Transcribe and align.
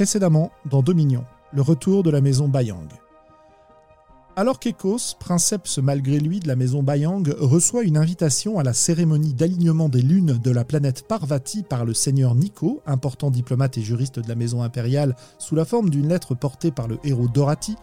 Précédemment, 0.00 0.50
dans 0.64 0.80
Dominion, 0.80 1.26
le 1.52 1.60
retour 1.60 2.02
de 2.02 2.08
la 2.08 2.22
maison 2.22 2.48
Bayang. 2.48 2.88
Alors 4.34 4.58
qu'Ekos, 4.58 5.14
princeps 5.18 5.76
malgré 5.76 6.18
lui 6.20 6.40
de 6.40 6.48
la 6.48 6.56
maison 6.56 6.82
Bayang, 6.82 7.28
reçoit 7.38 7.82
une 7.82 7.98
invitation 7.98 8.58
à 8.58 8.62
la 8.62 8.72
cérémonie 8.72 9.34
d'alignement 9.34 9.90
des 9.90 10.00
lunes 10.00 10.38
de 10.38 10.50
la 10.50 10.64
planète 10.64 11.06
Parvati 11.06 11.62
par 11.62 11.84
le 11.84 11.92
seigneur 11.92 12.34
Nico, 12.34 12.80
important 12.86 13.30
diplomate 13.30 13.76
et 13.76 13.82
juriste 13.82 14.20
de 14.20 14.28
la 14.30 14.36
maison 14.36 14.62
impériale, 14.62 15.16
sous 15.36 15.54
la 15.54 15.66
forme 15.66 15.90
d'une 15.90 16.08
lettre 16.08 16.34
portée 16.34 16.70
par 16.70 16.88
le 16.88 16.98
héros 17.04 17.28
Dorati, 17.28 17.76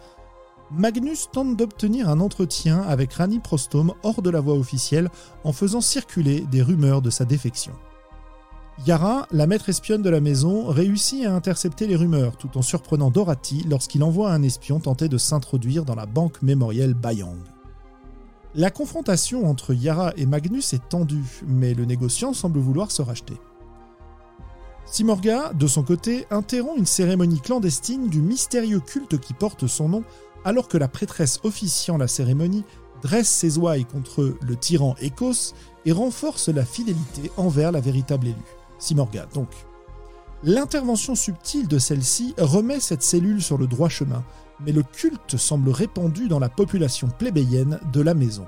Magnus 0.72 1.28
tente 1.32 1.56
d'obtenir 1.56 2.08
un 2.08 2.18
entretien 2.18 2.82
avec 2.82 3.12
Rani 3.12 3.38
Prostome 3.38 3.94
hors 4.02 4.22
de 4.22 4.30
la 4.30 4.40
voie 4.40 4.54
officielle 4.54 5.08
en 5.44 5.52
faisant 5.52 5.80
circuler 5.80 6.40
des 6.50 6.62
rumeurs 6.62 7.00
de 7.00 7.10
sa 7.10 7.24
défection. 7.24 7.74
Yara, 8.86 9.26
la 9.32 9.48
maître 9.48 9.68
espionne 9.68 10.02
de 10.02 10.10
la 10.10 10.20
maison, 10.20 10.66
réussit 10.68 11.26
à 11.26 11.34
intercepter 11.34 11.86
les 11.88 11.96
rumeurs 11.96 12.36
tout 12.36 12.56
en 12.56 12.62
surprenant 12.62 13.10
Dorothy 13.10 13.64
lorsqu'il 13.68 14.04
envoie 14.04 14.30
un 14.30 14.42
espion 14.42 14.78
tenter 14.78 15.08
de 15.08 15.18
s'introduire 15.18 15.84
dans 15.84 15.96
la 15.96 16.06
banque 16.06 16.40
mémorielle 16.42 16.94
Bayang. 16.94 17.38
La 18.54 18.70
confrontation 18.70 19.46
entre 19.46 19.74
Yara 19.74 20.12
et 20.16 20.26
Magnus 20.26 20.72
est 20.72 20.88
tendue, 20.88 21.42
mais 21.46 21.74
le 21.74 21.84
négociant 21.84 22.32
semble 22.32 22.60
vouloir 22.60 22.90
se 22.92 23.02
racheter. 23.02 23.36
Simorga, 24.86 25.52
de 25.52 25.66
son 25.66 25.82
côté, 25.82 26.26
interrompt 26.30 26.78
une 26.78 26.86
cérémonie 26.86 27.40
clandestine 27.40 28.08
du 28.08 28.22
mystérieux 28.22 28.80
culte 28.80 29.18
qui 29.18 29.34
porte 29.34 29.66
son 29.66 29.88
nom 29.88 30.04
alors 30.44 30.68
que 30.68 30.78
la 30.78 30.88
prêtresse 30.88 31.40
officiant 31.42 31.98
la 31.98 32.08
cérémonie 32.08 32.64
dresse 33.02 33.28
ses 33.28 33.58
ouailles 33.58 33.84
contre 33.84 34.36
le 34.40 34.56
tyran 34.56 34.94
Écos 35.00 35.52
et 35.84 35.92
renforce 35.92 36.48
la 36.48 36.64
fidélité 36.64 37.30
envers 37.36 37.70
la 37.72 37.80
véritable 37.80 38.28
élue. 38.28 38.57
Simorga 38.78 39.26
donc. 39.34 39.48
L'intervention 40.44 41.14
subtile 41.14 41.66
de 41.66 41.78
celle-ci 41.78 42.34
remet 42.38 42.80
cette 42.80 43.02
cellule 43.02 43.42
sur 43.42 43.58
le 43.58 43.66
droit 43.66 43.88
chemin, 43.88 44.22
mais 44.64 44.72
le 44.72 44.82
culte 44.82 45.36
semble 45.36 45.70
répandu 45.70 46.28
dans 46.28 46.38
la 46.38 46.48
population 46.48 47.08
plébéienne 47.08 47.80
de 47.92 48.00
la 48.00 48.14
maison. 48.14 48.46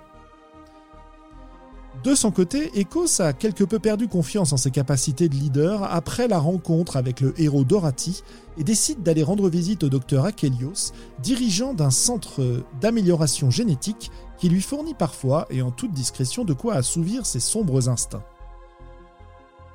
De 2.04 2.14
son 2.14 2.30
côté, 2.30 2.70
Ecos 2.80 3.20
a 3.20 3.34
quelque 3.34 3.64
peu 3.64 3.78
perdu 3.78 4.08
confiance 4.08 4.54
en 4.54 4.56
ses 4.56 4.70
capacités 4.70 5.28
de 5.28 5.34
leader 5.34 5.82
après 5.82 6.28
la 6.28 6.38
rencontre 6.38 6.96
avec 6.96 7.20
le 7.20 7.38
héros 7.38 7.64
Dorati 7.64 8.22
et 8.56 8.64
décide 8.64 9.02
d'aller 9.02 9.22
rendre 9.22 9.50
visite 9.50 9.84
au 9.84 9.90
docteur 9.90 10.24
Akelios, 10.24 10.92
dirigeant 11.18 11.74
d'un 11.74 11.90
centre 11.90 12.62
d'amélioration 12.80 13.50
génétique 13.50 14.10
qui 14.38 14.48
lui 14.48 14.62
fournit 14.62 14.94
parfois 14.94 15.46
et 15.50 15.60
en 15.60 15.72
toute 15.72 15.92
discrétion 15.92 16.44
de 16.44 16.54
quoi 16.54 16.74
assouvir 16.74 17.26
ses 17.26 17.40
sombres 17.40 17.90
instincts. 17.90 18.24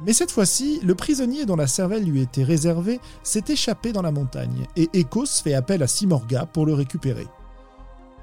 Mais 0.02 0.14
cette 0.14 0.32
fois-ci, 0.32 0.80
le 0.84 0.96
prisonnier 0.96 1.46
dont 1.46 1.56
la 1.56 1.68
cervelle 1.68 2.04
lui 2.04 2.22
était 2.22 2.44
réservée 2.44 3.00
s'est 3.24 3.46
échappé 3.48 3.94
dans 3.94 4.02
la 4.02 4.12
montagne, 4.12 4.66
et 4.76 4.90
Ecos 4.94 5.42
fait 5.44 5.54
appel 5.54 5.82
à 5.84 5.88
Simorga 5.88 6.46
pour 6.46 6.66
le 6.66 6.74
récupérer. 6.74 7.28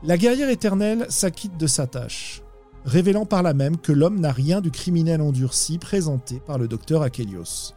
La 0.02 0.18
guerrière 0.18 0.50
éternelle 0.50 1.06
s'acquitte 1.08 1.56
de 1.56 1.66
sa 1.66 1.86
tâche, 1.86 2.42
révélant 2.84 3.24
par 3.24 3.42
là 3.42 3.54
même 3.54 3.76
que 3.76 3.92
l'homme 3.92 4.20
n'a 4.20 4.32
rien 4.32 4.60
du 4.60 4.70
criminel 4.70 5.22
endurci 5.22 5.78
présenté 5.78 6.40
par 6.40 6.58
le 6.58 6.68
docteur 6.68 7.02
Akelios. 7.02 7.72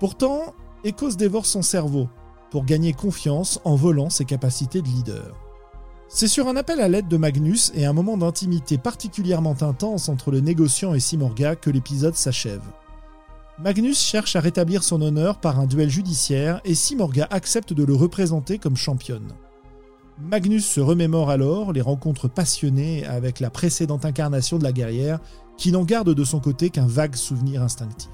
Pourtant, 0.00 0.54
Ecos 0.84 1.16
dévore 1.16 1.46
son 1.46 1.62
cerveau 1.62 2.08
pour 2.50 2.64
gagner 2.64 2.92
confiance 2.92 3.60
en 3.64 3.76
volant 3.76 4.10
ses 4.10 4.24
capacités 4.24 4.82
de 4.82 4.88
leader. 4.88 5.36
C'est 6.14 6.28
sur 6.28 6.46
un 6.46 6.56
appel 6.56 6.78
à 6.80 6.88
l'aide 6.88 7.08
de 7.08 7.16
Magnus 7.16 7.72
et 7.74 7.86
un 7.86 7.94
moment 7.94 8.18
d'intimité 8.18 8.76
particulièrement 8.76 9.56
intense 9.62 10.10
entre 10.10 10.30
le 10.30 10.40
négociant 10.40 10.92
et 10.92 11.00
Simorga 11.00 11.56
que 11.56 11.70
l'épisode 11.70 12.16
s'achève. 12.16 12.60
Magnus 13.58 13.98
cherche 13.98 14.36
à 14.36 14.40
rétablir 14.40 14.84
son 14.84 15.00
honneur 15.00 15.40
par 15.40 15.58
un 15.58 15.64
duel 15.64 15.88
judiciaire 15.88 16.60
et 16.66 16.74
Simorga 16.74 17.26
accepte 17.30 17.72
de 17.72 17.82
le 17.82 17.94
représenter 17.94 18.58
comme 18.58 18.76
championne. 18.76 19.32
Magnus 20.20 20.66
se 20.66 20.80
remémore 20.80 21.30
alors 21.30 21.72
les 21.72 21.80
rencontres 21.80 22.28
passionnées 22.28 23.06
avec 23.06 23.40
la 23.40 23.48
précédente 23.48 24.04
incarnation 24.04 24.58
de 24.58 24.64
la 24.64 24.72
guerrière, 24.72 25.18
qui 25.56 25.72
n'en 25.72 25.84
garde 25.84 26.12
de 26.12 26.24
son 26.24 26.40
côté 26.40 26.68
qu'un 26.68 26.86
vague 26.86 27.16
souvenir 27.16 27.62
instinctif. 27.62 28.10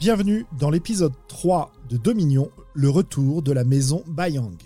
Bienvenue 0.00 0.44
dans 0.58 0.70
l'épisode 0.70 1.14
3 1.28 1.70
de 1.88 1.98
Dominion, 1.98 2.50
le 2.74 2.90
retour 2.90 3.42
de 3.42 3.52
la 3.52 3.62
maison 3.62 4.02
Bayang. 4.08 4.56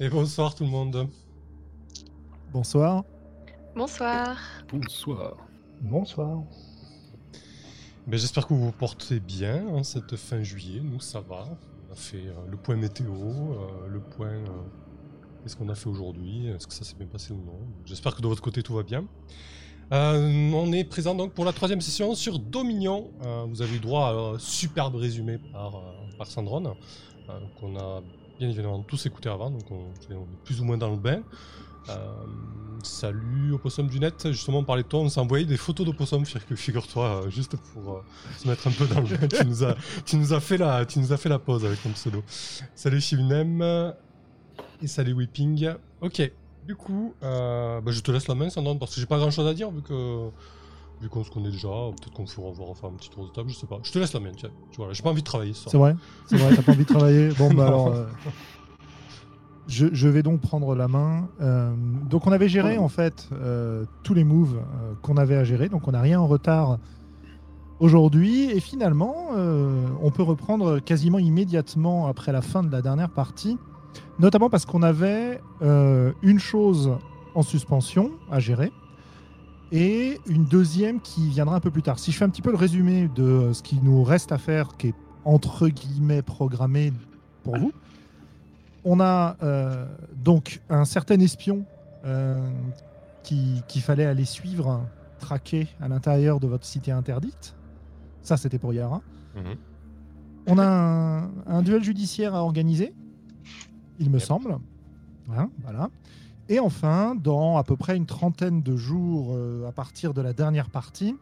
Et 0.00 0.08
bonsoir 0.08 0.54
tout 0.54 0.64
le 0.64 0.70
monde. 0.70 1.08
Bonsoir. 2.52 3.04
Bonsoir. 3.74 4.36
Bonsoir. 4.72 5.36
Bonsoir. 5.80 6.42
Ben, 8.06 8.18
J'espère 8.18 8.46
que 8.46 8.54
vous 8.54 8.66
vous 8.66 8.72
portez 8.72 9.20
bien 9.20 9.66
en 9.68 9.82
cette 9.82 10.16
fin 10.16 10.42
juillet. 10.42 10.80
Nous, 10.82 11.00
ça 11.00 11.20
va. 11.20 11.48
On 11.88 11.92
a 11.92 11.96
fait 11.96 12.26
euh, 12.26 12.34
le 12.48 12.56
point 12.56 12.76
météo, 12.76 13.06
euh, 13.12 13.88
le 13.88 14.00
point. 14.00 14.28
euh, 14.28 14.48
Qu'est-ce 15.42 15.56
qu'on 15.56 15.68
a 15.68 15.74
fait 15.76 15.88
aujourd'hui 15.88 16.48
Est-ce 16.48 16.66
que 16.66 16.74
ça 16.74 16.84
s'est 16.84 16.96
bien 16.96 17.06
passé 17.06 17.32
ou 17.32 17.36
non 17.36 17.58
J'espère 17.84 18.16
que 18.16 18.20
de 18.22 18.26
votre 18.26 18.42
côté 18.42 18.62
tout 18.64 18.74
va 18.74 18.82
bien. 18.82 19.04
Euh, 19.92 20.50
on 20.52 20.72
est 20.72 20.82
présent 20.82 21.14
donc 21.14 21.34
pour 21.34 21.44
la 21.44 21.52
troisième 21.52 21.80
session 21.80 22.16
sur 22.16 22.40
Dominion. 22.40 23.12
Euh, 23.24 23.44
vous 23.48 23.62
avez 23.62 23.76
eu 23.76 23.78
droit 23.78 24.08
à 24.08 24.12
un 24.34 24.38
superbe 24.40 24.96
résumé 24.96 25.38
par, 25.52 25.76
euh, 25.76 25.80
par 26.18 26.26
Sandrone, 26.26 26.72
euh, 27.28 27.38
qu'on 27.60 27.76
a 27.76 28.02
bien 28.38 28.48
évidemment 28.48 28.82
tous 28.82 29.06
écouté 29.06 29.28
avant, 29.28 29.50
donc 29.50 29.70
on, 29.70 29.86
est 30.12 30.16
plus 30.44 30.60
ou 30.60 30.64
moins 30.64 30.76
dans 30.76 30.90
le 30.90 30.96
bain. 30.96 31.22
Euh, 31.88 31.94
salut 32.82 33.52
Opossum 33.52 33.86
du 33.86 34.00
net, 34.00 34.32
justement 34.32 34.58
on 34.58 34.64
parlait 34.64 34.82
de 34.82 34.88
toi, 34.88 35.00
on 35.00 35.20
envoyé 35.20 35.44
des 35.44 35.56
photos 35.56 35.86
d'Opossum, 35.86 36.24
figure- 36.24 36.56
figure-toi, 36.56 37.04
euh, 37.26 37.30
juste 37.30 37.56
pour 37.56 37.96
euh, 37.96 38.00
se 38.36 38.48
mettre 38.48 38.66
un 38.66 38.72
peu 38.72 38.86
dans 38.86 39.00
le 39.00 39.06
bain. 39.06 39.28
tu, 39.28 39.46
nous 39.46 39.64
as, 39.64 39.76
tu, 40.04 40.16
nous 40.16 40.32
as 40.32 40.40
fait 40.40 40.58
la, 40.58 40.84
tu 40.84 40.98
nous 40.98 41.12
as 41.12 41.16
fait 41.16 41.28
la 41.28 41.38
pause 41.38 41.64
avec 41.64 41.82
ton 41.82 41.90
pseudo. 41.90 42.22
Salut 42.74 43.00
Shivnem 43.00 43.62
et 44.82 44.86
salut 44.86 45.12
Whipping. 45.12 45.74
Ok, 46.00 46.30
du 46.66 46.74
coup, 46.74 47.14
bah, 47.20 47.80
je 47.86 48.00
te 48.00 48.10
laisse 48.10 48.28
la 48.28 48.34
main 48.34 48.50
Sandrine 48.50 48.78
parce 48.78 48.94
que 48.94 49.00
j'ai 49.00 49.06
pas 49.06 49.18
grand 49.18 49.30
chose 49.30 49.46
à 49.46 49.54
dire 49.54 49.70
vu 49.70 49.82
que 49.82 50.30
vu 51.00 51.08
qu'on 51.08 51.24
se 51.24 51.30
connaît 51.30 51.50
déjà, 51.50 51.68
peut-être 51.68 52.12
qu'on 52.12 52.24
on 52.42 52.52
va 52.52 52.64
refaire 52.64 52.88
un 52.90 52.94
petit 52.94 53.10
tour 53.10 53.24
de 53.24 53.30
table, 53.30 53.50
je 53.50 53.54
sais 53.56 53.66
pas. 53.66 53.78
Je 53.82 53.92
te 53.92 53.98
laisse 53.98 54.12
la 54.12 54.20
main, 54.20 54.32
tiens. 54.36 54.50
Tu 54.70 54.78
vois, 54.78 54.92
j'ai 54.92 55.02
pas 55.02 55.10
envie 55.10 55.22
de 55.22 55.26
travailler 55.26 55.52
ça. 55.54 55.70
C'est 55.70 55.76
vrai 55.76 55.94
C'est 56.26 56.36
vrai, 56.36 56.56
t'as 56.56 56.62
pas 56.62 56.72
envie 56.72 56.84
de 56.84 56.88
travailler 56.88 57.28
Bon, 57.38 57.52
bah 57.52 57.66
alors. 57.66 57.88
euh, 57.88 58.04
je, 59.68 59.88
je 59.92 60.08
vais 60.08 60.22
donc 60.22 60.40
prendre 60.40 60.74
la 60.74 60.88
main. 60.88 61.28
Euh, 61.40 61.74
donc, 62.08 62.26
on 62.26 62.32
avait 62.32 62.48
géré 62.48 62.78
en 62.78 62.88
fait 62.88 63.28
euh, 63.32 63.84
tous 64.04 64.14
les 64.14 64.24
moves 64.24 64.60
qu'on 65.02 65.16
avait 65.16 65.36
à 65.36 65.44
gérer. 65.44 65.68
Donc, 65.68 65.86
on 65.88 65.92
n'a 65.92 66.00
rien 66.00 66.20
en 66.20 66.26
retard 66.26 66.78
aujourd'hui. 67.78 68.50
Et 68.50 68.60
finalement, 68.60 69.28
on 70.00 70.10
peut 70.10 70.22
reprendre 70.22 70.78
quasiment 70.78 71.18
immédiatement 71.18 72.06
après 72.06 72.32
la 72.32 72.42
fin 72.42 72.62
de 72.62 72.72
la 72.72 72.80
dernière 72.80 73.10
partie. 73.10 73.58
Notamment 74.18 74.48
parce 74.48 74.64
qu'on 74.64 74.82
avait 74.82 75.40
une 75.60 76.38
chose 76.38 76.92
en 77.34 77.42
suspension 77.42 78.12
à 78.30 78.38
gérer 78.40 78.72
et 79.72 80.18
une 80.26 80.44
deuxième 80.44 81.00
qui 81.00 81.28
viendra 81.28 81.56
un 81.56 81.60
peu 81.60 81.70
plus 81.70 81.82
tard. 81.82 81.98
Si 81.98 82.12
je 82.12 82.16
fais 82.18 82.24
un 82.24 82.28
petit 82.28 82.42
peu 82.42 82.50
le 82.50 82.56
résumé 82.56 83.08
de 83.14 83.52
ce 83.52 83.62
qui 83.62 83.80
nous 83.82 84.02
reste 84.04 84.32
à 84.32 84.38
faire, 84.38 84.76
qui 84.76 84.88
est 84.88 84.94
entre 85.24 85.68
guillemets 85.68 86.22
programmé 86.22 86.92
pour 87.42 87.56
vous, 87.58 87.72
on 88.84 89.00
a 89.00 89.36
euh, 89.42 89.86
donc 90.14 90.60
un 90.70 90.84
certain 90.84 91.18
espion 91.20 91.64
euh, 92.04 92.48
qui- 93.24 93.62
qu'il 93.66 93.82
fallait 93.82 94.04
aller 94.06 94.24
suivre, 94.24 94.86
traquer 95.18 95.66
à 95.80 95.88
l'intérieur 95.88 96.38
de 96.38 96.46
votre 96.46 96.64
cité 96.64 96.92
interdite. 96.92 97.56
Ça, 98.22 98.36
c'était 98.36 98.58
pour 98.58 98.72
Yara. 98.72 99.02
Mhm. 99.34 99.56
On 100.46 100.58
a 100.58 100.66
un, 100.66 101.30
un 101.48 101.62
duel 101.62 101.82
judiciaire 101.82 102.36
à 102.36 102.42
organiser, 102.44 102.94
il 103.98 104.10
me 104.10 104.18
Yep. 104.18 104.22
semble. 104.26 104.58
Hein, 105.36 105.50
voilà. 105.64 105.90
Et 106.48 106.60
enfin, 106.60 107.14
dans 107.16 107.56
à 107.56 107.64
peu 107.64 107.76
près 107.76 107.96
une 107.96 108.06
trentaine 108.06 108.62
de 108.62 108.76
jours 108.76 109.30
euh, 109.34 109.68
à 109.68 109.72
partir 109.72 110.14
de 110.14 110.20
la 110.22 110.32
dernière 110.32 110.70
partie, 110.70 111.16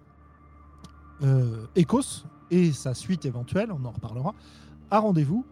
euh, 1.22 1.66
Ecos 1.78 2.24
et 2.50 2.72
sa 2.72 2.92
suite 2.94 3.24
éventuelle, 3.24 3.72
on 3.72 3.84
en 3.86 3.90
reparlera, 3.90 4.34
a 4.90 4.98
rendez-vous 4.98 5.44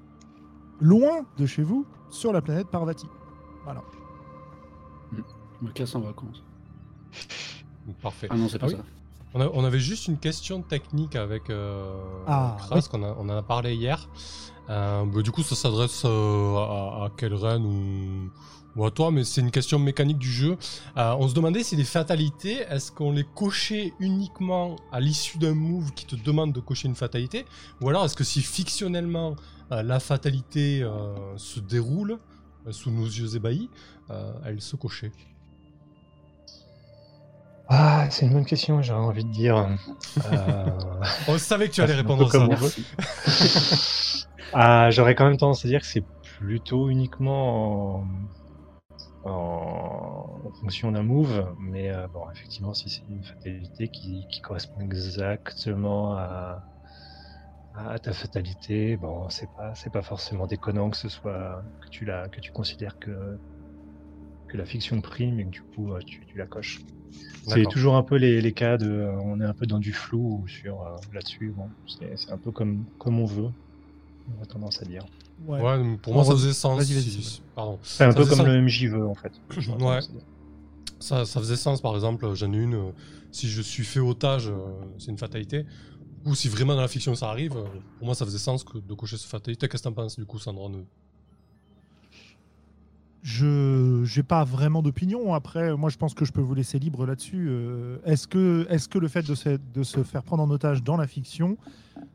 loin 0.80 1.24
de 1.38 1.46
chez 1.46 1.62
vous 1.62 1.86
sur 2.10 2.32
la 2.32 2.42
planète 2.42 2.69
Parvati. 2.69 3.06
Voilà. 3.64 3.82
Je 5.16 5.66
me 5.66 5.72
casse 5.72 5.94
en 5.94 6.00
vacances. 6.00 6.42
Parfait. 8.02 8.26
Ah 8.30 8.36
non, 8.36 8.48
c'est 8.48 8.58
pas 8.58 8.66
Ah 8.66 8.72
oui. 8.72 8.76
ça. 8.76 8.84
On, 9.34 9.40
a- 9.40 9.48
on 9.54 9.64
avait 9.64 9.78
juste 9.80 10.08
une 10.08 10.19
question 10.19 10.60
technique 10.60 11.16
avec 11.16 11.48
euh, 11.48 11.94
Ah, 12.26 12.56
Kras, 12.58 12.88
qu'on 12.90 13.02
a- 13.02 13.14
on 13.19 13.28
en 13.30 13.36
a 13.36 13.42
parlé 13.42 13.74
hier. 13.74 14.08
Euh, 14.69 15.04
bah, 15.06 15.22
du 15.22 15.30
coup, 15.30 15.42
ça 15.42 15.54
s'adresse 15.54 16.02
euh, 16.04 16.56
à, 16.56 17.04
à 17.06 17.10
Kelren 17.16 17.64
ou, 17.64 18.30
ou 18.76 18.84
à 18.84 18.90
toi, 18.90 19.10
mais 19.10 19.24
c'est 19.24 19.40
une 19.40 19.50
question 19.50 19.78
mécanique 19.78 20.19
du 20.19 20.30
jeu. 20.30 20.56
Euh, 20.96 21.14
on 21.19 21.28
se 21.28 21.34
demandait 21.34 21.62
si 21.62 21.76
les 21.76 21.84
fatalités, 21.84 22.64
est-ce 22.70 22.90
qu'on 22.92 23.12
les 23.12 23.24
cochait 23.24 23.92
uniquement 24.00 24.76
à 24.90 25.00
l'issue 25.00 25.38
d'un 25.38 25.54
move 25.54 25.92
qui 25.92 26.06
te 26.06 26.16
demande 26.16 26.52
de 26.52 26.60
cocher 26.60 26.88
une 26.88 26.94
fatalité, 26.94 27.44
ou 27.80 27.88
alors 27.88 28.04
est-ce 28.04 28.16
que 28.16 28.24
si 28.24 28.42
fictionnellement 28.42 29.36
euh, 29.70 29.82
la 29.82 30.00
fatalité 30.00 30.82
euh, 30.82 31.14
se 31.36 31.60
déroule 31.60 32.19
sous 32.70 32.90
nos 32.90 33.06
yeux 33.06 33.34
ébahis, 33.34 33.69
elle 34.44 34.60
se 34.60 34.76
cochait? 34.76 35.10
Ah, 37.69 38.06
c'est 38.10 38.26
une 38.26 38.34
bonne 38.34 38.44
question, 38.44 38.82
j'aurais 38.82 39.00
envie 39.00 39.24
de 39.24 39.30
dire. 39.30 39.69
On 41.28 41.38
savait 41.38 41.69
que 41.69 41.72
tu 41.74 41.80
allais 41.80 41.94
répondre 41.94 42.26
à 42.26 42.56
ça. 42.56 44.26
Ah, 44.54 44.90
j'aurais 44.90 45.14
quand 45.14 45.24
même 45.24 45.38
tendance 45.38 45.64
à 45.64 45.69
dire 45.69 45.80
que 45.80 45.86
c'est 45.86 46.04
plutôt 46.38 46.90
uniquement 46.90 48.00
en, 48.00 48.06
en- 49.22 50.42
en 50.44 50.52
fonction 50.52 50.92
d'un 50.92 51.02
move, 51.02 51.54
mais 51.58 51.90
euh, 51.90 52.08
bon, 52.08 52.30
effectivement, 52.30 52.74
si 52.74 52.90
c'est 52.90 53.06
une 53.08 53.24
fatalité 53.24 53.88
qui, 53.88 54.26
qui 54.30 54.40
correspond 54.40 54.80
exactement 54.80 56.14
à, 56.16 56.66
à 57.74 57.98
ta 57.98 58.12
fatalité, 58.14 58.96
bon, 58.96 59.28
c'est 59.28 59.52
pas, 59.52 59.74
c'est 59.74 59.90
pas 59.90 60.02
forcément 60.02 60.46
déconnant 60.46 60.88
que 60.90 60.96
ce 60.96 61.08
soit 61.10 61.62
que 61.80 61.88
tu 61.90 62.04
la, 62.06 62.28
que 62.30 62.40
tu 62.40 62.50
considères 62.52 62.98
que 62.98 63.38
que 64.48 64.56
la 64.56 64.64
fiction 64.66 65.00
prime 65.00 65.40
et 65.40 65.44
que 65.44 65.50
du 65.50 65.62
coup 65.74 65.92
euh, 65.92 66.00
tu, 66.06 66.24
tu 66.26 66.38
la 66.38 66.46
coches. 66.46 66.84
C'est 67.46 67.66
toujours 67.66 67.96
un 67.96 68.02
peu 68.04 68.16
les, 68.16 68.40
les 68.40 68.54
cas 68.54 68.78
de, 68.78 68.88
euh, 68.90 69.12
on 69.22 69.40
est 69.40 69.44
un 69.44 69.54
peu 69.54 69.66
dans 69.66 69.78
du 69.80 69.92
flou 69.92 70.46
sur 70.48 70.84
là-dessus. 71.12 71.52
Bon, 71.52 71.74
c'est 71.86 72.16
c'est 72.16 72.32
un 72.32 72.38
peu 72.38 72.52
comme 72.52 72.86
comme 72.98 73.20
on 73.20 73.26
veut. 73.26 73.50
On 74.28 74.42
a 74.42 74.46
tendance 74.46 74.82
à 74.82 74.86
dire. 74.86 75.06
Ouais. 75.47 75.61
Pour 76.03 76.15
moi, 76.15 76.25
ça 76.25 76.33
faisait 76.33 76.53
sens. 76.53 76.83
Si- 76.83 77.43
Pardon. 77.55 77.79
C'est 77.83 78.05
un 78.05 78.11
Ça 78.11 78.17
peu 78.17 78.25
comme 78.27 78.39
sens. 78.39 78.47
le 78.47 78.61
MJ 78.62 78.87
veut 78.89 79.06
en 79.06 79.15
fait. 79.15 79.33
Ouais. 79.81 80.00
Ça, 81.00 81.25
ça 81.25 81.41
faisait 81.41 81.56
sens, 81.56 81.81
par 81.81 81.94
exemple, 81.97 82.33
j'en 82.35 82.53
ai 82.53 82.56
une, 82.59 82.75
euh, 82.75 82.91
si 83.33 83.49
je 83.49 83.61
suis 83.61 83.83
fait 83.85 83.99
otage, 84.00 84.49
euh, 84.49 84.55
c'est 84.99 85.11
une 85.11 85.19
fatalité. 85.19 85.67
Ou 86.25 86.37
si 86.37 86.49
vraiment 86.49 86.77
dans 86.77 86.81
la 86.81 86.87
fiction 86.89 87.15
ça 87.17 87.29
arrive, 87.29 87.56
euh, 87.56 87.65
pour 87.99 88.06
moi 88.06 88.15
ça 88.15 88.25
faisait 88.25 88.39
sens 88.39 88.62
que 88.62 88.79
de 88.79 88.94
cocher 88.94 89.17
cette 89.17 89.29
fatalité. 89.29 89.67
Qu'est-ce 89.67 89.83
que 89.83 89.89
t'en 89.89 89.94
penses 89.94 90.17
du 90.17 90.25
coup, 90.25 90.39
Sandra 90.39 90.69
ne- 90.69 90.85
Je 93.22 94.02
j'ai 94.04 94.24
pas 94.24 94.42
vraiment 94.42 94.82
d'opinion. 94.82 95.32
Après, 95.32 95.76
moi, 95.76 95.90
je 95.90 95.96
pense 95.96 96.12
que 96.12 96.24
je 96.24 96.32
peux 96.32 96.40
vous 96.40 96.54
laisser 96.54 96.80
libre 96.80 97.06
là-dessus. 97.06 97.46
Euh, 97.48 97.98
est-ce 98.04 98.26
que 98.26 98.66
est-ce 98.69 98.88
que 98.88 98.98
le 98.98 99.06
fait 99.06 99.22
de 99.22 99.34
se, 99.36 99.58
de 99.74 99.82
se 99.84 100.02
faire 100.02 100.24
prendre 100.24 100.42
en 100.42 100.50
otage 100.50 100.82
dans 100.82 100.96
la 100.96 101.06
fiction, 101.06 101.56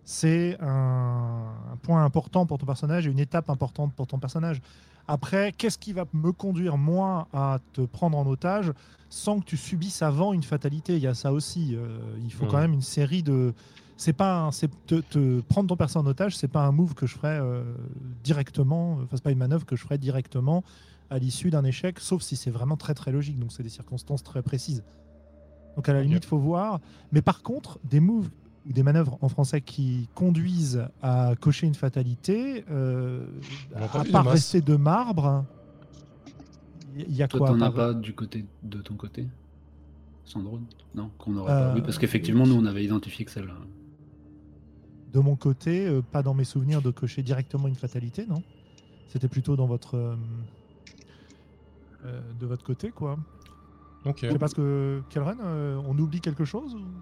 c'est 0.03 0.57
un, 0.59 1.45
un 1.71 1.77
point 1.77 2.03
important 2.03 2.45
pour 2.45 2.57
ton 2.57 2.65
personnage 2.65 3.07
et 3.07 3.09
une 3.11 3.19
étape 3.19 3.49
importante 3.49 3.93
pour 3.95 4.05
ton 4.07 4.19
personnage? 4.19 4.59
Après, 5.07 5.53
qu'est-ce 5.57 5.77
qui 5.77 5.93
va 5.93 6.03
me 6.11 6.33
conduire 6.33 6.77
moi 6.77 7.29
à 7.31 7.59
te 7.71 7.79
prendre 7.85 8.17
en 8.17 8.27
otage 8.27 8.73
sans 9.09 9.39
que 9.39 9.45
tu 9.45 9.55
subisses 9.55 10.01
avant 10.01 10.33
une 10.33 10.43
fatalité? 10.43 10.97
Il 10.97 11.01
y 11.01 11.07
a 11.07 11.13
ça 11.13 11.31
aussi. 11.31 11.73
Euh, 11.77 11.99
il 12.21 12.33
faut 12.33 12.45
quand 12.47 12.57
Mhm. 12.57 12.63
même 12.63 12.73
une 12.73 12.81
série 12.81 13.23
de 13.23 13.53
c'est 13.95 14.11
pas 14.13 14.41
un- 14.41 14.51
c'est 14.51 14.69
te, 14.85 14.95
te 14.95 15.39
prendre 15.39 15.69
ton 15.69 15.77
personnage 15.77 16.05
en 16.05 16.09
otage, 16.11 16.35
c'est 16.35 16.49
pas 16.49 16.65
un 16.65 16.71
move 16.73 16.93
que 16.95 17.07
je 17.07 17.15
ferais 17.15 17.39
euh, 17.41 17.63
directement. 18.25 18.95
Enfin, 19.01 19.07
c'est 19.15 19.23
pas 19.23 19.31
une 19.31 19.37
manœuvre 19.39 19.65
que 19.65 19.77
je 19.77 19.81
ferais 19.83 19.97
directement 19.97 20.63
à 21.09 21.19
l'issue 21.19 21.49
d'un 21.49 21.63
échec, 21.63 21.99
sauf 21.99 22.21
si 22.21 22.35
c'est 22.35 22.51
vraiment 22.51 22.77
très 22.77 22.93
très 22.93 23.11
logique. 23.11 23.39
Donc 23.39 23.51
c'est 23.51 23.63
des 23.63 23.69
circonstances 23.69 24.23
très 24.23 24.41
précises. 24.41 24.83
Donc 25.75 25.87
à 25.89 25.93
la 25.93 26.01
limite, 26.03 26.25
faut 26.25 26.37
voir. 26.39 26.79
Mais 27.11 27.21
par 27.21 27.41
contre, 27.43 27.79
des 27.83 27.99
moves 27.99 28.29
ou 28.67 28.73
des 28.73 28.83
manœuvres 28.83 29.17
en 29.21 29.29
français 29.29 29.61
qui 29.61 30.09
conduisent 30.15 30.83
à 31.01 31.33
cocher 31.39 31.67
une 31.67 31.75
fatalité, 31.75 32.65
euh, 32.71 33.25
à 33.75 34.03
part 34.03 34.25
rester 34.25 34.59
de 34.61 34.75
marbre, 34.75 35.45
il 36.97 37.13
y 37.15 37.21
a 37.23 37.27
Toi, 37.27 37.39
quoi 37.39 37.49
t'en 37.49 37.61
as 37.61 37.71
pas 37.71 37.93
du 37.93 38.13
côté 38.13 38.45
de 38.63 38.81
ton 38.81 38.95
côté 38.95 39.27
Sandro 40.25 40.59
Non, 40.95 41.11
qu'on 41.17 41.37
aurait 41.37 41.51
Euh, 41.53 41.69
pas. 41.69 41.75
Oui, 41.75 41.81
parce 41.81 41.97
qu'effectivement, 41.97 42.45
nous, 42.45 42.55
on 42.55 42.65
avait 42.65 42.83
identifié 42.83 43.23
que 43.23 43.31
celle-là. 43.31 43.53
De 45.13 45.19
mon 45.19 45.35
côté, 45.37 45.87
euh, 45.87 46.01
pas 46.01 46.21
dans 46.21 46.33
mes 46.33 46.43
souvenirs 46.43 46.81
de 46.81 46.91
cocher 46.91 47.23
directement 47.23 47.67
une 47.67 47.75
fatalité, 47.75 48.25
non? 48.27 48.43
C'était 49.07 49.29
plutôt 49.29 49.55
dans 49.55 49.67
votre 49.67 50.17
de 52.03 52.45
votre 52.45 52.63
côté, 52.63 52.91
quoi. 52.91 53.17
Ok. 54.05 54.19
C'est 54.21 54.39
parce 54.39 54.53
que 54.53 55.03
Kelren, 55.09 55.39
euh, 55.41 55.81
on 55.83 55.97
oublie 55.97 56.21
quelque 56.21 56.45
chose 56.45 56.75
ou- 56.75 57.01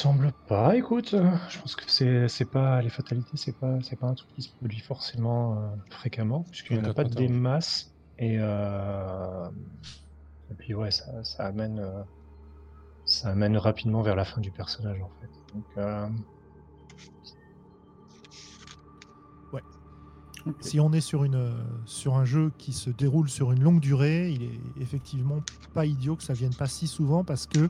semble 0.00 0.32
pas, 0.48 0.76
écoute. 0.76 1.14
euh, 1.14 1.30
Je 1.48 1.60
pense 1.60 1.76
que 1.76 1.84
c'est 1.86 2.26
c'est 2.28 2.46
pas 2.50 2.82
les 2.82 2.90
fatalités, 2.90 3.36
c'est 3.36 3.56
pas 3.58 3.78
c'est 3.82 3.96
pas 3.96 4.08
un 4.08 4.14
truc 4.14 4.30
qui 4.34 4.42
se 4.42 4.54
produit 4.56 4.80
forcément 4.80 5.58
euh, 5.58 5.76
fréquemment, 5.90 6.42
puisqu'il 6.50 6.76
n'y 6.76 6.82
en 6.82 6.90
a 6.90 6.94
pas 6.94 7.04
des 7.04 7.28
masses. 7.28 7.94
Et, 8.18 8.36
euh, 8.40 9.48
et 10.50 10.54
puis 10.54 10.74
ouais, 10.74 10.90
ça, 10.90 11.24
ça 11.24 11.46
amène 11.46 11.78
euh, 11.80 12.02
ça 13.04 13.30
amène 13.30 13.56
rapidement 13.56 14.02
vers 14.02 14.16
la 14.16 14.24
fin 14.24 14.40
du 14.40 14.52
personnage 14.52 15.00
en 15.00 15.10
fait. 15.20 15.30
Donc 15.52 15.66
Si 20.60 20.80
on 20.80 20.92
est 20.92 21.00
sur, 21.00 21.24
une, 21.24 21.52
sur 21.86 22.16
un 22.16 22.24
jeu 22.24 22.50
qui 22.58 22.72
se 22.72 22.90
déroule 22.90 23.28
sur 23.28 23.52
une 23.52 23.62
longue 23.62 23.80
durée, 23.80 24.30
il 24.32 24.42
est 24.42 24.60
effectivement 24.80 25.40
pas 25.74 25.86
idiot 25.86 26.16
que 26.16 26.22
ça 26.22 26.32
vienne 26.32 26.54
pas 26.54 26.66
si 26.66 26.86
souvent 26.88 27.22
parce 27.24 27.46
que 27.46 27.68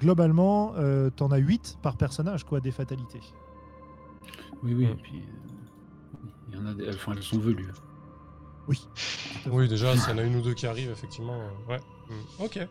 globalement, 0.00 0.74
euh, 0.76 1.10
t'en 1.10 1.30
as 1.30 1.38
8 1.38 1.78
par 1.82 1.96
personnage, 1.96 2.44
quoi, 2.44 2.60
des 2.60 2.70
fatalités. 2.72 3.20
Oui, 4.62 4.74
oui, 4.74 4.84
et 4.86 4.94
puis. 4.94 5.18
euh, 5.18 6.28
Il 6.52 6.58
y 6.58 6.60
en 6.60 6.66
a 6.66 6.74
des... 6.74 6.88
enfin, 6.88 7.12
elles 7.16 7.22
sont 7.22 7.38
velues. 7.38 7.72
Oui. 8.68 8.88
Oui, 9.50 9.68
déjà, 9.68 9.96
s'il 9.96 10.10
y 10.10 10.14
en 10.14 10.18
a 10.18 10.22
une 10.22 10.36
ou 10.36 10.40
deux 10.42 10.54
qui 10.54 10.66
arrivent, 10.66 10.90
effectivement. 10.90 11.34
euh, 11.34 11.72
ouais. 11.72 11.80
Mm. 12.08 12.42
Ok. 12.44 12.68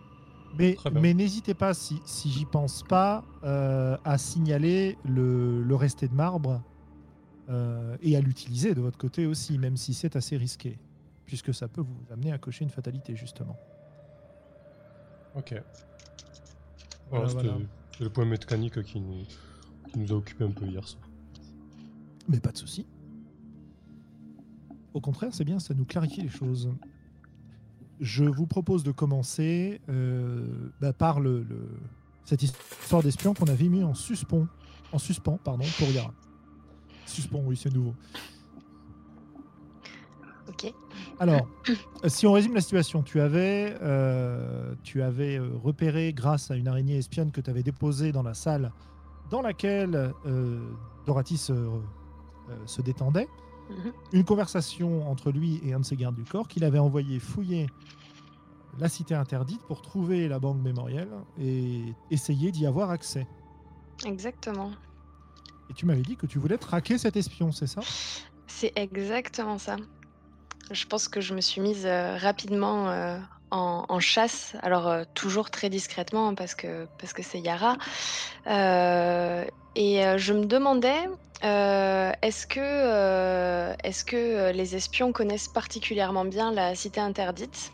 Mais, 0.58 0.78
mais 0.92 1.14
n'hésitez 1.16 1.54
pas, 1.56 1.74
si, 1.74 2.00
si 2.06 2.30
j'y 2.30 2.46
pense 2.46 2.84
pas, 2.84 3.24
euh, 3.44 3.98
à 4.06 4.18
signaler 4.18 4.98
le, 5.04 5.64
le 5.64 5.76
resté 5.76 6.08
de 6.08 6.14
marbre 6.14 6.62
euh, 7.50 7.98
et 8.02 8.16
à 8.16 8.22
l'utiliser 8.22 8.74
de 8.74 8.82
votre 8.82 8.98
côté 8.98 9.26
aussi, 9.26 9.58
même 9.58 9.78
si 9.78 9.94
c'est 9.94 10.16
assez 10.16 10.38
risqué, 10.38 10.78
puisque 11.26 11.54
ça 11.54 11.68
peut 11.68 11.82
vous 11.82 11.98
amener 12.12 12.32
à 12.32 12.38
cocher 12.38 12.64
une 12.64 12.70
fatalité, 12.70 13.16
justement. 13.16 13.58
Ok. 15.36 15.62
Voilà, 17.10 17.26
Voilà, 17.28 17.54
le 18.00 18.10
point 18.10 18.26
mécanique 18.26 18.82
qui 18.84 19.00
nous, 19.00 19.24
qui 19.92 20.00
nous 20.00 20.12
a 20.12 20.16
occupé 20.16 20.44
un 20.46 20.52
peu 20.52 20.66
hier 20.66 20.88
soir. 20.88 21.04
Mais 22.28 22.40
pas 22.40 22.52
de 22.52 22.58
souci. 22.58 22.86
Au 24.94 25.02
contraire, 25.02 25.34
c'est 25.34 25.44
bien, 25.44 25.60
ça 25.60 25.74
nous 25.74 25.86
clarifie 25.86 26.22
les 26.22 26.30
choses. 26.30 26.70
Je 28.00 28.24
vous 28.26 28.48
propose 28.48 28.84
de 28.84 28.92
commencer 28.92 29.82
euh, 29.90 30.72
bah, 30.82 30.94
par 30.94 31.20
le, 31.20 31.44
le- 31.44 31.70
cette 32.26 32.44
histoire 32.44 33.02
d'espion 33.04 33.34
qu'on 33.34 33.48
avait 33.48 33.68
mis 33.70 33.84
en 33.84 33.94
suspens, 33.94 34.48
en 34.92 34.98
suspens 34.98 35.38
pardon, 35.44 35.66
pour 35.78 35.88
Yara. 35.90 36.14
Suspens, 37.06 37.42
oui, 37.46 37.58
c'est 37.58 37.74
nouveau. 37.74 37.94
Ok. 40.50 40.74
Alors, 41.20 41.48
si 42.08 42.28
on 42.28 42.34
résume 42.34 42.54
la 42.54 42.62
situation, 42.62 43.02
tu 43.04 43.20
avais, 43.22 43.76
euh, 43.82 44.76
tu 44.84 45.02
avais 45.02 45.38
euh, 45.40 45.50
repéré 45.64 46.14
grâce 46.14 46.52
à 46.52 46.56
une 46.56 46.68
araignée 46.68 46.98
espionne 46.98 47.32
que 47.32 47.42
tu 47.42 47.50
avais 47.50 47.64
déposée 47.64 48.12
dans 48.12 48.24
la 48.24 48.34
salle 48.34 48.72
dans 49.30 49.42
laquelle 49.42 50.14
euh, 50.26 50.60
Doratis 51.06 51.48
euh, 51.50 51.80
se 52.66 52.82
détendait, 52.82 53.28
Mhm. 53.70 53.94
une 54.12 54.26
conversation 54.26 55.10
entre 55.10 55.32
lui 55.32 55.62
et 55.64 55.72
un 55.74 55.80
de 55.80 55.86
ses 55.86 55.96
gardes 55.96 56.16
du 56.16 56.26
corps 56.26 56.50
qu'il 56.50 56.66
avait 56.66 56.80
envoyé 56.80 57.18
fouiller 57.18 57.68
la 58.78 58.90
cité 58.90 59.16
interdite 59.16 59.62
pour 59.68 59.82
trouver 59.82 60.28
la 60.28 60.38
banque 60.38 60.62
mémorielle 60.62 61.08
et 61.40 61.82
essayer 62.12 62.52
d'y 62.52 62.66
avoir 62.66 62.90
accès. 62.90 63.26
Exactement. 64.06 64.72
Tu 65.76 65.86
m'avais 65.86 66.02
dit 66.02 66.18
que 66.18 66.26
tu 66.26 66.40
voulais 66.40 66.58
traquer 66.58 66.98
cet 66.98 67.16
espion, 67.16 67.52
c'est 67.52 67.68
ça? 67.68 67.82
C'est 68.48 68.74
exactement 68.76 69.58
ça. 69.58 69.78
Je 70.72 70.86
pense 70.86 71.08
que 71.08 71.22
je 71.22 71.34
me 71.34 71.42
suis 71.42 71.62
mise 71.62 71.86
euh, 71.86 72.18
rapidement 72.18 72.90
euh, 72.90 73.18
en, 73.52 74.00
chasse, 74.00 74.56
alors 74.62 74.88
euh, 74.88 75.04
toujours 75.14 75.52
très 75.52 75.70
discrètement 75.70 76.30
hein, 76.30 76.36
parce 76.36 76.56
que 76.56 76.88
parce 76.98 77.14
que 77.14 77.22
c'est 77.22 77.40
Yara. 77.40 77.78
Et 79.76 80.02
je 80.18 80.34
me 80.34 80.46
demandais, 80.46 81.08
est-ce 81.42 82.48
que 82.48 83.76
est-ce 83.84 84.04
que 84.06 84.52
les 84.52 84.76
espions 84.76 85.12
connaissent 85.12 85.48
particulièrement 85.48 86.26
bien 86.26 86.52
la 86.52 86.76
cité 86.76 87.00
interdite? 87.00 87.72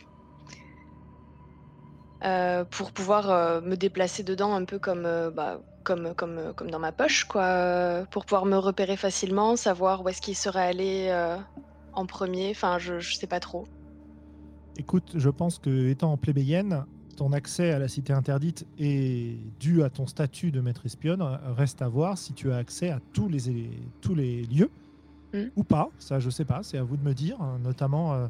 Pour 2.21 2.91
pouvoir 2.91 3.61
me 3.61 3.75
déplacer 3.75 4.23
dedans 4.23 4.53
un 4.55 4.65
peu 4.65 4.79
comme 4.79 5.31
bah, 5.33 5.61
comme, 5.89 6.13
comme, 6.13 6.53
comme 6.55 6.69
dans 6.69 6.79
ma 6.79 6.91
poche, 6.91 7.25
quoi, 7.25 7.43
euh, 7.43 8.05
pour 8.05 8.25
pouvoir 8.25 8.45
me 8.45 8.57
repérer 8.57 8.95
facilement, 8.95 9.55
savoir 9.55 10.03
où 10.03 10.09
est-ce 10.09 10.21
qu'il 10.21 10.35
serait 10.35 10.65
allé 10.65 11.07
euh, 11.09 11.37
en 11.93 12.05
premier. 12.05 12.51
Enfin, 12.51 12.77
je, 12.77 12.99
je 12.99 13.15
sais 13.15 13.27
pas 13.27 13.39
trop. 13.39 13.65
Écoute, 14.77 15.13
je 15.15 15.29
pense 15.29 15.59
que 15.59 15.89
étant 15.89 16.15
plébéienne, 16.15 16.85
ton 17.17 17.33
accès 17.33 17.71
à 17.71 17.79
la 17.79 17.87
cité 17.87 18.13
interdite 18.13 18.65
est 18.77 19.37
dû 19.59 19.83
à 19.83 19.89
ton 19.89 20.07
statut 20.07 20.51
de 20.51 20.61
maître 20.61 20.85
espionne. 20.85 21.21
Reste 21.57 21.81
à 21.81 21.87
voir 21.87 22.17
si 22.17 22.33
tu 22.33 22.51
as 22.51 22.57
accès 22.57 22.89
à 22.89 22.99
tous 23.11 23.27
les, 23.27 23.41
tous 24.01 24.15
les 24.15 24.43
lieux 24.43 24.69
Mm. 25.33 25.51
ou 25.55 25.63
pas. 25.63 25.89
Ça, 25.99 26.19
je 26.19 26.29
sais 26.29 26.45
pas. 26.45 26.61
C'est 26.63 26.77
à 26.77 26.83
vous 26.83 26.97
de 26.97 27.03
me 27.03 27.13
dire, 27.13 27.39
hein, 27.41 27.59
notamment 27.63 28.13
euh, 28.13 28.27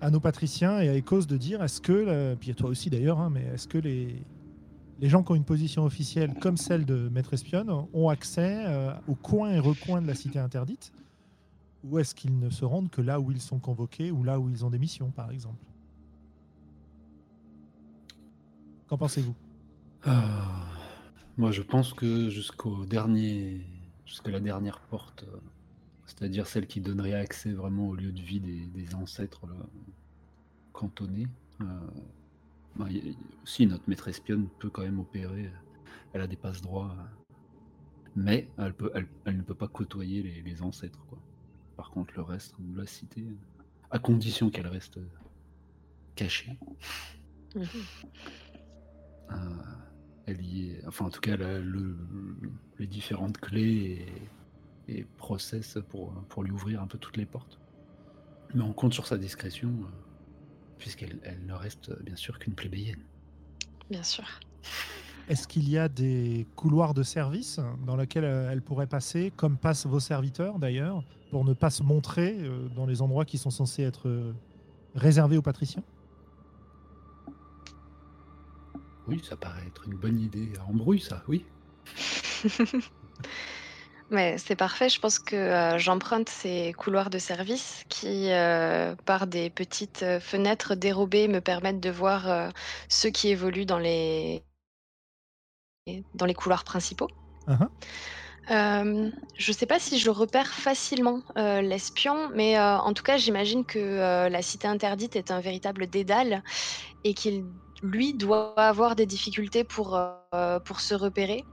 à 0.00 0.10
nos 0.10 0.20
patriciens 0.20 0.80
et 0.80 0.88
à 0.88 0.96
Ecos 0.96 1.26
de 1.26 1.36
dire 1.36 1.62
est-ce 1.62 1.80
que, 1.80 1.92
euh, 1.92 2.36
puis 2.38 2.50
à 2.50 2.54
toi 2.54 2.70
aussi 2.70 2.90
d'ailleurs, 2.90 3.20
hein, 3.20 3.30
mais 3.32 3.44
est-ce 3.54 3.66
que 3.68 3.78
les, 3.78 4.22
les 5.00 5.08
gens 5.08 5.22
qui 5.22 5.32
ont 5.32 5.34
une 5.34 5.44
position 5.44 5.84
officielle 5.84 6.34
comme 6.40 6.56
celle 6.56 6.84
de 6.84 7.08
maître 7.08 7.34
espionne 7.34 7.70
ont 7.92 8.08
accès 8.08 8.64
euh, 8.66 8.92
aux 9.08 9.14
coins 9.14 9.52
et 9.52 9.58
recoins 9.58 10.00
de 10.00 10.06
la 10.06 10.14
cité 10.14 10.38
interdite 10.38 10.92
ou 11.86 11.98
est-ce 11.98 12.14
qu'ils 12.14 12.38
ne 12.38 12.50
se 12.50 12.64
rendent 12.64 12.90
que 12.90 13.00
là 13.00 13.20
où 13.20 13.30
ils 13.30 13.40
sont 13.40 13.58
convoqués 13.58 14.10
ou 14.10 14.24
là 14.24 14.40
où 14.40 14.48
ils 14.48 14.64
ont 14.64 14.70
des 14.70 14.78
missions, 14.78 15.10
par 15.10 15.30
exemple? 15.30 15.64
Qu'en 18.88 18.98
pensez-vous? 18.98 19.34
Ah, 20.04 20.64
moi, 21.36 21.52
je 21.52 21.62
pense 21.62 21.92
que 21.92 22.28
jusqu'au 22.28 22.84
dernier, 22.84 23.64
jusqu'à 24.04 24.30
la 24.30 24.40
dernière 24.40 24.80
porte, 24.80 25.24
euh, 25.24 25.36
c'est-à-dire 26.06 26.46
celle 26.46 26.66
qui 26.66 26.80
donnerait 26.80 27.14
accès 27.14 27.52
vraiment 27.52 27.88
au 27.88 27.94
lieu 27.94 28.12
de 28.12 28.20
vie 28.20 28.40
des, 28.40 28.94
ancêtres 28.94 29.46
là, 29.46 29.54
cantonnés. 30.72 31.26
Euh, 32.80 32.84
bah, 32.84 32.90
y- 32.90 33.16
aussi, 33.42 33.66
notre 33.66 33.88
maître 33.88 34.08
espionne 34.08 34.48
peut 34.58 34.70
quand 34.70 34.82
même 34.82 34.98
opérer. 35.00 35.50
Elle 36.12 36.20
a 36.20 36.26
des 36.26 36.36
passe 36.36 36.62
droits, 36.62 36.94
mais 38.14 38.48
elle, 38.58 38.74
peut, 38.74 38.90
elle, 38.94 39.06
elle 39.24 39.36
ne 39.36 39.42
peut 39.42 39.54
pas 39.54 39.68
côtoyer 39.68 40.22
les, 40.22 40.42
les 40.42 40.62
ancêtres. 40.62 41.04
Quoi. 41.06 41.18
Par 41.76 41.90
contre, 41.90 42.14
le 42.16 42.22
reste 42.22 42.54
de 42.58 42.78
la 42.78 42.86
cité, 42.86 43.24
à 43.90 43.98
condition 43.98 44.50
qu'elle 44.50 44.66
reste 44.68 44.96
euh, 44.98 45.06
cachée. 46.14 46.58
Mhm. 47.54 47.64
Euh, 49.32 49.34
elle 50.26 50.40
y 50.42 50.70
est, 50.70 50.86
enfin 50.86 51.06
en 51.06 51.10
tout 51.10 51.20
cas, 51.20 51.34
elle 51.34 51.42
a 51.42 51.58
le- 51.58 51.96
les 52.78 52.86
différentes 52.86 53.38
clés 53.38 54.06
et, 54.88 54.98
et 55.00 55.04
process 55.16 55.78
pour, 55.88 56.12
pour 56.28 56.42
lui 56.44 56.52
ouvrir 56.52 56.80
un 56.82 56.86
peu 56.86 56.98
toutes 56.98 57.16
les 57.16 57.26
portes. 57.26 57.58
Mais 58.54 58.62
on 58.62 58.72
compte 58.72 58.94
sur 58.94 59.06
sa 59.06 59.18
discrétion, 59.18 59.68
euh, 59.70 59.88
puisqu'elle 60.78 61.18
elle 61.22 61.44
ne 61.46 61.54
reste 61.54 61.90
euh, 61.90 61.98
bien 62.02 62.16
sûr 62.16 62.38
qu'une 62.38 62.54
plébéienne. 62.54 63.02
Bien 63.90 64.02
sûr. 64.02 64.24
Est-ce 65.28 65.48
qu'il 65.48 65.68
y 65.68 65.76
a 65.76 65.88
des 65.88 66.46
couloirs 66.54 66.94
de 66.94 67.02
service 67.02 67.60
dans 67.84 67.96
lesquels 67.96 68.24
euh, 68.24 68.50
elle 68.50 68.62
pourrait 68.62 68.86
passer, 68.86 69.32
comme 69.36 69.58
passent 69.58 69.86
vos 69.86 70.00
serviteurs 70.00 70.58
d'ailleurs, 70.58 71.02
pour 71.30 71.44
ne 71.44 71.52
pas 71.52 71.70
se 71.70 71.82
montrer 71.82 72.36
euh, 72.38 72.68
dans 72.68 72.86
les 72.86 73.02
endroits 73.02 73.24
qui 73.24 73.38
sont 73.38 73.50
censés 73.50 73.82
être 73.82 74.34
réservés 74.94 75.36
aux 75.36 75.42
patriciens? 75.42 75.82
Oui, 79.08 79.22
ça 79.28 79.36
paraît 79.36 79.66
être 79.66 79.86
une 79.86 79.96
bonne 79.96 80.18
idée 80.18 80.52
à 80.58 80.64
embrouille, 80.64 81.00
ça, 81.00 81.22
oui. 81.28 81.44
Mais 84.10 84.38
c'est 84.38 84.54
parfait. 84.54 84.88
Je 84.88 85.00
pense 85.00 85.18
que 85.18 85.34
euh, 85.34 85.78
j'emprunte 85.78 86.28
ces 86.28 86.72
couloirs 86.74 87.10
de 87.10 87.18
service 87.18 87.84
qui, 87.88 88.30
euh, 88.30 88.94
par 89.04 89.26
des 89.26 89.50
petites 89.50 90.02
euh, 90.04 90.20
fenêtres 90.20 90.74
dérobées, 90.76 91.26
me 91.26 91.40
permettent 91.40 91.80
de 91.80 91.90
voir 91.90 92.30
euh, 92.30 92.48
ceux 92.88 93.10
qui 93.10 93.28
évoluent 93.28 93.66
dans 93.66 93.78
les 93.78 94.44
dans 96.14 96.26
les 96.26 96.34
couloirs 96.34 96.64
principaux. 96.64 97.08
Uh-huh. 97.46 97.68
Euh, 98.50 99.10
je 99.36 99.50
ne 99.50 99.56
sais 99.56 99.66
pas 99.66 99.78
si 99.78 99.98
je 99.98 100.10
repère 100.10 100.48
facilement 100.48 101.20
euh, 101.36 101.60
l'espion, 101.62 102.30
mais 102.34 102.58
euh, 102.58 102.76
en 102.78 102.92
tout 102.92 103.04
cas, 103.04 103.16
j'imagine 103.16 103.64
que 103.64 104.28
la 104.28 104.42
cité 104.42 104.66
interdite 104.66 105.14
est 105.14 105.30
un 105.30 105.40
véritable 105.40 105.86
dédale 105.86 106.42
et 107.04 107.14
qu'il, 107.14 107.44
lui, 107.82 108.14
doit 108.14 108.54
avoir 108.56 108.96
des 108.96 109.06
difficultés 109.06 109.62
pour, 109.62 110.00
pour 110.64 110.80
se 110.80 110.94
repérer. 110.94 111.44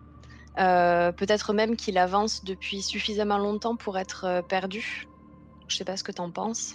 Euh, 0.60 1.12
Peut-être 1.12 1.54
même 1.54 1.76
qu'il 1.76 1.98
avance 1.98 2.44
depuis 2.44 2.82
suffisamment 2.82 3.38
longtemps 3.38 3.76
pour 3.76 3.98
être 3.98 4.26
euh, 4.26 4.42
perdu. 4.42 5.06
Je 5.68 5.76
sais 5.78 5.86
pas 5.86 5.98
ce 5.98 6.04
que 6.04 6.12
tu 6.12 6.22
en 6.22 6.32
penses. 6.32 6.74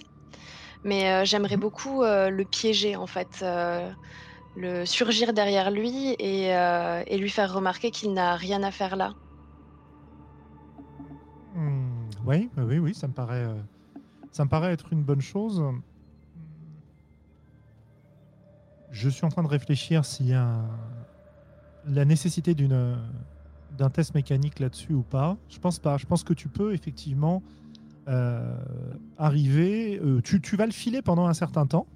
Mais 0.83 1.11
euh, 1.11 1.25
j'aimerais 1.25 1.55
Mhm. 1.55 1.61
beaucoup 1.61 2.03
le 2.03 2.43
piéger, 2.43 2.95
en 2.95 3.07
fait. 3.07 3.43
le 4.55 4.85
surgir 4.85 5.31
derrière 5.31 5.71
lui 5.71 6.15
et, 6.19 6.47
et 6.49 7.17
lui 7.17 7.29
faire 7.29 7.53
remarquer 7.53 7.91
qu'il 7.91 8.13
n'a 8.13 8.35
rien 8.35 8.61
à 8.63 8.71
faire 8.71 8.95
là. 8.95 9.13
Hmm, 11.55 12.09
oui, 12.25 12.49
oui, 12.57 12.79
oui, 12.79 12.93
ça 12.93 13.07
me 13.07 13.13
paraît, 13.13 13.47
ça 14.31 14.43
me 14.43 14.49
paraît 14.49 14.73
être 14.73 14.91
une 14.91 15.03
bonne 15.03 15.21
chose. 15.21 15.63
Je 18.91 19.09
suis 19.09 19.23
en 19.25 19.29
train 19.29 19.43
de 19.43 19.47
réfléchir 19.47 20.03
s'il 20.03 20.27
y 20.27 20.33
a 20.33 20.61
la 21.85 22.05
nécessité 22.05 22.53
d'une 22.55 22.97
d'un 23.79 23.89
test 23.89 24.13
mécanique 24.13 24.59
là-dessus 24.59 24.93
ou 24.93 25.01
pas. 25.01 25.37
Je 25.49 25.57
pense 25.57 25.79
pas. 25.79 25.97
Je 25.97 26.05
pense 26.05 26.23
que 26.23 26.33
tu 26.33 26.47
peux 26.49 26.73
effectivement 26.73 27.41
euh, 28.07 28.55
arriver. 29.17 29.99
euh, 30.03 30.21
tu, 30.21 30.41
tu 30.41 30.55
vas 30.57 30.65
le 30.65 30.71
filer 30.71 31.01
pendant 31.01 31.25
un 31.27 31.33
certain 31.33 31.65
temps. 31.65 31.87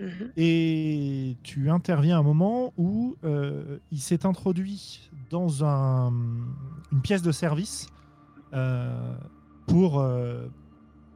Mhm. 0.00 0.30
Et 0.36 1.36
tu 1.42 1.70
interviens 1.70 2.16
à 2.16 2.20
un 2.20 2.22
moment 2.22 2.72
où 2.76 3.16
euh, 3.24 3.78
il 3.92 4.00
s'est 4.00 4.26
introduit 4.26 5.10
dans 5.30 5.64
un- 5.64 6.12
une 6.92 7.00
pièce 7.02 7.22
de 7.22 7.32
service 7.32 7.88
pour, 9.66 10.02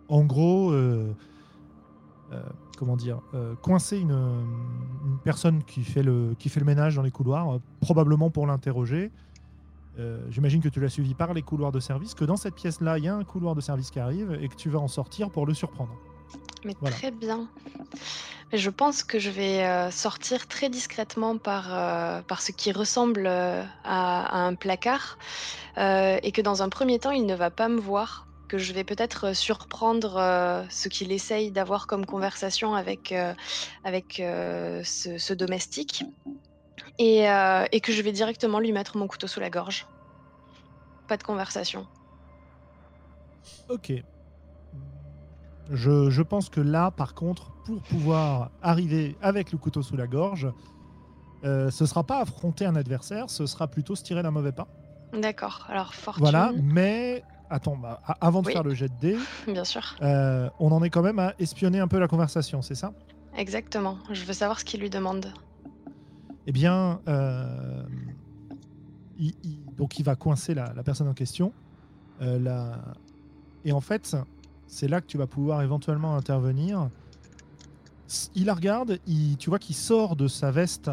en 0.08 0.24
gros, 0.24 0.72
comment 2.76 2.96
dire, 2.96 3.20
euh, 3.34 3.54
coincer 3.62 3.98
une, 3.98 4.10
une 4.12 5.18
personne 5.24 5.62
qui 5.64 5.82
fait, 5.84 6.02
le, 6.02 6.34
qui 6.38 6.48
fait 6.48 6.60
le 6.60 6.66
ménage 6.66 6.96
dans 6.96 7.02
les 7.02 7.10
couloirs, 7.10 7.54
euh, 7.54 7.58
probablement 7.80 8.30
pour 8.30 8.46
l'interroger. 8.46 9.10
Euh, 9.98 10.20
J'imagine 10.30 10.60
que 10.62 10.68
tu 10.68 10.80
l'as 10.80 10.88
suivi 10.88 11.14
par 11.14 11.34
les 11.34 11.42
couloirs 11.42 11.72
de 11.72 11.80
service, 11.80 12.14
que 12.14 12.24
dans 12.24 12.36
cette 12.36 12.54
pièce-là, 12.54 12.98
il 12.98 13.04
y 13.04 13.08
a 13.08 13.14
un 13.14 13.24
couloir 13.24 13.54
de 13.54 13.60
service 13.60 13.90
qui 13.90 13.98
arrive 13.98 14.38
et 14.40 14.48
que 14.48 14.54
tu 14.54 14.68
vas 14.68 14.78
en 14.78 14.88
sortir 14.88 15.30
pour 15.30 15.46
le 15.46 15.54
surprendre. 15.54 15.92
Mais 16.64 16.76
Voilà. 16.80 16.94
très 16.96 17.10
bien. 17.10 17.48
Je 18.52 18.70
pense 18.70 19.02
que 19.02 19.18
je 19.18 19.30
vais 19.30 19.64
euh, 19.64 19.90
sortir 19.90 20.46
très 20.46 20.68
discrètement 20.68 21.38
par, 21.38 21.68
euh, 21.72 22.22
par 22.22 22.42
ce 22.42 22.52
qui 22.52 22.72
ressemble 22.72 23.26
à, 23.26 23.66
à 23.84 24.38
un 24.46 24.54
placard 24.54 25.18
et 25.76 26.32
que 26.32 26.42
dans 26.42 26.62
un 26.62 26.68
premier 26.68 26.98
temps, 26.98 27.10
il 27.12 27.24
ne 27.26 27.34
va 27.34 27.50
pas 27.50 27.68
me 27.68 27.80
voir, 27.80 28.26
que 28.48 28.58
je 28.58 28.72
vais 28.74 28.84
peut-être 28.84 29.34
surprendre 29.34 30.66
ce 30.68 30.88
qu'il 30.88 31.10
essaye 31.12 31.50
d'avoir 31.52 31.86
comme 31.86 32.04
conversation 32.04 32.74
avec, 32.74 33.14
avec 33.84 34.16
ce, 34.16 35.16
ce 35.16 35.32
domestique 35.32 36.04
et, 36.98 37.28
euh, 37.30 37.64
et 37.72 37.80
que 37.80 37.92
je 37.92 38.02
vais 38.02 38.12
directement 38.12 38.60
lui 38.60 38.72
mettre 38.72 38.96
mon 38.96 39.06
couteau 39.08 39.26
sous 39.26 39.40
la 39.40 39.50
gorge. 39.50 39.88
Pas 41.06 41.18
de 41.18 41.22
conversation. 41.22 41.86
Ok. 43.68 43.92
Je, 45.70 46.10
je 46.10 46.22
pense 46.22 46.48
que 46.48 46.60
là, 46.60 46.90
par 46.90 47.14
contre, 47.14 47.52
pour 47.62 47.82
pouvoir 47.82 48.50
arriver 48.60 49.16
avec 49.20 49.52
le 49.52 49.58
couteau 49.58 49.82
sous 49.82 49.96
la 49.96 50.08
gorge, 50.08 50.48
euh, 51.44 51.70
ce 51.70 51.86
sera 51.86 52.04
pas 52.04 52.20
affronter 52.20 52.66
un 52.66 52.76
adversaire, 52.76 53.30
ce 53.30 53.46
sera 53.46 53.68
plutôt 53.68 53.96
se 53.96 54.02
tirer 54.02 54.22
d'un 54.22 54.30
mauvais 54.32 54.52
pas. 54.52 54.68
D'accord. 55.12 55.66
Alors, 55.68 55.94
fortune, 55.94 56.22
Voilà, 56.22 56.52
mais 56.56 57.24
attends, 57.50 57.76
bah, 57.76 58.00
avant 58.20 58.42
de 58.42 58.46
Oui. 58.46 58.52
faire 58.52 58.62
le 58.62 58.74
jet 58.74 58.88
de 58.88 58.94
dés, 58.98 59.16
bien 59.46 59.64
sûr. 59.64 59.96
euh, 60.02 60.50
on 60.58 60.72
en 60.72 60.82
est 60.82 60.90
quand 60.90 61.02
même 61.02 61.18
à 61.18 61.34
espionner 61.38 61.78
un 61.80 61.88
peu 61.88 61.98
la 61.98 62.08
conversation, 62.08 62.62
c'est 62.62 62.74
ça? 62.74 62.92
Exactement. 63.36 63.98
Je 64.10 64.24
veux 64.24 64.32
savoir 64.34 64.60
ce 64.60 64.64
qu'il 64.64 64.80
lui 64.80 64.90
demande. 64.90 65.32
Eh 66.50 66.52
bien, 66.52 67.00
euh, 67.06 67.84
il- 69.20 69.34
donc 69.76 70.00
il 70.00 70.04
va 70.04 70.16
coincer 70.16 70.52
la, 70.52 70.72
personne 70.82 71.06
en 71.06 71.14
question. 71.14 71.52
euh, 72.22 72.74
Et 73.64 73.70
en 73.70 73.80
fait, 73.80 74.16
c'est 74.66 74.88
là 74.88 75.00
que 75.00 75.06
tu 75.06 75.16
vas 75.16 75.28
pouvoir 75.28 75.62
éventuellement 75.62 76.16
intervenir. 76.16 76.90
Il 78.34 78.46
la 78.46 78.54
regarde, 78.54 78.98
tu 79.38 79.48
vois 79.48 79.60
qu'il 79.60 79.76
sort 79.76 80.16
de 80.16 80.26
sa 80.26 80.50
veste 80.50 80.90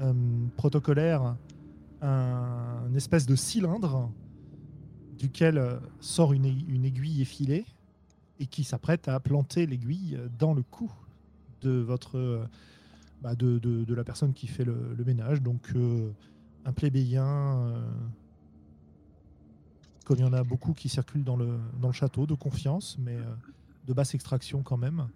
euh, 0.00 0.12
protocolaire 0.56 1.36
un, 2.00 2.84
une 2.88 2.96
espèce 2.96 3.24
de 3.26 3.36
cylindre 3.36 4.10
duquel 5.16 5.78
sort 6.00 6.32
une, 6.32 6.44
ai- 6.44 6.64
une 6.66 6.84
aiguille 6.84 7.22
effilée 7.22 7.66
et 8.40 8.46
qui 8.46 8.64
s'apprête 8.64 9.06
à 9.06 9.20
planter 9.20 9.64
l'aiguille 9.64 10.18
dans 10.40 10.54
le 10.54 10.64
cou 10.64 10.90
de 11.60 11.70
votre 11.70 12.48
bah, 13.22 13.36
de, 13.36 13.94
la 13.94 14.04
personne 14.04 14.32
qui 14.32 14.48
fait 14.48 14.64
le, 14.64 14.96
ménage. 15.06 15.42
Donc 15.42 15.72
euh, 15.76 16.10
un 16.64 16.72
plébéien, 16.72 17.24
euh, 17.24 17.90
comme 20.04 20.18
il 20.18 20.22
y 20.22 20.28
en 20.28 20.32
a 20.32 20.42
beaucoup 20.42 20.72
qui 20.72 20.88
circulent 20.88 21.24
dans 21.24 21.36
le, 21.36 21.58
dans 21.80 21.88
le 21.88 21.94
château, 21.94 22.26
de 22.26 22.34
confiance, 22.34 22.98
mais 22.98 23.16
euh, 23.16 23.24
de 23.86 23.92
basse 23.92 24.14
extraction 24.14 24.62
quand 24.62 24.76
même. 24.76 25.08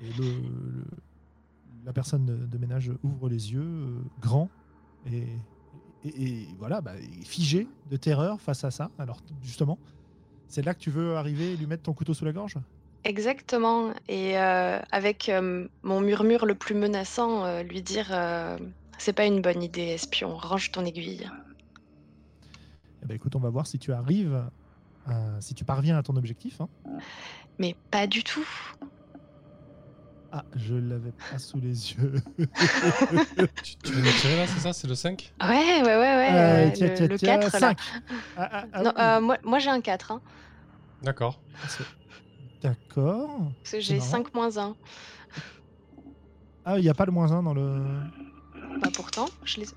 Et 0.00 0.12
le, 0.18 0.32
la 1.84 1.92
personne 1.92 2.26
de, 2.26 2.58
ménage 2.58 2.90
ouvre 3.04 3.28
les 3.28 3.52
yeux, 3.52 4.02
grand, 4.20 4.50
et, 5.06 5.28
et, 6.04 6.42
et 6.42 6.48
voilà, 6.58 6.80
bah, 6.80 6.94
figé 7.22 7.68
de 7.88 7.96
terreur 7.96 8.40
face 8.40 8.64
à 8.64 8.72
ça. 8.72 8.90
Alors 8.98 9.22
justement, 9.42 9.78
c'est 10.48 10.64
là 10.64 10.74
que 10.74 10.80
tu 10.80 10.90
veux 10.90 11.16
arriver 11.16 11.52
et 11.52 11.56
lui 11.56 11.66
mettre 11.66 11.84
ton 11.84 11.92
couteau 11.92 12.14
sous 12.14 12.24
la 12.24 12.32
gorge? 12.32 12.56
Exactement. 13.06 13.94
Et 14.08 14.36
euh, 14.38 14.80
avec 14.90 15.28
euh, 15.28 15.68
mon 15.82 16.00
murmure 16.00 16.44
le 16.44 16.54
plus 16.56 16.74
menaçant, 16.74 17.44
euh, 17.44 17.62
lui 17.62 17.80
dire 17.80 18.08
euh, 18.10 18.58
C'est 18.98 19.12
pas 19.12 19.24
une 19.26 19.40
bonne 19.40 19.62
idée, 19.62 19.82
espion, 19.88 20.36
range 20.36 20.72
ton 20.72 20.84
aiguille. 20.84 21.28
Eh 23.02 23.06
ben, 23.06 23.14
écoute, 23.14 23.36
on 23.36 23.40
va 23.40 23.50
voir 23.50 23.66
si 23.66 23.78
tu 23.78 23.92
arrives, 23.92 24.44
à- 25.06 25.40
si 25.40 25.54
tu 25.54 25.64
parviens 25.64 25.96
à 25.96 26.02
ton 26.02 26.16
objectif. 26.16 26.60
hein. 26.60 26.68
Mais 27.58 27.76
pas 27.90 28.06
du 28.08 28.24
tout. 28.24 28.46
Ah, 30.32 30.44
je 30.56 30.74
l'avais 30.74 31.12
pas 31.30 31.38
sous 31.38 31.60
les 31.60 31.92
yeux. 31.92 32.14
Tu, 33.62 33.76
tu 33.82 33.92
veux 33.92 34.02
me 34.02 34.12
tirer 34.20 34.36
là, 34.36 34.46
c'est 34.46 34.60
ça 34.60 34.72
C'est 34.72 34.88
le 34.88 34.94
5 34.94 35.32
Ouais, 35.40 35.82
ouais, 35.82 35.96
ouais, 35.96 36.16
ouais. 36.16 36.72
Tiens, 36.74 36.88
le, 36.88 36.94
tiens, 36.94 37.06
le 37.06 37.16
tiens, 37.16 37.38
4, 37.38 37.52
là. 37.52 37.60
cinq. 37.60 37.78
Ah, 38.36 38.48
ah, 38.52 38.64
ah 38.72 38.82
Non, 38.82 38.92
oui. 38.96 39.02
euh, 39.02 39.20
moi, 39.20 39.38
moi 39.44 39.58
j'ai 39.60 39.70
un 39.70 39.80
4, 39.80 40.10
hein, 40.12 40.20
D'accord. 41.02 41.40
D'accord. 42.70 43.30
parce 43.62 43.72
que 43.72 43.80
j'ai 43.80 43.96
marrant. 43.98 44.10
5 44.10 44.34
moins 44.34 44.56
1. 44.56 44.74
Ah, 46.64 46.78
il 46.78 46.82
n'y 46.82 46.88
a 46.88 46.94
pas 46.94 47.06
le 47.06 47.12
moins 47.12 47.30
1 47.30 47.42
dans 47.42 47.54
le. 47.54 47.82
Bah 48.82 48.88
pourtant, 48.92 49.26
je 49.44 49.58
l'ai 49.58 49.64
sous 49.64 49.74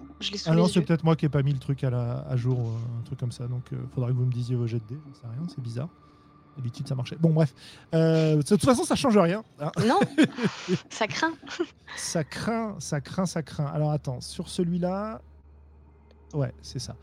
Ah 0.47 0.55
non, 0.55 0.63
les 0.65 0.69
c'est 0.69 0.81
peut-être 0.81 1.03
moi 1.03 1.15
qui 1.15 1.25
ai 1.25 1.29
pas 1.29 1.41
mis 1.43 1.53
le 1.53 1.59
truc 1.59 1.83
à, 1.83 1.89
la, 1.89 2.25
à 2.27 2.35
jour, 2.35 2.57
euh, 2.59 2.99
un 2.99 3.03
truc 3.03 3.19
comme 3.19 3.31
ça. 3.31 3.47
Donc, 3.47 3.63
il 3.71 3.77
faudra 3.93 4.09
que 4.09 4.15
vous 4.15 4.25
me 4.25 4.31
disiez 4.31 4.55
vos 4.55 4.67
jets 4.67 4.79
de 4.79 4.95
dés. 4.95 4.99
J'en 5.07 5.13
sais 5.13 5.27
rien, 5.27 5.47
c'est 5.47 5.61
bizarre. 5.61 5.87
D'habitude, 6.57 6.87
ça 6.87 6.95
marchait. 6.95 7.15
Bon, 7.17 7.29
bref. 7.29 7.53
Euh, 7.93 8.37
de 8.37 8.41
toute 8.41 8.65
façon, 8.65 8.83
ça 8.83 8.95
change 8.95 9.17
rien. 9.17 9.43
hein. 9.59 9.71
Non, 9.87 9.99
ça 10.89 11.07
craint. 11.07 11.33
Ça 11.95 12.23
craint, 12.25 12.75
ça 12.79 12.99
craint, 12.99 13.25
ça 13.25 13.41
craint. 13.43 13.67
Alors, 13.67 13.91
attends, 13.91 14.19
sur 14.19 14.49
celui-là. 14.49 15.21
Ouais, 16.33 16.53
c'est 16.61 16.79
ça. 16.79 16.95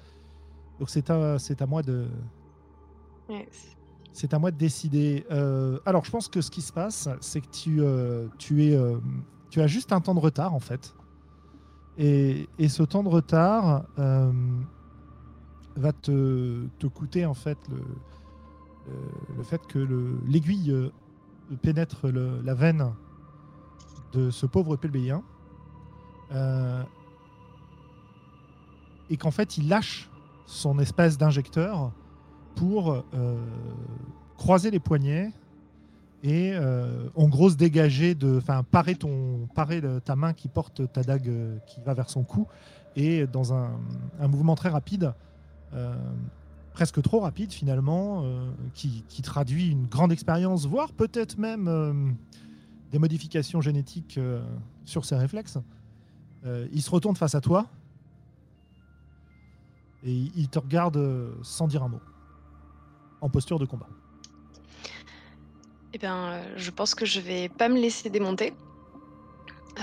Donc, 0.78 0.90
c'est 0.90 1.08
à, 1.08 1.36
à 1.36 1.66
moi 1.66 1.82
de. 1.82 2.06
C'est- 4.16 4.32
à 4.34 4.38
moi 4.38 4.50
de 4.50 4.56
décider. 4.56 5.26
Euh, 5.30 5.78
alors, 5.84 6.04
je 6.04 6.10
pense 6.10 6.28
que 6.28 6.40
ce 6.40 6.50
qui 6.50 6.62
se 6.62 6.72
passe, 6.72 7.08
c'est 7.20 7.40
que 7.42 7.50
tu, 7.50 7.80
euh, 7.82 8.26
es, 8.50 8.74
euh, 8.74 8.98
as 9.56 9.66
juste 9.66 9.92
un 9.92 10.00
temps 10.00 10.14
de 10.14 10.20
retard, 10.20 10.54
en 10.54 10.60
fait. 10.60 10.94
Et, 11.98 12.48
ce 12.68 12.82
temps 12.82 13.02
de 13.02 13.08
retard 13.08 13.84
va 15.76 15.92
te, 15.92 16.66
te 16.78 16.86
coûter, 16.86 17.26
en 17.26 17.34
fait, 17.34 17.58
le, 19.36 19.42
fait 19.42 19.60
que 19.66 19.78
le- 19.78 20.18
l'aiguille 20.26 20.74
pénètre 21.62 22.06
la 22.08 22.54
veine 22.54 22.92
de 24.12 24.30
ce 24.30 24.46
pauvre 24.46 24.76
plébéien. 24.76 25.22
Et 29.10 29.16
qu'en 29.16 29.30
fait, 29.30 29.56
il 29.58 29.68
lâche 29.68 30.10
son 30.46 30.78
espèce 30.78 31.16
d'injecteur 31.18 31.92
pour 32.56 33.04
euh, 33.14 33.36
croiser 34.36 34.72
les 34.72 34.80
poignets 34.80 35.30
et 36.24 36.52
euh, 36.54 37.08
en 37.14 37.28
gros 37.28 37.50
se 37.50 37.54
dégager 37.54 38.16
de 38.16 38.38
enfin 38.38 38.64
parer 38.64 38.96
ton 38.96 39.46
parer 39.54 39.80
ta 40.04 40.16
main 40.16 40.32
qui 40.32 40.48
porte 40.48 40.90
ta 40.92 41.02
dague 41.02 41.28
euh, 41.28 41.58
qui 41.66 41.80
va 41.82 41.94
vers 41.94 42.10
son 42.10 42.24
cou 42.24 42.48
et 42.96 43.26
dans 43.26 43.52
un, 43.52 43.70
mouvement 44.26 44.56
très 44.56 44.70
rapide 44.70 45.12
presque 46.72 47.02
trop 47.02 47.20
rapide 47.20 47.52
finalement 47.52 48.24
qui, 48.72 49.04
traduit 49.22 49.70
une 49.70 49.86
grande 49.86 50.12
expérience 50.12 50.66
voire 50.66 50.92
peut-être 50.92 51.36
même 51.36 52.16
des 52.90 52.98
modifications 52.98 53.60
génétiques 53.60 54.18
sur 54.86 55.04
ses 55.04 55.16
réflexes. 55.16 55.58
Il 56.72 56.80
se 56.80 56.90
retourne 56.90 57.16
face 57.16 57.34
à 57.34 57.42
toi 57.42 57.66
et 60.02 60.14
il 60.34 60.48
te 60.48 60.58
regarde 60.58 60.98
sans 61.42 61.68
dire 61.68 61.82
un 61.82 61.88
mot 61.88 62.00
en 63.20 63.28
posture 63.28 63.58
de 63.58 63.64
combat. 63.64 63.88
Eh 65.92 65.98
bien, 65.98 66.16
euh, 66.16 66.54
je 66.56 66.70
pense 66.70 66.94
que 66.94 67.06
je 67.06 67.20
vais 67.20 67.48
pas 67.48 67.68
me 67.68 67.78
laisser 67.78 68.10
démonter. 68.10 68.52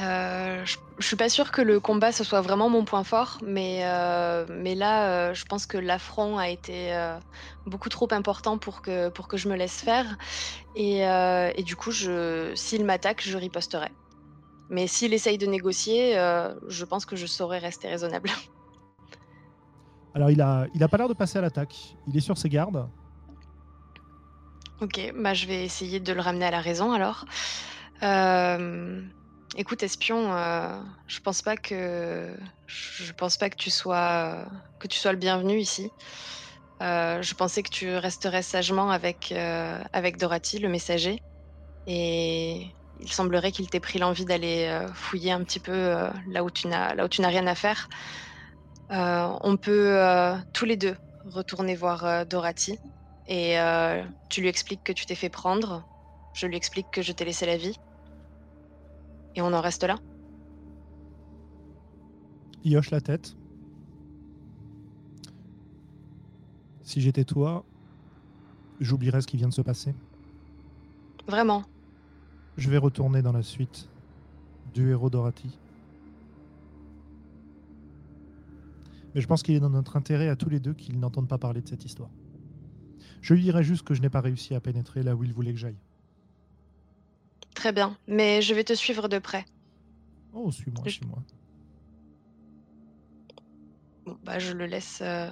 Euh, 0.02 0.66
je, 0.66 0.78
je 0.98 1.06
suis 1.06 1.16
pas 1.16 1.30
sûre 1.30 1.52
que 1.52 1.62
le 1.62 1.80
combat 1.80 2.12
ce 2.12 2.24
soit 2.24 2.42
vraiment 2.42 2.68
mon 2.68 2.84
point 2.84 3.04
fort, 3.04 3.38
mais, 3.46 3.82
euh, 3.84 4.46
mais 4.50 4.74
là, 4.74 5.08
euh, 5.08 5.34
je 5.36 5.46
pense 5.46 5.68
que 5.68 5.78
l'affront 5.78 6.40
a 6.40 6.50
été 6.50 6.92
beaucoup 7.68 7.90
trop 7.90 8.08
important 8.12 8.58
pour 8.58 8.82
que, 8.82 9.10
pour 9.10 9.28
que 9.28 9.38
je 9.38 9.48
me 9.50 9.56
laisse 9.56 9.82
faire. 9.82 10.18
Et, 10.76 11.02
et 11.02 11.64
du 11.64 11.76
coup, 11.76 11.92
je, 11.92 12.54
s'il 12.56 12.86
m'attaque, 12.86 13.22
je 13.24 13.38
riposterai. 13.38 13.90
Mais 14.70 14.88
s'il 14.88 15.14
essaye 15.14 15.38
de 15.38 15.46
négocier, 15.46 16.16
je 16.16 16.86
pense 16.86 17.06
que 17.06 17.16
je 17.16 17.28
saurais 17.28 17.60
rester 17.60 17.88
raisonnable. 17.88 18.30
Alors 20.16 20.32
il 20.32 20.42
a, 20.42 20.68
il 20.74 20.84
a 20.84 20.88
pas 20.88 20.98
l'air 20.98 21.10
de 21.10 21.14
passer 21.14 21.38
à 21.38 21.42
l'attaque. 21.42 21.96
Il 22.08 22.18
est 22.18 22.22
sur 22.22 22.38
ses 22.38 22.50
gardes. 22.50 22.88
Ok, 24.84 25.00
bah 25.16 25.34
je 25.34 25.46
vais 25.46 25.64
essayer 25.64 26.00
de 26.02 26.12
le 26.14 26.22
ramener 26.22 26.46
à 26.46 26.52
la 26.52 26.62
raison 26.62 26.92
alors. 26.92 27.26
Écoute, 29.56 29.84
espion, 29.84 30.34
euh, 30.36 30.82
je 31.08 31.20
pense 31.20 31.42
pas 31.44 31.56
que 31.58 32.36
je 32.66 33.12
pense 33.14 33.38
pas 33.38 33.50
que 33.52 33.56
tu 33.56 33.70
sois 33.70 34.46
que 34.80 34.88
tu 34.88 35.00
sois 35.00 35.12
le 35.12 35.20
bienvenu 35.20 35.60
ici. 35.60 35.94
Euh, 36.82 37.22
je 37.22 37.34
pensais 37.36 37.64
que 37.64 37.70
tu 37.70 37.96
resterais 37.96 38.42
sagement 38.42 38.90
avec 38.92 39.32
euh, 39.32 39.82
avec 39.94 40.18
Dorothy, 40.18 40.60
le 40.60 40.70
messager, 40.70 41.24
et 41.88 42.76
il 43.00 43.12
semblerait 43.12 43.52
qu'il 43.52 43.70
t'ait 43.70 43.80
pris 43.80 44.00
l'envie 44.00 44.26
d'aller 44.26 44.88
fouiller 44.96 45.32
un 45.32 45.44
petit 45.44 45.60
peu 45.60 45.96
là 46.28 46.44
où 46.44 46.50
tu 46.52 46.68
n'as 46.68 46.96
là 46.96 47.06
où 47.06 47.08
tu 47.10 47.22
n'as 47.22 47.30
rien 47.30 47.48
à 47.48 47.56
faire. 47.56 47.88
On 48.90 49.58
peut 49.58 49.98
tous 50.54 50.66
les 50.66 50.78
deux 50.78 50.96
retourner 51.26 51.76
voir 51.76 52.26
Dorothy 52.26 52.80
et 53.28 53.60
euh, 53.60 54.04
tu 54.30 54.42
lui 54.42 54.48
expliques 54.48 54.84
que 54.84 54.92
tu 54.92 55.06
t'es 55.06 55.16
fait 55.16 55.30
prendre. 55.30 55.86
Je 56.34 56.48
lui 56.48 56.56
explique 56.56 56.90
que 56.92 57.02
je 57.02 57.12
t'ai 57.12 57.26
laissé 57.26 57.46
la 57.46 57.58
vie. 57.58 57.80
Et 59.36 59.42
on 59.42 59.54
en 59.54 59.62
reste 59.62 59.84
là. 59.84 59.98
Il 62.64 62.78
hoche 62.78 62.92
la 62.92 63.02
tête. 63.02 63.36
Si 66.82 67.02
j'étais 67.02 67.24
toi, 67.24 67.66
j'oublierais 68.80 69.22
ce 69.22 69.28
qui 69.28 69.38
vient 69.38 69.48
de 69.48 69.54
se 69.54 69.62
passer. 69.62 69.96
Vraiment. 71.28 71.64
Je 72.58 72.70
vais 72.70 72.78
retourner 72.78 73.22
dans 73.22 73.32
la 73.32 73.42
suite 73.42 73.90
du 74.74 74.90
héros 74.90 75.10
Dorothy. 75.10 75.58
Mais 79.16 79.22
je 79.22 79.28
pense 79.28 79.44
qu'il 79.44 79.56
est 79.56 79.60
dans 79.60 79.70
notre 79.70 79.96
intérêt 79.96 80.28
à 80.28 80.36
tous 80.36 80.50
les 80.50 80.60
deux 80.60 80.74
qu'ils 80.74 81.00
n'entendent 81.00 81.28
pas 81.28 81.38
parler 81.38 81.62
de 81.62 81.68
cette 81.68 81.86
histoire. 81.86 82.10
Je 83.24 83.34
lui 83.34 83.42
dirai 83.42 83.64
juste 83.64 83.84
que 83.84 83.94
je 83.96 84.02
n'ai 84.02 84.10
pas 84.10 84.22
réussi 84.22 84.54
à 84.54 84.60
pénétrer 84.60 85.02
là 85.02 85.16
où 85.16 85.24
il 85.24 85.34
voulait 85.34 85.54
que 85.54 85.58
j'aille. 85.60 85.78
Très 87.56 87.72
bien. 87.72 87.98
Mais 88.08 88.42
je 88.42 88.54
vais 88.54 88.64
te 88.66 88.74
suivre 88.74 89.08
de 89.08 89.18
près. 89.18 89.46
Oh, 90.34 90.52
suis-moi, 90.52 90.84
Je- 90.86 90.92
suis-moi. 90.92 91.18
Bon, 94.06 94.18
bah, 94.26 94.40
je 94.40 94.52
le 94.52 94.66
laisse 94.66 95.00
euh, 95.02 95.30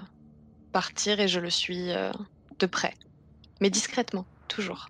partir 0.71 1.19
et 1.19 1.27
je 1.27 1.39
le 1.39 1.49
suis 1.49 1.91
euh, 1.91 2.11
de 2.59 2.65
près. 2.65 2.93
Mais 3.59 3.69
discrètement, 3.69 4.25
toujours. 4.47 4.87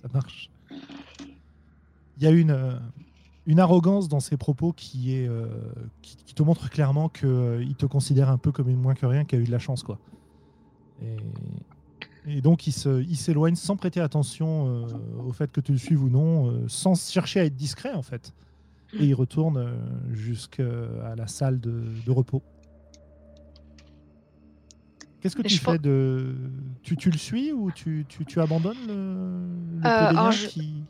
Ça 0.00 0.08
marche. 0.14 0.50
Il 0.70 2.22
y 2.22 2.26
a 2.26 2.30
une, 2.30 2.52
euh, 2.52 2.78
une 3.46 3.58
arrogance 3.58 4.08
dans 4.08 4.20
ses 4.20 4.36
propos 4.36 4.72
qui, 4.72 5.14
est, 5.16 5.28
qui, 6.02 6.16
qui 6.16 6.34
te 6.34 6.42
montre 6.42 6.70
clairement 6.70 7.08
qu'il 7.08 7.74
te 7.76 7.86
considère 7.86 8.30
un 8.30 8.38
peu 8.38 8.52
comme 8.52 8.68
une 8.68 8.80
moins 8.80 8.94
que 8.94 9.06
rien 9.06 9.24
qui 9.24 9.34
a 9.34 9.38
eu 9.38 9.44
de 9.44 9.50
la 9.50 9.58
chance. 9.58 9.82
quoi. 9.82 9.98
Et, 11.02 11.16
et 12.26 12.40
donc 12.42 12.66
il 12.66 12.72
se- 12.72 13.02
il 13.02 13.16
s'éloigne 13.16 13.54
sans 13.56 13.76
prêter 13.76 14.00
attention 14.00 14.66
euh, 14.86 14.86
au 15.26 15.32
fait 15.32 15.50
que 15.52 15.60
tu 15.60 15.72
le 15.72 15.78
suives 15.78 16.02
ou 16.02 16.08
non, 16.10 16.50
euh, 16.50 16.64
sans 16.68 16.94
chercher 17.10 17.40
à 17.40 17.44
être 17.44 17.56
discret 17.56 17.92
en 17.94 18.02
fait. 18.02 18.32
Et 18.98 19.06
il 19.06 19.14
retourne 19.14 19.56
euh, 19.56 19.72
jusqu'à 20.12 21.14
la 21.16 21.26
salle 21.28 21.60
de, 21.60 21.84
de 22.04 22.10
repos. 22.10 22.42
Qu'est-ce 25.20 25.36
que 25.36 25.42
tu 25.42 25.58
fais 25.58 25.64
pense- 25.76 25.80
de... 25.82 26.34
Tu, 26.82 26.96
tu 26.96 27.10
le 27.10 27.18
suis 27.18 27.52
ou 27.52 27.70
tu, 27.70 28.06
tu, 28.08 28.24
tu 28.24 28.40
abandonnes 28.40 28.78
le, 28.88 28.94
le 29.74 29.80
plébéien 29.80 30.08
alors 30.08 30.32
je- 30.32 30.46
qui... 30.48 30.82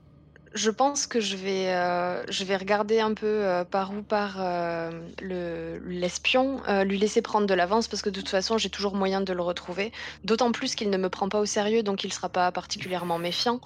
Je 0.52 0.70
pense 0.70 1.06
que 1.06 1.20
je 1.20 1.36
vais, 1.36 1.68
euh, 1.68 2.24
je 2.28 2.42
vais 2.42 2.56
regarder 2.56 2.98
un 2.98 3.14
peu 3.14 3.26
euh, 3.26 3.64
par 3.64 3.92
où 3.92 4.02
part 4.02 4.36
euh, 4.40 4.90
le- 5.20 5.78
l'espion, 5.86 6.60
lui 6.84 6.98
laisser 6.98 7.22
prendre 7.22 7.46
de 7.46 7.54
l'avance 7.54 7.86
parce 7.86 8.02
que 8.02 8.10
de 8.10 8.18
toute 8.20 8.28
façon 8.28 8.58
j'ai 8.58 8.68
toujours 8.68 8.96
moyen 8.96 9.20
de 9.20 9.32
le 9.32 9.42
retrouver. 9.42 9.92
D'autant 10.24 10.50
plus 10.50 10.74
qu'il 10.74 10.90
ne 10.90 10.96
me 10.96 11.08
prend 11.08 11.28
pas 11.28 11.38
au 11.38 11.46
sérieux 11.46 11.84
donc 11.84 12.02
il 12.02 12.08
ne 12.08 12.12
sera 12.12 12.28
pas 12.28 12.50
particulièrement 12.50 13.18
méfiant. 13.18 13.60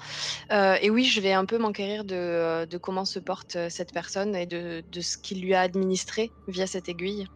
Et 0.50 0.90
oui, 0.90 1.04
je 1.06 1.20
vais 1.22 1.32
un 1.32 1.46
peu 1.46 1.56
m'enquérir 1.56 2.04
de, 2.04 2.66
de 2.66 2.78
comment 2.78 3.06
se 3.06 3.18
porte 3.18 3.56
cette 3.70 3.92
personne 3.92 4.36
et 4.36 4.44
de, 4.46 4.84
de 4.86 5.00
ce 5.00 5.16
qu'il 5.16 5.40
lui 5.40 5.54
a 5.54 5.62
administré 5.62 6.34
via 6.48 6.66
cette 6.66 6.90
aiguille. 6.90 7.26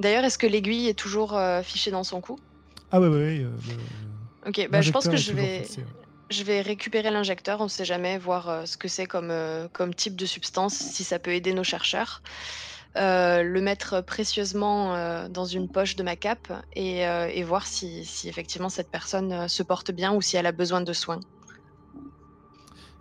D'ailleurs, 0.00 0.24
est-ce 0.24 0.38
que 0.38 0.46
l'aiguille 0.46 0.88
est 0.88 0.98
toujours 0.98 1.38
fichée 1.62 1.90
dans 1.90 2.04
son 2.04 2.22
cou? 2.22 2.38
Ah 2.90 2.98
ouais, 3.00 3.08
euh, 3.08 3.50
le- 3.50 4.48
Ok, 4.48 4.68
bah, 4.70 4.80
je 4.80 4.90
pense 4.90 5.06
que 5.06 5.16
je 5.16 5.32
vais. 5.32 5.62
fixé, 5.64 5.82
ouais. 5.82 6.03
Je 6.30 6.42
vais 6.42 6.62
récupérer 6.62 7.10
l'injecteur, 7.10 7.60
on 7.60 7.64
ne 7.64 7.68
sait 7.68 7.84
jamais, 7.84 8.18
voir 8.18 8.48
euh, 8.48 8.64
ce 8.64 8.76
que 8.76 8.88
c'est 8.88 9.06
comme, 9.06 9.30
euh, 9.30 9.68
comme 9.72 9.94
type 9.94 10.16
de 10.16 10.26
substance, 10.26 10.74
si 10.74 11.04
ça 11.04 11.18
peut 11.18 11.32
aider 11.32 11.52
nos 11.52 11.64
chercheurs. 11.64 12.22
Euh, 12.96 13.42
le 13.42 13.60
mettre 13.60 14.02
précieusement 14.02 14.94
euh, 14.94 15.28
dans 15.28 15.46
une 15.46 15.68
poche 15.68 15.96
de 15.96 16.04
ma 16.04 16.14
cape 16.14 16.52
et, 16.74 17.08
euh, 17.08 17.26
et 17.26 17.42
voir 17.42 17.66
si, 17.66 18.04
si 18.04 18.28
effectivement 18.28 18.68
cette 18.68 18.88
personne 18.88 19.48
se 19.48 19.64
porte 19.64 19.90
bien 19.90 20.14
ou 20.14 20.20
si 20.20 20.36
elle 20.36 20.46
a 20.46 20.52
besoin 20.52 20.80
de 20.80 20.92
soins. 20.92 21.18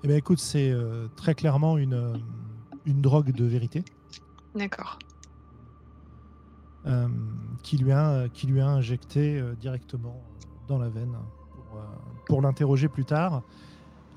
Eh 0.04 0.08
bien, 0.08 0.18
écoute, 0.18 0.40
c'est 0.40 0.74
très 1.16 1.36
clairement 1.36 1.78
une, 1.78 2.20
une 2.86 3.02
drogue 3.02 3.32
de 3.32 3.46
vérité 3.46 3.86
D'accord. 4.54 5.00
qui, 7.62 7.78
lui 7.78 7.92
a, 7.94 8.28
qui 8.34 8.48
lui 8.48 8.60
a 8.60 8.68
injecté 8.68 9.42
directement 9.62 10.22
dans 10.68 10.78
la 10.78 10.90
veine 10.90 11.16
pour, 11.74 11.80
euh, 11.80 11.86
pour 12.26 12.42
l'interroger 12.42 12.88
plus 12.88 13.06
tard. 13.06 13.42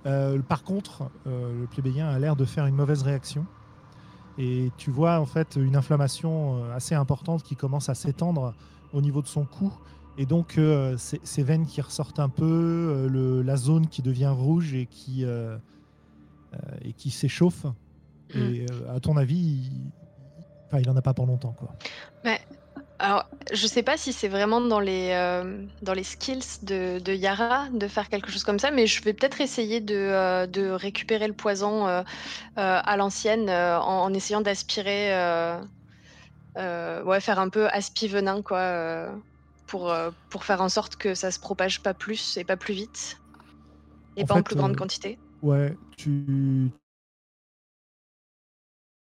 Euh, 0.07 0.40
par 0.40 0.62
contre, 0.62 1.11
euh, 1.27 1.61
le 1.61 1.66
plébéien 1.66 2.09
a 2.09 2.19
l'air 2.19 2.37
de 2.37 2.45
faire 2.45 2.66
une 2.66 2.77
mauvaise 2.77 3.03
réaction. 3.03 3.45
Et 4.38 4.71
tu 4.77 4.90
vois 4.90 5.19
en 5.19 5.25
fait 5.27 5.57
une 5.57 5.77
inflammation 5.77 6.62
assez 6.75 6.95
importante 6.95 7.42
qui 7.42 7.57
commence 7.57 7.88
à 7.88 7.95
s'étendre 7.95 8.55
au 8.92 9.01
niveau 9.01 9.23
de 9.23 9.27
son 9.27 9.45
cou. 9.47 9.73
Et 10.19 10.27
donc 10.27 10.59
euh, 10.59 10.97
ses 10.99 11.42
veines 11.42 11.66
qui 11.66 11.81
ressortent 11.81 12.21
un 12.21 12.29
peu, 12.29 12.45
euh, 12.45 13.09
le- 13.09 13.42
la 13.42 13.57
zone 13.57 13.87
qui 13.88 14.03
devient 14.03 14.33
rouge 14.35 14.75
et 14.75 14.87
qui, 14.87 15.25
euh, 15.25 15.57
et 16.83 16.92
qui 16.92 17.11
s'échauffe. 17.11 17.64
Et 18.35 18.66
euh, 18.71 18.95
à 18.97 19.01
ton 19.01 19.16
avis, 19.16 19.37
il, 19.37 19.73
Enfin, 20.69 20.81
il 20.81 20.90
en 20.90 20.97
a 20.97 21.03
pas 21.03 21.14
pour 21.14 21.27
longtemps, 21.27 21.53
quoi. 21.57 21.75
Alors, 22.99 23.25
je 23.53 23.67
sais 23.67 23.83
pas 23.83 23.97
si 23.97 24.13
c'est 24.13 24.29
vraiment 24.29 24.61
dans 24.61 24.81
les, 24.81 25.11
euh, 25.13 25.67
dans 25.83 25.93
les 25.93 26.03
skills 26.05 26.41
de, 26.63 26.99
de 26.99 27.13
Yara 27.13 27.69
de 27.71 27.89
faire 27.89 28.09
quelque 28.09 28.31
chose 28.31 28.43
comme 28.43 28.59
ça, 28.59 28.71
mais 28.71 28.87
je 28.87 29.03
vais 29.03 29.13
peut-être 29.13 29.41
essayer 29.41 29.81
de, 29.81 29.95
euh, 29.95 30.47
de 30.47 30.71
récupérer 30.71 31.27
le 31.29 31.35
poison 31.35 31.87
euh, 31.87 32.03
à 32.57 32.97
l'ancienne 32.97 33.51
en, 33.51 34.05
en 34.05 34.15
essayant 34.15 34.41
d'aspirer, 34.41 35.11
ouais, 36.57 37.21
faire 37.21 37.39
un 37.39 37.49
peu 37.49 37.69
aspi 37.69 38.09
venin, 38.09 38.43
quoi, 38.43 39.15
pour, 39.67 39.95
pour 40.31 40.45
faire 40.45 40.63
en 40.63 40.69
sorte 40.69 40.97
que 40.97 41.15
ça 41.15 41.31
se 41.31 41.39
propage 41.39 41.83
pas 41.83 41.95
plus 41.95 42.37
et 42.39 42.45
pas 42.45 42.57
plus 42.57 42.75
vite, 42.75 43.19
et 44.17 44.23
En 44.23 44.27
pas 44.27 44.35
en 44.35 44.43
plus 44.43 44.57
grande 44.57 44.77
quantité. 44.77 45.19
Ouais, 45.43 45.77
tu. 45.99 46.71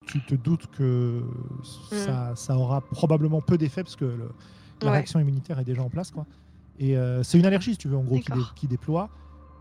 Tu 0.06 0.20
te 0.20 0.34
doutes 0.34 0.66
que 0.68 1.22
ça, 1.62 2.34
ça 2.36 2.56
aura 2.56 2.80
probablement 2.80 3.40
peu 3.40 3.56
d'effet 3.58 3.82
parce 3.82 3.96
que 3.96 4.04
le- 4.04 4.30
la 4.82 4.86
Ouais. 4.88 4.92
réaction 4.92 5.18
immunitaire 5.20 5.58
est 5.58 5.64
déjà 5.64 5.82
en 5.82 5.88
place. 5.88 6.10
Quoi. 6.10 6.26
Et 6.78 6.96
euh, 6.96 7.22
c'est 7.22 7.38
une 7.38 7.46
allergie, 7.46 7.72
si 7.72 7.78
tu 7.78 7.88
veux, 7.88 7.96
en 7.96 8.02
gros, 8.02 8.16
qui, 8.16 8.24
dé- 8.24 8.28
D'accord. 8.38 8.54
qui 8.54 8.66
déploie. 8.66 9.08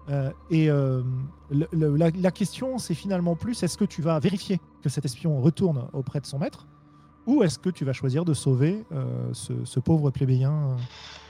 Euh, 0.10 0.32
et 0.50 0.70
euh, 0.70 1.02
le- 1.50 1.68
le- 1.72 1.96
la, 1.96 2.10
la 2.10 2.32
question, 2.32 2.78
c'est 2.78 2.94
finalement 2.94 3.36
plus 3.36 3.64
est-ce 3.64 3.78
que 3.78 3.86
tu 3.86 4.02
vas 4.02 4.20
vérifier 4.20 4.60
que 4.82 4.90
cet 4.90 5.06
espion 5.06 5.40
retourne 5.42 5.88
auprès 5.94 6.20
de 6.20 6.26
son 6.26 6.40
maître 6.40 6.68
ou 7.26 7.42
est-ce 7.42 7.58
que 7.58 7.70
tu 7.70 7.86
vas 7.86 7.94
choisir 7.94 8.26
de 8.26 8.34
sauver 8.34 8.84
ce, 9.32 9.54
ce 9.64 9.80
pauvre 9.80 10.12
plébéien 10.12 10.76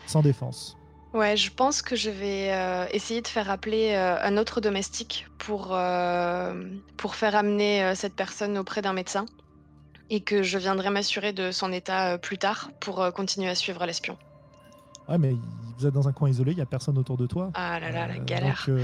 sans 0.07 0.23
défense? 0.23 0.75
Ouais, 1.13 1.37
je 1.37 1.51
pense 1.51 1.83
que 1.83 1.95
je 1.95 2.09
vais 2.09 2.51
euh, 2.51 2.87
essayer 2.91 3.21
de 3.21 3.27
faire 3.27 3.51
appeler 3.51 3.91
euh, 3.91 4.17
un 4.21 4.35
autre 4.37 4.61
domestique 4.61 5.27
pour, 5.37 5.69
euh, 5.71 6.53
pour 6.97 7.13
faire 7.13 7.35
amener 7.35 7.93
cette 7.93 8.15
personne 8.15 8.57
auprès 8.57 8.81
d'un 8.81 8.93
médecin 8.93 9.25
et 10.09 10.21
que 10.21 10.41
je 10.41 10.57
viendrai 10.57 10.89
m'assurer 10.89 11.31
de 11.31 11.51
son 11.51 11.71
état 11.71 12.17
plus 12.17 12.39
tard 12.39 12.71
pour 12.79 13.11
continuer 13.13 13.47
à 13.47 13.55
suivre 13.55 13.85
l'espion. 13.85 14.17
Ouais, 15.07 15.19
mais 15.19 15.35
vous 15.77 15.85
êtes 15.85 15.93
dans 15.93 16.07
un 16.07 16.13
coin 16.13 16.29
isolé, 16.29 16.53
il 16.53 16.55
n'y 16.55 16.61
a 16.61 16.65
personne 16.65 16.97
autour 16.97 17.17
de 17.17 17.27
toi. 17.27 17.51
Ah 17.53 17.79
là 17.79 17.91
là, 17.91 18.07
la 18.07 18.17
galère. 18.17 18.63
donc, 18.67 18.77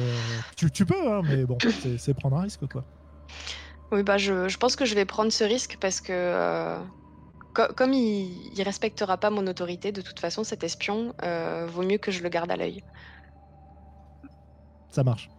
tu, 0.55 0.69
tu 0.71 0.85
peux, 0.85 1.11
hein, 1.11 1.21
mais 1.23 1.45
bon, 1.45 1.57
c'est 1.97 2.13
prendre 2.13 2.37
un 2.37 2.41
risque, 2.41 2.67
quoi. 2.71 2.83
Oui, 3.91 4.03
bah 4.03 4.17
je, 4.17 4.47
je 4.47 4.57
pense 4.57 4.75
que 4.75 4.85
je 4.85 4.93
vais 4.93 5.05
prendre 5.05 5.31
ce 5.31 5.43
risque 5.43 5.77
parce 5.79 5.99
que 5.99 6.77
co- 7.53 7.73
comme 7.75 7.93
il, 7.93 8.51
il 8.53 8.61
respectera 8.63 9.17
pas 9.17 9.29
mon 9.29 9.45
autorité, 9.47 9.91
de 9.91 10.01
toute 10.01 10.19
façon, 10.19 10.43
cet 10.43 10.63
espion, 10.63 11.13
euh, 11.23 11.65
vaut 11.67 11.83
mieux 11.83 11.97
que 11.97 12.11
je 12.11 12.23
le 12.23 12.29
garde 12.29 12.51
à 12.51 12.55
l'œil. 12.55 12.83
Ça 14.91 15.03
marche. 15.03 15.29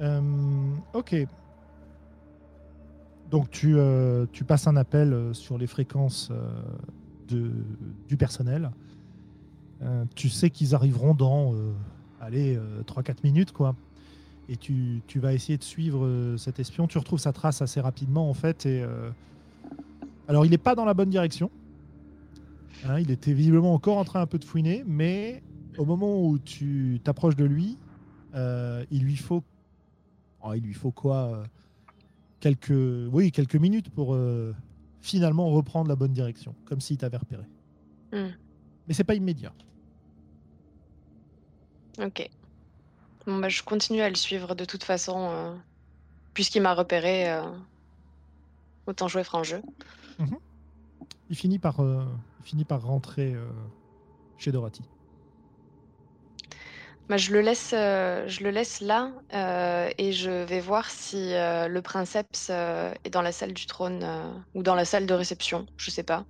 Euh, 0.00 0.74
ok. 0.92 1.14
Donc 3.30 3.50
tu, 3.50 3.76
euh, 3.78 4.26
tu 4.32 4.44
passes 4.44 4.66
un 4.66 4.76
appel 4.76 5.34
sur 5.34 5.56
les 5.56 5.66
fréquences 5.66 6.30
du 7.28 8.16
personnel. 8.16 8.70
Tu 10.14 10.28
sais 10.28 10.50
qu'ils 10.50 10.74
arriveront 10.74 11.14
dans 11.14 11.54
allez, 12.20 12.58
3-4 12.86 13.24
minutes, 13.24 13.52
quoi. 13.52 13.74
Et 14.48 14.56
tu, 14.56 15.02
vas 15.16 15.32
essayer 15.32 15.56
de 15.56 15.64
suivre 15.64 16.36
cet 16.36 16.60
espion. 16.60 16.86
Tu 16.86 16.98
retrouves 16.98 17.20
sa 17.20 17.32
trace 17.32 17.62
assez 17.62 17.80
rapidement, 17.80 18.28
en 18.28 18.34
fait. 18.34 18.66
Et, 18.66 18.84
Alors, 20.32 20.46
il 20.46 20.50
n'est 20.50 20.56
pas 20.56 20.74
dans 20.74 20.86
la 20.86 20.94
bonne 20.94 21.10
direction. 21.10 21.50
Hein, 22.86 23.00
il 23.00 23.10
était 23.10 23.34
visiblement 23.34 23.74
encore 23.74 23.98
en 23.98 24.04
train 24.04 24.22
un 24.22 24.26
peu 24.26 24.38
de 24.38 24.46
fouiner, 24.46 24.82
mais 24.86 25.42
au 25.76 25.84
moment 25.84 26.24
où 26.24 26.38
tu 26.38 27.02
t'approches 27.04 27.36
de 27.36 27.44
lui, 27.44 27.76
euh, 28.34 28.82
il 28.90 29.02
lui 29.02 29.16
faut, 29.16 29.44
oh, 30.42 30.54
il 30.54 30.62
lui 30.62 30.72
faut 30.72 30.90
quoi 30.90 31.16
euh, 31.16 31.44
Quelques, 32.40 33.12
oui, 33.12 33.30
quelques 33.30 33.56
minutes 33.56 33.90
pour 33.90 34.14
euh, 34.14 34.54
finalement 35.02 35.50
reprendre 35.50 35.90
la 35.90 35.96
bonne 35.96 36.14
direction, 36.14 36.54
comme 36.64 36.80
s'il 36.80 36.96
t'avait 36.96 37.18
repéré. 37.18 37.44
Hmm. 38.14 38.32
Mais 38.88 38.94
c'est 38.94 39.04
pas 39.04 39.14
immédiat. 39.14 39.52
Ok. 41.98 42.26
Bon, 43.26 43.38
bah, 43.38 43.50
je 43.50 43.62
continue 43.62 44.00
à 44.00 44.08
le 44.08 44.14
suivre 44.14 44.54
de 44.54 44.64
toute 44.64 44.82
façon, 44.82 45.28
euh, 45.30 45.54
puisqu'il 46.32 46.62
m'a 46.62 46.72
repéré. 46.72 47.38
autant 48.86 49.08
jouer 49.08 49.24
franc 49.24 49.42
jeu. 49.42 49.60
Il 51.30 51.36
finit 51.36 51.58
par, 51.58 51.80
euh, 51.80 52.04
il 52.40 52.46
finit 52.46 52.64
par 52.64 52.82
rentrer 52.82 53.34
euh, 53.34 53.46
chez 54.36 54.52
Dorothy. 54.52 54.82
Bah, 57.08 57.16
je 57.16 57.32
le 57.32 57.40
laisse, 57.40 57.72
euh, 57.76 58.26
je 58.28 58.44
le 58.44 58.50
laisse 58.50 58.80
là 58.80 59.12
et 59.98 60.12
je 60.12 60.30
vais 60.30 60.60
voir 60.60 60.88
si 60.90 61.32
le 61.32 61.80
princeps 61.80 62.50
est 62.50 63.10
dans 63.10 63.22
la 63.22 63.32
salle 63.32 63.52
du 63.52 63.66
trône 63.66 64.06
ou 64.54 64.62
dans 64.62 64.74
la 64.74 64.84
salle 64.84 65.06
de 65.06 65.14
réception, 65.14 65.66
je 65.76 65.90
sais 65.90 66.04
pas, 66.04 66.24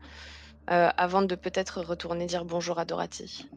avant 0.67 1.23
de 1.23 1.35
peut-être 1.35 1.81
retourner 1.83 2.27
dire 2.27 2.45
bonjour 2.45 2.79
à 2.79 2.85
Dorothy. 2.85 3.49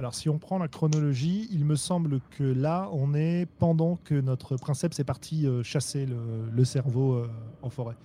Alors, 0.00 0.14
si 0.14 0.30
on 0.30 0.38
prend 0.38 0.56
la 0.56 0.66
chronologie, 0.66 1.46
il 1.52 1.66
me 1.66 1.76
semble 1.76 2.20
que 2.30 2.42
là, 2.42 2.88
on 2.90 3.12
est 3.12 3.44
pendant 3.58 3.96
que 3.96 4.14
notre 4.14 4.56
princeps 4.56 4.98
est 4.98 5.04
parti 5.04 5.46
euh, 5.46 5.62
chasser 5.62 6.06
le, 6.06 6.48
le 6.50 6.64
cerveau 6.64 7.16
euh, 7.16 7.30
en 7.60 7.68
forêt. 7.68 7.96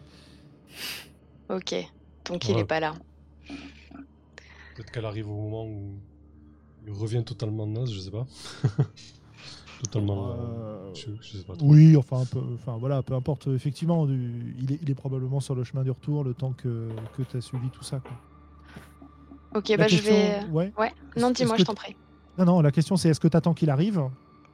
Ok, 1.49 1.75
donc 2.25 2.47
il 2.49 2.55
Ouais. 2.55 2.61
est 2.61 2.65
pas 2.65 2.79
là. 2.79 2.93
Peut-être 4.75 4.91
qu'elle 4.91 5.05
arrive 5.05 5.29
au 5.29 5.35
moment 5.35 5.65
où 5.65 5.93
il 6.85 6.91
revient 6.93 7.23
totalement 7.23 7.65
naze, 7.67 7.91
je 7.93 7.99
sais 7.99 8.11
pas. 8.11 8.25
totalement. 9.83 10.31
euh, 10.31 10.35
Euh, 10.35 10.93
je, 10.95 11.11
je 11.21 11.37
sais 11.37 11.43
pas. 11.43 11.55
trop. 11.55 11.67
Oui, 11.67 11.95
enfin, 11.95 12.21
un 12.21 12.25
peu, 12.25 12.41
enfin 12.55 12.77
voilà, 12.77 13.01
peu 13.03 13.13
importe. 13.13 13.47
Effectivement, 13.47 14.05
du- 14.05 14.55
il, 14.59 14.71
est, 14.73 14.79
il 14.81 14.89
est 14.89 14.95
probablement 14.95 15.39
sur 15.39 15.55
le 15.55 15.63
chemin 15.63 15.83
du 15.83 15.91
retour 15.91 16.23
le 16.23 16.33
temps 16.33 16.53
que, 16.53 16.89
que 17.17 17.23
tu 17.23 17.37
as 17.37 17.41
suivi 17.41 17.69
tout 17.69 17.83
ça. 17.83 17.99
quoi. 17.99 18.11
Ok, 19.55 19.69
La 19.69 19.77
bah 19.77 19.87
je 19.87 19.95
question- 19.97 20.13
vais. 20.13 20.43
ouais. 20.51 20.73
Ouais, 20.77 20.91
non, 21.17 21.29
Est-ce 21.29 21.33
dis-moi, 21.43 21.55
que 21.55 21.61
je 21.61 21.65
t'en 21.65 21.75
prie. 21.75 21.95
Non, 22.37 22.45
non, 22.45 22.61
la 22.61 22.71
question 22.71 22.97
c'est 22.97 23.09
est-ce 23.09 23.19
que 23.19 23.27
tu 23.29 23.37
attends 23.37 23.53
qu'il 23.53 23.69
arrive 23.69 24.01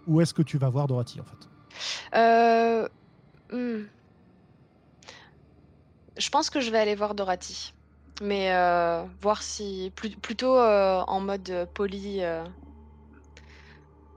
ou 0.08 0.22
est-ce 0.22 0.34
que 0.34 0.44
tu 0.44 0.58
vas 0.60 0.70
voir 0.70 0.88
Dorothy 0.88 1.20
en 1.20 1.24
fait? 1.24 1.48
Euh, 2.16 2.88
hmm. 3.52 3.86
Je 6.18 6.30
pense 6.30 6.50
que 6.50 6.60
je 6.60 6.72
vais 6.72 6.80
aller 6.80 6.96
voir 6.96 7.16
Dorothy. 7.16 7.74
Mais 8.22 8.54
euh, 8.54 9.04
voir 9.22 9.42
si. 9.42 9.92
plutôt 9.96 10.58
euh, 10.58 11.02
en 11.08 11.20
mode 11.22 11.50
euh, 11.50 11.66
poli. 11.66 12.22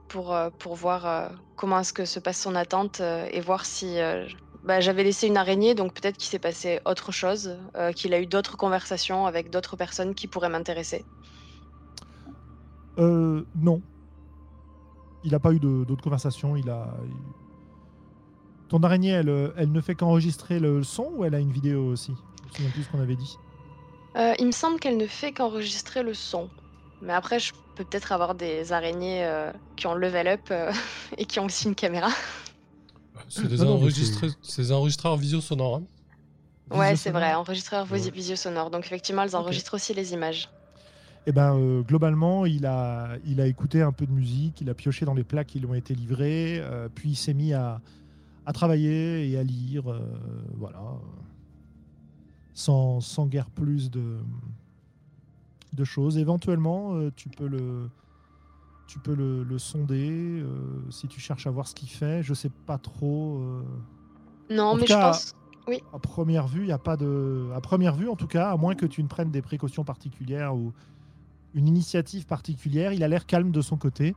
pour, 0.07 0.37
pour 0.59 0.75
voir 0.75 1.31
comment 1.55 1.79
est-ce 1.79 1.93
que 1.93 2.05
se 2.05 2.19
passe 2.19 2.39
son 2.39 2.55
attente 2.55 3.01
et 3.01 3.41
voir 3.41 3.65
si. 3.65 3.97
bah, 4.63 4.79
J'avais 4.79 5.03
laissé 5.03 5.27
une 5.27 5.37
araignée, 5.37 5.75
donc 5.75 5.93
peut-être 5.93 6.17
qu'il 6.17 6.29
s'est 6.29 6.39
passé 6.39 6.79
autre 6.85 7.11
chose, 7.11 7.57
qu'il 7.95 8.13
a 8.13 8.19
eu 8.21 8.27
d'autres 8.27 8.57
conversations 8.57 9.25
avec 9.25 9.49
d'autres 9.49 9.75
personnes 9.75 10.13
qui 10.13 10.27
pourraient 10.27 10.49
m'intéresser. 10.49 11.03
Non. 12.97 13.81
Il 15.23 15.31
n'a 15.31 15.39
pas 15.39 15.51
eu 15.51 15.59
d'autres 15.59 16.03
conversations. 16.03 16.55
Il 16.55 16.69
a. 16.69 16.95
Ton 18.69 18.81
araignée, 18.83 19.09
elle, 19.11 19.29
euh, 19.29 19.49
elle 19.57 19.71
ne 19.71 19.81
fait 19.81 19.95
qu'enregistrer 19.95 20.59
le 20.59 20.83
son 20.83 21.11
ou 21.15 21.25
elle 21.25 21.35
a 21.35 21.39
une 21.39 21.51
vidéo 21.51 21.85
aussi? 21.87 22.13
Je 22.41 22.47
me 22.49 22.53
souviens 22.53 22.71
plus 22.71 22.83
ce 22.83 22.89
qu'on 22.89 23.01
avait 23.01 23.15
dit. 23.15 23.37
Euh, 24.17 24.33
il 24.39 24.47
me 24.47 24.51
semble 24.51 24.79
qu'elle 24.79 24.97
ne 24.97 25.07
fait 25.07 25.31
qu'enregistrer 25.31 26.01
le 26.01 26.13
son. 26.13 26.49
Mais 27.01 27.13
après, 27.13 27.39
je 27.39 27.51
peux 27.75 27.83
peut-être 27.83 28.11
avoir 28.11 28.33
des 28.33 28.71
araignées 28.71 29.25
euh, 29.25 29.51
qui 29.75 29.87
ont 29.87 29.93
level 29.93 30.27
up 30.27 30.41
euh, 30.51 30.71
et 31.17 31.25
qui 31.25 31.39
ont 31.39 31.45
aussi 31.45 31.67
une 31.67 31.75
caméra. 31.75 32.09
C'est 33.29 33.47
des, 33.47 33.61
enregistreurs 33.63 35.17
visio 35.17 35.41
sonores. 35.41 35.77
hein. 35.77 35.83
Ouais, 36.71 36.95
c'est 36.95 37.11
vrai, 37.11 37.33
enregistreur 37.33 37.85
Ouais. 37.91 37.97
visi- 37.99 38.11
visio 38.11 38.35
sonore. 38.35 38.71
Donc 38.71 38.85
effectivement, 38.85 39.23
elles 39.23 39.35
enregistrent 39.35 39.75
aussi 39.75 39.93
les 39.93 40.13
images. 40.13 40.49
Eh 41.27 41.31
ben, 41.31 41.57
euh, 41.57 41.81
globalement, 41.81 42.45
il 42.45 42.65
a, 42.65 43.17
il 43.25 43.41
a 43.41 43.47
écouté 43.47 43.81
un 43.81 43.91
peu 43.91 44.05
de 44.05 44.11
musique, 44.11 44.61
il 44.61 44.69
a 44.69 44.73
pioché 44.73 45.05
dans 45.05 45.13
les 45.13 45.23
plats 45.23 45.43
qui 45.43 45.59
lui 45.59 45.65
ont 45.65 45.73
été 45.73 45.95
livrés, 45.95 46.59
euh, 46.59 46.87
puis 46.93 47.09
il 47.09 47.15
s'est 47.15 47.33
mis 47.33 47.53
à, 47.53 47.81
à 48.45 48.53
travailler 48.53 49.29
et 49.29 49.37
à 49.37 49.43
lire, 49.43 49.91
euh, 49.91 49.99
voilà, 50.55 50.81
sans, 52.53 53.01
sans 53.01 53.25
guère 53.27 53.49
plus 53.49 53.89
de, 53.91 54.17
de 55.73 55.83
choses. 55.83 56.17
Éventuellement, 56.17 56.93
euh, 56.95 57.11
tu 57.15 57.29
peux 57.29 57.47
le, 57.47 57.89
tu 58.87 58.99
peux 58.99 59.15
le, 59.15 59.43
le 59.43 59.57
sonder 59.59 60.09
euh, 60.41 60.89
si 60.89 61.07
tu 61.07 61.19
cherches 61.19 61.47
à 61.47 61.51
voir 61.51 61.67
ce 61.67 61.75
qu'il 61.75 61.89
fait. 61.89 62.23
Je 62.23 62.33
sais 62.33 62.51
pas 62.65 62.77
trop. 62.77 63.41
Non, 64.49 64.63
En 64.63 64.75
mais 64.75 64.85
cas, 64.85 65.11
je 65.11 65.31
pense. 65.67 65.81
à 65.93 65.99
première 65.99 66.47
vue, 66.47 66.61
il 66.61 66.67
y 66.67 66.71
a 66.71 66.77
pas 66.77 66.97
de. 66.97 67.49
À 67.55 67.61
première 67.61 67.95
vue, 67.95 68.07
en 68.09 68.15
tout 68.15 68.27
cas, 68.27 68.51
à 68.51 68.57
moins 68.57 68.75
que 68.75 68.85
tu 68.85 69.01
ne 69.01 69.07
prennes 69.07 69.31
des 69.31 69.41
précautions 69.41 69.83
particulières 69.83 70.55
ou 70.55 70.71
une 71.55 71.67
initiative 71.67 72.25
particulière, 72.25 72.93
il 72.93 73.03
a 73.03 73.07
l'air 73.07 73.25
calme 73.25 73.51
de 73.51 73.61
son 73.61 73.77
côté. 73.77 74.15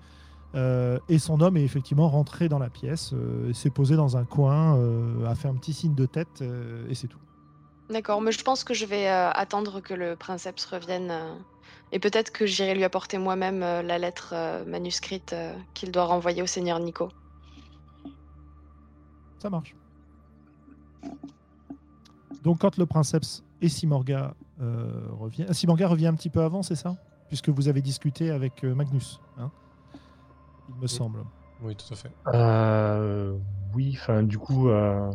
Euh, 0.55 0.99
et 1.09 1.19
son 1.19 1.41
homme 1.41 1.57
est 1.57 1.63
effectivement 1.63 2.09
rentré 2.09 2.49
dans 2.49 2.59
la 2.59 2.71
pièce, 2.71 3.13
euh, 3.13 3.53
s'est 3.53 3.71
posé 3.71 3.97
dans 3.97 4.17
un 4.17 4.25
coin, 4.25 4.77
euh, 4.79 5.27
a 5.27 5.35
fait 5.35 5.49
un 5.49 5.55
petit 5.55 5.75
signe 5.75 5.95
de 5.95 6.07
tête, 6.07 6.43
et 6.89 6.95
c'est 6.95 7.09
tout. 7.09 7.19
D'accord, 7.91 8.21
mais 8.21 8.33
je 8.33 8.43
pense 8.43 8.65
que 8.65 8.75
je 8.75 8.85
vais 8.85 9.07
attendre 9.09 9.81
que 9.81 9.95
le 9.95 10.17
princeps 10.17 10.65
revienne. 10.67 11.13
et 11.91 11.99
peut-être 11.99 12.31
que 12.33 12.45
j'irai 12.45 12.75
lui 12.75 12.85
apporter 12.85 13.17
moi-même 13.17 13.61
la 13.61 13.99
lettre 13.99 14.35
manuscrite 14.67 15.35
qu'il 15.73 15.91
doit 15.91 16.05
renvoyer 16.05 16.43
au 16.43 16.47
seigneur 16.47 16.79
Nico. 16.81 17.09
Ça 19.39 19.49
marche. 19.49 19.75
Donc, 22.43 22.59
quand 22.61 22.77
le 22.77 22.85
princeps 22.85 23.43
et 23.63 23.71
Simorga 23.71 24.35
revient. 25.19 25.47
Ah, 25.49 25.55
Simorga 25.55 25.89
revient 25.89 26.09
un 26.09 26.15
petit 26.15 26.31
peu 26.31 26.43
avant, 26.43 26.63
c'est 26.63 26.77
ça? 26.77 26.97
Puisque 27.29 27.49
vous 27.49 27.69
avez 27.69 27.81
discuté 27.81 28.31
avec 28.31 28.65
Magnus, 28.65 29.19
hein? 29.39 29.51
Il 30.69 30.75
me 30.81 30.87
semble. 30.87 31.21
Oui, 31.63 31.75
tout 31.75 31.93
à 31.93 31.97
fait. 31.97 32.11
Euh, 32.35 33.37
oui, 33.75 33.97
enfin, 34.01 34.23
du 34.23 34.39
coup, 34.39 34.69
euh, 34.69 35.11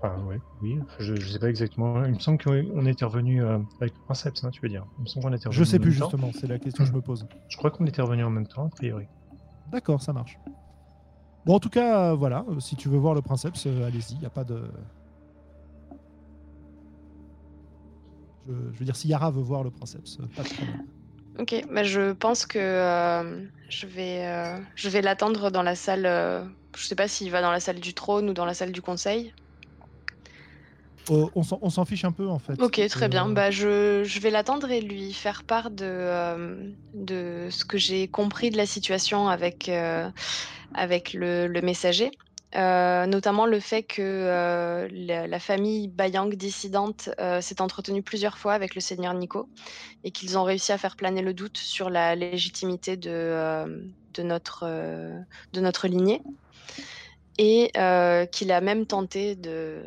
enfin, 0.00 0.22
ouais, 0.24 0.40
oui, 0.62 0.78
je, 0.98 1.14
je 1.16 1.32
sais 1.32 1.38
pas 1.38 1.50
exactement. 1.50 2.04
Il 2.04 2.14
me 2.14 2.18
semble 2.18 2.42
qu'on 2.42 2.86
était 2.86 3.04
revenu 3.04 3.42
euh, 3.42 3.58
avec 3.80 3.94
le 3.94 4.04
Princeps, 4.04 4.42
hein, 4.44 4.50
tu 4.50 4.60
veux 4.62 4.68
dire. 4.68 4.86
Il 4.98 5.02
me 5.02 5.06
semble 5.06 5.26
qu'on 5.26 5.32
était 5.32 5.50
Je 5.50 5.64
sais 5.64 5.78
plus 5.78 5.92
justement, 5.92 6.30
c'est 6.32 6.46
la 6.46 6.58
question 6.58 6.84
que 6.84 6.90
je 6.90 6.94
me 6.96 7.02
pose. 7.02 7.26
Je 7.48 7.56
crois 7.56 7.70
qu'on 7.70 7.86
était 7.86 8.02
revenu 8.02 8.24
en 8.24 8.30
même 8.30 8.46
temps, 8.46 8.66
a 8.66 8.70
priori. 8.70 9.06
D'accord, 9.70 10.00
ça 10.00 10.12
marche. 10.12 10.38
Bon, 11.44 11.56
en 11.56 11.60
tout 11.60 11.68
cas, 11.68 12.10
euh, 12.12 12.14
voilà, 12.14 12.44
si 12.58 12.74
tu 12.74 12.88
veux 12.88 12.96
voir 12.98 13.14
le 13.14 13.20
Princeps, 13.20 13.66
euh, 13.66 13.86
allez-y, 13.86 14.14
il 14.14 14.20
n'y 14.20 14.26
a 14.26 14.30
pas 14.30 14.44
de. 14.44 14.62
Je, 18.46 18.52
je 18.72 18.78
veux 18.78 18.84
dire, 18.84 18.96
si 18.96 19.08
Yara 19.08 19.30
veut 19.30 19.42
voir 19.42 19.62
le 19.62 19.70
Princeps, 19.70 20.18
pas 20.34 20.42
de 20.42 20.48
problème. 20.48 20.86
Ok, 21.38 21.54
bah 21.68 21.82
je 21.84 22.12
pense 22.12 22.46
que 22.46 22.58
euh, 22.58 23.46
je 23.68 23.86
vais, 23.86 24.24
euh, 24.26 24.60
je 24.76 24.88
vais 24.88 25.02
l'attendre 25.02 25.50
dans 25.50 25.62
la 25.62 25.74
salle. 25.74 26.06
euh, 26.06 26.44
je 26.76 26.84
sais 26.86 26.94
pas 26.94 27.08
s'il 27.08 27.30
va 27.30 27.42
dans 27.42 27.50
la 27.50 27.60
salle 27.60 27.80
du 27.80 27.92
trône 27.94 28.30
ou 28.30 28.34
dans 28.34 28.44
la 28.44 28.54
salle 28.54 28.70
du 28.72 28.82
conseil. 28.82 29.34
Oh, 31.08 31.30
on 31.34 31.42
s'en 31.42 31.58
on 31.60 31.70
s'en 31.70 31.84
fiche 31.84 32.04
un 32.04 32.12
peu 32.12 32.28
en 32.28 32.38
fait. 32.38 32.60
Ok, 32.60 32.80
très 32.88 33.06
Euh, 33.06 33.08
bien. 33.08 33.28
Bah, 33.28 33.50
je, 33.50 34.04
je 34.04 34.20
vais 34.20 34.30
l'attendre 34.30 34.70
et 34.70 34.80
lui 34.80 35.12
faire 35.12 35.42
part 35.44 35.70
de, 35.72 35.84
euh, 35.84 36.70
de 36.92 37.48
ce 37.50 37.64
que 37.64 37.78
j'ai 37.78 38.08
compris 38.08 38.50
de 38.50 38.56
la 38.56 38.66
situation 38.66 39.26
avec, 39.28 39.68
euh, 39.68 40.08
avec 40.74 41.14
le, 41.14 41.48
le 41.48 41.62
messager. 41.62 42.12
Euh, 42.56 43.06
notamment 43.06 43.46
le 43.46 43.58
fait 43.58 43.82
que 43.82 44.00
euh, 44.00 44.88
la, 44.92 45.40
famille 45.40 45.88
Bayang 45.88 46.32
dissidente 46.36 47.10
euh, 47.18 47.40
s'est 47.40 47.60
entretenue 47.60 48.02
plusieurs 48.02 48.38
fois 48.38 48.52
avec 48.52 48.76
le 48.76 48.80
seigneur 48.80 49.12
Nico 49.14 49.48
et 50.04 50.12
qu'ils 50.12 50.38
ont 50.38 50.44
réussi 50.44 50.70
à 50.70 50.78
faire 50.78 50.94
planer 50.94 51.20
le 51.20 51.34
doute 51.34 51.58
sur 51.58 51.90
la 51.90 52.14
légitimité 52.14 52.96
de, 52.96 53.64
notre, 54.22 54.68
de 55.52 55.60
notre 55.60 55.88
lignée 55.88 56.22
et 57.38 57.72
qu'il 58.30 58.52
a 58.52 58.60
même 58.60 58.86
tenté 58.86 59.34
de, 59.34 59.82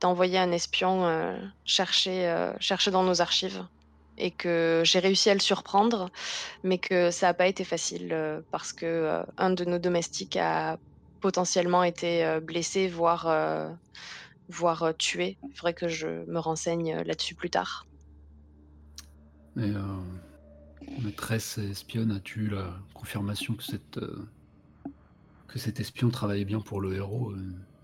d'envoyer 0.00 0.38
un 0.38 0.52
espion 0.52 1.36
chercher, 1.66 2.34
chercher 2.60 2.90
dans 2.90 3.02
nos 3.02 3.20
archives 3.20 3.62
et 4.16 4.30
que 4.30 4.80
j'ai 4.84 5.00
réussi 5.00 5.28
à 5.28 5.34
le 5.34 5.40
surprendre, 5.40 6.08
mais 6.64 6.78
que 6.78 7.10
ça 7.10 7.26
n'a 7.26 7.34
pas 7.34 7.46
été 7.46 7.64
facile 7.64 8.42
parce 8.50 8.72
que 8.72 9.22
un 9.36 9.50
de 9.50 9.66
nos 9.66 9.78
domestiques 9.78 10.38
a 10.38 10.78
potentiellement 11.26 11.82
été 11.82 12.38
blessé, 12.40 12.86
voire, 12.86 13.26
euh, 13.26 13.68
voire 14.48 14.84
euh, 14.84 14.92
tué. 14.92 15.38
Il 15.42 15.56
faudrait 15.56 15.74
que 15.74 15.88
je 15.88 16.06
me 16.30 16.38
renseigne 16.38 17.02
là-dessus 17.02 17.34
plus 17.34 17.50
tard. 17.50 17.84
Et 19.56 19.62
euh, 19.62 19.80
maîtresse 21.02 21.58
et 21.58 21.68
espionne, 21.68 22.12
as-tu 22.12 22.46
la 22.46 22.66
confirmation 22.94 23.54
que, 23.54 23.64
cette, 23.64 23.98
euh, 23.98 24.24
que 25.48 25.58
cet 25.58 25.80
espion 25.80 26.10
travaillait 26.10 26.44
bien 26.44 26.60
pour 26.60 26.80
le 26.80 26.94
héros 26.94 27.34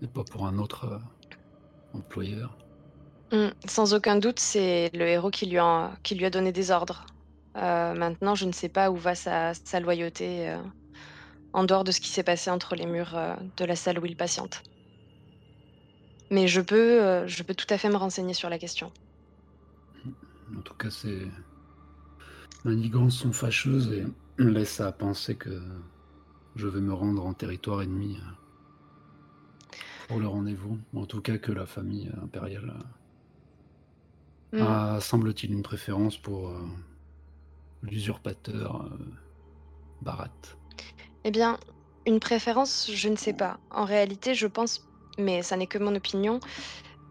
et 0.01 0.07
pas 0.07 0.23
pour 0.23 0.45
un 0.45 0.57
autre 0.57 1.01
employeur? 1.93 2.57
Mm, 3.33 3.49
Sans 3.67 3.93
aucun 3.93 4.15
doute, 4.15 4.39
c'est 4.39 4.89
le 4.93 5.05
héros 5.05 5.31
qui 5.31 5.47
lui 5.47 5.57
a, 5.57 5.91
qui 6.01 6.15
lui 6.15 6.23
a 6.23 6.29
donné 6.29 6.53
des 6.53 6.71
ordres. 6.71 7.05
Euh, 7.57 7.93
maintenant, 7.93 8.35
je 8.35 8.45
ne 8.45 8.53
sais 8.53 8.69
pas 8.69 8.89
où 8.89 8.95
va 8.95 9.15
sa, 9.15 9.53
sa 9.53 9.81
loyauté 9.81 10.55
en 11.53 11.63
dehors 11.63 11.83
de 11.83 11.91
ce 11.91 12.01
qui 12.01 12.09
s'est 12.09 12.23
passé 12.23 12.49
entre 12.49 12.75
les 12.75 12.85
murs 12.85 13.15
euh, 13.15 13.35
de 13.57 13.65
la 13.65 13.75
salle 13.75 13.99
où 13.99 14.05
il 14.05 14.15
patiente. 14.17 14.63
Mais 16.31 16.47
je 16.47 16.61
peux, 16.61 17.01
euh, 17.01 17.27
je 17.27 17.43
peux 17.43 17.53
tout 17.53 17.67
à 17.69 17.77
fait 17.77 17.89
me 17.89 17.95
renseigner 17.95 18.33
sur 18.33 18.49
la 18.49 18.57
question. 18.57 18.91
En 20.57 20.61
tout 20.61 20.73
cas, 20.73 20.89
ces 20.89 21.27
manigances 22.63 23.17
sont 23.17 23.33
fâcheuses 23.33 23.91
et 23.91 24.03
laissent 24.37 24.81
à 24.81 24.91
penser 24.91 25.35
que 25.35 25.61
je 26.55 26.67
vais 26.67 26.81
me 26.81 26.93
rendre 26.93 27.25
en 27.25 27.33
territoire 27.33 27.81
ennemi 27.81 28.17
euh, 28.17 29.77
pour 30.07 30.19
le 30.19 30.27
rendez-vous. 30.27 30.79
Ou 30.93 31.01
En 31.01 31.05
tout 31.05 31.21
cas, 31.21 31.37
que 31.37 31.51
la 31.51 31.65
famille 31.65 32.11
impériale 32.21 32.73
Mm. 34.53 34.61
a, 34.61 34.99
semble-t-il, 35.01 35.51
une 35.51 35.63
préférence 35.63 36.15
pour 36.15 36.53
l'usurpateur 37.81 38.87
Barat. 40.03 40.29
Eh 41.23 41.31
bien, 41.31 41.59
une 42.05 42.19
préférence, 42.19 42.89
je 42.91 43.09
ne 43.09 43.15
sais 43.15 43.33
pas. 43.33 43.59
En 43.69 43.85
réalité, 43.85 44.35
je 44.35 44.47
pense, 44.47 44.89
mais 45.17 45.41
ça 45.43 45.55
n'est 45.57 45.67
que 45.67 45.77
mon 45.77 45.95
opinion, 45.95 46.39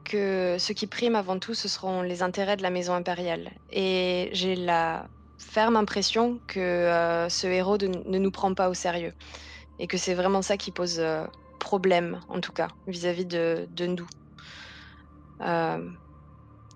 que 0.04 0.56
ce 0.58 0.72
qui 0.72 0.86
prime 0.86 1.16
avant 1.16 1.38
tout, 1.38 1.54
ce 1.54 1.68
seront 1.68 2.02
les 2.02 2.22
intérêts 2.22 2.56
de 2.56 2.62
la 2.62 2.70
maison 2.70 2.94
impériale. 2.94 3.52
Et 3.70 4.30
j'ai 4.32 4.56
la 4.56 5.08
ferme 5.38 5.76
impression 5.76 6.40
que 6.46 6.60
euh, 6.60 7.28
ce 7.28 7.46
héros 7.46 7.78
ne 7.78 8.18
nous 8.18 8.30
prend 8.30 8.54
pas 8.54 8.68
au 8.70 8.74
sérieux. 8.74 9.14
Et 9.78 9.88
que 9.88 9.98
c'est 9.98 10.14
vraiment 10.14 10.42
ça 10.42 10.58
qui 10.58 10.72
pose 10.72 11.00
euh, 11.00 11.26
problème, 11.58 12.20
en 12.28 12.40
tout 12.40 12.52
cas, 12.52 12.68
vis-à-vis 12.86 13.26
de, 13.26 13.66
de 13.70 13.86
nous. 13.86 14.08
Euh, 15.42 15.90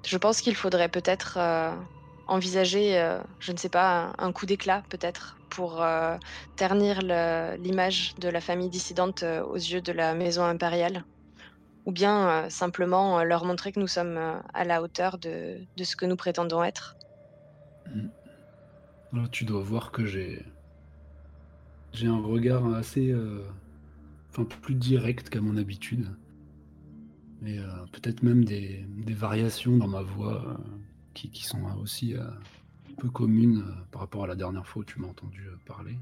je 0.07 0.17
pense 0.19 0.41
qu'il 0.41 0.57
faudrait 0.57 0.89
peut-être 0.91 1.39
envisager, 2.27 3.19
je 3.41 3.53
ne 3.53 3.57
sais 3.57 3.69
pas, 3.69 4.15
un 4.19 4.33
coup 4.33 4.47
d'éclat, 4.47 4.85
peut-être, 4.91 5.36
pour 5.51 5.83
euh, 5.83 6.17
ternir 6.57 7.01
l'image 7.59 8.15
de 8.17 8.29
la 8.29 8.41
famille 8.41 8.69
dissidente 8.69 9.23
euh, 9.23 9.43
aux 9.45 9.57
yeux 9.57 9.81
de 9.81 9.93
la 9.93 10.15
maison 10.15 10.45
impériale, 10.45 11.05
ou 11.85 11.93
bien 11.93 12.29
euh, 12.29 12.51
simplement 12.51 13.23
leur 13.23 13.45
montrer 13.45 13.73
que 13.73 13.81
nous 13.81 13.87
sommes 13.87 14.19
à 14.53 14.65
la 14.65 14.83
hauteur 14.83 15.19
de, 15.19 15.59
ce 15.83 15.97
que 15.97 16.07
nous 16.07 16.17
prétendons 16.17 16.63
être. 16.63 16.97
Alors, 19.13 19.31
tu 19.31 19.45
dois 19.45 19.63
voir 19.63 19.93
que 19.93 20.05
j'ai 20.05 20.45
un 22.03 22.21
regard 22.21 22.75
assez, 22.75 23.11
euh, 23.11 23.45
enfin 24.31 24.45
plus 24.45 24.75
direct 24.75 25.31
qu'à 25.31 25.41
mon 25.41 25.57
habitude, 25.57 26.07
et 27.45 27.59
peut-être 27.93 28.23
même 28.23 28.45
des, 28.45 28.85
variations 29.09 29.77
dans 29.77 29.87
ma 29.87 30.03
voix 30.03 30.59
qui, 31.15 31.45
sont 31.45 31.63
aussi 31.81 32.15
peu 32.97 33.09
communes 33.11 33.65
euh, 33.67 33.85
par 33.91 34.01
rapport 34.03 34.25
à 34.25 34.27
la 34.27 34.37
dernière 34.37 34.67
fois 34.67 34.83
où 34.83 34.85
tu 34.85 35.01
m'as 35.01 35.09
entendu 35.09 35.47
euh, 35.47 35.57
parler. 35.67 35.99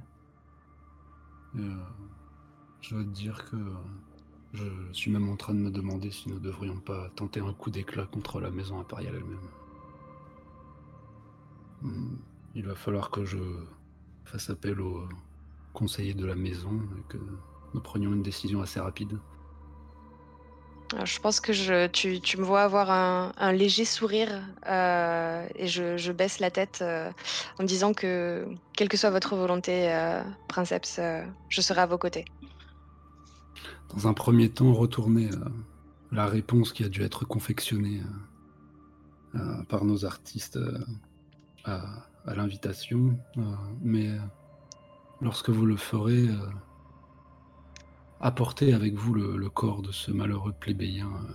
Euh, 1.56 1.76
je 2.80 2.94
dois 2.94 3.04
te 3.04 3.08
dire 3.08 3.44
que 3.50 3.56
je 4.52 4.64
suis 4.92 5.10
même 5.10 5.28
en 5.28 5.36
train 5.36 5.54
de 5.54 5.58
me 5.58 5.70
demander 5.70 6.10
si 6.10 6.28
nous 6.28 6.38
devrions 6.38 6.78
pas 6.78 7.10
tenter 7.16 7.40
un 7.40 7.52
coup 7.52 7.70
d'éclat 7.70 8.06
contre 8.06 8.40
la 8.40 8.50
maison 8.50 8.78
impériale 8.78 9.16
elle-même. 9.16 9.48
Hmm. 11.82 12.16
Il 12.54 12.64
va 12.64 12.74
falloir 12.74 13.10
que 13.10 13.24
je 13.24 13.38
fasse 14.24 14.48
appel 14.48 14.80
au 14.80 14.98
euh, 14.98 15.08
conseiller 15.72 16.14
de 16.14 16.24
la 16.24 16.36
maison 16.36 16.80
et 16.98 17.02
que 17.08 17.18
nous 17.74 17.80
prenions 17.80 18.12
une 18.12 18.22
décision 18.22 18.62
assez 18.62 18.80
rapide. 18.80 19.18
Je 21.04 21.18
pense 21.18 21.40
que 21.40 21.52
je, 21.52 21.86
tu, 21.86 22.20
tu 22.20 22.36
me 22.36 22.44
vois 22.44 22.62
avoir 22.62 22.90
un, 22.90 23.32
un 23.38 23.52
léger 23.52 23.84
sourire 23.84 24.42
euh, 24.66 25.46
et 25.56 25.66
je, 25.66 25.96
je 25.96 26.12
baisse 26.12 26.40
la 26.40 26.50
tête 26.50 26.80
euh, 26.82 27.10
en 27.58 27.64
disant 27.64 27.94
que, 27.94 28.46
quelle 28.74 28.88
que 28.88 28.96
soit 28.96 29.10
votre 29.10 29.34
volonté, 29.34 29.92
euh, 29.92 30.22
Princeps, 30.48 31.00
je 31.48 31.60
serai 31.60 31.80
à 31.80 31.86
vos 31.86 31.98
côtés. 31.98 32.24
Dans 33.94 34.08
un 34.08 34.14
premier 34.14 34.50
temps, 34.50 34.72
retourner 34.72 35.30
euh, 35.30 35.38
la 36.12 36.26
réponse 36.26 36.72
qui 36.72 36.84
a 36.84 36.88
dû 36.88 37.02
être 37.02 37.24
confectionnée 37.24 38.00
par 39.68 39.84
nos 39.84 40.04
artistes 40.04 40.60
à, 41.64 41.82
l'invitation. 42.26 43.18
mais 43.82 44.08
lorsque 45.20 45.50
vous 45.50 45.66
le 45.66 45.76
ferez, 45.76 46.28
apportez 48.24 48.72
avec 48.72 48.94
vous 48.94 49.14
le, 49.14 49.36
le 49.36 49.50
corps 49.50 49.82
de 49.82 49.92
ce 49.92 50.10
malheureux 50.10 50.52
plébéien, 50.58 51.06
euh, 51.08 51.32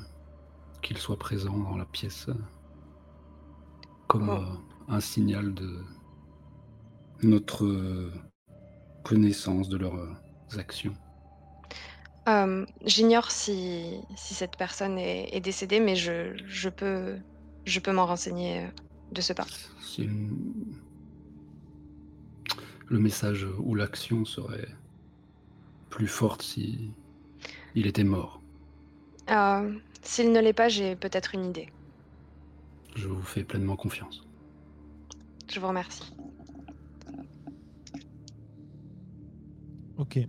qu'il 0.82 0.98
soit 0.98 1.20
présent 1.20 1.58
dans 1.58 1.78
la 1.78 1.86
pièce, 1.86 2.28
euh, 2.30 2.34
comme 4.08 4.30
Oh. 4.30 4.34
euh, 4.34 4.56
un 4.88 5.00
signal 5.00 5.54
de 5.54 5.70
notre 7.22 8.12
connaissance 9.04 9.70
de 9.70 9.78
leurs 9.78 10.18
actions. 10.58 10.96
J'ignore 12.86 13.32
si, 13.32 14.02
si 14.16 14.34
cette 14.34 14.56
personne 14.56 14.98
est, 15.00 15.36
est 15.36 15.42
décédée, 15.42 15.80
mais 15.80 15.96
je, 15.96 16.38
je 16.48 16.70
peux, 16.70 17.18
je 17.66 17.80
peux 17.80 17.92
m'en 17.92 18.06
renseigner 18.06 18.68
de 19.12 19.22
ce 19.22 19.34
pas. 19.34 19.48
Une- 19.98 20.80
Le 22.88 23.00
message 23.00 23.48
ou 23.60 23.76
l'action 23.76 24.26
serait 24.26 24.68
plus 25.90 26.08
forte 26.08 26.42
si 26.42 26.92
il 27.76 27.88
était 27.88 28.04
mort. 28.04 28.42
Euh, 29.30 29.74
S'il 30.02 30.32
ne 30.32 30.40
l'est 30.40 30.54
pas, 30.54 30.70
j'ai 30.70 30.96
peut-être 30.96 31.36
une 31.36 31.46
idée. 31.46 31.70
Je 32.96 33.08
vous 33.08 33.22
fais 33.22 33.44
pleinement 33.44 33.76
confiance. 33.76 34.26
Je 35.52 35.60
vous 35.60 35.68
remercie. 35.68 36.14
Ok. 39.98 40.20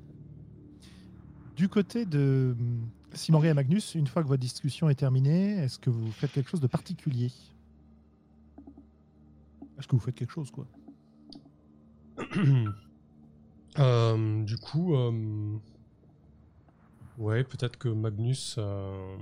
Du 1.56 1.68
côté 1.68 2.04
de 2.06 2.54
hum, 2.58 2.88
Simoré 3.12 3.48
et 3.48 3.54
Magnus, 3.54 3.94
une 3.94 4.06
fois 4.06 4.22
que 4.22 4.28
votre 4.28 4.40
discussion 4.40 4.88
est 4.88 4.94
terminée, 4.94 5.52
est-ce 5.58 5.78
que 5.78 5.90
vous 5.90 6.10
faites 6.12 6.32
quelque 6.32 6.50
chose 6.50 6.60
de 6.60 6.66
particulier? 6.66 7.32
Est-ce 9.78 9.86
que 9.86 9.96
vous 9.96 10.00
faites 10.00 10.14
quelque 10.14 10.32
chose, 10.32 10.50
quoi? 10.50 10.66
Euh, 13.78 14.42
du 14.44 14.56
coup, 14.56 14.96
euh, 14.96 15.56
ouais, 17.18 17.44
peut-être 17.44 17.76
que 17.76 17.88
Magnus 17.88 18.56
euh, 18.58 19.16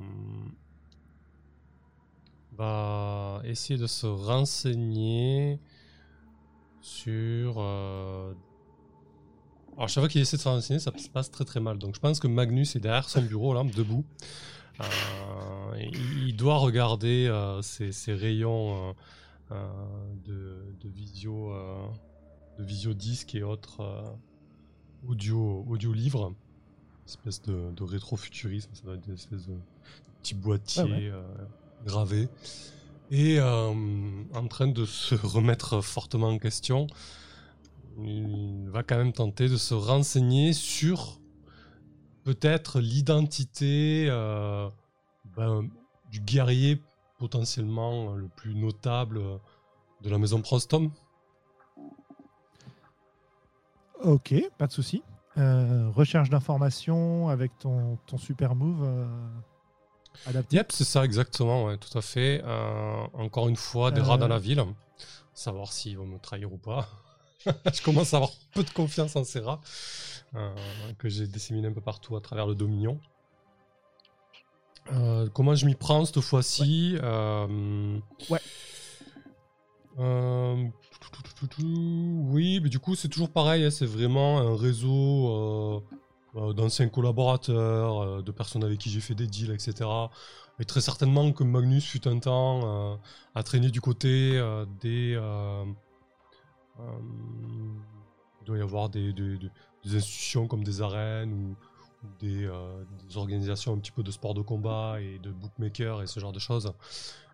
va 2.57 3.43
essayer 3.45 3.79
de 3.79 3.87
se 3.87 4.07
renseigner 4.07 5.61
sur. 6.81 7.59
Alors, 9.77 9.89
chaque 9.89 10.03
fois 10.03 10.09
qu'il 10.09 10.21
essaie 10.21 10.37
de 10.39 10.43
se 10.43 10.49
renseigner, 10.49 10.81
ça 10.81 10.93
se 10.97 11.09
passe 11.09 11.31
très 11.31 11.45
très 11.45 11.61
mal. 11.61 11.79
Donc, 11.79 11.95
je 11.95 12.01
pense 12.01 12.19
que 12.19 12.27
Magnus 12.27 12.75
est 12.75 12.81
derrière 12.81 13.09
son 13.09 13.23
bureau, 13.23 13.55
là, 13.55 13.63
debout. 13.65 14.05
Il 15.79 16.35
doit 16.37 16.57
regarder 16.59 17.31
ces, 17.63 17.93
ces 17.93 18.15
rayons 18.15 18.95
de, 19.51 20.75
de 20.81 20.89
visio. 20.89 21.53
de 22.59 22.65
visio-disque 22.65 23.37
et 23.37 23.45
autres 23.45 24.19
audio, 25.07 25.65
audio 25.69 25.93
livres. 25.93 26.35
Espèce 27.07 27.41
de, 27.43 27.71
de 27.75 27.83
rétro-futurisme, 27.85 28.71
ça 28.75 28.83
doit 28.83 28.95
être 28.95 29.07
des 29.07 29.15
espèces 29.15 29.47
de 29.47 29.57
petits 30.21 30.35
boîtiers 30.35 30.83
ouais. 30.83 31.11
euh, 31.11 31.23
gravés. 31.87 32.29
Et 33.11 33.39
euh, 33.39 33.73
en 34.35 34.49
train 34.49 34.69
de 34.69 34.85
se 34.85 35.15
remettre 35.27 35.81
fortement 35.81 36.29
en 36.29 36.39
question, 36.39 36.87
il 37.99 38.69
va 38.69 38.83
quand 38.83 38.99
même 38.99 39.13
tenter 39.13 39.49
de 39.49 39.57
se 39.57 39.75
renseigner 39.75 40.53
sur 40.53 41.19
peut-être 42.25 42.81
l'identité 42.81 44.07
euh, 44.11 44.69
ben, 45.37 45.69
du 46.11 46.21
guerrier 46.21 46.81
potentiellement 47.19 48.15
le 48.15 48.29
plus 48.29 48.55
notable 48.55 49.21
de 50.03 50.11
la 50.11 50.19
maison 50.19 50.43
Prostom. 50.43 50.93
Ok, 54.03 54.35
pas 54.59 54.67
de 54.67 54.73
souci. 54.73 55.03
Euh, 55.37 55.89
recherche 55.95 56.31
d'informations 56.31 57.29
avec 57.29 57.57
ton, 57.59 57.97
ton 58.07 58.19
super 58.19 58.55
move 58.55 58.83
euh, 58.83 59.07
adapté. 60.27 60.57
Yep, 60.57 60.73
c'est 60.73 60.85
ça 60.85 61.05
exactement, 61.05 61.67
ouais, 61.67 61.77
tout 61.77 61.97
à 61.97 62.03
fait. 62.03 62.43
Euh, 62.45 63.07
encore 63.15 63.49
une 63.49 63.57
fois, 63.57 63.91
des 63.91 64.01
rats 64.01 64.19
dans 64.19 64.29
la 64.29 64.39
ville. 64.39 64.65
Savoir 65.35 65.73
s'ils 65.73 65.97
vont 65.97 66.07
me 66.07 66.19
trahir 66.19 66.53
ou 66.53 66.59
pas. 66.59 66.89
je 67.47 67.83
commence 67.83 68.15
à 68.15 68.17
avoir 68.17 68.33
peu 68.53 68.65
de 68.65 68.71
confiance 68.71 69.15
en 69.15 69.25
ces 69.25 69.41
rats 69.41 69.61
que 70.99 71.09
j'ai 71.09 71.27
disséminés 71.27 71.69
un 71.69 71.73
peu 71.73 71.81
partout 71.81 72.17
à 72.17 72.21
travers 72.21 72.47
le 72.47 72.55
Dominion. 72.55 73.01
Comment 75.35 75.55
je 75.55 75.67
m'y 75.67 75.75
prends 75.75 76.05
cette 76.05 76.21
fois-ci 76.21 76.97
Ouais. 78.29 78.41
Euh, 79.99 80.65
oui, 81.61 82.61
mais 82.63 82.69
du 82.69 82.79
coup, 82.79 82.95
c'est 82.95 83.09
toujours 83.09 83.31
pareil. 83.31 83.65
hein, 83.65 83.71
c'est 83.71 83.87
vraiment 83.87 84.39
un 84.39 84.57
réseau 84.57 85.29
euh, 85.29 85.81
euh, 86.37 86.53
d'anciens 86.53 86.89
collaborateurs, 86.89 88.23
de 88.23 88.33
personnes 88.33 88.65
avec 88.65 88.79
qui 88.79 88.91
j'ai 88.91 89.01
fait 89.01 89.15
des 89.15 89.27
deals, 89.27 89.51
etc. 89.53 89.89
Et 90.61 90.65
très 90.65 90.81
certainement 90.81 91.33
que 91.33 91.45
Magnus 91.45 91.85
fut 91.85 92.07
un 92.09 92.19
temps 92.19 92.99
à 93.35 93.43
traîner 93.43 93.71
du 93.71 93.81
côté 93.81 94.33
des. 94.81 95.19
il 98.41 98.47
doit 98.47 98.59
y 98.59 98.63
avoir 98.63 98.89
des, 98.89 99.15
institutions 99.85 100.47
comme 100.47 100.65
des 100.65 100.83
arènes 100.83 101.33
ou, 101.33 101.57
des, 102.21 102.49
des 103.07 103.17
organisations 103.17 103.73
un 103.75 103.79
petit 103.79 103.93
peu 103.93 104.03
de 104.03 104.11
sport 104.11 104.35
de 104.35 104.43
combat 104.43 105.01
et 105.01 105.19
de 105.19 105.31
bookmakers 105.31 106.03
et 106.03 106.07
ce 106.07 106.21
genre 106.21 106.33
de 106.33 106.39
choses. 106.39 106.73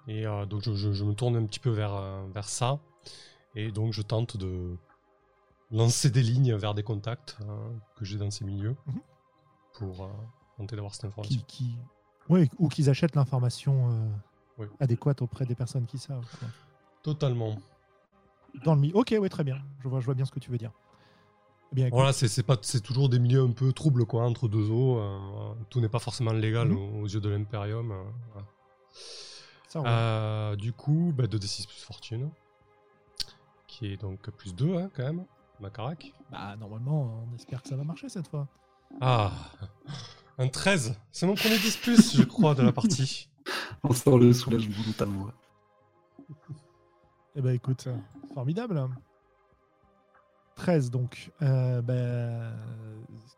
Et 0.08 0.26
euh, 0.26 0.44
donc 0.46 0.62
je, 0.62 0.74
je- 0.74 0.92
je 0.92 1.04
me 1.04 1.14
tourne 1.14 1.36
un 1.36 1.44
petit 1.46 1.60
peu 1.60 1.70
vers, 1.70 1.94
euh, 1.94 2.24
vers 2.34 2.48
ça. 2.48 2.78
Et 3.54 3.70
donc 3.70 3.92
je 3.92 4.02
tente 4.02 4.36
de 4.36 4.76
lancer 5.70 6.10
des 6.10 6.22
lignes 6.22 6.54
vers 6.54 6.74
des 6.74 6.82
contacts 6.82 7.36
euh, 7.42 7.68
que 7.96 8.04
j'ai 8.04 8.18
dans 8.18 8.30
ces 8.30 8.44
milieux 8.44 8.76
Mhm. 8.86 9.00
pour 9.74 10.04
euh, 10.04 10.08
tenter 10.56 10.76
d'avoir 10.76 10.94
cette 10.94 11.04
information. 11.06 11.40
Qui, 11.40 11.44
qui... 11.46 11.76
Ouais, 12.28 12.48
ou 12.58 12.68
qu'ils 12.68 12.88
achètent 12.90 13.16
l'information 13.16 13.90
euh, 13.90 14.08
Oui. 14.58 14.66
adéquate 14.80 15.20
auprès 15.22 15.44
des 15.46 15.54
personnes 15.54 15.86
qui 15.86 15.98
savent. 15.98 16.26
quoi. 16.38 16.48
Totalement. 17.02 17.56
Dans 18.64 18.74
le 18.74 18.80
mi. 18.80 18.92
Ok, 18.94 19.14
ouais, 19.18 19.28
très 19.28 19.42
bien. 19.44 19.58
Je 19.82 19.88
vois, 19.88 20.00
je 20.00 20.04
vois 20.06 20.14
bien 20.14 20.24
ce 20.24 20.30
que 20.30 20.38
tu 20.38 20.50
veux 20.50 20.58
dire. 20.58 20.70
Eh 21.72 21.74
bien, 21.74 21.88
Voilà, 21.90 22.12
c'est 22.12 22.28
c'est 22.28 22.44
pas 22.44 22.56
c'est 22.62 22.80
toujours 22.80 23.08
des 23.08 23.18
milieux 23.18 23.42
un 23.42 23.50
peu 23.50 23.72
troubles 23.72 24.06
quoi 24.06 24.24
entre 24.24 24.46
deux 24.48 24.70
eaux. 24.70 24.98
euh, 24.98 25.54
tout 25.70 25.80
n'est 25.80 25.88
pas 25.88 25.98
forcément 25.98 26.32
légal 26.32 26.68
Mhm. 26.68 26.76
aux, 26.76 27.00
aux 27.02 27.06
yeux 27.06 27.20
de 27.20 27.28
voilà. 27.30 28.46
Ça, 29.74 29.80
ouais. 29.80 29.88
Euh, 29.88 30.56
du 30.56 30.72
coup, 30.72 31.12
bah, 31.16 31.24
2d6 31.24 31.66
plus 31.66 31.82
fortune, 31.82 32.30
qui 33.66 33.92
est 33.92 33.96
donc 33.96 34.30
plus 34.30 34.54
2 34.54 34.76
hein, 34.76 34.90
quand 34.94 35.02
même, 35.02 35.24
Macarac. 35.58 36.12
Bah, 36.30 36.54
normalement, 36.56 37.26
on 37.28 37.34
espère 37.34 37.60
que 37.60 37.68
ça 37.68 37.76
va 37.76 37.82
marcher 37.82 38.08
cette 38.08 38.28
fois. 38.28 38.46
Ah, 39.00 39.32
un 40.38 40.46
13, 40.46 40.96
c'est 41.10 41.26
mon 41.26 41.34
premier 41.34 41.58
10 41.58 41.76
plus, 41.78 42.16
je 42.16 42.22
crois, 42.22 42.54
de 42.54 42.62
la 42.62 42.72
partie. 42.72 43.28
On 43.82 43.92
sent 43.92 44.16
le 44.16 44.32
soulagement 44.32 44.76
dans 44.86 44.92
ta 44.92 45.04
voix. 45.04 45.34
Eh 47.34 47.42
ben 47.42 47.50
écoute, 47.50 47.88
formidable. 48.32 48.88
13 50.54 50.90
donc. 50.90 51.32
Euh, 51.42 51.82
ben, 51.82 52.56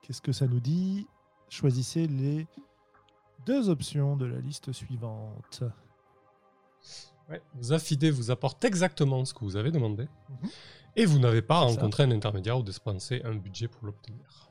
Qu'est-ce 0.03 0.21
que 0.21 0.33
ça 0.33 0.47
nous 0.47 0.61
dit? 0.61 1.09
Choisissez 1.49 2.07
les 2.07 2.47
deux 3.47 3.71
options 3.71 4.17
de 4.17 4.27
la 4.27 4.39
liste 4.39 4.71
suivante. 4.73 5.65
Ouais, 7.29 7.43
vos 7.55 7.73
affidés 7.73 8.11
vous 8.11 8.31
apportent 8.31 8.65
exactement 8.65 9.25
ce 9.25 9.35
que 9.35 9.41
vous 9.41 9.57
avez 9.57 9.71
demandé, 9.73 10.05
Mhm. 10.29 10.49
et 10.95 11.07
vous 11.07 11.19
n'avez 11.19 11.43
pas 11.43 11.57
à 11.59 11.61
rencontrer 11.63 12.05
un 12.05 12.11
intermédiaire 12.13 12.59
ou 12.59 12.63
dépenser 12.63 13.21
un 13.25 13.35
budget 13.35 13.67
pour 13.69 13.85
l'obtenir. 13.87 14.49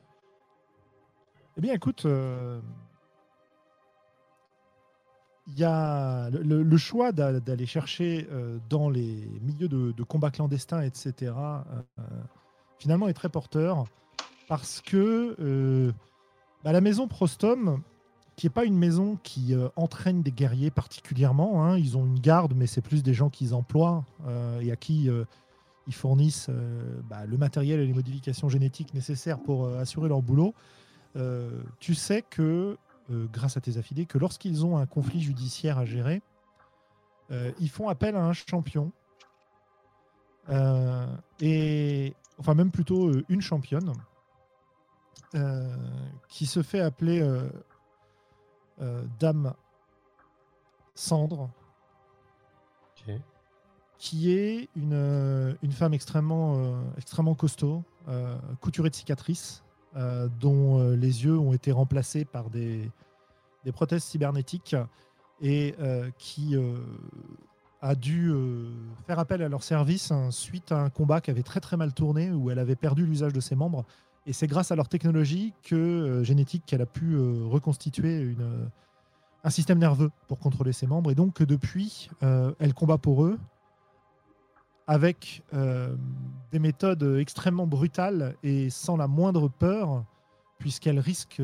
Eh 1.57 1.61
bien 1.61 1.73
écoute, 1.73 2.05
euh, 2.05 2.59
il 5.47 5.57
y 5.59 5.63
a 5.63 6.29
le, 6.31 6.77
choix 6.77 7.11
d'a- 7.11 7.39
d'aller 7.39 7.65
chercher 7.65 8.27
euh, 8.31 8.57
dans 8.69 8.89
les 8.89 9.27
milieux 9.41 9.67
de, 9.67 9.91
de 9.91 10.03
combats 10.03 10.31
clandestins, 10.31 10.81
etc., 10.81 11.13
euh, 11.31 12.03
finalement 12.79 13.07
est 13.07 13.13
très 13.13 13.29
porteur 13.29 13.85
parce 14.47 14.81
que 14.81 15.93
bah, 16.63 16.71
la 16.71 16.81
maison 16.81 17.07
Prostom, 17.07 17.81
qui 18.35 18.45
n'est 18.45 18.51
pas 18.51 18.65
une 18.65 18.77
maison 18.77 19.17
qui 19.23 19.53
euh, 19.53 19.69
entraîne 19.75 20.21
des 20.21 20.31
guerriers 20.31 20.71
particulièrement, 20.71 21.65
hein, 21.65 21.77
ils 21.77 21.97
ont 21.97 22.05
une 22.05 22.19
garde, 22.19 22.53
mais 22.55 22.67
c'est 22.67 22.81
plus 22.81 23.01
des 23.01 23.13
gens 23.13 23.29
qu'ils 23.29 23.53
emploient 23.53 24.03
euh, 24.27 24.59
et 24.59 24.71
à 24.71 24.75
qui 24.75 25.09
euh, 25.09 25.23
ils 25.87 25.93
fournissent 25.93 26.49
bah, 27.09 27.25
le 27.27 27.37
matériel 27.37 27.79
et 27.79 27.85
les 27.85 27.93
modifications 27.93 28.49
génétiques 28.49 28.93
nécessaires 28.95 29.39
pour 29.39 29.67
assurer 29.67 30.09
leur 30.09 30.23
boulot. 30.23 30.55
Tu 31.79 31.93
sais 31.93 32.23
que, 32.23 32.75
grâce 33.31 33.55
à 33.55 33.61
tes 33.61 33.77
affidés, 33.77 34.07
que 34.07 34.17
lorsqu'ils 34.17 34.65
ont 34.65 34.77
un 34.79 34.87
conflit 34.87 35.21
judiciaire 35.21 35.77
à 35.77 35.85
gérer, 35.85 36.23
ils 37.29 37.69
font 37.69 37.87
appel 37.87 38.15
à 38.15 38.25
un 38.25 38.33
champion. 38.33 38.91
Et 41.39 42.15
enfin 42.39 42.55
même 42.55 42.71
plutôt 42.71 43.11
une 43.29 43.41
championne 43.41 43.93
qui 46.29 46.47
se 46.47 46.63
fait 46.63 46.79
appeler 46.79 47.21
Dame 49.19 49.53
Cendre, 50.93 51.49
qui 53.97 54.31
est 54.31 54.69
une, 54.75 54.93
euh, 54.93 55.53
une 55.61 55.71
femme 55.71 55.93
extrêmement, 55.93 56.57
euh, 56.57 56.81
extrêmement 56.97 57.35
costaud, 57.35 57.83
euh, 58.07 58.37
couturée 58.61 58.89
de 58.89 58.95
cicatrices, 58.95 59.63
euh, 59.95 60.27
dont 60.39 60.79
euh, 60.79 60.95
les 60.95 61.23
yeux 61.25 61.37
ont 61.37 61.53
été 61.53 61.71
remplacés 61.71 62.25
par 62.25 62.49
des, 62.49 62.89
des 63.63 63.71
prothèses 63.71 64.03
cybernétiques 64.03 64.75
et 65.41 65.75
euh, 65.79 66.09
qui 66.17 66.55
euh, 66.55 66.77
a 67.81 67.95
dû 67.95 68.29
euh, 68.29 68.69
faire 69.07 69.19
appel 69.19 69.41
à 69.41 69.49
leur 69.49 69.63
service 69.63 70.11
hein, 70.11 70.31
suite 70.31 70.71
à 70.71 70.79
un 70.79 70.89
combat 70.89 71.21
qui 71.21 71.31
avait 71.31 71.43
très 71.43 71.59
très 71.59 71.77
mal 71.77 71.93
tourné, 71.93 72.31
où 72.31 72.51
elle 72.51 72.59
avait 72.59 72.75
perdu 72.75 73.05
l'usage 73.05 73.33
de 73.33 73.39
ses 73.39 73.55
membres. 73.55 73.85
Et 74.25 74.33
c'est 74.33 74.47
grâce 74.47 74.71
à 74.71 74.75
leur 74.75 74.89
technologie 74.89 75.53
que, 75.63 75.75
euh, 75.75 76.23
génétique 76.23 76.63
qu'elle 76.65 76.81
a 76.81 76.87
pu 76.87 77.13
euh, 77.13 77.45
reconstituer 77.45 78.19
une, 78.19 78.41
euh, 78.41 78.65
un 79.43 79.49
système 79.49 79.77
nerveux 79.77 80.09
pour 80.27 80.39
contrôler 80.39 80.73
ses 80.73 80.87
membres. 80.87 81.11
Et 81.11 81.15
donc 81.15 81.43
depuis, 81.43 82.09
elle 82.21 82.73
combat 82.73 82.97
pour 82.97 83.25
eux 83.25 83.37
avec 84.87 85.43
des 86.51 86.57
méthodes 86.57 87.17
extrêmement 87.19 87.67
brutales 87.67 88.35
et 88.41 88.71
sans 88.71 88.97
la 88.97 89.07
moindre 89.07 89.47
peur, 89.47 90.03
puisqu'elle 90.57 90.97
risque 90.97 91.43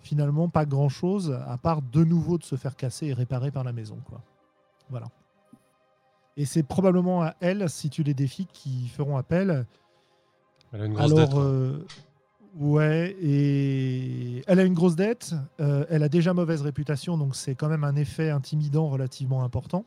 finalement 0.00 0.48
pas 0.48 0.66
grand-chose, 0.66 1.38
à 1.46 1.56
part 1.58 1.80
de 1.80 2.02
nouveau 2.02 2.38
de 2.38 2.42
se 2.42 2.56
faire 2.56 2.74
casser 2.74 3.06
et 3.06 3.12
réparer 3.12 3.52
par 3.52 3.62
la 3.62 3.72
maison. 3.72 3.98
Quoi. 4.04 4.20
Voilà. 4.90 5.06
Et 6.36 6.44
c'est 6.44 6.64
probablement 6.64 7.22
à 7.22 7.36
elle, 7.38 7.70
si 7.70 7.88
tu 7.88 8.02
les 8.02 8.14
défis, 8.14 8.46
qui 8.46 8.88
feront 8.88 9.16
appel. 9.16 9.64
Elle 10.76 10.82
a 10.82 10.84
une 10.86 10.92
grosse 10.94 11.14
dette. 11.14 11.30
Alors, 11.32 11.40
euh, 11.42 11.86
ouais, 12.56 13.16
et 13.22 14.42
elle 14.46 14.60
a 14.60 14.64
une 14.64 14.74
grosse 14.74 14.94
dette. 14.96 15.34
euh, 15.60 15.86
elle 15.88 16.02
a 16.02 16.08
déjà 16.10 16.34
mauvaise 16.34 16.60
réputation, 16.60 17.16
donc 17.16 17.34
c'est 17.34 17.54
quand 17.54 17.68
même 17.68 17.82
un 17.84 17.96
effet 17.96 18.28
intimidant 18.30 18.88
relativement 18.88 19.42
important. 19.42 19.84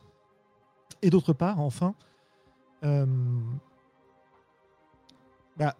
Et 1.02 1.10
d'autre 1.10 1.32
part, 1.32 1.60
enfin, 1.60 1.94
Euh, 2.82 3.06
bah, 5.56 5.74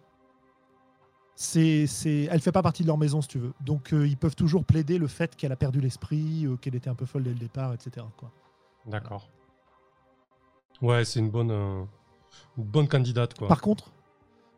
c'est, 1.35 1.87
c'est, 1.87 2.27
elle 2.31 2.39
fait 2.39 2.51
pas 2.51 2.61
partie 2.61 2.83
de 2.83 2.87
leur 2.87 2.97
maison, 2.99 3.21
si 3.21 3.27
tu 3.27 3.39
veux. 3.39 3.53
Donc, 3.61 3.91
euh, 3.93 4.07
ils 4.07 4.17
peuvent 4.17 4.35
toujours 4.35 4.63
plaider 4.63 4.97
le 4.99 5.07
fait 5.07 5.35
qu'elle 5.35 5.51
a 5.51 5.55
perdu 5.55 5.81
l'esprit, 5.81 6.45
qu'elle 6.61 6.75
était 6.75 6.89
un 6.89 6.95
peu 6.95 7.05
folle 7.07 7.23
dès 7.23 7.31
le 7.31 7.39
départ, 7.39 7.73
etc. 7.73 8.05
Quoi. 8.17 8.31
D'accord. 8.85 9.29
Ouais, 10.81 11.03
c'est 11.03 11.19
une 11.19 11.31
bonne, 11.31 11.49
une 11.51 12.63
bonne 12.63 12.87
candidate, 12.87 13.33
quoi. 13.35 13.47
Par 13.47 13.61
contre, 13.61 13.91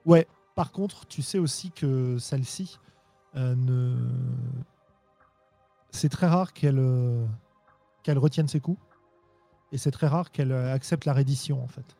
ouais, 0.05 0.27
par 0.55 0.71
contre, 0.71 1.05
tu 1.07 1.21
sais 1.21 1.39
aussi 1.39 1.71
que 1.71 2.17
celle-ci 2.17 2.79
euh, 3.35 3.55
ne. 3.55 3.95
C'est 5.89 6.09
très 6.09 6.27
rare 6.27 6.53
qu'elle 6.53 6.79
euh, 6.79 7.25
qu'elle 8.03 8.17
retienne 8.17 8.47
ses 8.47 8.59
coups. 8.59 8.81
Et 9.71 9.77
c'est 9.77 9.91
très 9.91 10.07
rare 10.07 10.31
qu'elle 10.31 10.51
euh, 10.51 10.73
accepte 10.73 11.05
la 11.05 11.13
reddition, 11.13 11.63
en 11.63 11.67
fait. 11.67 11.95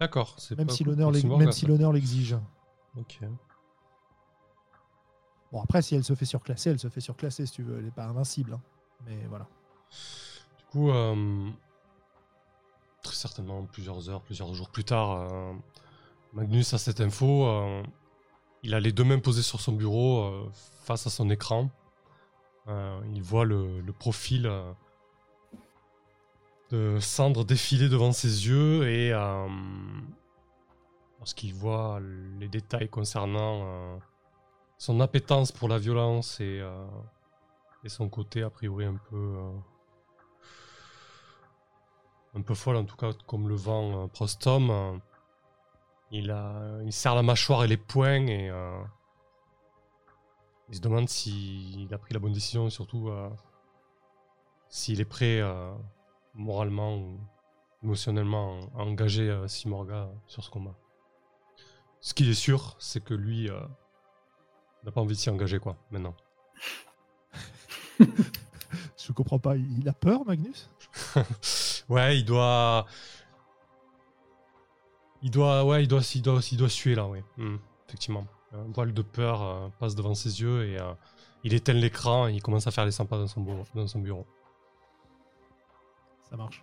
D'accord. 0.00 0.36
Même 0.56 0.66
pas 0.66 0.72
si 0.72 0.82
l'honneur 0.84 1.14
si 1.52 1.66
l'exige. 1.66 2.36
Ok. 2.96 3.20
Bon, 5.52 5.62
après, 5.62 5.82
si 5.82 5.94
elle 5.94 6.04
se 6.04 6.14
fait 6.14 6.24
surclasser, 6.24 6.70
elle 6.70 6.78
se 6.78 6.88
fait 6.88 7.00
surclasser, 7.00 7.46
si 7.46 7.52
tu 7.52 7.62
veux. 7.62 7.78
Elle 7.78 7.84
n'est 7.84 7.90
pas 7.90 8.06
invincible. 8.06 8.54
hein. 8.54 8.60
Mais 9.06 9.24
voilà. 9.28 9.46
Du 10.58 10.64
coup, 10.70 10.90
euh, 10.90 11.50
très 13.02 13.14
certainement 13.14 13.64
plusieurs 13.66 14.08
heures, 14.08 14.22
plusieurs 14.22 14.52
jours 14.54 14.70
plus 14.70 14.84
tard, 14.84 15.28
Magnus 16.32 16.74
a 16.74 16.78
cette 16.78 17.00
info. 17.00 17.46
euh, 17.46 17.82
il 18.62 18.74
a 18.74 18.80
les 18.80 18.92
deux 18.92 19.04
mains 19.04 19.18
posées 19.18 19.42
sur 19.42 19.60
son 19.60 19.72
bureau 19.72 20.22
euh, 20.22 20.48
face 20.84 21.06
à 21.06 21.10
son 21.10 21.28
écran. 21.30 21.70
Euh, 22.68 23.00
il 23.14 23.22
voit 23.22 23.44
le, 23.44 23.82
profil 23.98 24.50
de 26.70 26.98
Cendre 27.00 27.44
défiler 27.44 27.88
devant 27.88 28.12
ses 28.12 28.46
yeux 28.46 28.88
et 28.88 29.10
lorsqu'il 31.18 31.52
voit 31.52 32.00
les 32.38 32.48
détails 32.48 32.88
concernant 32.88 33.98
son 34.78 35.00
appétence 35.00 35.50
pour 35.50 35.68
la 35.68 35.78
violence 35.78 36.38
et, 36.40 36.62
son 37.86 38.08
côté 38.08 38.42
a 38.42 38.50
priori 38.50 38.84
un 38.84 39.00
peu 39.10 39.38
un 42.34 42.42
peu 42.42 42.54
folle 42.54 42.76
en 42.76 42.84
tout 42.84 42.96
cas 42.96 43.12
comme 43.26 43.48
le 43.48 43.56
vent 43.56 44.06
Prostom 44.08 45.00
il 46.10 46.30
a 46.30 46.78
il 46.84 46.92
serre 46.92 47.14
la 47.14 47.22
mâchoire 47.22 47.64
et 47.64 47.68
les 47.68 47.76
poings 47.76 48.26
et 48.26 48.50
euh, 48.50 48.82
il 50.68 50.76
se 50.76 50.80
demande 50.80 51.08
s'il 51.08 51.92
a 51.92 51.98
pris 51.98 52.14
la 52.14 52.20
bonne 52.20 52.32
décision 52.32 52.66
et 52.66 52.70
surtout 52.70 53.08
euh, 53.08 53.30
s'il 54.68 55.00
est 55.00 55.04
prêt 55.04 55.40
euh, 55.40 55.72
moralement 56.34 56.96
ou 56.96 57.18
émotionnellement 57.82 58.70
à 58.76 58.82
engager 58.82 59.44
Simorga 59.46 60.10
sur 60.26 60.44
ce 60.44 60.50
combat. 60.50 60.74
Ce 62.00 62.12
qui 62.14 62.28
est 62.28 62.34
sûr, 62.34 62.76
c'est 62.78 63.02
que 63.02 63.14
lui 63.14 63.48
n'a 64.84 64.92
pas 64.92 65.00
envie 65.00 65.14
de 65.14 65.20
s'y 65.20 65.30
engager 65.30 65.58
quoi 65.58 65.78
maintenant. 65.90 66.14
Je 69.10 69.12
comprends 69.12 69.38
pas. 69.38 69.56
Il 69.56 69.88
a 69.88 69.92
peur, 69.92 70.24
Magnus? 70.24 70.70
Ouais, 71.90 72.18
il 72.18 72.24
doit. 72.24 72.86
Il 75.22 75.30
doit, 75.30 75.64
ouais, 75.64 75.82
il 75.84 75.88
doit, 75.88 76.00
il 76.14 76.22
doit, 76.22 76.40
il 76.50 76.56
doit 76.58 76.68
suer 76.68 76.94
là, 76.94 77.06
oui. 77.06 77.18
Hmm, 77.36 77.56
effectivement. 77.88 78.26
Un 78.52 78.64
voile 78.72 78.92
de 78.92 79.02
peur 79.02 79.42
euh, 79.42 79.68
passe 79.78 79.94
devant 79.94 80.14
ses 80.14 80.40
yeux 80.40 80.66
et 80.66 80.78
euh, 80.78 80.92
il 81.44 81.54
éteint 81.54 81.72
l'écran 81.74 82.26
et 82.28 82.32
il 82.34 82.42
commence 82.42 82.66
à 82.66 82.70
faire 82.70 82.84
les 82.84 82.90
100 82.90 83.06
pas 83.06 83.18
dans 83.18 83.26
son 83.26 83.40
bureau. 83.42 83.64
Dans 83.74 83.86
son 83.86 84.00
bureau. 84.00 84.26
Ça 86.30 86.36
marche. 86.36 86.62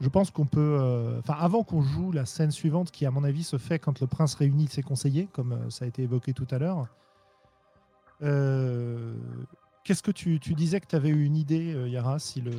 Je 0.00 0.08
pense 0.08 0.30
qu'on 0.30 0.46
peut. 0.46 0.60
euh, 0.80 1.18
Enfin, 1.20 1.34
avant 1.38 1.62
qu'on 1.64 1.82
joue 1.82 2.12
la 2.12 2.26
scène 2.26 2.50
suivante, 2.50 2.90
qui 2.90 3.06
à 3.06 3.10
mon 3.10 3.24
avis 3.24 3.44
se 3.44 3.56
fait 3.58 3.78
quand 3.78 4.00
le 4.00 4.06
prince 4.06 4.34
réunit 4.34 4.68
ses 4.68 4.82
conseillers, 4.82 5.28
comme 5.32 5.52
euh, 5.52 5.70
ça 5.70 5.84
a 5.84 5.88
été 5.88 6.02
évoqué 6.02 6.34
tout 6.34 6.46
à 6.50 6.58
l'heure. 6.58 6.86
euh, 8.22 9.14
Qu'est-ce 9.84 10.02
que 10.02 10.10
tu, 10.12 10.38
tu 10.38 10.54
disais 10.54 10.80
que 10.80 10.86
tu 10.86 10.94
avais 10.96 11.08
eu 11.08 11.24
une 11.24 11.36
idée, 11.36 11.72
euh, 11.74 11.88
Yara, 11.88 12.18
si 12.18 12.40
le. 12.40 12.52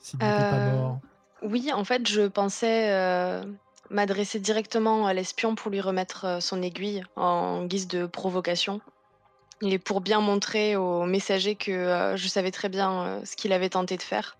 S'il 0.00 0.18
n'était 0.18 0.50
pas 0.50 0.58
mort? 0.72 1.00
Oui, 1.42 1.72
en 1.72 1.84
fait, 1.84 2.06
je 2.06 2.22
pensais 2.28 2.90
euh, 2.90 3.42
m'adresser 3.88 4.38
directement 4.40 5.06
à 5.06 5.14
l'espion 5.14 5.54
pour 5.54 5.70
lui 5.70 5.80
remettre 5.80 6.24
euh, 6.26 6.40
son 6.40 6.62
aiguille 6.62 7.02
en 7.16 7.64
guise 7.64 7.88
de 7.88 8.06
provocation. 8.06 8.80
Et 9.62 9.78
pour 9.78 10.00
bien 10.00 10.20
montrer 10.20 10.76
au 10.76 11.04
messager 11.04 11.54
que 11.54 11.70
euh, 11.70 12.16
je 12.16 12.28
savais 12.28 12.50
très 12.50 12.68
bien 12.68 13.02
euh, 13.02 13.24
ce 13.24 13.36
qu'il 13.36 13.52
avait 13.52 13.68
tenté 13.68 13.96
de 13.96 14.02
faire. 14.02 14.36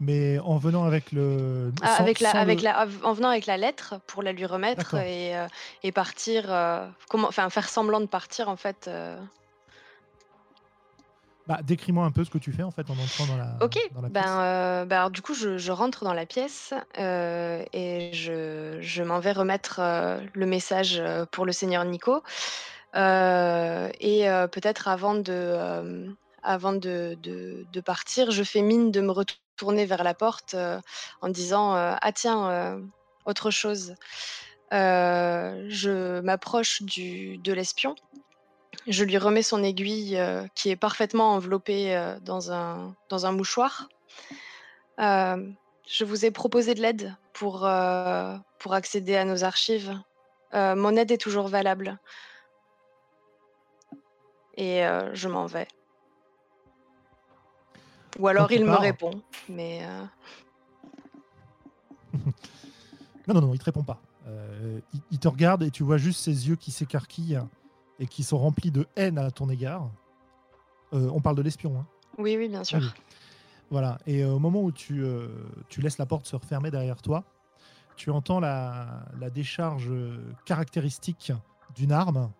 Mais 0.00 0.38
en 0.40 0.58
venant 0.58 0.84
avec 0.84 1.12
le. 1.12 1.72
Ah, 1.82 1.96
sans- 1.96 2.02
avec 2.02 2.20
la, 2.20 2.32
sans 2.32 2.38
avec 2.38 2.58
le- 2.60 2.64
la, 2.64 2.86
en 3.04 3.12
venant 3.12 3.28
avec 3.28 3.46
la 3.46 3.56
lettre 3.56 3.94
pour 4.06 4.22
la 4.22 4.32
lui 4.32 4.44
remettre 4.44 4.92
D'accord. 4.94 5.00
et, 5.00 5.36
euh, 5.36 5.46
et 5.82 5.92
partir, 5.92 6.52
euh, 6.52 6.86
comment, 7.08 7.28
enfin 7.28 7.48
faire 7.50 7.68
semblant 7.68 8.00
de 8.00 8.06
partir 8.06 8.48
en 8.48 8.56
fait. 8.56 8.86
euh. 8.88 9.16
Bah, 11.46 11.60
Décris-moi 11.62 12.04
un 12.04 12.10
peu 12.10 12.24
ce 12.24 12.30
que 12.30 12.38
tu 12.38 12.52
fais 12.52 12.62
en 12.62 12.70
fait 12.70 12.88
en 12.88 12.94
entrant 12.94 13.26
dans 13.26 13.36
la. 13.36 13.58
Ok, 13.62 13.78
dans 13.94 14.00
la 14.00 14.08
ben, 14.08 14.20
pièce. 14.22 14.30
euh, 14.40 14.84
ben, 14.86 14.96
alors, 14.96 15.10
du 15.10 15.20
coup 15.22 15.34
je, 15.34 15.58
je 15.58 15.72
rentre 15.72 16.04
dans 16.04 16.14
la 16.14 16.26
pièce 16.26 16.72
euh, 16.98 17.62
et 17.72 18.10
je, 18.12 18.78
je 18.80 19.02
m'en 19.02 19.20
vais 19.20 19.32
remettre 19.32 19.80
euh, 19.80 20.20
le 20.32 20.46
message 20.46 21.02
pour 21.32 21.44
le 21.44 21.52
seigneur 21.52 21.84
Nico. 21.84 22.22
Et 22.94 24.26
peut-être 24.52 24.88
avant 24.88 25.14
de, 25.14 26.14
avant 26.42 26.72
de, 26.72 27.16
de- 27.20 27.66
de 27.72 27.80
partir, 27.80 28.30
je 28.30 28.42
fais 28.42 28.62
mine 28.62 28.90
de 28.90 29.00
me 29.00 29.10
retourner 29.10 29.84
vers 29.86 30.04
la 30.04 30.14
porte 30.14 30.56
en 31.20 31.28
disant 31.28 31.72
Ah 31.74 32.12
tiens, 32.14 32.80
autre 33.26 33.50
chose. 33.50 33.94
Je 34.70 36.20
m'approche 36.20 36.82
du- 36.82 37.38
de 37.38 37.52
l'espion. 37.52 37.94
Je 38.86 39.04
lui 39.04 39.16
remets 39.16 39.42
son 39.42 39.62
aiguille 39.62 40.16
euh, 40.16 40.46
qui 40.54 40.68
est 40.68 40.76
parfaitement 40.76 41.32
enveloppée 41.34 41.96
euh, 41.96 42.18
dans, 42.20 42.52
un, 42.52 42.94
dans 43.08 43.24
un 43.24 43.32
mouchoir. 43.32 43.88
Euh, 44.98 45.50
je 45.86 46.04
vous 46.04 46.26
ai 46.26 46.30
proposé 46.30 46.74
de 46.74 46.82
l'aide 46.82 47.14
pour, 47.32 47.68
pour 48.58 48.74
accéder 48.74 49.16
à 49.16 49.24
nos 49.24 49.44
archives. 49.44 49.98
Mon 50.52 50.96
aide 50.96 51.10
est 51.10 51.18
toujours 51.18 51.48
valable. 51.48 51.98
Et 54.56 54.82
je 55.12 55.28
m'en 55.28 55.44
vais. 55.44 55.68
Ou 58.18 58.28
alors 58.28 58.50
il 58.52 58.64
me 58.64 58.76
répond. 58.76 59.10
Mais 59.50 59.82
Non, 63.26 63.34
non, 63.34 63.40
non, 63.42 63.52
il 63.52 63.58
te 63.58 63.64
répond 63.64 63.82
pas. 63.82 64.00
Il, 64.94 65.00
il 65.10 65.18
te 65.18 65.28
regarde 65.28 65.64
et 65.64 65.70
tu 65.70 65.82
vois 65.82 65.98
juste 65.98 66.20
ses 66.20 66.48
yeux 66.48 66.56
qui 66.56 66.70
s'écarquillent 66.70 67.40
et 67.98 68.06
qui 68.06 68.22
sont 68.22 68.38
remplis 68.38 68.70
de 68.70 68.86
haine 68.96 69.18
à 69.18 69.30
ton 69.30 69.48
égard. 69.48 69.90
Euh, 70.92 71.08
on 71.12 71.20
parle 71.20 71.36
de 71.36 71.42
l'espion, 71.42 71.78
hein. 71.78 71.86
oui, 72.18 72.36
oui, 72.38 72.48
bien 72.48 72.64
sûr. 72.64 72.78
Oui. 72.80 72.88
Voilà. 73.70 73.98
Et 74.06 74.22
euh, 74.22 74.32
au 74.32 74.38
moment 74.38 74.62
où 74.62 74.70
tu, 74.72 75.02
euh, 75.02 75.28
tu 75.68 75.80
laisses 75.80 75.98
la 75.98 76.06
porte 76.06 76.26
se 76.26 76.36
refermer 76.36 76.70
derrière 76.70 77.00
toi, 77.02 77.24
tu 77.96 78.10
entends 78.10 78.40
la, 78.40 79.04
la 79.20 79.30
décharge 79.30 79.92
caractéristique 80.44 81.32
d'une 81.74 81.92
arme. 81.92 82.30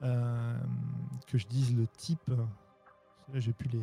Que 0.00 1.38
je 1.38 1.46
dise 1.46 1.74
le 1.74 1.86
type. 1.86 2.30
J'ai 3.32 3.52
plus 3.54 3.68
les. 3.70 3.80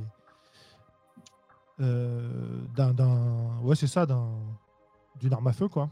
D'un, 2.75 2.93
d'un- 2.93 3.57
Ouais, 3.63 3.75
c'est 3.75 3.87
ça, 3.87 4.05
d'un, 4.05 4.29
d'une 5.19 5.33
arme 5.33 5.47
à 5.47 5.53
feu, 5.53 5.67
quoi. 5.67 5.89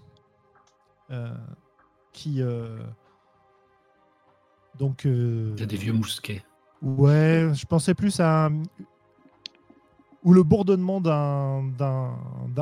Qui. 2.11 2.43
Donc. 4.77 5.05
euh, 5.05 5.51
Il 5.55 5.59
y 5.59 5.63
a 5.63 5.67
des 5.67 5.77
vieux 5.77 5.93
mousquets. 5.93 6.43
Ouais, 6.81 7.49
je 7.53 7.65
pensais 7.65 7.93
plus 7.93 8.19
à. 8.19 8.45
un- 8.47 8.63
Ou 10.23 10.33
le 10.33 10.43
bourdonnement 10.43 10.99
d'un. 11.01 11.63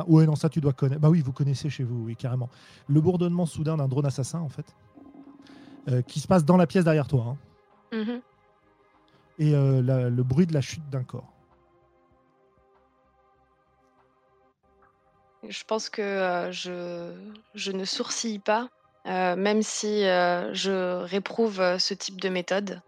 Ouais, 0.06 0.26
non, 0.26 0.36
ça 0.36 0.48
tu 0.48 0.60
dois 0.60 0.72
connaître. 0.72 1.00
Bah 1.00 1.10
oui, 1.10 1.20
vous 1.22 1.32
connaissez 1.32 1.68
chez 1.70 1.84
vous, 1.84 2.04
oui, 2.04 2.14
carrément. 2.16 2.48
Le 2.88 3.00
bourdonnement 3.00 3.46
soudain 3.46 3.76
d'un 3.76 3.88
drone 3.88 4.06
assassin, 4.06 4.40
en 4.40 4.48
fait. 4.48 4.74
euh, 5.88 6.02
qui 6.02 6.20
se 6.20 6.28
passe 6.28 6.44
dans 6.44 6.58
la 6.58 6.66
pièce 6.66 6.84
derrière 6.84 7.08
toi. 7.08 7.34
hein. 7.92 7.96
Mhm. 7.96 8.20
Et 9.38 9.54
euh, 9.54 9.80
la- 9.80 10.10
le 10.10 10.22
bruit 10.22 10.46
de 10.46 10.52
la 10.52 10.60
chute 10.60 10.86
d'un 10.90 11.02
corps. 11.02 11.32
Je 15.48 15.64
pense 15.64 15.88
que 15.88 16.02
euh, 16.02 16.52
je, 16.52 17.14
je 17.54 17.72
ne 17.72 17.84
sourcille 17.84 18.38
pas, 18.40 18.68
euh, 19.08 19.36
même 19.36 19.62
si 19.62 20.04
euh, 20.06 20.52
je 20.54 21.02
réprouve 21.02 21.60
euh, 21.60 21.78
ce 21.78 21.94
type 21.94 22.20
de 22.20 22.28
méthode. 22.28 22.80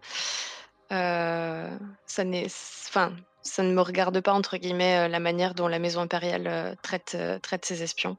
Euh, 0.91 1.77
ça, 2.05 2.23
n'est, 2.23 2.45
enfin, 2.45 3.15
ça 3.43 3.63
ne 3.63 3.73
me 3.73 3.81
regarde 3.81 4.19
pas, 4.21 4.33
entre 4.33 4.57
guillemets, 4.57 5.07
la 5.09 5.19
manière 5.19 5.53
dont 5.55 5.67
la 5.67 5.79
maison 5.79 6.01
impériale 6.01 6.77
traite, 6.81 7.17
traite 7.41 7.65
ses 7.65 7.81
espions. 7.83 8.17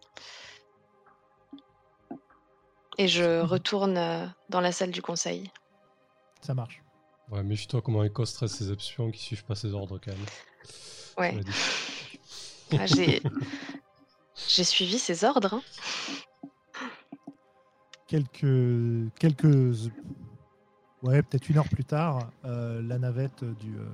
Et 2.98 3.08
je 3.08 3.40
Mhm. 3.42 3.46
retourne 3.46 4.34
dans 4.48 4.60
la 4.60 4.72
salle 4.72 4.90
du 4.90 5.02
conseil. 5.02 5.50
Ça 6.40 6.54
marche. 6.54 6.82
Ouais, 7.30 7.42
méfie-toi 7.42 7.80
comment 7.82 8.04
Echo 8.04 8.24
stresse 8.26 8.52
ses 8.52 8.70
espions 8.72 9.10
qui 9.10 9.20
suivent 9.22 9.44
pas 9.44 9.54
ses 9.54 9.72
ordres 9.72 9.98
quand 10.04 10.12
même. 10.12 10.26
Ouais. 11.18 11.40
Ah, 12.78 12.86
j'ai... 12.86 13.22
j'ai 14.48 14.64
suivi 14.64 14.98
ses 14.98 15.24
ordres. 15.24 15.54
hein. 15.54 15.62
Quelques, 18.12 19.10
quelques, 19.18 19.90
ouais, 21.02 21.22
peut-être 21.22 21.48
une 21.48 21.56
heure 21.56 21.68
plus 21.68 21.84
tard, 21.84 22.30
euh, 22.44 22.82
la 22.82 22.98
navette 22.98 23.42
du, 23.42 23.74
euh, 23.74 23.86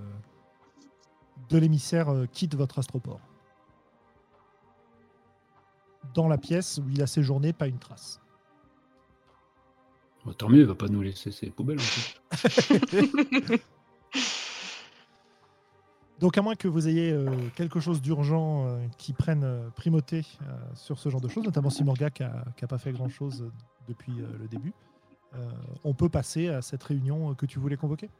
de 1.48 1.56
l'émissaire 1.58 2.08
euh, 2.08 2.26
quitte 2.26 2.56
votre 2.56 2.80
astroport. 2.80 3.20
Dans 6.14 6.26
la 6.26 6.36
pièce 6.36 6.78
où 6.78 6.88
il 6.90 7.00
a 7.00 7.06
séjourné, 7.06 7.52
pas 7.52 7.68
une 7.68 7.78
trace. 7.78 8.20
Bon, 10.24 10.32
tant 10.32 10.48
mieux, 10.48 10.62
il 10.62 10.66
va 10.66 10.74
pas 10.74 10.88
nous 10.88 11.02
laisser 11.02 11.30
ses 11.30 11.50
poubelles. 11.50 11.78
en 11.78 12.36
fait. 12.36 13.62
Donc, 16.20 16.36
à 16.36 16.42
moins 16.42 16.56
que 16.56 16.66
vous 16.66 16.88
ayez 16.88 17.12
euh, 17.12 17.30
quelque 17.54 17.78
chose 17.78 18.02
d'urgent 18.02 18.66
euh, 18.66 18.84
qui 18.96 19.12
prenne 19.12 19.70
primauté 19.76 20.26
euh, 20.42 20.56
sur 20.74 20.98
ce 20.98 21.08
genre 21.08 21.20
de 21.20 21.28
choses, 21.28 21.44
notamment 21.44 21.70
si 21.70 21.84
Morga 21.84 22.10
qui 22.10 22.24
n'a 22.24 22.68
pas 22.68 22.78
fait 22.78 22.92
grand-chose 22.92 23.50
depuis 23.88 24.20
euh, 24.20 24.36
le 24.38 24.48
début, 24.48 24.72
euh, 25.34 25.50
on 25.84 25.94
peut 25.94 26.08
passer 26.08 26.48
à 26.48 26.62
cette 26.62 26.82
réunion 26.82 27.34
que 27.34 27.46
tu 27.46 27.58
voulais 27.58 27.76
convoquer? 27.76 28.10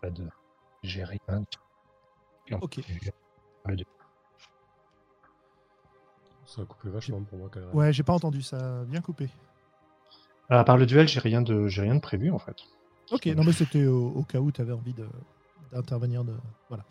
Pas 0.00 0.10
de. 0.10 0.28
J'ai 0.82 1.04
rien. 1.04 1.44
Ok. 2.60 2.80
Ça 6.46 6.62
a 6.62 6.64
coupé 6.66 6.88
vachement 6.90 7.22
pour 7.22 7.38
moi 7.38 7.48
quand 7.50 7.60
même. 7.60 7.74
Ouais, 7.74 7.92
j'ai 7.92 8.02
pas 8.02 8.12
entendu 8.12 8.42
ça, 8.42 8.80
a 8.80 8.84
bien 8.84 9.00
coupé. 9.00 9.30
À 10.50 10.62
part 10.62 10.76
le 10.76 10.84
duel, 10.84 11.08
j'ai 11.08 11.20
rien 11.20 11.40
de, 11.40 11.68
j'ai 11.68 11.80
rien 11.82 11.94
de 11.94 12.00
prévu 12.00 12.30
en 12.30 12.38
fait. 12.38 12.56
Ok, 13.10 13.26
non 13.26 13.44
mais 13.44 13.52
c'était 13.52 13.86
au, 13.86 14.08
au 14.10 14.22
cas 14.24 14.40
où 14.40 14.52
tu 14.52 14.60
avais 14.60 14.72
envie 14.72 14.92
de- 14.92 15.08
d'intervenir. 15.72 16.24
De, 16.24 16.34
voilà. 16.68 16.84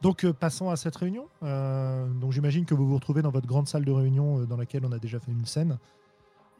Donc 0.00 0.24
euh, 0.24 0.32
passons 0.32 0.70
à 0.70 0.76
cette 0.76 0.96
réunion. 0.96 1.26
Euh, 1.42 2.06
donc 2.20 2.32
j'imagine 2.32 2.64
que 2.64 2.74
vous 2.74 2.86
vous 2.86 2.94
retrouvez 2.94 3.22
dans 3.22 3.30
votre 3.30 3.46
grande 3.46 3.66
salle 3.68 3.84
de 3.84 3.92
réunion 3.92 4.40
euh, 4.40 4.46
dans 4.46 4.56
laquelle 4.56 4.84
on 4.86 4.92
a 4.92 4.98
déjà 4.98 5.18
fait 5.18 5.32
une 5.32 5.44
scène. 5.46 5.78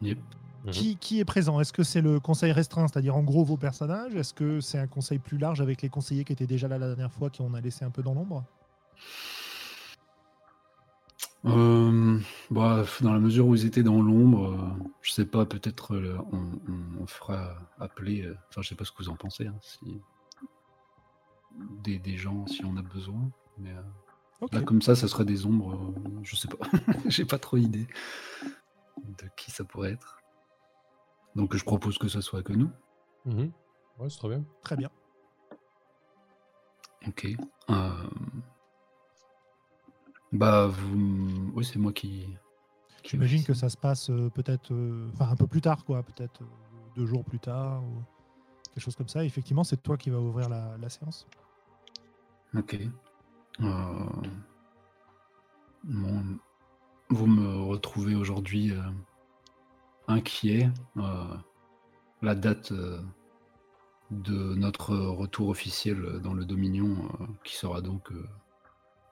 Yep. 0.00 0.18
Mhm. 0.64 0.70
Qui, 0.72 0.96
qui 0.96 1.20
est 1.20 1.24
présent? 1.24 1.60
Est-ce 1.60 1.72
que 1.72 1.84
c'est 1.84 2.00
le 2.00 2.18
conseil 2.18 2.50
restreint, 2.50 2.88
c'est-à-dire 2.88 3.14
en 3.16 3.22
gros 3.22 3.44
vos 3.44 3.56
personnages? 3.56 4.14
Est-ce 4.16 4.34
que 4.34 4.60
c'est 4.60 4.78
un 4.78 4.88
conseil 4.88 5.18
plus 5.20 5.38
large 5.38 5.60
avec 5.60 5.82
les 5.82 5.88
conseillers 5.88 6.24
qui 6.24 6.32
étaient 6.32 6.48
déjà 6.48 6.66
là 6.66 6.78
la 6.78 6.88
dernière 6.88 7.12
fois, 7.12 7.30
qui 7.30 7.42
on 7.42 7.54
a 7.54 7.60
laissé 7.60 7.84
un 7.84 7.90
peu 7.90 8.02
dans 8.02 8.14
l'ombre? 8.14 8.44
Euh, 11.44 12.18
bah, 12.50 12.84
dans 13.00 13.12
la 13.12 13.20
mesure 13.20 13.46
où 13.46 13.54
ils 13.54 13.64
étaient 13.64 13.84
dans 13.84 14.02
l'ombre, 14.02 14.50
euh, 14.50 14.84
je 15.00 15.12
sais 15.12 15.24
pas, 15.24 15.46
peut-être 15.46 15.94
euh, 15.94 16.18
on, 16.32 16.38
on- 16.38 17.02
on 17.02 17.06
fera 17.06 17.54
appeler, 17.78 18.22
euh, 18.22 18.36
enfin 18.50 18.60
je 18.62 18.68
sais 18.68 18.74
pas 18.74 18.84
ce 18.84 18.90
que 18.90 18.98
vous 19.04 19.08
en 19.08 19.14
pensez, 19.14 19.46
hein, 19.46 19.54
si 19.62 20.00
des, 21.82 21.98
des 21.98 22.16
gens 22.16 22.46
si 22.46 22.64
on 22.64 22.76
a 22.76 22.82
besoin, 22.82 23.30
mais 23.58 23.70
euh, 23.72 24.46
là 24.52 24.62
comme 24.62 24.82
ça, 24.82 24.94
ça 24.94 25.08
serait 25.08 25.24
des 25.24 25.46
ombres, 25.46 25.74
euh, 25.74 26.20
je 26.22 26.36
sais 26.36 26.48
pas, 26.48 26.58
j'ai 27.06 27.24
pas 27.24 27.38
trop 27.38 27.56
idée 27.56 27.86
de 29.04 29.28
qui 29.36 29.50
ça 29.50 29.64
pourrait 29.64 29.92
être. 29.92 30.18
Donc 31.36 31.56
je 31.56 31.64
propose 31.64 31.98
que 31.98 32.08
ça 32.08 32.20
soit 32.22 32.42
que 32.42 32.52
nous. 32.52 32.70
Mhm. 33.24 33.50
Ouais, 33.98 34.08
c'est 34.08 34.18
très 34.18 34.28
bien. 34.28 34.44
Très 34.62 34.76
bien. 34.76 34.90
Ok. 37.06 37.26
Euh, 37.70 37.90
Bah 40.32 40.66
vous, 40.66 41.50
oui 41.54 41.64
c'est 41.64 41.78
moi 41.78 41.92
qui. 41.92 42.36
qui 43.02 43.10
J'imagine 43.10 43.44
que 43.44 43.54
ça 43.54 43.68
se 43.68 43.76
passe 43.76 44.10
euh, 44.10 44.28
peut-être, 44.30 44.72
euh, 44.72 45.08
enfin 45.14 45.28
un 45.30 45.36
peu 45.36 45.46
plus 45.46 45.60
tard, 45.60 45.84
quoi, 45.84 46.02
peut-être 46.02 46.42
euh, 46.42 46.46
deux 46.96 47.06
jours 47.06 47.24
plus 47.24 47.38
tard 47.38 47.82
ou 47.84 48.02
quelque 48.74 48.82
chose 48.84 48.96
comme 48.96 49.08
ça. 49.08 49.24
Effectivement, 49.24 49.64
c'est 49.64 49.82
toi 49.82 49.96
qui 49.96 50.10
vas 50.10 50.18
ouvrir 50.20 50.48
la, 50.48 50.76
la 50.76 50.88
séance. 50.90 51.26
Ok. 52.56 52.78
Euh, 53.60 54.06
bon, 55.84 56.38
vous 57.10 57.26
me 57.26 57.62
retrouvez 57.64 58.14
aujourd'hui 58.14 58.72
euh, 58.72 58.82
inquiet. 60.06 60.70
Euh, 60.96 61.36
la 62.22 62.34
date 62.34 62.72
de 64.10 64.54
notre 64.54 64.96
retour 64.96 65.50
officiel 65.50 66.20
dans 66.22 66.32
le 66.32 66.44
Dominion, 66.44 67.08
qui 67.44 67.54
sera 67.54 67.80
donc, 67.80 68.10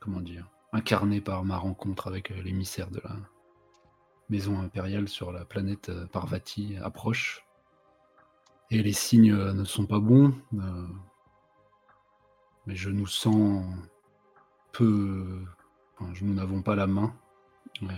comment 0.00 0.20
dire, 0.20 0.50
incarné 0.72 1.20
par 1.20 1.44
ma 1.44 1.56
rencontre 1.56 2.08
avec 2.08 2.30
l'émissaire 2.30 2.90
de 2.90 3.00
la 3.04 3.16
maison 4.28 4.58
impériale 4.58 5.08
sur 5.08 5.30
la 5.30 5.44
planète 5.44 5.92
Parvati, 6.06 6.76
approche. 6.82 7.46
Et 8.72 8.82
les 8.82 8.92
signes 8.92 9.36
ne 9.36 9.64
sont 9.64 9.86
pas 9.86 10.00
bons. 10.00 10.34
Mais 12.66 12.74
je 12.74 12.90
nous 12.90 13.06
sens 13.06 13.64
peu. 14.72 15.24
nous 16.00 16.34
n'avons 16.34 16.62
pas 16.62 16.74
la 16.76 16.86
main. 16.86 17.14
Euh, 17.82 17.88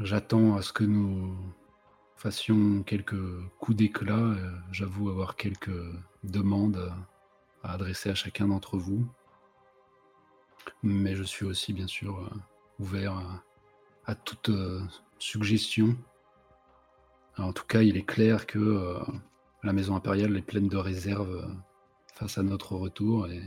J'attends 0.00 0.56
à 0.56 0.62
ce 0.62 0.72
que 0.72 0.84
nous 0.84 1.36
fassions 2.16 2.82
quelques 2.82 3.40
coups 3.58 3.76
d'éclat. 3.76 4.16
euh, 4.16 4.50
J'avoue 4.72 5.10
avoir 5.10 5.36
quelques 5.36 5.70
demandes 6.24 6.92
à, 7.62 7.72
adresser 7.74 8.10
à 8.10 8.14
chacun 8.14 8.48
d'entre 8.48 8.78
vous. 8.78 9.06
Mais 10.82 11.14
je 11.14 11.22
suis 11.22 11.44
aussi, 11.44 11.72
bien 11.72 11.86
sûr, 11.86 12.18
euh, 12.18 12.30
ouvert 12.80 13.42
à, 14.06 14.14
toute 14.14 14.50
suggestion. 15.18 15.96
En 17.38 17.52
tout 17.52 17.66
cas, 17.66 17.82
il 17.82 17.96
est 17.96 18.04
clair 18.04 18.46
que 18.46 18.98
la 19.62 19.72
maison 19.72 19.94
impériale 19.94 20.36
est 20.36 20.42
pleine 20.42 20.68
de 20.68 20.76
réserves 20.76 21.48
face 22.22 22.38
à 22.38 22.44
notre 22.44 22.76
retour 22.76 23.26
et 23.26 23.42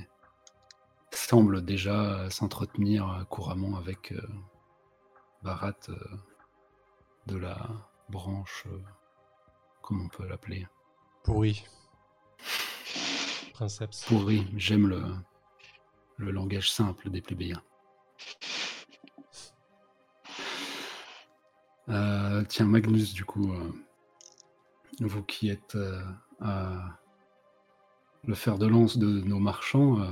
semble 1.12 1.64
déjà 1.64 2.30
s'entretenir 2.30 3.26
couramment 3.30 3.78
avec 3.78 4.12
euh, 4.12 4.22
Barat 5.44 5.78
euh, 5.88 5.96
de 7.26 7.38
la 7.38 7.70
branche, 8.10 8.66
euh, 8.68 8.78
comment 9.82 10.04
on 10.04 10.10
peut 10.10 10.28
l'appeler 10.28 10.68
Pourri. 11.24 11.66
Princeps. 13.54 14.04
Pourri, 14.10 14.46
j'aime 14.58 14.90
le, 14.90 15.02
le 16.18 16.32
langage 16.32 16.70
simple 16.70 17.10
des 17.10 17.22
plébéiens. 17.22 17.64
Euh, 21.88 22.44
tiens, 22.50 22.66
Magnus, 22.66 23.14
du 23.14 23.24
coup, 23.24 23.54
euh, 23.54 23.72
vous 25.00 25.24
qui 25.24 25.48
êtes 25.48 25.76
euh, 25.76 26.04
à 26.42 27.00
le 28.28 28.36
fer 28.36 28.58
de 28.58 28.66
lance 28.66 28.98
de 28.98 29.22
nos 29.22 29.40
marchands, 29.40 30.00
euh, 30.02 30.08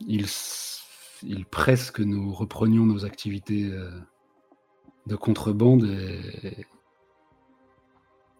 il, 0.00 0.22
s- 0.24 0.82
il 1.22 1.44
presse 1.44 1.90
que 1.90 2.02
nous 2.02 2.32
reprenions 2.32 2.86
nos 2.86 3.04
activités 3.04 3.70
euh, 3.70 3.90
de 5.06 5.16
contrebande 5.16 5.84
et 5.84 6.66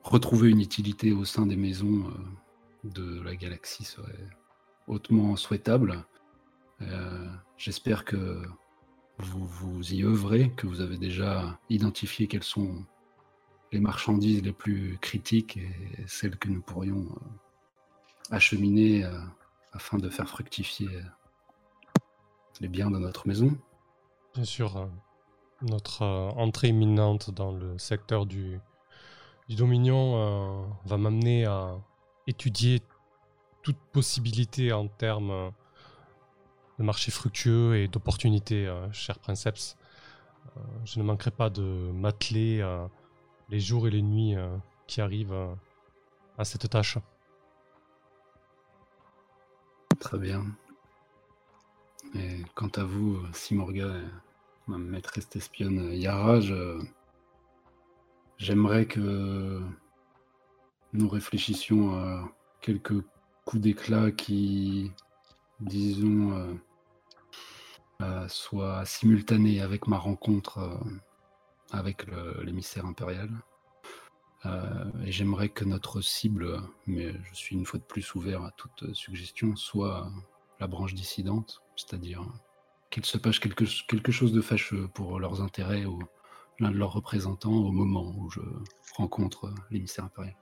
retrouver 0.03 0.51
une 0.51 0.61
utilité 0.61 1.13
au 1.13 1.25
sein 1.25 1.47
des 1.47 1.57
maisons 1.57 2.09
euh, 2.09 2.89
de 2.89 3.21
la 3.23 3.35
galaxie 3.37 3.85
serait 3.85 4.29
hautement 4.87 5.37
souhaitable. 5.37 6.05
Euh, 6.83 7.27
J'espère 7.57 8.05
que 8.05 8.41
vous 9.19 9.45
vous 9.47 9.93
y 9.93 10.05
œuvrez, 10.05 10.53
que 10.57 10.69
vous 10.69 10.81
avez 10.81 10.97
déjà 10.97 11.59
identifié 11.69 12.29
quelles 12.29 12.45
sont 12.45 12.85
les 13.73 13.81
marchandises 13.81 14.43
les 14.43 14.53
plus 14.53 14.97
critiques 15.01 15.57
et 15.57 16.05
celles 16.07 16.39
que 16.39 16.49
nous 16.49 16.63
pourrions 16.63 17.05
euh, 17.11 17.25
acheminer 18.31 19.05
euh, 19.05 19.19
afin 19.73 19.99
de 19.99 20.09
faire 20.09 20.29
fructifier 20.29 20.89
euh, 20.89 21.03
les 22.61 22.69
biens 22.69 22.91
de 22.91 22.99
notre 22.99 23.27
maison. 23.27 23.57
Bien 24.35 24.45
sûr, 24.45 24.77
euh, 24.77 24.87
notre 25.63 26.03
entrée 26.05 26.69
imminente 26.69 27.31
dans 27.31 27.53
le 27.53 27.79
secteur 27.79 28.27
du, 28.27 28.61
du 29.49 29.57
Dominion 29.57 30.69
va 30.85 30.97
m'amener 30.97 31.47
à 31.47 31.77
étudier 32.29 32.81
toute 33.63 33.79
possibilité 33.93 34.73
en 34.73 34.87
termes 34.87 35.51
de 36.79 36.85
marché 36.85 37.11
fructueux 37.11 37.77
et 37.77 37.89
d'opportunités, 37.89 38.73
cher 38.93 39.19
Princeps. 39.19 39.77
Je 40.85 41.01
ne 41.01 41.05
manquerai 41.05 41.33
pas 41.33 41.51
de 41.51 41.91
m'atteler 41.93 42.65
les 43.49 43.59
jours 43.59 43.89
et 43.89 43.91
les 43.91 44.03
nuits 44.03 44.37
qui 44.87 45.01
arrivent 45.01 45.57
à 46.39 46.45
cette 46.45 46.71
tâche. 46.71 46.99
Très 50.01 50.19
bien. 50.19 50.45
Et 52.15 52.43
quant 52.55 52.69
à 52.77 52.85
vous, 52.85 53.19
Simorga, 53.33 53.91
ma 54.67 54.79
maîtresse 54.79 55.29
espionne 55.35 55.93
Yara, 55.93 56.41
je- 56.41 56.81
j'aimerais 58.39 58.87
que 58.87 59.61
nous 60.93 61.09
réfléchissions 61.09 61.95
à 61.97 62.31
quelques 62.61 63.01
coups 63.45 63.63
d'éclat 63.63 64.11
qui, 64.13 64.93
disons, 65.61 66.33
euh, 66.33 66.55
euh, 68.03 68.29
soient 68.29 68.85
simultanés 68.85 69.61
avec 69.61 69.87
ma 69.89 69.99
rencontre 69.99 70.59
euh, 70.59 70.79
avec 71.73 72.07
l'émissaire 72.45 72.87
impérial. 72.87 73.29
Euh, 74.47 74.85
j'aimerais 75.05 75.49
que 75.49 75.65
notre 75.65 76.01
cible, 76.01 76.63
mais 76.87 77.13
je 77.25 77.35
suis 77.35 77.57
une 77.57 77.67
fois 77.67 77.81
de 77.81 77.85
plus 77.85 78.15
ouvert 78.15 78.45
à 78.45 78.53
toute 78.53 78.95
suggestion, 78.95 79.57
soit 79.57 80.11
la 80.61 80.67
branche 80.67 80.95
dissidente, 80.95 81.63
c'est-à-dire 81.77 82.23
qu'il 82.91 83.05
se 83.05 83.19
passe 83.19 83.39
quelque, 83.39 83.65
quelque 83.87 84.13
chose 84.13 84.33
de 84.33 84.41
fâcheux 84.41 84.89
pour 84.89 85.19
leurs 85.19 85.43
intérêts 85.43 85.85
ou 85.85 86.01
l'un 86.61 86.71
de 86.71 86.77
leurs 86.77 86.93
représentants 86.93 87.53
au 87.53 87.71
moment 87.71 88.15
où 88.17 88.31
je 88.31 88.41
rencontre 88.97 89.53
l'émissaire 89.71 90.05
impérial. 90.05 90.37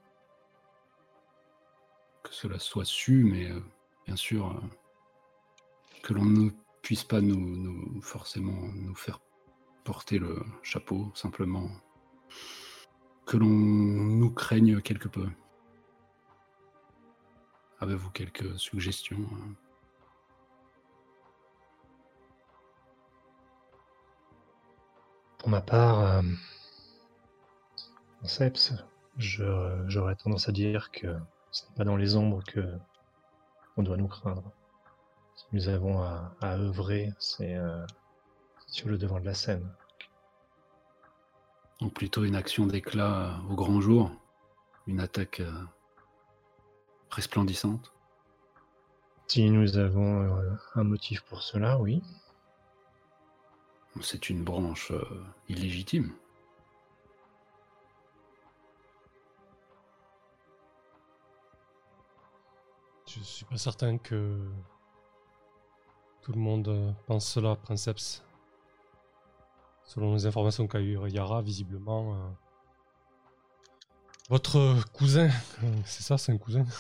Que 2.23 2.33
cela 2.33 2.59
soit 2.59 2.85
su, 2.85 3.25
mais 3.25 3.51
euh, 3.51 3.61
bien 4.07 4.17
sûr, 4.17 4.51
euh, 4.51 4.61
que 6.03 6.13
l'on 6.13 6.25
ne 6.25 6.51
puisse 6.83 7.05
pas 7.05 7.21
nous, 7.21 8.01
forcément 8.03 8.69
nous 8.75 8.95
faire 8.95 9.21
porter 9.85 10.19
le 10.19 10.43
chapeau, 10.63 11.11
simplement 11.15 11.71
que 13.27 13.37
l'on 13.37 13.47
nous 13.47 14.31
craigne 14.31 14.81
quelque 14.81 15.09
peu. 15.09 15.29
Avez-vous 17.81 18.11
quelques 18.11 18.59
suggestions 18.59 19.19
hein? 19.33 19.55
Pour 25.39 25.51
ma 25.51 25.61
part, 25.61 26.01
euh, 26.01 26.23
Seps, 28.25 28.73
j'aurais 29.19 30.17
tendance 30.17 30.49
à 30.49 30.53
dire 30.53 30.91
que 30.91 31.17
ce 31.53 31.67
n'est 31.67 31.75
pas 31.77 31.85
dans 31.85 31.97
les 31.97 32.17
ombres 32.17 32.43
que 32.45 32.79
on 33.77 33.83
doit 33.83 33.97
nous 33.97 34.09
craindre. 34.09 34.51
Nous 35.53 35.69
avons 35.69 36.03
à, 36.03 36.33
œuvrer, 36.43 37.13
c'est 37.19 37.55
euh, 37.55 37.87
sur 38.67 38.89
le 38.89 38.99
devant 38.99 39.21
de 39.21 39.25
la 39.25 39.35
scène. 39.35 39.71
Ou 41.81 41.89
plutôt 41.89 42.25
une 42.25 42.35
action 42.35 42.67
d'éclat 42.67 43.41
au 43.51 43.55
grand 43.55 43.81
jour, 43.81 44.11
une 44.87 45.01
attaque 45.01 45.41
euh, 45.41 45.53
resplendissante. 47.11 47.93
Si 49.29 49.51
nous 49.51 49.77
avons 49.77 50.41
un 50.75 50.85
motif 50.85 51.23
pour 51.23 51.43
cela, 51.43 51.79
oui. 51.79 52.03
C'est 54.03 54.29
une 54.31 54.45
branche 54.45 54.91
euh, 54.91 55.05
illégitime. 55.49 56.13
Je 63.09 63.21
suis 63.21 63.45
pas 63.47 63.57
certain 63.57 63.97
que 63.97 64.39
tout 66.21 66.33
le 66.33 66.39
monde 66.39 66.69
euh, 66.69 66.93
pense 67.07 67.27
cela, 67.27 67.57
Princeps. 67.57 68.26
Selon 69.87 70.15
les 70.15 70.27
informations 70.27 70.67
qu'a 70.67 70.81
eu 70.81 70.99
Yara, 71.09 71.43
visiblement, 71.43 72.15
euh, 72.15 72.29
votre 74.29 74.85
cousin, 74.93 75.31
c'est 75.85 76.03
ça, 76.03 76.19
c'est 76.19 76.33
un 76.33 76.39
cousin? 76.39 76.65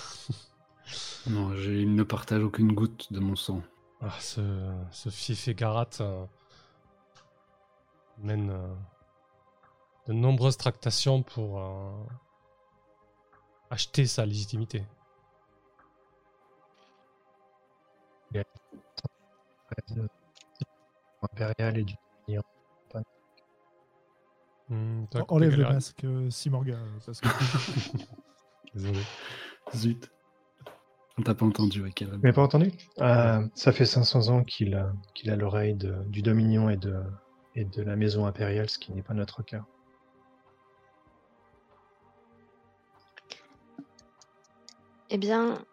Non, 1.26 1.52
il 1.56 1.96
ne 1.96 2.04
partage 2.04 2.44
aucune 2.44 2.72
goutte 2.72 3.12
de 3.12 3.18
mon 3.18 3.34
sang. 3.34 3.60
Ah, 4.00 4.14
ce, 4.20 4.40
ce 4.92 5.08
fief 5.08 5.48
Garat 5.48 5.90
mène 8.18 8.50
euh, 8.50 8.74
de 10.06 10.12
nombreuses 10.12 10.56
tractations 10.56 11.24
pour 11.24 11.60
euh, 11.60 11.90
acheter 13.70 14.06
sa 14.06 14.24
légitimité. 14.24 14.84
impérial 21.22 21.78
et 21.78 21.84
du 21.84 21.94
hmm, 24.68 25.04
Enlève 25.28 25.56
le 25.56 25.64
masque, 25.64 26.04
euh, 26.04 26.30
Simorga. 26.30 26.78
Parce 27.04 27.20
que... 27.20 27.28
Désolé. 28.74 29.00
Zut. 29.74 30.10
On 31.18 31.22
t'a 31.22 31.34
pas 31.34 31.46
entendu, 31.46 31.82
ouais, 31.82 31.92
Mais 32.22 32.32
pas 32.32 32.42
entendu? 32.42 32.70
Ça 32.98 33.72
fait 33.72 33.86
500 33.86 34.28
ans 34.28 34.44
qu'il 34.44 34.74
a, 34.74 34.92
qu'il 35.14 35.30
a 35.30 35.36
l'oreille 35.36 35.76
du 36.08 36.20
Dominion 36.20 36.68
et 36.68 36.76
de, 36.76 36.94
et 37.54 37.64
de 37.64 37.82
la 37.82 37.96
maison 37.96 38.26
impériale, 38.26 38.68
ce 38.68 38.78
qui 38.78 38.92
n'est 38.92 39.02
pas 39.02 39.14
notre 39.14 39.42
cas. 39.42 39.64
Eh 45.08 45.18
bien, 45.18 45.64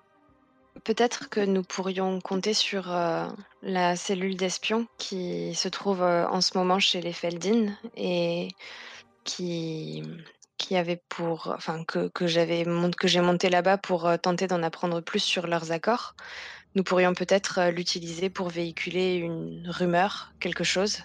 peut-être 0.84 1.30
que 1.30 1.40
nous 1.40 1.64
pourrions 1.64 2.20
compter 2.20 2.54
sur 2.54 2.92
euh, 2.92 3.28
la 3.62 3.96
cellule 3.96 4.36
d'espion 4.36 4.88
qui 4.98 5.56
se 5.56 5.68
trouve 5.70 6.02
euh, 6.02 6.28
en 6.28 6.42
ce 6.42 6.58
moment 6.58 6.80
chez 6.80 7.02
les 7.02 7.14
Feldin 7.14 7.74
et 7.96 8.50
qui, 9.24 10.04
avait 10.72 11.02
pour, 11.10 11.54
enfin 11.56 11.84
que, 11.84 12.08
que 12.08 12.26
j'avais 12.26 12.66
que 12.98 13.08
j'ai 13.08 13.22
monté 13.22 13.50
là-bas 13.50 13.78
pour 13.78 14.08
euh, 14.08 14.18
tenter 14.18 14.48
d'en 14.48 14.64
apprendre 14.64 15.02
plus 15.02 15.20
sur 15.20 15.46
leurs 15.46 15.72
accords. 15.72 16.16
Nous 16.76 16.84
pourrions 16.84 17.14
peut-être 17.14 17.70
l'utiliser 17.70 18.32
pour 18.32 18.50
véhiculer 18.50 19.16
une 19.16 19.70
rumeur, 19.70 20.34
quelque 20.40 20.64
chose, 20.64 21.04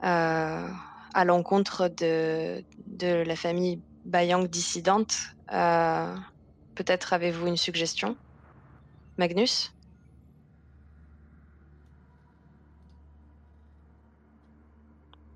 à 0.00 1.24
l'encontre 1.24 1.88
de, 1.88 2.62
de, 2.86 3.24
la 3.24 3.34
famille 3.34 3.80
Bayang 4.04 4.46
dissidente. 4.46 5.16
Peut-être 5.48 7.12
avez-vous 7.12 7.48
une 7.48 7.56
suggestion? 7.56 8.16
Magnus? 9.18 9.72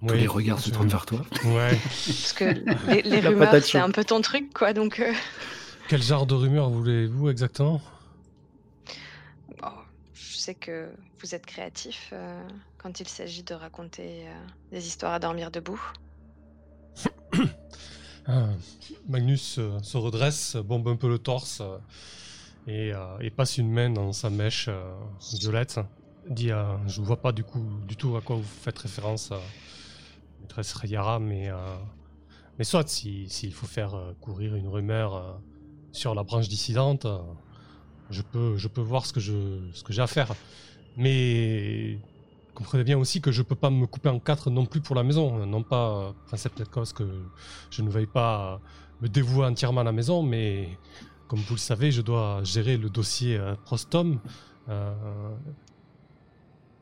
Tous 0.07 0.15
les 0.15 0.27
regards 0.27 0.61
se 0.61 0.71
tournent 0.71 0.89
vers 0.89 1.05
toi. 1.05 1.21
Ouais. 1.45 1.77
Parce 1.83 2.33
que 2.33 2.45
les, 2.91 3.03
les 3.03 3.21
rumeurs, 3.21 3.63
c'est 3.63 3.79
un 3.79 3.91
peu 3.91 4.03
ton 4.03 4.23
truc, 4.23 4.53
quoi. 4.55 4.73
Donc. 4.73 4.99
Euh. 4.99 5.13
Quel 5.89 6.03
genre 6.03 6.27
de 6.27 6.35
rumeurs 6.35 6.71
voulez-vous 6.71 7.29
exactement? 7.29 7.83
Je 10.15 10.37
sais 10.39 10.55
que 10.55 10.89
vous 11.21 11.35
êtes 11.35 11.45
créatif 11.45 12.15
quand 12.83 13.01
il 13.01 13.09
s'agit 13.09 13.43
de 13.43 13.55
raconter 13.55 14.27
euh, 14.27 14.33
des 14.73 14.87
histoires 14.87 15.13
à 15.13 15.19
dormir 15.19 15.51
debout. 15.51 15.81
Ah, 18.27 18.51
Magnus 19.09 19.57
euh, 19.59 19.79
se 19.83 19.97
redresse, 19.97 20.55
bombe 20.55 20.87
un 20.89 20.95
peu 20.95 21.09
le 21.09 21.19
torse 21.19 21.63
euh, 22.69 23.19
et, 23.21 23.31
passe 23.31 23.59
une 23.59 23.71
main 23.71 23.91
dans 23.91 24.13
sa 24.13 24.31
mèche 24.31 24.69
violette. 25.39 25.81
Dit 26.29 26.51
Je 26.87 27.01
ne 27.01 27.07
vois 27.07 27.21
pas 27.21 27.33
du 27.33 27.45
coup 27.45 27.65
du 27.89 27.97
tout 27.97 28.17
à 28.17 28.21
quoi 28.21 28.37
vous 28.37 28.43
faites 28.43 28.79
référence, 28.79 29.33
maîtresse 30.41 30.73
Rayara, 30.75 31.19
mais, 31.19 31.49
mais 32.59 32.65
soit 32.65 32.89
s'il 32.89 33.53
faut 33.53 33.67
faire 33.67 33.97
courir 34.21 34.55
une 34.55 34.69
rumeur 34.69 35.41
sur 35.93 36.15
la 36.15 36.23
branche 36.23 36.49
dissidente, 36.49 37.07
je 38.11 38.23
peux, 38.23 38.57
je 38.57 38.69
peux 38.69 38.81
voir 38.83 39.07
ce 39.07 39.13
que 39.13 39.21
j'ai 39.21 40.03
à 40.03 40.07
faire. 40.07 40.35
Mais 40.97 41.99
comprenez 42.55 42.85
bien 42.85 42.99
aussi 42.99 43.21
que 43.21 43.33
je 43.33 43.43
peux 43.43 43.55
pas 43.55 43.71
me 43.71 43.87
couper 43.87 44.11
en 44.11 44.19
quatre 44.19 44.51
non 44.51 44.67
plus 44.67 44.81
pour 44.81 44.95
la 44.95 45.03
maison. 45.03 45.47
Non 45.47 45.63
pas, 45.63 46.15
principe 46.27 46.63
cause 46.65 46.93
que 46.93 47.05
je 47.71 47.83
ne 47.83 47.89
veuille 47.89 48.07
pas 48.07 48.61
me 49.01 49.09
dévouer 49.09 49.47
entièrement 49.47 49.81
à 49.81 49.85
la 49.85 49.93
maison, 49.93 50.23
mais 50.23 50.69
comme 51.31 51.39
vous 51.39 51.55
le 51.55 51.61
savez, 51.61 51.93
je 51.93 52.03
dois 52.03 52.43
gérer 52.43 52.77
le 52.77 52.91
dossier 52.91 53.37
euh, 53.37 53.55
Prostom, 53.65 54.19
euh, 54.69 54.93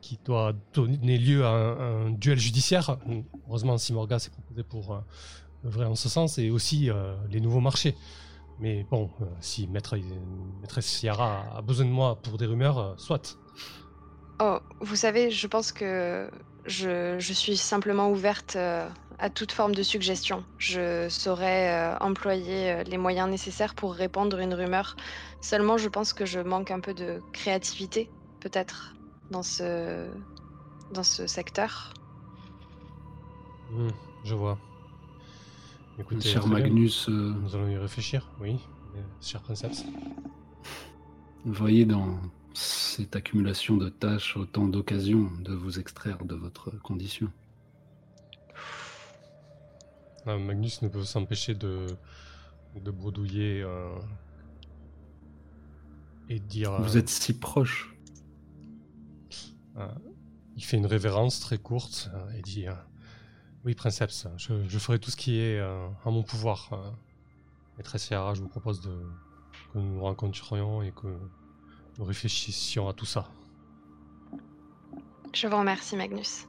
qui 0.01 0.17
doit 0.25 0.53
donner 0.73 1.19
lieu 1.19 1.45
à 1.45 1.51
un, 1.51 2.09
duel 2.09 2.39
judiciaire. 2.39 2.97
Heureusement, 3.47 3.77
Simorga 3.77 4.17
s'est 4.17 4.31
proposé 4.31 4.63
pour 4.63 4.91
euh, 4.93 4.99
œuvrer 5.67 5.85
en 5.85 5.93
ce 5.93 6.09
sens, 6.09 6.39
et 6.39 6.49
aussi 6.49 6.89
les 7.29 7.41
nouveaux 7.41 7.59
marchés. 7.59 7.95
Mais 8.59 8.87
bon, 8.89 9.11
si 9.39 9.67
maître, 9.67 9.95
maîtresse 10.61 10.99
Ciara 10.99 11.45
a 11.55 11.61
besoin 11.61 11.85
de 11.85 11.91
moi 11.91 12.19
pour 12.19 12.39
des 12.39 12.47
rumeurs, 12.47 12.95
soit. 12.97 13.37
Oh, 14.41 14.57
vous 14.81 14.95
savez, 14.95 15.29
je 15.29 15.45
pense 15.45 15.71
que 15.71 16.27
je, 16.65 17.19
suis 17.19 17.55
simplement 17.55 18.09
ouverte 18.09 18.57
à 19.19 19.29
toute 19.29 19.51
forme 19.51 19.75
de 19.75 19.83
suggestion. 19.83 20.43
Je 20.57 21.07
saurais 21.09 21.69
euh, 21.69 21.97
employer 21.99 22.71
euh, 22.71 22.83
les 22.83 22.97
moyens 22.97 23.29
nécessaires 23.29 23.75
pour 23.75 23.93
répandre 23.93 24.39
une 24.39 24.53
rumeur. 24.53 24.95
Seulement, 25.41 25.77
je 25.77 25.89
pense 25.89 26.13
que 26.13 26.25
je 26.25 26.39
manque 26.39 26.71
un 26.71 26.79
peu 26.79 26.93
de 26.93 27.21
créativité, 27.33 28.09
peut-être, 28.39 28.95
dans 29.29 29.43
ce, 29.43 30.07
dans 30.93 31.03
ce 31.03 31.27
secteur. 31.27 31.93
Hmm, 33.71 33.89
je 34.23 34.35
vois. 34.35 34.57
Écoutez, 35.99 36.29
cher 36.29 36.47
Magnus. 36.47 37.09
Nous 37.09 37.55
allons 37.55 37.69
y 37.69 37.77
réfléchir, 37.77 38.29
oui, 38.39 38.57
cher 39.21 39.41
princesse. 39.41 39.85
Vous 41.43 41.53
voyez, 41.53 41.85
dans 41.85 42.19
cette 42.53 43.17
accumulation 43.17 43.75
de 43.75 43.89
tâches, 43.89 44.37
autant 44.37 44.67
d'occasions 44.67 45.29
de 45.41 45.53
vous 45.53 45.77
extraire 45.77 46.23
de 46.23 46.35
votre 46.35 46.71
condition. 46.81 47.29
Magnus 50.37 50.81
ne 50.81 50.87
peut 50.87 51.03
s'empêcher 51.03 51.55
de, 51.55 51.87
de 52.75 52.91
bredouiller 52.91 53.61
euh, 53.61 53.97
et 56.27 56.39
dire. 56.39 56.81
Vous 56.81 56.97
êtes 56.97 57.09
si 57.09 57.37
proche. 57.37 57.95
Euh, 59.77 59.87
il 60.55 60.63
fait 60.63 60.77
une 60.77 60.85
révérence 60.85 61.39
très 61.39 61.57
courte 61.57 62.11
euh, 62.13 62.37
et 62.37 62.41
dit 62.41 62.65
Oui, 63.65 63.75
princeps, 63.75 64.27
je, 64.37 64.77
ferai 64.77 64.99
tout 64.99 65.11
ce 65.11 65.17
qui 65.17 65.39
est 65.39 65.61
en 66.03 66.11
mon 66.11 66.23
pouvoir 66.23 66.95
Maîtresse 67.77 68.03
Sierra, 68.03 68.33
je 68.33 68.41
vous 68.41 68.49
propose 68.49 68.81
de, 68.81 68.89
que 69.71 69.77
nous 69.77 69.95
nous 69.95 70.01
rencontrions 70.01 70.81
et 70.81 70.91
que 70.91 71.07
nous 71.97 72.05
réfléchissions 72.05 72.89
à 72.89 72.93
tout 72.93 73.05
ça. 73.05 73.29
Je 75.33 75.47
vous 75.47 75.57
remercie, 75.57 75.95
Magnus. 75.95 76.45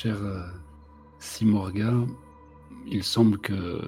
Cher 0.00 0.16
euh, 0.22 0.46
Simorga, 1.18 1.92
il 2.86 3.02
semble 3.02 3.38
que 3.38 3.80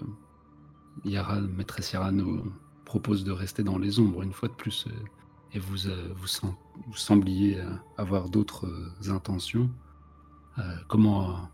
Yara, 1.04 1.40
maîtresse 1.40 1.92
Yara, 1.92 2.10
nous 2.10 2.52
propose 2.84 3.22
de 3.22 3.30
rester 3.30 3.62
dans 3.62 3.78
les 3.78 4.00
ombres 4.00 4.22
une 4.22 4.32
fois 4.32 4.48
de 4.48 4.54
plus. 4.54 4.86
euh, 4.88 4.90
Et 5.54 5.60
vous, 5.60 5.86
euh, 5.86 6.12
vous, 6.16 6.26
sem- 6.26 6.54
vous 6.88 6.96
sembliez 6.96 7.60
avoir 7.96 8.28
d'autres 8.28 8.66
intentions. 9.08 9.68
Comment 10.88 11.48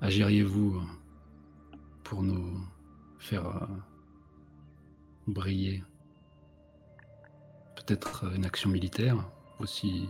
agiriez-vous 0.00 0.80
pour 2.04 2.22
nous 2.22 2.46
faire 3.18 3.68
briller? 5.26 5.84
Peut-être 7.76 8.24
une 8.34 8.44
action 8.46 8.70
militaire 8.70 9.18
aussi 9.60 10.08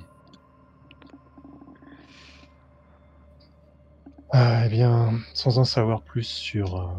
Ah, 4.39 4.65
eh 4.67 4.69
bien, 4.69 5.19
sans 5.35 5.59
en 5.59 5.65
savoir 5.65 6.03
plus 6.03 6.25
sur, 6.29 6.77
euh, 6.77 6.99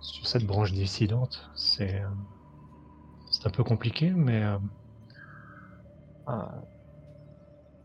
cette 0.00 0.44
branche 0.44 0.72
dissidente, 0.72 1.50
c'est 1.56 2.02
euh, 2.02 2.08
c'est 3.30 3.46
un 3.46 3.50
peu 3.50 3.64
compliqué, 3.64 4.10
mais 4.10 4.42
euh, 4.42 4.58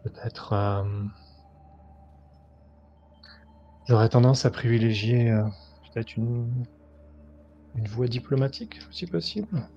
peut-être 0.03 0.53
euh, 0.53 0.83
j'aurais 3.85 4.09
tendance 4.09 4.45
à 4.45 4.51
privilégier 4.51 5.31
euh, 5.31 5.43
peut-être 5.91 6.15
une, 6.17 6.65
voie 7.75 8.07
diplomatique, 8.07 8.79
si 8.91 9.05
possible. 9.05 9.69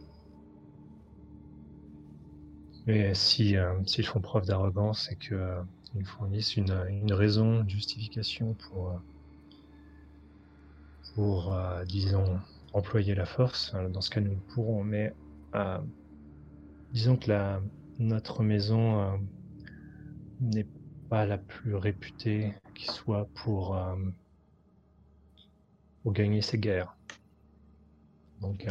Et 2.88 3.14
si 3.14 3.56
euh, 3.56 3.72
s'ils 3.86 4.04
font 4.04 4.20
preuve 4.20 4.46
d'arrogance 4.46 5.12
et 5.12 5.16
que 5.16 5.34
euh, 5.36 5.62
ils 5.94 6.04
fournissent 6.04 6.56
une, 6.56 6.72
une 6.88 7.12
raison, 7.12 7.62
une 7.62 7.68
justification 7.68 8.54
pour, 8.54 8.90
euh, 8.90 8.98
pour 11.14 11.52
euh, 11.52 11.84
disons, 11.84 12.40
employer 12.72 13.14
la 13.14 13.26
force. 13.26 13.72
Euh, 13.74 13.88
Dans 13.88 14.00
ce 14.00 14.10
cas, 14.10 14.20
nous 14.20 14.32
le 14.32 14.54
pourrons, 14.54 14.84
mais 14.84 15.14
euh, 15.54 15.78
disons 16.92 17.16
que 17.16 17.28
la, 17.28 17.60
notre 17.98 18.42
maison 18.42 19.00
euh, 19.00 19.16
n'est 20.40 20.66
pas 21.08 21.26
la 21.26 21.38
plus 21.38 21.74
réputée 21.74 22.54
qui 22.74 22.86
soit 22.86 23.28
pour, 23.34 23.76
pour 26.02 26.12
gagner 26.12 26.42
ces 26.42 26.58
guerres. 26.58 26.94
Donc, 28.40 28.68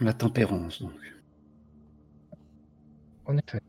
la 0.00 0.12
tempérance, 0.12 0.82
donc. 0.82 0.92
en 3.24 3.38
effet, 3.38 3.60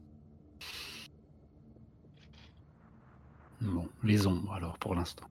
Bon, 3.61 3.87
les 4.03 4.25
ombres 4.25 4.53
alors 4.53 4.79
pour 4.79 4.95
l'instant. 4.95 5.29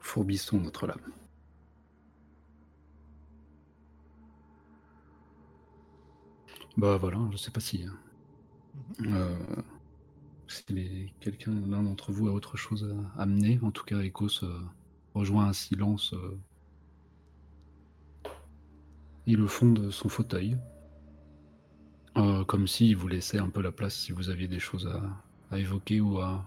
Fourbissons 0.00 0.60
notre 0.60 0.86
lame. 0.86 1.00
Bah 6.76 6.96
voilà, 6.96 7.18
je 7.30 7.36
sais 7.36 7.50
pas 7.50 7.60
si. 7.60 7.84
hein. 7.84 7.96
Euh, 9.06 9.36
si 10.48 11.12
quelqu'un, 11.20 11.52
l'un 11.66 11.82
d'entre 11.82 12.12
vous 12.12 12.28
a 12.28 12.32
autre 12.32 12.56
chose 12.56 12.94
à 13.16 13.22
amener, 13.22 13.58
en 13.62 13.70
tout 13.70 13.84
cas, 13.84 13.98
Ecos 14.02 14.42
euh, 14.44 14.60
rejoint 15.14 15.46
un 15.48 15.52
silence 15.52 16.12
euh, 16.14 16.38
et 19.26 19.34
le 19.34 19.46
fond 19.48 19.72
de 19.72 19.90
son 19.90 20.08
fauteuil. 20.08 20.56
Euh, 22.16 22.44
comme 22.44 22.66
s'il 22.66 22.96
vous 22.96 23.08
laissait 23.08 23.38
un 23.38 23.48
peu 23.48 23.62
la 23.62 23.72
place 23.72 23.94
si 23.96 24.12
vous 24.12 24.28
aviez 24.30 24.48
des 24.48 24.58
choses 24.60 24.86
à, 24.86 25.00
à 25.52 25.58
évoquer 25.58 26.00
ou 26.00 26.18
à 26.18 26.44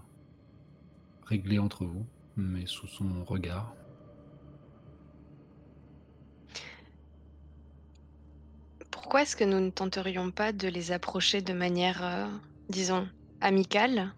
régler 1.26 1.58
entre 1.58 1.84
vous, 1.84 2.04
mais 2.36 2.66
sous 2.66 2.88
son 2.88 3.24
regard. 3.24 3.72
Pourquoi 8.90 9.22
est-ce 9.22 9.36
que 9.36 9.44
nous 9.44 9.60
ne 9.60 9.70
tenterions 9.70 10.32
pas 10.32 10.52
de 10.52 10.66
les 10.66 10.90
approcher 10.90 11.40
de 11.40 11.52
manière, 11.52 12.02
euh, 12.02 12.26
disons, 12.68 13.08
amicale 13.40 14.12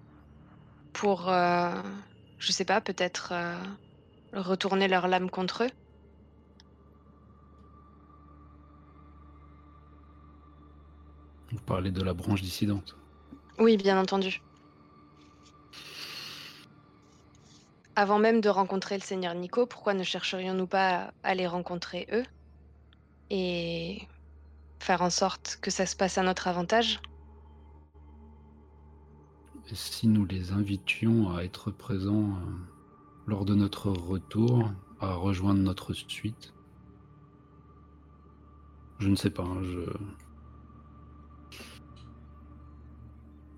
pour, 0.94 1.28
euh, 1.28 1.82
je 2.38 2.52
sais 2.52 2.64
pas, 2.64 2.80
peut-être 2.80 3.32
euh, 3.32 3.62
retourner 4.32 4.88
leur 4.88 5.06
lame 5.06 5.28
contre 5.28 5.64
eux? 5.64 5.70
Vous 11.52 11.60
parlez 11.60 11.90
de 11.90 12.02
la 12.02 12.14
branche 12.14 12.40
dissidente. 12.40 12.96
Oui, 13.58 13.76
bien 13.76 14.00
entendu. 14.00 14.40
Avant 18.00 18.20
même 18.20 18.40
de 18.40 18.48
rencontrer 18.48 18.96
le 18.96 19.02
Seigneur 19.02 19.34
Nico, 19.34 19.66
pourquoi 19.66 19.92
ne 19.92 20.04
chercherions-nous 20.04 20.68
pas 20.68 21.12
à 21.24 21.34
les 21.34 21.48
rencontrer 21.48 22.06
eux? 22.12 22.22
Et 23.28 24.06
faire 24.78 25.02
en 25.02 25.10
sorte 25.10 25.58
que 25.60 25.72
ça 25.72 25.84
se 25.84 25.96
passe 25.96 26.16
à 26.16 26.22
notre 26.22 26.46
avantage? 26.46 27.00
Si 29.72 30.06
nous 30.06 30.24
les 30.26 30.52
invitions 30.52 31.34
à 31.34 31.42
être 31.42 31.72
présents 31.72 32.36
euh, 32.36 32.50
lors 33.26 33.44
de 33.44 33.56
notre 33.56 33.90
retour, 33.90 34.70
à 35.00 35.14
rejoindre 35.14 35.58
notre 35.58 35.92
suite? 35.92 36.54
Je 39.00 39.08
ne 39.08 39.16
sais 39.16 39.30
pas, 39.30 39.42
hein, 39.42 39.64
je. 39.64 39.80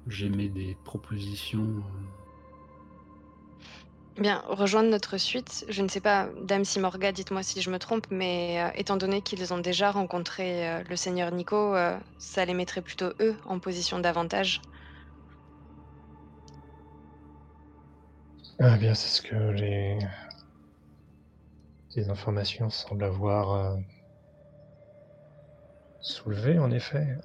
J'émets 0.07 0.49
des 0.49 0.79
propositions. 0.83 1.85
Bien, 4.17 4.43
rejoindre 4.47 4.89
notre 4.91 5.17
suite, 5.19 5.65
je 5.69 5.83
ne 5.83 5.89
sais 5.89 6.01
pas, 6.01 6.29
Dame 6.43 6.65
Simorga, 6.65 7.11
dites-moi 7.13 7.43
si 7.43 7.61
je 7.63 7.71
me 7.71 7.79
trompe, 7.79 8.07
mais 8.11 8.63
euh, 8.63 8.71
étant 8.77 8.97
donné 8.97 9.21
qu'ils 9.23 9.53
ont 9.55 9.59
déjà 9.59 9.91
rencontré 9.91 10.69
euh, 10.69 10.83
le 10.89 10.95
Seigneur 10.97 11.31
Nico, 11.33 11.75
euh, 11.75 11.99
ça 12.19 12.45
les 12.45 12.55
mettrait 12.55 12.83
plutôt 12.83 13.13
eux 13.21 13.37
en 13.45 13.59
position 13.61 13.99
d'avantage. 13.99 14.61
Ah 18.61 18.77
bien, 18.79 18.95
c'est 18.95 19.09
ce 19.09 19.23
que 19.23 19.35
les, 19.35 19.99
les 21.95 22.09
informations 22.11 22.69
semblent 22.69 23.05
avoir 23.05 23.79
soulevé, 26.01 26.59
en 26.59 26.71
effet. 26.73 27.17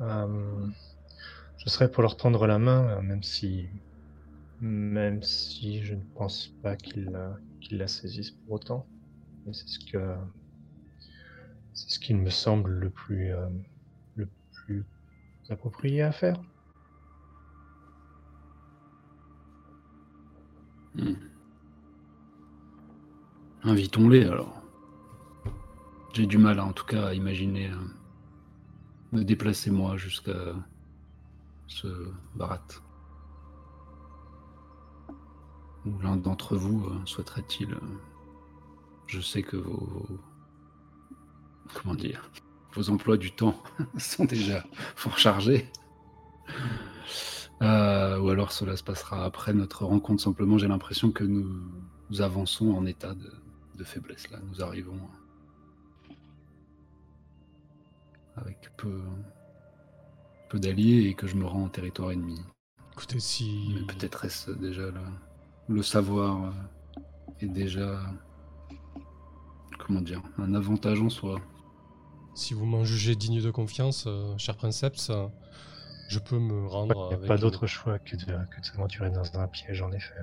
Je 1.58 1.70
serais 1.70 1.92
pour 1.92 2.02
leur 2.02 2.16
tendre 2.16 2.48
la 2.48 2.60
main, 2.60 3.02
même 3.02 3.24
si, 3.24 3.70
même 4.62 5.22
si 5.22 5.82
je 5.84 5.96
ne 5.96 6.04
pense 6.16 6.48
pas 6.62 6.74
euh, 6.74 7.34
qu'ils 7.62 7.78
la 7.78 7.88
saisissent 7.88 8.32
pour 8.32 8.54
autant. 8.54 8.88
Mais 9.46 9.54
c'est 9.54 9.68
ce 9.68 9.80
que, 9.92 10.16
c'est 11.74 11.90
ce 11.90 12.00
qui 12.00 12.14
me 12.14 12.30
semble 12.30 12.72
le 12.72 12.90
plus, 12.90 13.34
euh, 13.34 13.48
le 14.16 14.30
plus 14.54 14.86
approprié 15.50 16.02
à 16.02 16.12
faire. 16.12 16.42
hmm. 20.96 21.14
Invitons-les 23.64 24.26
alors. 24.26 24.62
J'ai 26.14 26.28
du 26.28 26.38
mal, 26.38 26.60
en 26.60 26.72
tout 26.72 26.86
cas, 26.86 27.08
à 27.08 27.14
imaginer 27.14 27.70
euh, 27.70 27.76
me 29.12 29.24
déplacer 29.24 29.72
moi 29.72 29.98
jusqu'à 29.98 30.56
ce 31.68 31.88
barat. 32.36 32.85
Ou 35.86 36.00
l'un 36.02 36.16
d'entre 36.18 36.56
vous 36.56 36.86
euh, 36.88 37.00
souhaiterait-il. 37.06 37.74
euh, 37.74 37.80
je 39.08 39.22
sais 39.22 39.44
que 39.44 39.58
vos, 39.58 40.08
Comment 41.74 41.96
dire 41.96 42.30
Vos 42.74 42.90
emplois 42.90 43.18
du 43.18 43.32
temps 43.32 43.62
sont 43.98 44.26
déjà 44.26 44.64
fort 44.96 45.18
chargés. 45.18 45.72
Euh, 47.62 48.20
ou 48.20 48.30
alors 48.30 48.52
cela 48.52 48.76
se 48.76 48.84
passera 48.84 49.24
après 49.24 49.54
notre 49.54 49.86
rencontre. 49.86 50.22
Simplement, 50.22 50.58
j'ai 50.58 50.68
l'impression 50.68 51.12
que 51.12 51.24
nous, 51.24 51.48
nous 52.10 52.22
avançons 52.22 52.72
en 52.72 52.86
état 52.86 53.14
de, 53.14 53.32
de 53.78 53.84
faiblesse. 53.84 54.30
Là, 54.30 54.40
nous 54.50 54.62
arrivons 54.62 55.00
avec 58.36 58.70
peu, 58.76 59.02
peu 60.50 60.60
d'alliés 60.60 61.08
et 61.08 61.14
que 61.14 61.28
je 61.28 61.36
me 61.36 61.46
rends 61.46 61.64
en 61.64 61.70
territoire 61.70 62.12
ennemi. 62.12 62.42
Écoutez, 62.92 63.20
si. 63.20 63.74
Mais 63.74 63.94
peut-être 63.94 64.26
est-ce 64.26 64.52
déjà 64.52 64.88
le, 64.92 65.02
le 65.68 65.82
savoir 65.82 66.44
euh, 66.46 67.02
est 67.42 67.48
déjà 67.48 68.00
comment 69.80 70.02
dire 70.02 70.22
un 70.38 70.54
avantage 70.56 71.02
en 71.02 71.10
soi. 71.10 71.40
si 72.34 72.54
vous 72.54 72.66
m'en 72.66 72.84
jugez 72.84 73.16
digne 73.16 73.42
de 73.42 73.52
confiance, 73.52 74.06
euh, 74.08 74.38
cher 74.38 74.56
princeps, 74.56 75.10
euh, 75.10 75.28
je 76.08 76.20
peux 76.20 76.40
me 76.40 76.68
rendre. 76.68 76.94
Il 76.96 77.08
n'y 77.08 77.14
a 77.14 77.18
avec 77.18 77.28
pas 77.28 77.38
d'autre 77.38 77.68
choix 77.68 78.00
que 78.00 78.16
de, 78.16 78.26
que 78.26 78.62
de 78.62 78.66
s'aventurer 78.66 79.10
dans 79.10 79.40
un 79.40 79.48
piège, 79.48 79.82
en 79.82 79.92
effet. 79.92 80.22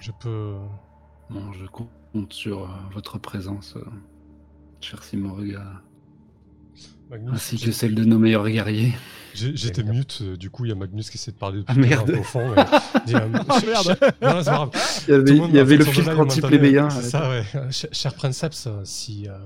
Je 0.00 0.12
peux. 0.12 0.56
Bon, 1.30 1.52
je 1.52 1.66
compte 1.66 2.32
sur 2.32 2.62
euh, 2.62 2.68
votre 2.92 3.18
présence, 3.18 3.76
euh, 3.76 3.84
cher 4.80 5.02
Simorga, 5.02 5.82
Magnus, 7.10 7.32
ainsi 7.34 7.58
que 7.58 7.72
celle 7.72 7.94
de 7.94 8.04
nos 8.04 8.18
meilleurs 8.18 8.48
guerriers. 8.48 8.92
J'étais 9.34 9.84
mute, 9.84 10.18
euh, 10.22 10.36
du 10.36 10.50
coup 10.50 10.64
il 10.64 10.68
y 10.70 10.72
a 10.72 10.74
Magnus 10.74 11.10
qui 11.10 11.16
essaie 11.16 11.30
de 11.30 11.36
parler 11.36 11.58
depuis 11.60 11.72
Ah, 11.76 11.78
merde. 11.80 12.10
au 12.10 12.22
fond. 12.24 12.40
et 13.06 13.14
euh, 13.14 13.28
Ah, 13.48 13.60
ch- 13.60 13.86
merde. 13.86 14.14
Non, 14.20 14.40
grave. 14.42 14.70
Il 15.06 15.10
y 15.10 15.14
avait, 15.14 15.22
le 15.32 15.36
il 15.48 15.54
y 15.54 15.58
avait 15.60 15.76
le 15.76 15.84
filtre 15.84 16.18
anti-plébéien. 16.18 16.82
m'entendait. 16.84 17.02
C'est 17.04 17.10
ça, 17.10 17.30
ouais. 17.30 17.44
Euh, 17.54 17.70
ch- 17.70 17.86
Cher 17.92 18.14
princeps, 18.14 18.68
si, 18.84 19.28
euh, 19.28 19.38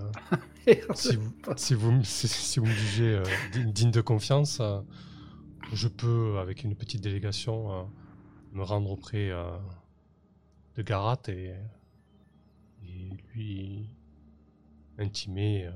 si, 0.95 1.17
vous, 1.17 1.33
si, 1.57 1.75
vous, 1.75 1.93
me- 1.93 2.05
si, 2.05 2.27
si 2.27 2.59
vous 2.59 2.67
me 2.67 2.73
jugez 2.73 3.17
euh, 3.17 3.23
digne, 3.53 3.71
digne 3.73 3.91
de 3.91 4.01
confiance, 4.01 4.59
euh, 4.63 4.81
je 5.75 5.89
peux, 5.89 6.39
avec 6.41 6.65
une 6.65 6.75
petite 6.75 7.03
délégation, 7.03 7.71
euh, 7.73 7.83
me 8.55 8.63
rendre 8.63 8.91
auprès 8.91 9.29
euh, 9.31 9.45
de 10.77 10.83
Garat 10.83 11.21
et, 11.29 11.53
et 12.85 13.11
lui 13.35 13.87
intimer 14.99 15.67
euh, 15.67 15.71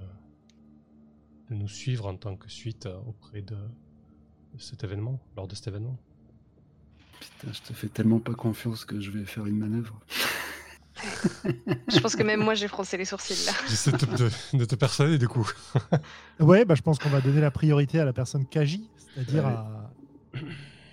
de 1.50 1.54
nous 1.54 1.68
suivre 1.68 2.06
en 2.06 2.16
tant 2.16 2.36
que 2.36 2.50
suite 2.50 2.86
euh, 2.86 2.96
auprès 3.06 3.42
de, 3.42 3.56
cet 4.58 4.84
événement, 4.84 5.20
lors 5.36 5.46
de 5.46 5.54
cet 5.54 5.68
événement. 5.68 5.96
Putain, 7.20 7.52
je 7.52 7.60
te 7.62 7.72
fais 7.72 7.88
tellement 7.88 8.18
pas 8.20 8.34
confiance 8.34 8.84
que 8.84 9.00
je 9.00 9.10
vais 9.10 9.24
faire 9.24 9.46
une 9.46 9.58
manœuvre. 9.58 9.98
Je 11.88 12.00
pense 12.00 12.16
que 12.16 12.22
même 12.22 12.40
moi, 12.42 12.54
j'ai 12.54 12.68
froncé 12.68 12.96
les 12.96 13.04
sourcils 13.04 13.44
là. 13.44 13.52
J'essaie 13.68 13.92
de, 13.92 14.64
te 14.64 14.74
persuader 14.74 15.18
du 15.18 15.28
coup. 15.28 15.48
Ouais, 16.40 16.64
bah, 16.64 16.74
je 16.74 16.80
pense 16.82 16.98
qu'on 16.98 17.10
va 17.10 17.20
donner 17.20 17.40
la 17.42 17.50
priorité 17.50 18.00
à 18.00 18.04
la 18.06 18.12
personne 18.14 18.46
Kaji, 18.46 18.88
c'est-à-dire 19.14 19.44
Ouais. 19.44 19.52
à, 19.52 19.90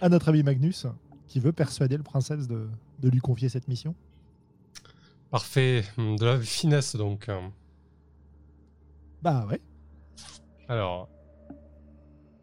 à 0.01 0.09
notre 0.09 0.27
ami 0.29 0.43
Magnus, 0.43 0.87
qui 1.27 1.39
veut 1.39 1.53
persuader 1.53 1.95
le 1.97 2.03
princeps 2.03 2.47
de, 2.47 2.67
de 2.99 3.09
lui 3.09 3.19
confier 3.19 3.47
cette 3.47 3.67
mission. 3.69 3.95
Parfait, 5.31 5.85
de 5.97 6.23
la 6.25 6.39
finesse 6.41 6.95
donc. 6.97 7.29
hein. 7.29 7.51
Bah 9.21 9.45
ouais. 9.49 9.61
Alors, 10.69 11.09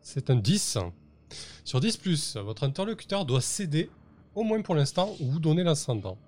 c'est 0.02 0.30
un 0.30 0.36
10. 0.36 0.78
Sur 1.64 1.80
10, 1.80 1.96
plus, 1.96 2.36
votre 2.36 2.64
interlocuteur 2.64 3.24
doit 3.24 3.40
céder, 3.40 3.90
au 4.34 4.42
moins 4.42 4.60
pour 4.62 4.74
l'instant, 4.74 5.14
ou 5.20 5.30
vous 5.30 5.40
donner 5.40 5.62
l'ascendant. 5.62 6.18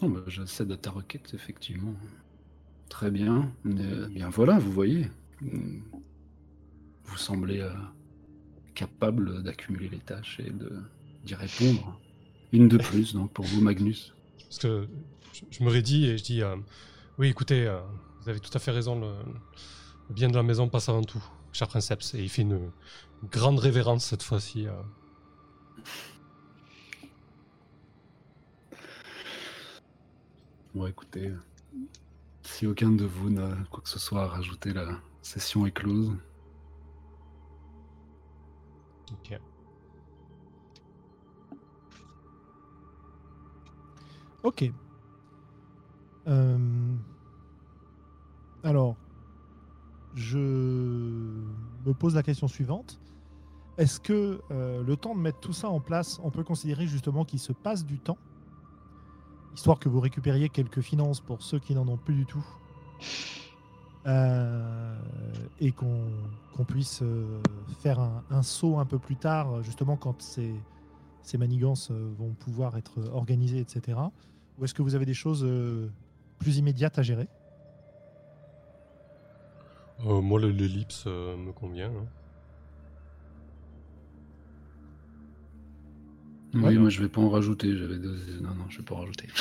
Non, 0.00 0.08
bah, 0.08 0.22
je 0.26 0.44
cède 0.44 0.72
à 0.72 0.76
ta 0.76 0.90
requête, 0.90 1.32
effectivement. 1.34 1.94
Très 2.88 3.10
bien. 3.10 3.52
Euh, 3.66 4.08
bien 4.08 4.30
voilà, 4.30 4.58
vous 4.58 4.72
voyez. 4.72 5.08
Vous 5.40 7.16
semblez 7.16 7.60
euh, 7.60 7.70
capable 8.74 9.42
d'accumuler 9.42 9.88
les 9.88 9.98
tâches 9.98 10.40
et 10.40 10.50
de 10.50 10.72
d'y 11.24 11.34
répondre. 11.34 12.00
Une 12.52 12.68
de 12.68 12.78
plus, 12.78 13.14
donc, 13.14 13.30
pour 13.32 13.44
vous, 13.44 13.60
Magnus. 13.60 14.12
Parce 14.40 14.58
que 14.58 14.88
je, 15.32 15.42
je 15.50 15.64
me 15.64 15.70
rédis 15.70 16.06
et 16.06 16.18
je 16.18 16.24
dis 16.24 16.42
euh, 16.42 16.56
Oui, 17.18 17.28
écoutez, 17.28 17.66
euh, 17.66 17.80
vous 18.22 18.28
avez 18.28 18.40
tout 18.40 18.50
à 18.54 18.58
fait 18.58 18.70
raison, 18.70 18.98
le, 19.00 19.12
le 20.08 20.14
bien 20.14 20.28
de 20.28 20.36
la 20.36 20.42
maison 20.42 20.68
passe 20.68 20.88
avant 20.88 21.02
tout, 21.02 21.22
cher 21.52 21.68
princeps. 21.68 22.14
Et 22.14 22.22
il 22.22 22.28
fait 22.28 22.42
une, 22.42 22.70
une 23.22 23.28
grande 23.28 23.58
révérence 23.58 24.04
cette 24.04 24.22
fois-ci. 24.22 24.66
euh. 24.66 24.72
Bon, 30.74 30.86
écoutez, 30.86 31.32
si 32.42 32.66
aucun 32.66 32.90
de 32.92 33.04
vous 33.04 33.30
n'a 33.30 33.56
quoi 33.70 33.82
que 33.82 33.88
ce 33.88 33.98
soit 33.98 34.22
à 34.22 34.26
rajouter, 34.28 34.72
la 34.72 34.86
session 35.22 35.66
est 35.66 35.72
close. 35.72 36.12
Ok. 39.12 39.38
Ok. 44.42 44.72
Euh, 46.28 46.58
Alors, 48.64 48.96
je 50.14 50.38
me 50.38 51.94
pose 51.94 52.14
la 52.14 52.22
question 52.22 52.46
suivante. 52.48 53.00
Est-ce 53.78 53.98
que 53.98 54.40
euh, 54.50 54.82
le 54.82 54.96
temps 54.96 55.14
de 55.14 55.20
mettre 55.20 55.40
tout 55.40 55.52
ça 55.52 55.68
en 55.68 55.80
place, 55.80 56.20
on 56.22 56.30
peut 56.30 56.44
considérer 56.44 56.86
justement 56.86 57.24
qu'il 57.24 57.38
se 57.38 57.52
passe 57.52 57.84
du 57.84 57.98
temps? 57.98 58.18
Histoire 59.54 59.78
que 59.78 59.88
vous 59.88 60.00
récupériez 60.00 60.48
quelques 60.48 60.80
finances 60.80 61.20
pour 61.20 61.42
ceux 61.42 61.58
qui 61.58 61.74
n'en 61.74 61.88
ont 61.88 61.96
plus 61.96 62.14
du 62.14 62.26
tout. 62.26 62.44
Euh, 64.06 64.98
et 65.60 65.72
qu'on 65.72 66.64
puisse 66.66 67.02
euh, 67.02 67.40
faire 67.80 68.00
un, 68.30 68.42
saut 68.42 68.78
un 68.78 68.84
peu 68.84 68.98
plus 68.98 69.16
tard, 69.16 69.62
justement 69.62 69.96
quand 69.96 70.20
ces, 70.20 70.52
ces 71.22 71.38
manigances 71.38 71.90
vont 71.90 72.34
pouvoir 72.34 72.76
être 72.76 72.98
organisées, 73.12 73.58
etc. 73.58 73.98
Ou 74.58 74.64
est-ce 74.64 74.74
que 74.74 74.82
vous 74.82 74.94
avez 74.94 75.06
des 75.06 75.14
choses 75.14 75.46
plus 76.38 76.58
immédiates 76.58 76.98
à 76.98 77.02
gérer? 77.02 77.28
Euh, 80.06 80.20
moi, 80.20 80.40
le- 80.40 80.50
l'ellipse 80.50 81.04
euh, 81.06 81.36
me 81.36 81.52
convient. 81.52 81.90
hein. 81.90 82.06
Oui, 86.54 86.62
Ouais. 86.64 86.74
moi 86.76 86.90
je 86.90 87.00
vais 87.00 87.08
pas 87.08 87.20
en 87.22 87.30
rajouter. 87.30 87.76
J'avais 87.76 87.98
deux... 87.98 88.16
Non, 88.42 88.54
non, 88.54 88.64
je 88.68 88.78
vais 88.78 88.84
pas 88.84 88.94
en 88.94 88.98
rajouter. 89.00 89.28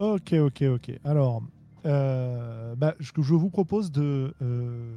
Ok, 0.00 0.32
ok, 0.34 0.62
ok. 0.62 0.92
Alors, 1.02 1.42
euh, 1.84 2.76
bah, 2.76 2.94
que 3.12 3.20
je 3.20 3.34
vous 3.34 3.50
propose 3.50 3.90
de, 3.90 4.32
euh, 4.42 4.96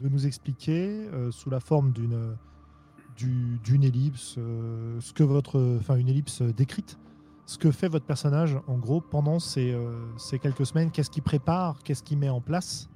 de 0.00 0.08
nous 0.08 0.26
expliquer 0.26 1.06
euh, 1.12 1.30
sous 1.30 1.50
la 1.50 1.60
forme 1.60 1.92
d'une 1.92 2.36
du- 3.16 3.60
d'une 3.62 3.84
ellipse, 3.84 4.34
euh, 4.38 5.00
ce 5.00 5.12
que 5.12 5.22
votre, 5.22 5.76
enfin 5.78 5.94
une 5.94 6.08
ellipse 6.08 6.42
décrite, 6.42 6.98
ce 7.46 7.58
que 7.58 7.70
fait 7.70 7.86
votre 7.86 8.06
personnage 8.06 8.58
en 8.66 8.76
gros 8.76 9.00
pendant 9.00 9.38
ces, 9.38 9.70
euh, 9.72 9.92
ces 10.18 10.40
quelques 10.40 10.66
semaines, 10.66 10.90
qu'est-ce 10.90 11.10
qu'il 11.10 11.22
prépare, 11.22 11.78
qu'est-ce 11.84 12.02
qu'il 12.02 12.18
met 12.18 12.28
en 12.28 12.40
place. 12.40 12.89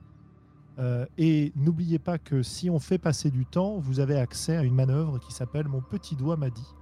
Euh, 0.79 1.07
et 1.19 1.53
n'oubliez 1.57 1.99
pas 1.99 2.19
que 2.19 2.43
si 2.43 2.69
on 2.69 2.79
fait 2.81 2.99
passer 2.99 3.31
du 3.31 3.47
temps, 3.47 3.79
vous 3.79 4.01
avez 4.01 4.19
accès 4.19 4.57
à 4.57 4.63
une 4.63 4.75
manœuvre 4.75 5.19
qui 5.19 5.33
s'appelle 5.33 5.69
Mon 5.69 5.81
petit 5.81 6.17
doigt 6.17 6.37
m'a 6.37 6.51
dit. 6.51 6.75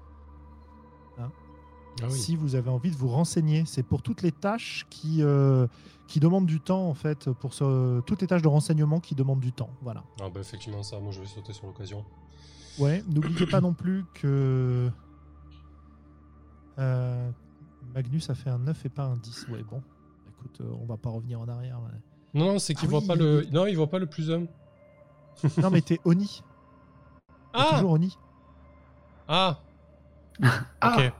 Ah 2.00 2.06
oui. 2.06 2.12
si 2.18 2.36
vous 2.36 2.54
avez 2.54 2.70
envie 2.70 2.90
de 2.90 2.96
vous 2.96 3.08
renseigner. 3.08 3.64
C'est 3.66 3.82
pour 3.82 4.00
toutes 4.00 4.22
les 4.22 4.32
tâches 4.32 4.86
qui, 4.88 5.22
euh, 5.22 5.66
qui 6.06 6.20
demandent 6.20 6.46
du 6.46 6.58
temps, 6.58 6.88
en 6.88 6.94
fait, 6.94 7.30
pour 7.32 7.52
ce, 7.52 8.00
toutes 8.00 8.22
les 8.22 8.26
tâches 8.26 8.40
de 8.40 8.48
renseignement 8.48 8.98
qui 8.98 9.14
demandent 9.14 9.40
du 9.40 9.52
temps. 9.52 9.68
Voilà. 9.82 10.02
Ah 10.20 10.30
bah 10.30 10.40
effectivement, 10.40 10.82
ça, 10.82 10.98
moi 11.00 11.12
je 11.12 11.20
vais 11.20 11.26
sauter 11.26 11.52
sur 11.52 11.66
l'occasion. 11.66 12.02
Ouais, 12.78 13.04
n'oubliez 13.08 13.46
pas 13.46 13.60
non 13.60 13.74
plus 13.74 14.04
que 14.14 14.90
euh, 16.78 17.30
Magnus 17.94 18.30
a 18.30 18.34
fait 18.34 18.48
un 18.50 18.58
9 18.58 18.86
et 18.86 18.88
pas 18.88 19.04
un 19.04 19.16
10. 19.16 19.48
Ouais, 19.50 19.62
bon, 19.62 19.82
écoute, 20.30 20.62
on 20.80 20.86
va 20.86 20.96
pas 20.96 21.10
revenir 21.10 21.40
en 21.40 21.48
arrière. 21.48 21.78
ouais. 21.82 21.98
Non, 22.34 22.46
non, 22.52 22.58
c'est 22.58 22.74
qu'il 22.74 22.88
Ah 22.88 22.90
voit 22.90 23.00
oui, 23.00 23.06
pas 23.06 23.14
le. 23.14 23.46
Non, 23.52 23.66
il 23.66 23.76
voit 23.76 23.90
pas 23.90 23.98
le 23.98 24.06
plus 24.06 24.30
1. 24.30 24.46
Non, 25.58 25.70
mais 25.70 25.80
t'es 25.82 26.00
Oni. 26.04 26.42
T'es 27.26 27.32
Ah 27.52 27.70
toujours 27.74 27.90
Oni. 27.92 28.16
Ah 29.28 29.58
Ah 30.80 30.96
Ok. 30.96 31.12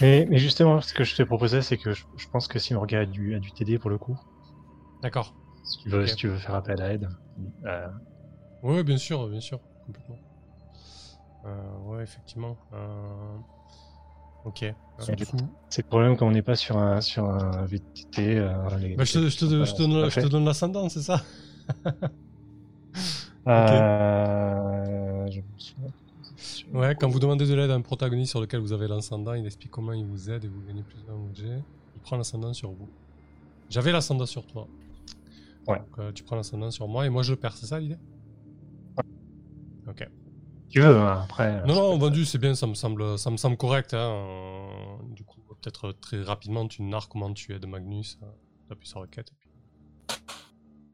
Mais, 0.00 0.26
mais 0.28 0.38
justement, 0.38 0.80
ce 0.80 0.92
que 0.92 1.04
je 1.04 1.14
te 1.14 1.22
proposais, 1.22 1.62
c'est 1.62 1.78
que 1.78 1.92
je, 1.92 2.04
je 2.16 2.26
pense 2.28 2.48
que 2.48 2.58
Simorga 2.58 3.00
a 3.00 3.06
dû, 3.06 3.34
a 3.34 3.38
dû 3.38 3.52
t'aider 3.52 3.78
pour 3.78 3.90
le 3.90 3.98
coup. 3.98 4.18
D'accord. 5.02 5.34
Si 5.64 5.78
tu 5.78 5.88
veux, 5.90 6.02
Ok. 6.02 6.08
si 6.08 6.16
tu 6.16 6.28
veux 6.28 6.38
faire 6.38 6.54
appel 6.56 6.80
à 6.82 6.88
l'aide. 6.88 7.08
Euh, 7.64 7.86
Oui, 8.62 8.76
ouais, 8.76 8.82
bien 8.82 8.96
sûr, 8.98 9.28
bien 9.28 9.40
sûr, 9.40 9.60
complètement. 9.86 10.18
Euh, 11.44 11.78
ouais, 11.84 12.02
effectivement. 12.02 12.56
Euh, 12.72 13.36
Ok. 14.48 14.62
Euh, 14.62 15.14
du 15.14 15.26
coup, 15.26 15.36
c'est 15.68 15.82
le 15.82 15.88
problème 15.88 16.16
quand 16.16 16.26
on 16.26 16.30
n'est 16.32 16.42
pas 16.42 16.56
sur 16.56 16.76
un, 16.78 17.00
sur 17.00 17.24
un 17.28 17.64
VTT. 17.66 18.38
euh, 18.38 18.76
les- 18.78 18.96
bah, 18.96 19.04
je, 19.04 19.12
te, 19.12 19.28
je, 19.28 19.38
te, 19.38 19.64
je 19.64 19.74
te 19.74 19.82
donne, 19.82 20.02
Pas 20.02 20.08
je 20.08 20.14
te 20.14 20.20
fait. 20.22 20.28
donne 20.28 20.44
l'ascendant, 20.44 20.88
c'est 20.88 21.02
ça? 21.02 21.22
Euh. 23.46 25.26
Ouais, 26.72 26.94
quand 26.98 27.08
vous 27.08 27.18
demandez 27.20 27.46
de 27.46 27.54
l'aide 27.54 27.70
à 27.70 27.74
un 27.74 27.80
protagoniste 27.80 28.30
sur 28.30 28.40
lequel 28.40 28.60
vous 28.60 28.72
avez 28.72 28.88
l'ascendant, 28.88 29.34
il 29.34 29.44
explique 29.46 29.70
comment 29.70 29.92
il 29.92 30.04
vous 30.04 30.30
aide 30.30 30.44
et 30.44 30.48
vous 30.48 30.62
gagnez 30.62 30.82
plus 30.82 31.04
d'un 31.04 31.14
objet. 31.14 31.62
Il 31.94 32.00
prend 32.00 32.16
l'ascendant 32.16 32.52
sur 32.52 32.70
vous. 32.72 32.88
J'avais 33.68 33.92
l'ascendant 33.92 34.26
sur 34.26 34.46
toi. 34.46 34.66
Ouais. 35.66 35.78
Donc, 35.78 35.98
euh, 35.98 36.12
tu 36.12 36.24
prends 36.24 36.36
l'ascendant 36.36 36.70
sur 36.70 36.88
moi 36.88 37.06
et 37.06 37.10
moi 37.10 37.22
je 37.22 37.32
le 37.32 37.36
perds, 37.36 37.56
c'est 37.56 37.66
ça 37.66 37.78
l'idée? 37.78 37.98
Ok. 39.86 40.08
Tu 40.70 40.80
veux, 40.80 40.96
hein, 40.98 41.22
après. 41.24 41.60
Non, 41.66 41.74
non, 41.74 41.98
vendu, 41.98 42.24
c'est 42.24 42.38
bien, 42.38 42.54
ça 42.54 42.66
me 42.66 42.74
semble, 42.74 43.18
ça 43.18 43.30
me 43.30 43.36
semble 43.38 43.56
correct. 43.56 43.94
Hein. 43.94 43.98
euh, 43.98 44.96
Du 45.14 45.24
coup, 45.24 45.40
peut-être 45.62 45.92
très 45.92 46.22
rapidement, 46.22 46.66
tu 46.68 46.82
narres 46.82 47.08
comment 47.08 47.32
tu 47.32 47.54
aides 47.54 47.66
Magnus, 47.66 48.18
euh, 48.22 48.26
t'appuies 48.68 48.88
sur 48.88 49.00
requête. 49.00 49.30
Et 49.30 49.34
puis... 49.38 49.48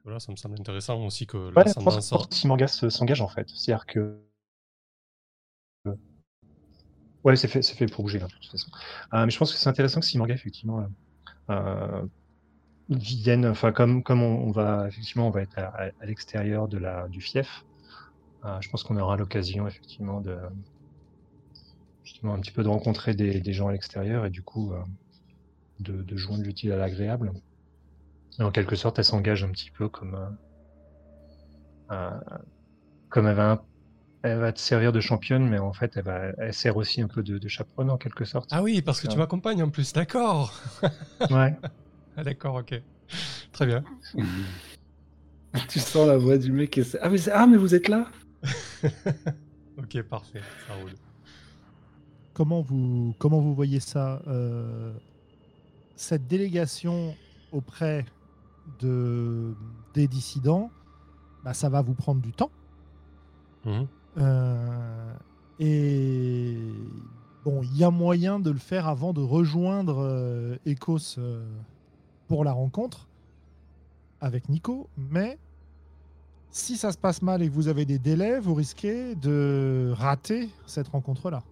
Voilà, 0.05 0.21
ça 0.21 0.31
me 0.31 0.37
semble 0.37 0.61
intéressant 0.61 1.05
aussi 1.05 1.27
que 1.27 1.49
Ouais, 1.55 1.65
pour 2.13 2.33
Simorga 2.33 2.67
se- 2.69 2.91
s'engage 2.91 3.21
en 3.23 3.29
fait. 3.29 3.49
C'est-à-dire 3.55 3.87
que. 3.87 4.21
Ouais, 7.25 7.37
c'est 7.37 7.49
fait, 7.49 7.63
c'est 7.63 7.75
fait 7.75 7.87
pour 7.87 8.05
bouger 8.05 8.19
là, 8.19 8.27
de 8.27 8.33
toute 8.33 8.47
façon. 8.51 8.71
Euh, 9.15 9.25
mais 9.25 9.31
je 9.31 9.39
pense 9.39 9.51
que 9.51 9.59
c'est 9.59 9.69
intéressant 9.71 10.01
que 10.01 10.07
Simorga, 10.07 10.35
effectivement, 10.35 10.81
euh, 10.81 11.55
euh, 11.55 12.07
viennent, 12.91 13.47
enfin 13.47 13.73
comme 13.73 14.03
comme 14.03 14.23
on, 14.23 14.47
on 14.49 14.51
va 14.51 14.87
effectivement 14.89 15.27
on 15.29 15.31
va 15.31 15.41
être 15.43 15.59
à, 15.59 15.69
à 16.01 16.07
l'extérieur 16.07 16.69
de 16.69 16.77
la 16.77 17.09
du 17.09 17.23
fief. 17.23 17.65
Euh, 18.45 18.61
je 18.61 18.69
pense 18.69 18.83
qu'on 18.83 18.97
aura 18.97 19.17
l'occasion 19.17 19.67
effectivement 19.67 20.21
de 20.21 20.39
justement 22.05 22.35
un 22.35 22.41
petit 22.41 22.53
peu 22.53 22.63
de 22.63 22.69
rencontrer 22.69 23.15
des, 23.15 23.41
des 23.41 23.53
gens 23.53 23.69
à 23.69 23.73
l'extérieur 23.73 24.27
et 24.27 24.31
du 24.31 24.43
coup 24.43 24.73
euh, 24.73 24.83
de, 25.81 26.03
de 26.03 26.17
joindre 26.17 26.45
l'utile 26.45 26.73
à 26.73 26.77
l'agréable. 26.77 27.33
Et 28.39 28.43
en 28.43 28.51
quelque 28.51 28.77
sorte, 28.77 28.99
elle 28.99 29.05
s'engage 29.05 29.45
un 29.45 29.51
petit 29.51 29.71
peu 29.71 29.89
comme 29.89 30.15
euh, 30.15 31.95
euh, 31.95 32.21
comme 33.09 33.27
elle 33.27 33.37
va 33.37 33.65
elle 34.23 34.39
va 34.39 34.53
te 34.53 34.61
servir 34.61 34.91
de 34.93 35.01
championne, 35.01 35.47
mais 35.49 35.59
en 35.59 35.73
fait 35.73 35.97
elle 35.97 36.05
va 36.05 36.33
elle 36.39 36.55
sert 36.55 36.77
aussi 36.77 37.03
un 37.03 37.09
peu 37.09 37.23
de, 37.23 37.39
de 37.39 37.49
chaperonne 37.49 37.91
en 37.91 37.99
quelque 37.99 38.25
sorte. 38.25 38.49
Ah 38.53 38.63
oui, 38.63 38.83
parce 38.83 39.01
que 39.01 39.07
tu 39.07 39.19
m'accompagnes 39.19 39.63
en 39.63 39.71
plus, 39.71 39.93
d'accord. 39.93 40.53
Ouais. 41.31 41.57
Ah 42.17 42.23
d'accord, 42.23 42.55
ok. 42.55 42.81
Très 43.51 43.67
bien. 43.67 43.83
tu 45.69 45.81
sens 45.81 46.07
la 46.07 46.17
voix 46.17 46.39
du 46.39 46.53
mec 46.53 46.79
et 46.79 46.85
ah 47.01 47.09
mais, 47.09 47.29
ah 47.29 47.49
mais 47.49 47.57
vous 47.57 47.75
êtes 47.75 47.89
là? 47.89 48.09
ok, 49.79 50.03
parfait, 50.03 50.41
ça 50.67 50.75
roule. 50.75 50.93
Comment 52.33 52.61
vous, 52.61 53.15
comment 53.19 53.41
vous 53.41 53.55
voyez 53.55 53.81
ça 53.81 54.21
euh, 54.27 54.93
Cette 55.97 56.27
délégation 56.27 57.15
auprès 57.53 58.05
de, 58.81 59.55
des 59.95 60.09
dissidents, 60.09 60.71
bah, 61.45 61.55
ça 61.55 61.69
va 61.69 61.83
vous 61.83 61.95
prendre 61.95 62.21
du 62.21 62.33
temps. 62.33 62.51
Mhm. 63.65 63.87
Euh, 64.19 65.15
et 65.59 66.57
bon, 67.45 67.63
il 67.63 67.77
y 67.77 67.85
a 67.85 67.91
moyen 67.91 68.41
de 68.41 68.51
le 68.51 68.59
faire 68.59 68.89
avant 68.89 69.13
de 69.13 69.21
rejoindre 69.21 69.99
euh, 70.01 70.57
Ecos 70.67 71.19
euh, 71.19 71.45
pour 72.29 72.45
la 72.45 72.53
rencontre 72.53 73.07
avec 74.21 74.49
Nico, 74.49 74.89
mais 74.97 75.39
si 76.55 76.77
ça 76.77 76.93
se 76.93 76.99
passe 76.99 77.21
mal 77.21 77.43
et 77.43 77.49
que 77.49 77.53
vous 77.53 77.67
avez 77.67 77.85
des 77.85 77.99
délais, 77.99 78.39
vous 78.39 78.55
risquez 78.55 79.17
de 79.17 79.93
rater 79.97 80.49
cette 80.67 80.87
rencontre-là, 80.87 81.43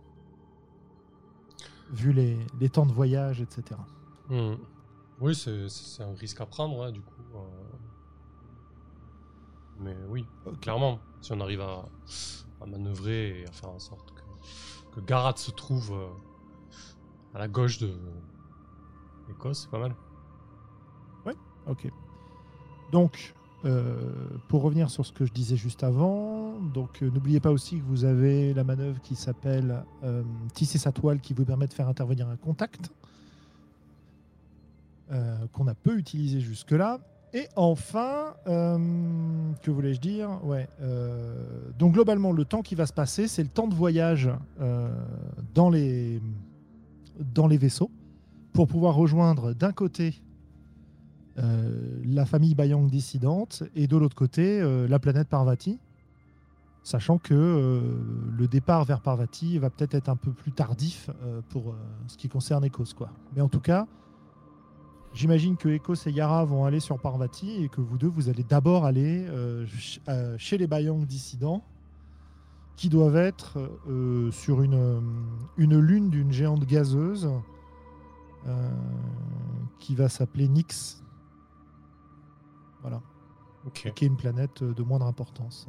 vu 1.91 2.13
les, 2.13 2.39
les 2.61 2.69
temps 2.69 2.87
de 2.87 2.93
voyage, 2.93 3.41
etc. 3.41 3.81
Mhm. 4.31 4.59
Oui, 5.21 5.35
c'est 5.35 6.03
un 6.05 6.15
risque 6.15 6.41
à 6.41 6.47
prendre, 6.47 6.85
hein, 6.85 6.93
du 6.93 7.01
coup. 7.01 7.21
euh. 7.35 7.41
Mais 9.81 9.97
oui, 10.09 10.25
clairement, 10.61 11.01
si 11.21 11.33
on 11.33 11.41
arrive 11.41 11.63
à, 11.63 11.85
à 12.61 12.67
manœuvrer 12.67 13.41
et 13.41 13.49
à 13.49 13.51
faire 13.51 13.71
en 13.71 13.81
sorte 13.81 14.13
que, 14.15 14.95
que 14.95 15.01
Garat 15.05 15.35
se 15.37 15.51
trouve 15.51 15.93
euh, 15.95 16.07
à 17.35 17.41
la 17.41 17.49
gauche 17.49 17.79
de 17.79 17.93
l'Écosse, 19.27 19.63
c'est 19.63 19.71
pas 19.71 19.81
mal. 19.81 19.97
Ok. 21.67 21.89
Donc, 22.91 23.35
pour 24.49 24.63
revenir 24.63 24.91
sur 24.91 25.07
ce 25.07 25.13
que 25.13 25.25
je 25.25 25.33
disais 25.33 25.57
juste 25.57 25.85
avant, 25.85 26.59
donc 26.75 27.03
euh, 27.03 27.11
n'oubliez 27.11 27.41
pas 27.41 27.51
aussi 27.51 27.79
que 27.79 27.85
vous 27.85 28.05
avez 28.05 28.53
la 28.55 28.65
manœuvre 28.65 29.01
qui 29.01 29.15
s'appelle 29.15 29.85
euh, 30.03 30.23
tisser 30.53 30.79
sa 30.79 30.93
toile 30.93 31.21
qui 31.21 31.33
vous 31.33 31.45
permet 31.45 31.67
de 31.67 31.73
faire 31.73 31.89
intervenir 31.89 32.29
un 32.29 32.37
contact 32.37 32.91
euh, 35.13 35.37
qu'on 35.53 35.69
a 35.69 35.75
peu 35.75 35.97
utilisé 35.97 36.41
jusque-là. 36.41 36.99
Et 37.35 37.47
enfin, 37.57 38.35
euh, 38.47 38.79
que 39.63 39.71
voulais-je 39.71 40.01
dire? 40.01 40.45
Ouais. 40.45 40.69
euh, 40.83 41.71
donc 41.79 41.95
globalement, 41.95 42.33
le 42.33 42.45
temps 42.45 42.63
qui 42.63 42.75
va 42.75 42.85
se 42.85 42.93
passer, 42.93 43.27
c'est 43.27 43.43
le 43.43 43.49
temps 43.49 43.69
de 43.69 43.75
voyage 43.75 44.29
euh, 44.61 44.91
dans 45.55 45.71
les 45.71 46.21
dans 47.35 47.47
les 47.47 47.59
vaisseaux 47.59 47.91
pour 48.53 48.67
pouvoir 48.67 48.95
rejoindre 48.95 49.55
d'un 49.55 49.73
côté 49.73 50.09
euh, 50.09 50.32
la 51.37 52.27
famille 52.27 52.55
Bayang 52.55 52.89
dissidente 52.89 53.63
et 53.75 53.87
de 53.87 53.97
l'autre 53.97 54.15
côté 54.17 54.61
euh, 54.61 54.87
la 54.87 54.99
planète 54.99 55.29
Parvati, 55.29 55.79
sachant 56.83 57.19
que 57.19 57.33
euh, 57.35 57.81
le 58.37 58.49
départ 58.49 58.85
vers 58.85 59.01
Parvati 59.01 59.59
va 59.59 59.71
peut-être 59.71 59.95
être 59.95 60.09
un 60.09 60.17
peu 60.17 60.33
plus 60.33 60.53
tardif 60.53 61.09
euh, 61.23 61.41
pour 61.49 61.71
euh, 61.71 61.73
ce 62.09 62.17
qui 62.17 62.29
concerne 62.29 62.67
Ecos. 62.67 62.95
Quoi. 62.97 63.11
Mais 63.35 63.41
en 63.41 63.49
tout 63.49 63.61
cas, 63.61 63.87
j'imagine 65.15 65.57
que 65.57 65.69
Ecos 65.69 66.07
et 66.07 66.11
Yara 66.11 66.45
vont 66.45 66.65
aller 66.65 66.81
sur 66.81 66.99
Parvati 66.99 67.63
et 67.63 67.69
que 67.69 67.81
vous 67.81 67.99
deux, 67.99 68.09
vous 68.09 68.29
allez 68.29 68.43
d'abord 68.45 68.85
aller 68.85 69.25
euh, 69.29 69.65
ch- 69.67 70.01
euh, 70.09 70.37
chez 70.39 70.59
les 70.59 70.67
Bayang 70.67 71.07
dissidents 71.07 71.63
qui 72.77 72.89
doivent 72.89 73.17
être 73.17 73.59
euh, 73.89 74.31
sur 74.33 74.63
une, 74.63 74.75
euh, 74.75 75.01
une 75.57 75.79
lune 75.79 76.11
d'une 76.11 76.33
géante 76.33 76.65
gazeuse 76.65 77.31
euh, 78.49 78.71
qui 79.79 79.95
va 79.95 80.09
s'appeler 80.09 80.49
Nyx. 80.49 80.99
Voilà, 82.83 83.01
Ok. 83.65 83.93
qui 83.95 84.05
est 84.05 84.09
une 84.09 84.17
planète 84.17 84.63
de 84.63 84.83
moindre 84.83 85.07
importance. 85.07 85.67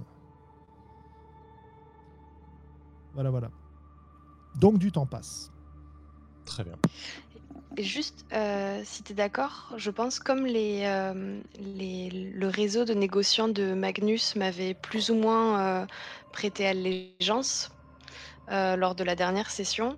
Voilà, 3.14 3.30
voilà. 3.30 3.52
Donc 4.56 4.78
du 4.80 4.92
temps 4.92 5.06
passe. 5.06 5.52
Très 6.46 6.64
bien. 6.64 6.76
Et 7.78 7.84
juste, 7.84 8.26
euh, 8.34 8.82
si 8.86 9.04
tu 9.04 9.14
es 9.14 9.16
d'accord, 9.16 9.74
je 9.78 9.90
pense 9.90 10.20
comme 10.20 10.46
les, 10.46 10.84
euh, 10.86 11.42
les- 11.60 12.10
le 12.12 12.48
réseau 12.48 12.86
de 12.86 12.94
négociants 12.94 13.48
de 13.48 13.74
Magnus 13.74 14.36
m'avait 14.36 14.76
plus 14.76 15.10
ou 15.10 15.16
moins 15.16 15.84
euh, 15.84 15.86
prêté 16.32 16.68
allégeance 16.68 17.72
euh, 18.52 18.76
lors 18.76 18.94
de 18.96 19.04
la 19.04 19.16
dernière 19.16 19.50
session, 19.50 19.98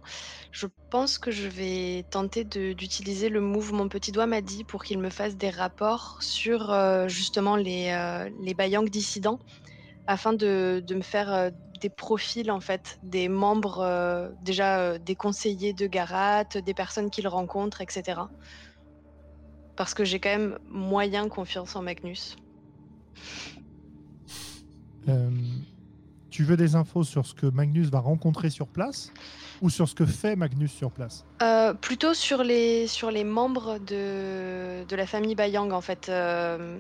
je 0.56 0.68
pense 0.90 1.18
que 1.18 1.32
je 1.32 1.50
vais 1.50 2.06
tenter 2.10 2.46
d'utiliser 2.46 3.28
le 3.28 3.42
move 3.42 3.74
Mon 3.74 3.90
Petit 3.90 4.14
Doigt 4.14 4.26
m'a 4.26 4.40
dit 4.40 4.64
pour 4.64 4.86
qu'il 4.86 5.00
me 5.00 5.10
fasse 5.10 5.36
des 5.36 5.50
rapports 5.50 6.18
sur 6.22 6.72
euh, 6.72 7.10
justement 7.10 7.58
les, 7.58 7.90
euh, 7.90 8.30
les 8.42 8.54
Bayang 8.54 8.88
dissidents 8.90 9.40
afin 10.08 10.32
de, 10.32 10.82
de 10.86 10.96
me 10.96 11.02
faire 11.02 11.34
euh, 11.34 11.50
des 11.82 11.90
profils 11.90 12.50
en 12.50 12.62
fait 12.62 13.00
des 13.04 13.28
membres 13.28 13.82
euh, 13.82 14.30
déjà 14.44 14.98
des 14.98 15.16
conseillers 15.16 15.74
de 15.74 15.88
Garat, 15.88 16.46
des 16.46 16.74
personnes 16.74 17.10
qu'il 17.10 17.28
rencontre, 17.28 17.82
etc. 17.82 18.22
Parce 19.76 19.94
que 19.94 20.06
j'ai 20.06 20.22
quand 20.22 20.30
même 20.30 20.58
moyen 20.70 21.28
confiance 21.28 21.76
en 21.76 21.82
Magnus. 21.82 22.38
Tu 26.36 26.44
veux 26.44 26.58
des 26.58 26.76
infos 26.76 27.06
sur 27.06 27.26
ce 27.26 27.34
que 27.34 27.46
Magnus 27.46 27.88
va 27.88 28.00
rencontrer 28.00 28.50
sur 28.50 28.68
place 28.68 29.14
ou 29.62 29.70
sur 29.70 29.88
ce 29.88 29.96
que 29.96 30.06
fait 30.06 30.36
Magnus 30.36 30.70
sur 30.70 30.92
place? 30.92 31.24
Euh, 31.42 31.74
plutôt 31.74 32.14
sur 32.14 32.44
les, 32.44 32.88
sur 32.88 33.10
les 33.10 33.24
membres 33.24 33.78
de, 33.80 34.84
de 34.84 34.96
la 34.98 35.08
famille 35.08 35.34
Bayang, 35.34 35.72
en 35.72 35.80
fait. 35.80 36.10
euh, 36.10 36.78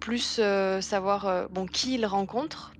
plus 0.00 0.38
euh, 0.38 0.80
savoir 0.80 1.46
bon, 1.50 1.66
qui 1.66 1.96
il 1.96 2.06
rencontre. 2.06 2.72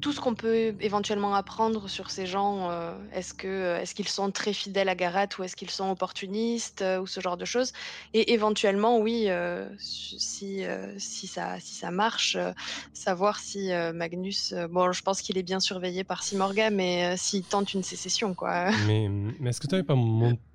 Euh, 0.00 0.02
tout 0.02 0.12
ce 0.12 0.20
qu'on 0.20 0.34
peut 0.34 0.74
éventuellement 0.80 1.34
apprendre 1.34 1.88
sur 1.88 2.10
ces 2.10 2.26
gens, 2.26 2.70
euh, 2.70 2.94
est-ce 3.12 3.34
que 3.34 3.76
est-ce 3.80 3.94
qu'ils 3.94 4.08
sont 4.08 4.30
très 4.30 4.52
fidèles 4.52 4.88
à 4.88 4.94
Garat 4.94 5.28
ou 5.38 5.42
est-ce 5.44 5.56
qu'ils 5.56 5.70
sont 5.70 5.90
opportunistes 5.90 6.82
euh, 6.82 7.00
ou 7.00 7.06
ce 7.06 7.20
genre 7.20 7.36
de 7.36 7.44
choses. 7.44 7.72
Et 8.14 8.32
éventuellement, 8.32 8.98
oui, 8.98 9.26
euh, 9.28 9.68
si, 9.78 10.64
euh, 10.64 10.92
si, 10.98 11.26
ça, 11.26 11.58
si 11.60 11.74
ça 11.74 11.90
marche, 11.90 12.36
euh, 12.36 12.52
savoir 12.92 13.38
si 13.38 13.72
euh, 13.72 13.92
Magnus, 13.92 14.52
euh, 14.52 14.68
bon, 14.68 14.92
je 14.92 15.02
pense 15.02 15.22
qu'il 15.22 15.38
est 15.38 15.42
bien 15.42 15.60
surveillé 15.60 16.04
par 16.04 16.22
Simorga, 16.22 16.70
mais 16.70 17.04
euh, 17.04 17.14
s'il 17.16 17.44
tente 17.44 17.74
une 17.74 17.82
sécession, 17.82 18.34
quoi. 18.34 18.70
mais 18.86 19.08
mais 19.38 19.50
est-ce 19.50 19.60
que 19.60 19.66
tu 19.66 19.74
n'avais 19.74 19.86
pas 19.86 19.96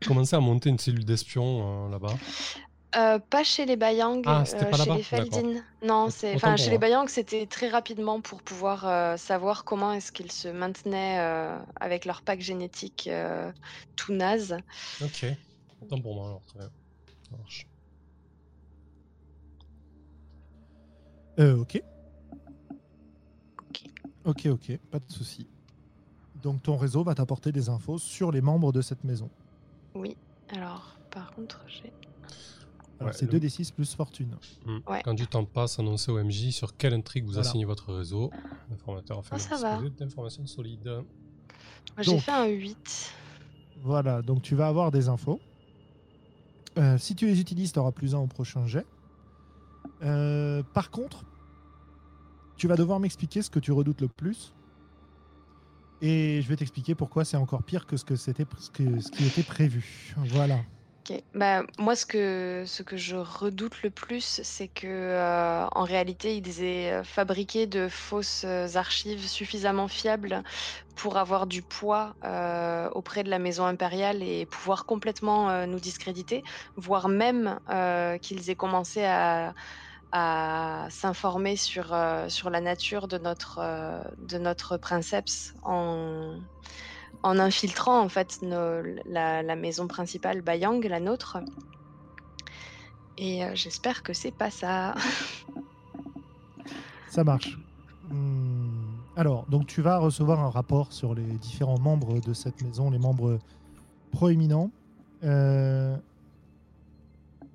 commencé 0.06 0.36
à 0.36 0.40
monter 0.40 0.70
une 0.70 0.80
cellule 0.80 1.06
d'espion 1.06 1.88
euh, 1.88 1.92
là-bas? 1.92 2.16
Euh, 2.98 3.20
pas 3.20 3.44
chez 3.44 3.66
les 3.66 3.76
Bayang, 3.76 4.22
Ah, 4.26 4.46
c'était 4.46 4.66
euh, 4.66 4.70
pas 4.70 4.78
chez 4.78 4.94
les. 4.94 5.04
Feldin. 5.04 5.62
Non, 5.84 6.10
c'est, 6.10 6.36
enfin, 6.36 6.56
chez 6.56 6.70
les. 6.70 6.78
Bayang, 6.78 7.08
c'était 7.08 7.46
très 7.46 7.68
rapidement 7.68 8.22
pour 8.22 8.42
pouvoir 8.42 8.88
euh, 8.88 9.18
savoir 9.18 9.66
comment 9.66 9.92
est-ce 9.92 10.12
qu'ils 10.14 10.32
se 10.32 10.48
maintenaient 10.48 11.20
euh, 11.20 11.58
avec 11.80 12.06
leur 12.06 12.22
pack 12.22 12.40
génétique 12.40 13.10
euh, 13.12 13.52
tout 13.98 14.14
naze. 14.14 14.56
Ok. 15.02 15.26
Autant 15.82 16.00
pour 16.00 16.16
moi 16.16 16.28
alors, 16.28 16.44
très 16.46 16.60
bien. 16.60 16.70
Ça 17.30 17.38
marche. 17.38 17.68
Euh, 21.40 21.58
ok. 21.58 21.82
Ok. 23.70 23.84
Ok, 24.24 24.46
ok, 24.46 24.78
pas 24.90 25.00
de 25.00 25.12
souci. 25.12 25.48
Donc 26.42 26.64
ton 26.64 26.78
réseau 26.78 27.04
va 27.04 27.14
t'apporter 27.14 27.52
des 27.52 27.68
infos 27.68 27.98
sur 27.98 28.32
les 28.32 28.42
membres 28.42 28.72
de 28.72 28.82
cette 28.82 29.04
maison. 29.04 29.30
Oui. 29.96 30.16
Alors, 30.56 30.98
par 31.12 31.34
contre, 31.34 31.66
j'ai. 31.68 31.92
Alors 33.00 33.12
Ouais, 33.12 33.18
c'est 33.18 33.26
le- 33.32 33.40
2d6 33.40 33.72
plus 33.74 33.94
fortune. 33.94 34.36
Hmm. 34.66 34.80
Ouais. 34.88 35.02
Quand 35.04 35.14
du 35.14 35.28
temps 35.28 35.44
passe, 35.46 35.80
annoncez 35.80 36.12
au 36.12 36.18
MJ 36.24 36.52
sur 36.52 36.78
quelle 36.78 36.94
intrigue 36.94 37.26
vous 37.26 37.34
Voilà. 37.34 37.48
assignez 37.48 37.66
votre 37.66 37.94
réseau. 37.94 38.32
L'informateur 38.70 39.20
a 39.20 39.22
fait 39.24 39.30
Ah, 39.36 39.40
ça 39.40 39.58
va. 39.58 39.74
disposer 39.74 39.90
d'informations 40.00 40.46
solides. 40.46 41.02
J'ai 42.00 42.20
fait 42.20 42.32
un 42.32 42.46
8. 42.48 43.12
Voilà, 43.84 44.22
donc 44.22 44.42
tu 44.42 44.56
vas 44.56 44.68
avoir 44.68 44.92
des 44.92 45.10
infos. 45.10 45.40
Euh, 46.78 46.98
si 46.98 47.16
tu 47.16 47.26
les 47.26 47.40
utilises, 47.40 47.72
tu 47.74 47.80
auras 47.80 47.92
plus 47.92 48.16
un 48.16 48.20
au 48.20 48.28
prochain 48.28 48.66
jet. 48.66 48.86
Euh, 50.04 50.64
par 50.74 50.90
contre, 50.92 51.24
tu 52.58 52.68
vas 52.68 52.76
devoir 52.76 53.00
m'expliquer 53.00 53.42
ce 53.42 53.50
que 53.50 53.60
tu 53.60 53.72
redoutes 53.72 54.02
le 54.02 54.08
plus. 54.08 54.54
Et 56.02 56.42
je 56.42 56.48
vais 56.50 56.56
t'expliquer 56.58 56.96
pourquoi 56.96 57.24
c'est 57.26 57.38
encore 57.38 57.64
pire 57.64 57.86
que 57.86 57.96
ce, 57.98 58.04
que 58.06 58.16
c'était, 58.16 58.46
ce, 58.60 58.70
que- 58.70 59.00
ce 59.00 59.10
qui 59.12 59.26
était 59.26 59.44
prévu. 59.44 60.14
Voilà. 60.18 60.60
Bah, 61.36 61.64
moi, 61.78 61.96
ce 61.96 62.06
que, 62.06 62.66
je 62.98 63.16
redoute 63.16 63.84
le 63.84 63.92
plus, 63.92 64.42
c'est 64.44 64.68
que 64.68 64.88
euh, 64.88 65.68
en 65.72 65.84
réalité, 65.84 66.36
ils 66.38 66.64
aient 66.64 66.94
euh, 66.94 67.04
fabriqué 67.04 67.68
de 67.68 67.88
fausses 67.90 68.44
euh, 68.44 68.68
archives 68.76 69.28
suffisamment 69.28 69.88
fiables 69.88 70.42
pour 70.96 71.18
avoir 71.18 71.46
du 71.46 71.62
poids 71.62 72.16
auprès 72.94 73.24
de 73.24 73.30
la 73.30 73.38
maison 73.38 73.66
impériale 73.66 74.24
et 74.24 74.46
pouvoir 74.46 74.86
complètement 74.86 75.68
nous 75.68 75.80
discréditer, 75.82 76.42
voire 76.78 77.10
même 77.10 77.60
qu'ils 78.22 78.50
aient 78.50 78.56
commencé 78.56 79.04
à, 79.04 79.54
s'informer 80.90 81.58
sur, 81.58 81.90
la 81.92 82.62
nature 82.62 83.10
de 83.10 83.18
notre, 83.18 83.60
de 84.18 84.38
notre 84.38 84.78
princeps 84.78 85.54
en, 85.64 86.40
en 87.26 87.40
infiltrant 87.40 88.00
en 88.00 88.08
fait 88.08 88.40
la, 88.44 89.56
maison 89.56 89.88
principale 89.88 90.42
Bayang, 90.42 90.86
la 90.86 91.00
nôtre. 91.00 91.40
Et 93.18 93.44
euh, 93.44 93.56
j'espère 93.56 94.04
que 94.04 94.14
c'est 94.14 94.32
pas 94.32 94.52
ça. 94.52 94.94
Ça 97.10 97.24
marche. 97.24 97.58
Hmm, 98.10 98.98
Alors, 99.16 99.48
donc 99.48 99.66
tu 99.66 99.82
vas 99.82 99.98
recevoir 99.98 100.40
un 100.40 100.52
rapport 100.52 100.94
sur 100.94 101.16
les 101.16 101.24
différents 101.24 101.80
membres 101.80 102.20
de 102.20 102.34
cette 102.34 102.62
maison, 102.62 102.92
les 102.92 103.00
membres 103.00 103.40
proéminents. 104.12 104.70
Euh, 105.24 105.98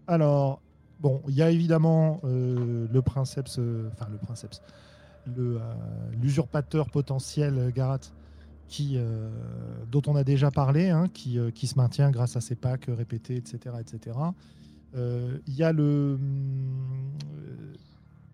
Alors, 0.08 0.60
bon, 0.98 1.22
il 1.28 1.34
y 1.34 1.42
a 1.42 1.50
évidemment 1.50 2.20
euh, 2.24 2.88
le 2.90 3.02
princeps, 3.02 3.60
enfin 3.92 4.08
le 4.10 4.18
princeps, 4.18 4.62
l'usurpateur 6.20 6.90
potentiel 6.90 7.70
Garat, 7.72 8.00
euh, 8.80 9.28
dont 9.90 10.02
on 10.06 10.16
a 10.16 10.24
déjà 10.24 10.50
parlé, 10.50 10.90
hein, 10.90 11.08
qui, 11.12 11.38
euh, 11.38 11.50
qui 11.50 11.66
se 11.66 11.76
maintient 11.76 12.10
grâce 12.10 12.36
à 12.36 12.40
ses 12.40 12.54
packs 12.54 12.86
répétés, 12.88 13.36
etc. 13.36 13.76
etc. 13.80 14.16
Euh, 14.94 15.38
Il 15.46 15.54
y 15.54 15.62
a 15.62 15.72
le... 15.72 16.18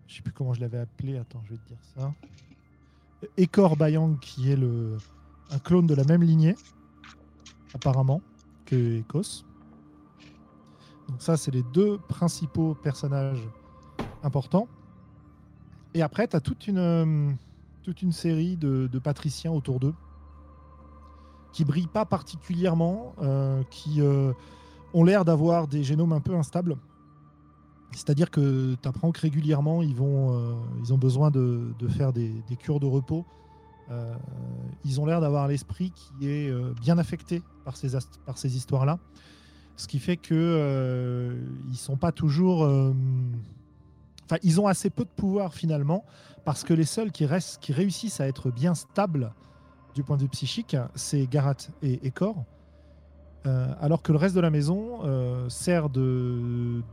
je 0.07 0.15
sais 0.15 0.21
plus 0.21 0.33
comment 0.33 0.53
je 0.53 0.61
l'avais 0.61 0.79
appelé, 0.79 1.17
attends, 1.17 1.41
je 1.45 1.51
vais 1.51 1.57
te 1.57 1.67
dire 1.67 1.77
ça. 1.95 2.13
Ekor 3.37 3.77
Bayang, 3.77 4.19
qui 4.19 4.51
est 4.51 4.55
le, 4.55 4.97
un 5.49 5.59
clone 5.59 5.87
de 5.87 5.95
la 5.95 6.03
même 6.03 6.23
lignée, 6.23 6.55
apparemment, 7.73 8.21
que 8.65 8.99
Ekos. 8.99 9.43
Donc 11.09 11.21
ça, 11.21 11.37
c'est 11.37 11.51
les 11.51 11.63
deux 11.73 11.97
principaux 12.09 12.75
personnages 12.75 13.41
importants. 14.23 14.67
Et 15.93 16.01
après, 16.01 16.27
tu 16.27 16.35
as 16.35 16.41
toute 16.41 16.67
une, 16.67 17.37
toute 17.81 18.01
une 18.01 18.11
série 18.11 18.55
de, 18.55 18.87
de 18.91 18.99
patriciens 18.99 19.51
autour 19.51 19.79
d'eux 19.79 19.95
qui 21.51 21.65
brillent 21.65 21.87
pas 21.87 22.05
particulièrement, 22.05 23.13
euh, 23.21 23.63
qui 23.69 24.01
euh, 24.01 24.33
ont 24.93 25.03
l'air 25.03 25.25
d'avoir 25.25 25.67
des 25.67 25.83
génomes 25.83 26.13
un 26.13 26.21
peu 26.21 26.35
instables. 26.35 26.77
C'est-à-dire 27.91 28.29
que 28.29 28.75
tu 28.81 28.87
apprends 28.87 29.11
que 29.11 29.21
régulièrement, 29.21 29.81
ils, 29.81 29.95
vont, 29.95 30.33
euh, 30.33 30.53
ils 30.81 30.93
ont 30.93 30.97
besoin 30.97 31.31
de, 31.31 31.73
faire 31.89 32.13
des, 32.13 32.31
cures 32.59 32.79
de 32.79 32.85
repos. 32.85 33.25
Ils 34.83 34.99
ont 34.99 35.05
l'air 35.05 35.21
d'avoir 35.21 35.47
l'esprit 35.47 35.93
qui 35.95 36.27
est 36.27 36.53
bien 36.81 36.97
affecté 36.97 37.41
par 37.63 37.77
ces, 37.77 37.97
par 38.25 38.37
ces 38.37 38.57
histoires-là. 38.57 38.99
Ce 39.77 39.87
qui 39.87 39.99
fait 39.99 40.17
que 40.17 41.33
ils 41.69 41.77
sont 41.77 41.95
pas 41.95 42.11
toujours. 42.11 42.63
Enfin, 42.63 44.37
ils 44.43 44.59
ont 44.59 44.67
assez 44.67 44.89
peu 44.89 45.05
de 45.05 45.09
pouvoir 45.09 45.53
finalement, 45.53 46.03
parce 46.43 46.65
que 46.65 46.73
les 46.73 46.83
seuls 46.83 47.13
qui, 47.13 47.25
restent, 47.25 47.61
qui 47.61 47.71
réussissent 47.71 48.19
à 48.19 48.27
être 48.27 48.51
bien 48.51 48.75
stables 48.75 49.31
du 49.97 50.03
point 50.03 50.15
de 50.15 50.21
vue 50.21 50.29
psychique, 50.29 50.77
c'est 50.93 51.25
Garat 51.25 51.55
et 51.81 52.05
Ekor. 52.05 52.45
Euh, 53.47 53.73
alors 53.81 54.03
que 54.03 54.11
le 54.11 54.19
reste 54.19 54.35
de 54.35 54.39
la 54.41 54.51
maison 54.51 54.99
euh, 55.05 55.49
sert 55.49 55.89
de, 55.89 56.83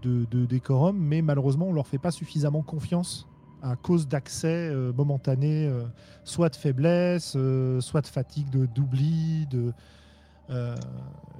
décorum, 0.48 0.96
mais 0.96 1.20
malheureusement, 1.20 1.66
on 1.66 1.74
leur 1.74 1.86
fait 1.86 1.98
pas 1.98 2.10
suffisamment 2.10 2.62
confiance 2.62 3.28
à 3.62 3.76
cause 3.76 4.08
d'accès 4.08 4.70
euh, 4.70 4.90
momentanés, 4.94 5.66
euh, 5.66 5.84
soit 6.22 6.48
de 6.48 6.56
faiblesse, 6.56 7.34
euh, 7.36 7.78
soit 7.82 8.00
de 8.00 8.06
fatigue, 8.06 8.48
de 8.48 8.64
d'oubli, 8.64 9.46
de, 9.50 9.74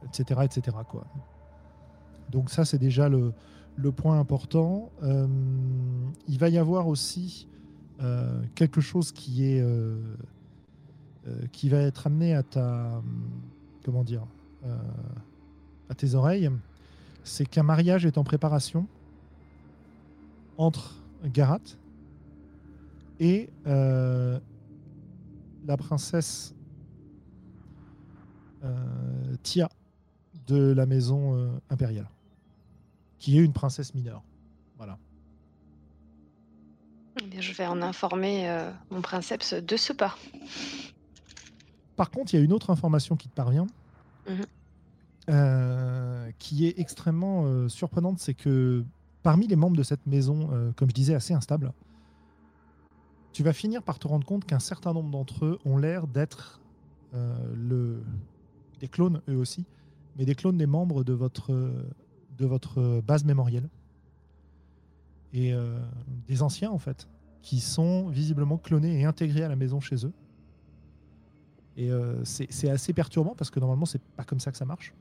etc., 0.07 0.41
etc. 0.43 0.77
Quoi. 0.87 1.07
Donc 2.31 2.51
ça, 2.51 2.67
c'est 2.67 2.79
déjà 2.79 3.09
le, 3.09 3.33
point 3.97 4.21
important. 4.21 4.91
Il 6.29 6.39
va 6.39 6.51
y 6.51 6.59
avoir 6.59 6.89
aussi 6.89 7.49
quelque 8.55 8.81
chose 8.81 9.13
qui 9.13 9.45
est 9.45 9.63
qui 11.53 11.69
va 11.69 11.79
être 11.79 12.07
amené 12.07 12.35
à 12.35 12.43
ta 12.43 13.03
comment 13.85 14.05
dire 14.05 14.27
euh, 14.65 14.77
à 15.91 15.95
tes 15.95 16.15
oreilles, 16.15 16.51
c'est 17.23 17.45
qu'un 17.45 17.63
mariage 17.63 18.07
est 18.07 18.17
en 18.17 18.25
préparation 18.25 18.87
entre 20.57 20.97
Garat 21.25 21.61
et 23.21 23.51
euh, 23.67 24.41
la 25.67 25.77
princesse 25.77 26.55
euh, 28.65 29.37
Tia 29.43 29.69
de 30.47 30.73
la 30.73 30.87
maison 30.87 31.37
euh, 31.37 31.49
impériale, 31.71 32.09
qui 33.19 33.39
est 33.39 33.43
une 33.43 33.53
princesse 33.53 33.95
mineure. 33.95 34.23
Voilà. 34.77 34.99
Eh 37.21 37.41
je 37.41 37.53
vais 37.53 37.67
en 37.67 37.83
informer 37.83 38.49
euh, 38.49 38.71
mon 38.91 39.03
princeps 39.03 39.55
de 39.55 39.77
ce 39.77 39.93
pas. 39.93 40.17
Par 41.97 42.11
contre, 42.11 42.35
il 42.35 42.39
y 42.39 42.41
a 42.41 42.45
une 42.45 42.53
autre 42.53 42.71
information 42.71 43.17
qui 43.17 43.29
te 43.29 43.35
parvient, 43.35 43.67
Mhm. 44.29 44.45
euh, 45.31 46.31
qui 46.39 46.67
est 46.67 46.79
extrêmement 46.79 47.45
euh, 47.45 47.69
surprenante, 47.69 48.19
c'est 48.19 48.35
que 48.35 48.85
parmi 49.23 49.47
les 49.47 49.57
membres 49.57 49.77
de 49.77 49.83
cette 49.83 50.07
maison, 50.07 50.49
euh, 50.53 50.73
comme 50.73 50.89
je 50.89 50.95
disais, 50.95 51.15
assez 51.15 51.35
instable, 51.35 51.73
tu 53.33 53.43
vas 53.43 53.53
finir 53.53 53.83
par 53.83 53.99
te 53.99 54.07
rendre 54.07 54.27
compte 54.27 54.45
qu'un 54.45 54.59
certain 54.61 54.93
nombre 54.93 55.11
d'entre 55.11 55.45
eux 55.45 55.59
ont 55.65 55.77
l'air 55.77 56.07
d'être 56.07 56.61
le... 57.55 58.03
des 58.81 58.89
clones, 58.89 59.21
eux 59.29 59.37
aussi, 59.37 59.65
mais 60.17 60.25
des 60.25 60.35
clones 60.35 60.59
des 60.59 60.67
membres 60.67 61.05
de 61.05 61.13
votre, 61.13 61.53
de 61.53 62.47
votre 62.47 63.01
base 63.07 63.25
mémorielle. 63.25 63.69
Et 65.33 65.53
des 66.29 66.43
anciens, 66.43 66.71
en 66.71 66.79
fait, 66.79 67.09
qui 67.43 67.61
sont 67.61 68.09
visiblement 68.09 68.57
clonés 68.59 69.01
et 69.01 69.05
intégrés 69.05 69.43
à 69.45 69.49
la 69.49 69.55
maison 69.57 69.81
chez 69.81 70.05
eux. 70.07 70.13
Et 71.77 71.91
euh, 71.91 72.23
c'est 72.25 72.71
assez 72.71 72.93
perturbant 72.93 73.35
parce 73.37 73.51
que 73.51 73.59
normalement, 73.61 73.87
c'est 73.87 74.01
pas 74.17 74.25
comme 74.25 74.41
ça 74.41 74.53
que 74.53 74.57
ça 74.57 74.65
marche. 74.65 74.93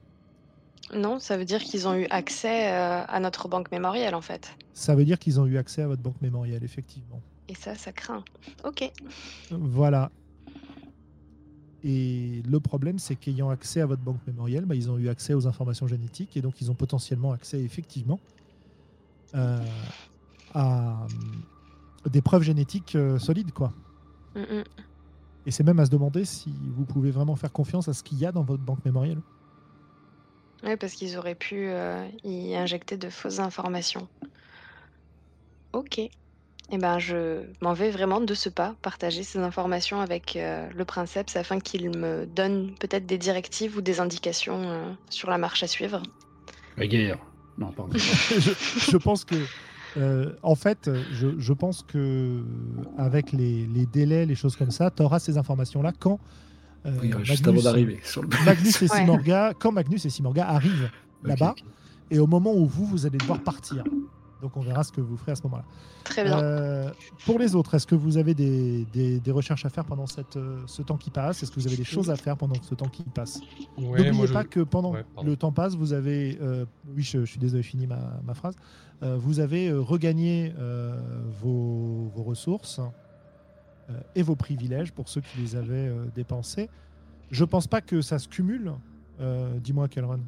Non, 0.93 1.19
ça 1.19 1.37
veut 1.37 1.45
dire 1.45 1.63
qu'ils 1.63 1.87
ont 1.87 1.93
eu 1.93 2.05
accès 2.07 2.71
euh, 2.71 3.05
à 3.07 3.19
notre 3.19 3.47
banque 3.47 3.71
mémorielle 3.71 4.15
en 4.15 4.21
fait. 4.21 4.53
Ça 4.73 4.95
veut 4.95 5.05
dire 5.05 5.17
qu'ils 5.17 5.39
ont 5.39 5.45
eu 5.45 5.57
accès 5.57 5.81
à 5.81 5.87
votre 5.87 6.01
banque 6.01 6.21
mémorielle, 6.21 6.63
effectivement. 6.63 7.21
Et 7.47 7.55
ça, 7.55 7.75
ça 7.75 7.91
craint. 7.91 8.23
Ok. 8.63 8.91
Voilà. 9.51 10.11
Et 11.83 12.41
le 12.47 12.59
problème, 12.59 12.97
c'est 12.97 13.15
qu'ayant 13.15 13.49
accès 13.49 13.81
à 13.81 13.85
votre 13.85 14.01
banque 14.01 14.25
mémorielle, 14.25 14.65
bah, 14.65 14.75
ils 14.75 14.89
ont 14.89 14.97
eu 14.97 15.09
accès 15.09 15.33
aux 15.33 15.47
informations 15.47 15.85
génétiques 15.85 16.37
et 16.37 16.41
donc 16.41 16.61
ils 16.61 16.71
ont 16.71 16.75
potentiellement 16.75 17.33
accès, 17.33 17.61
effectivement, 17.61 18.19
euh, 19.35 19.59
à 20.53 21.03
euh, 22.05 22.09
des 22.09 22.21
preuves 22.21 22.43
génétiques 22.43 22.95
euh, 22.95 23.19
solides, 23.19 23.51
quoi. 23.51 23.73
Mm, 24.35 24.39
mm. 24.39 24.63
Et 25.45 25.51
c'est 25.51 25.63
même 25.63 25.79
à 25.79 25.85
se 25.85 25.91
demander 25.91 26.25
si 26.25 26.53
vous 26.75 26.85
pouvez 26.85 27.11
vraiment 27.11 27.35
faire 27.35 27.51
confiance 27.51 27.87
à 27.87 27.93
ce 27.93 28.03
qu'il 28.03 28.17
y 28.17 28.25
a 28.25 28.31
dans 28.31 28.43
votre 28.43 28.63
banque 28.63 28.83
mémorielle. 28.85 29.21
Ouais, 30.63 30.77
parce 30.77 30.93
qu'ils 30.93 31.17
auraient 31.17 31.35
pu 31.35 31.67
euh, 31.67 32.07
y 32.23 32.55
injecter 32.55 32.95
de 32.95 33.09
fausses 33.09 33.39
informations. 33.39 34.07
Ok. 35.73 35.99
Eh 36.71 36.77
ben, 36.77 36.97
je 36.97 37.43
m'en 37.61 37.73
vais 37.73 37.91
vraiment 37.91 38.21
de 38.21 38.33
ce 38.33 38.47
pas 38.47 38.75
partager 38.81 39.23
ces 39.23 39.39
informations 39.39 39.99
avec 39.99 40.37
euh, 40.37 40.69
le 40.73 40.85
princeps 40.85 41.35
afin 41.35 41.59
qu'il 41.59 41.89
me 41.97 42.25
donne 42.25 42.73
peut-être 42.79 43.05
des 43.05 43.17
directives 43.17 43.77
ou 43.77 43.81
des 43.81 43.99
indications 43.99 44.61
euh, 44.63 44.93
sur 45.09 45.29
la 45.29 45.37
marche 45.37 45.61
à 45.63 45.67
suivre. 45.67 46.01
La 46.77 46.87
guerre. 46.87 47.19
Non, 47.57 47.71
pardon. 47.73 47.91
je, 47.97 48.51
je 48.91 48.97
pense 48.97 49.25
que, 49.25 49.35
euh, 49.97 50.33
en 50.41 50.55
fait, 50.55 50.89
je, 51.13 51.27
je 51.37 51.53
pense 51.53 51.83
que 51.83 52.41
avec 52.97 53.31
les, 53.31 53.67
les 53.67 53.85
délais, 53.85 54.25
les 54.25 54.35
choses 54.35 54.55
comme 54.55 54.71
ça, 54.71 54.89
tu 54.91 55.03
auras 55.03 55.19
ces 55.19 55.37
informations-là 55.37 55.91
quand 55.99 56.19
euh, 56.85 56.91
Oui, 57.01 57.11
juste 57.23 57.45
Magnus- 57.45 57.59
avant 57.61 57.71
d'arriver. 57.71 57.99
sur 58.03 58.21
le- 58.23 58.29
Magnus 58.45 58.81
et 58.81 58.85
Ouais. 58.89 58.97
Simorga, 58.99 59.53
quand 59.59 59.71
Magnus 59.71 60.05
et 60.05 60.09
Simorga 60.09 60.47
arrivent 60.49 60.89
là-bas, 61.23 61.55
et 62.11 62.19
au 62.19 62.27
moment 62.27 62.53
où 62.53 62.65
vous, 62.65 62.85
vous 62.85 63.05
allez 63.05 63.17
devoir 63.17 63.39
partir. 63.41 63.83
Donc 64.43 64.57
on 64.57 64.59
verra 64.61 64.83
ce 64.83 64.91
que 64.91 64.99
vous 64.99 65.15
ferez 65.15 65.31
à 65.31 65.35
ce 65.35 65.43
moment-là. 65.43 65.63
Très 66.03 66.25
bien. 66.25 66.37
Euh, 66.37 66.91
pour 67.25 67.39
les 67.39 67.55
autres, 67.55 67.73
est-ce 67.75 67.87
que 67.87 67.95
vous 67.95 68.17
avez 68.17 68.33
des, 68.33 68.83
des- 68.91 69.21
des 69.21 69.31
recherches 69.31 69.65
à 69.65 69.69
faire 69.69 69.85
pendant 69.85 70.05
cette, 70.05 70.35
euh, 70.35 70.59
ce 70.67 70.81
temps 70.81 70.97
qui 70.97 71.09
passe? 71.11 71.41
Est-ce 71.41 71.49
que 71.49 71.61
vous 71.61 71.67
avez 71.67 71.77
des 71.77 71.85
choses 71.85 72.09
à 72.11 72.17
faire 72.17 72.35
pendant 72.35 72.61
ce 72.61 72.75
temps 72.75 72.89
qui 72.89 73.03
passe? 73.03 73.39
Ouais, 73.77 74.03
N'oubliez 74.03 74.27
je- 74.27 74.33
pas 74.33 74.43
que 74.43 74.59
pendant 74.59 74.91
Ouais, 74.91 75.05
le 75.23 75.37
temps 75.37 75.53
passe, 75.53 75.75
vous 75.75 75.93
avez, 75.93 76.37
euh, 76.41 76.65
oui, 76.93 77.03
je, 77.03 77.19
je 77.19 77.25
suis 77.25 77.39
désolé, 77.39 77.63
fini 77.63 77.87
ma, 77.87 78.19
ma 78.25 78.33
phrase, 78.33 78.55
Euh, 79.01 79.17
vous 79.17 79.39
avez 79.39 79.71
regagné 79.71 80.53
euh, 80.59 80.97
vos, 81.41 82.09
vos 82.15 82.23
ressources 82.23 82.79
euh, 83.89 83.93
et 84.15 84.23
vos 84.23 84.35
privilèges 84.35 84.91
pour 84.93 85.07
ceux 85.09 85.21
qui 85.21 85.39
les 85.39 85.55
avaient 85.55 85.87
euh, 85.89 86.05
dépensés. 86.15 86.69
Je 87.31 87.43
pense 87.45 87.67
pas 87.67 87.81
que 87.81 88.01
ça 88.01 88.19
se 88.19 88.27
cumule. 88.29 88.71
Euh, 89.19 89.57
Dis-moi, 89.59 89.87
Kelron. 89.89 90.19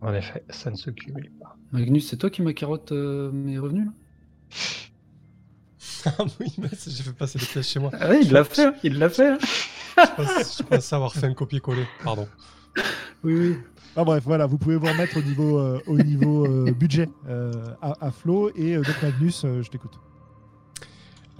En 0.00 0.12
effet, 0.14 0.44
ça 0.50 0.70
ne 0.70 0.76
se 0.76 0.90
cumule 0.90 1.30
pas. 1.40 1.56
Magnus, 1.70 2.08
c'est 2.08 2.16
toi 2.16 2.30
qui 2.30 2.42
m'as 2.42 2.52
carotte 2.52 2.92
euh, 2.92 3.30
mes 3.30 3.58
revenus 3.58 3.86
là? 3.86 3.92
Ah 6.04 6.24
oui, 6.40 6.52
mais 6.58 6.68
j'ai 6.86 7.02
fait 7.02 7.12
passer 7.12 7.38
le 7.38 7.46
piège 7.46 7.66
chez 7.66 7.78
moi. 7.78 7.90
Ah 8.00 8.08
oui, 8.10 8.20
il 8.22 8.32
l'a 8.32 8.44
fait, 8.44 8.74
il 8.82 8.98
l'a 8.98 9.08
fait. 9.08 9.28
hein. 9.30 9.38
Je 9.40 10.02
pense, 10.16 10.56
je 10.58 10.62
pense 10.64 10.92
avoir 10.92 11.12
fait 11.12 11.26
un 11.26 11.34
copier-coller. 11.34 11.84
Pardon. 12.02 12.26
Oui, 13.22 13.34
oui. 13.34 13.56
Ah, 13.94 14.04
bref, 14.04 14.24
voilà, 14.24 14.46
vous 14.46 14.58
pouvez 14.58 14.76
vous 14.76 14.86
remettre 14.86 15.18
au 15.18 15.22
niveau, 15.22 15.58
euh, 15.58 15.80
au 15.86 15.96
niveau 15.96 16.46
euh, 16.46 16.72
budget 16.72 17.08
euh, 17.28 17.52
à, 17.82 18.06
à 18.06 18.10
Flo. 18.10 18.50
Et 18.56 18.74
euh, 18.76 18.82
donc, 18.82 19.00
Magnus, 19.02 19.44
euh, 19.44 19.62
je 19.62 19.70
t'écoute. 19.70 19.92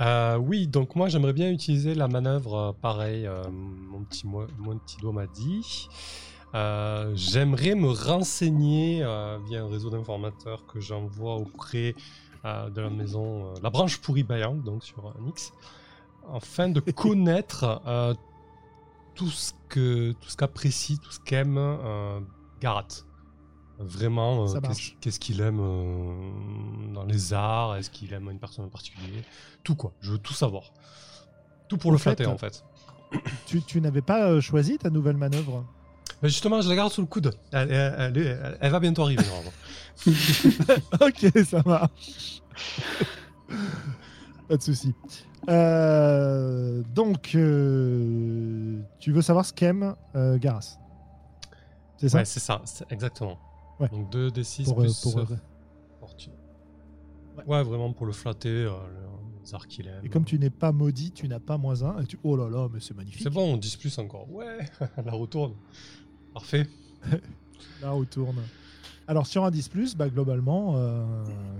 Euh, 0.00 0.36
oui, 0.36 0.66
donc 0.66 0.96
moi 0.96 1.08
j'aimerais 1.08 1.32
bien 1.34 1.50
utiliser 1.50 1.94
la 1.94 2.08
manœuvre 2.08 2.54
euh, 2.54 2.72
pareil, 2.72 3.26
euh, 3.26 3.44
mon, 3.50 4.02
petit, 4.04 4.26
mo- 4.26 4.46
mon 4.58 4.76
petit 4.78 4.96
doigt 4.96 5.12
m'a 5.12 5.26
dit. 5.26 5.88
Euh, 6.54 7.12
j'aimerais 7.14 7.74
me 7.74 7.88
renseigner 7.88 9.02
euh, 9.02 9.38
via 9.46 9.62
un 9.62 9.68
réseau 9.68 9.88
d'informateurs 9.88 10.66
que 10.66 10.80
j'envoie 10.80 11.36
auprès 11.36 11.94
euh, 12.44 12.68
de 12.68 12.80
la 12.80 12.90
maison, 12.90 13.54
la 13.62 13.70
branche 13.70 13.98
pourri 13.98 14.22
Bayang, 14.22 14.62
donc 14.62 14.84
sur 14.84 15.06
un 15.06 15.28
X, 15.28 15.52
afin 16.34 16.68
de 16.68 16.80
connaître 16.92 17.82
tout 19.14 19.30
ce 19.30 19.52
que 19.68 20.12
tout 20.12 20.28
ce 20.28 20.36
qu'apprécie, 20.36 20.98
tout 20.98 21.10
ce 21.10 21.20
qu'aime 21.20 21.58
Garat. 22.60 22.88
Vraiment, 23.78 24.46
qu'est-ce 25.00 25.18
qu'il 25.18 25.40
aime 25.40 26.92
dans 26.92 27.04
les 27.04 27.32
arts? 27.32 27.76
Est-ce 27.76 27.90
qu'il 27.90 28.12
aime 28.12 28.30
une 28.30 28.38
personne 28.38 28.66
en 28.66 28.68
particulier? 28.68 29.24
Tout 29.64 29.74
quoi, 29.74 29.92
je 30.00 30.12
veux 30.12 30.18
tout 30.18 30.34
savoir. 30.34 30.72
Tout 31.68 31.78
pour 31.78 31.90
En 31.90 31.92
le 31.92 31.98
fait, 31.98 32.14
flatter 32.14 32.26
en 32.26 32.36
fait. 32.36 32.62
Tu, 33.46 33.62
tu 33.62 33.80
n'avais 33.80 34.02
pas 34.02 34.40
choisi 34.40 34.78
ta 34.78 34.90
nouvelle 34.90 35.16
manœuvre? 35.16 35.64
Mais 36.22 36.28
justement, 36.28 36.60
je 36.60 36.68
la 36.68 36.76
garde 36.76 36.92
sous 36.92 37.00
le 37.00 37.06
coude. 37.06 37.32
Elle, 37.52 37.70
elle- 37.72 37.94
elle 37.98 38.18
est- 38.18 38.26
elle- 38.26 38.58
elle 38.60 38.70
va 38.72 38.80
bientôt 38.80 39.02
arriver 39.02 39.22
normalement. 39.24 39.52
ok, 41.00 41.44
ça 41.44 41.62
marche. 41.66 42.42
Pas 44.48 44.56
de 44.56 44.62
souci. 44.62 44.94
Euh, 45.48 46.82
donc, 46.94 47.34
euh, 47.34 48.80
tu 49.00 49.12
veux 49.12 49.22
savoir 49.22 49.44
ce 49.44 49.52
qu'aime 49.52 49.94
euh, 50.14 50.38
Garas 50.38 50.78
C'est 51.96 52.08
ça? 52.08 52.18
Ouais, 52.18 52.24
c'est 52.24 52.40
ça, 52.40 52.62
c'est 52.64 52.90
exactement. 52.92 53.38
Ouais. 53.80 53.88
Donc 53.88 54.10
2 54.10 54.28
D6 54.30 54.64
Pour, 54.64 54.80
euh, 54.80 54.84
plus 54.84 55.00
pour, 55.00 55.18
euh, 55.18 55.26
euh, 55.30 55.36
fortune. 55.98 56.32
Ouais. 57.38 57.44
Ouais. 57.46 57.62
vraiment 57.64 57.92
pour 57.92 58.06
le 58.06 58.12
flatter, 58.12 58.48
euh, 58.48 58.70
les 59.44 59.54
arts 59.54 59.66
qu'il 59.66 59.88
aime. 59.88 60.00
Et 60.04 60.08
comme 60.08 60.24
tu 60.24 60.38
n'es 60.38 60.50
pas 60.50 60.70
maudit, 60.70 61.10
tu 61.10 61.26
n'as 61.26 61.40
pas 61.40 61.58
moins 61.58 61.82
un. 61.82 62.00
Et 62.02 62.06
tu... 62.06 62.18
Oh 62.22 62.36
là 62.36 62.48
là, 62.48 62.68
mais 62.72 62.78
c'est 62.80 62.94
magnifique. 62.94 63.22
C'est 63.22 63.30
bon, 63.30 63.56
10 63.56 63.76
plus 63.76 63.98
encore. 63.98 64.30
Ouais, 64.32 64.58
la 65.04 65.12
retourne. 65.12 65.54
Parfait. 66.34 66.66
Là, 67.82 67.94
on 67.94 68.04
tourne. 68.04 68.40
Alors, 69.08 69.26
sur 69.26 69.44
un 69.44 69.50
10, 69.50 69.96
bah, 69.96 70.08
globalement, 70.08 70.74
euh, 70.76 71.04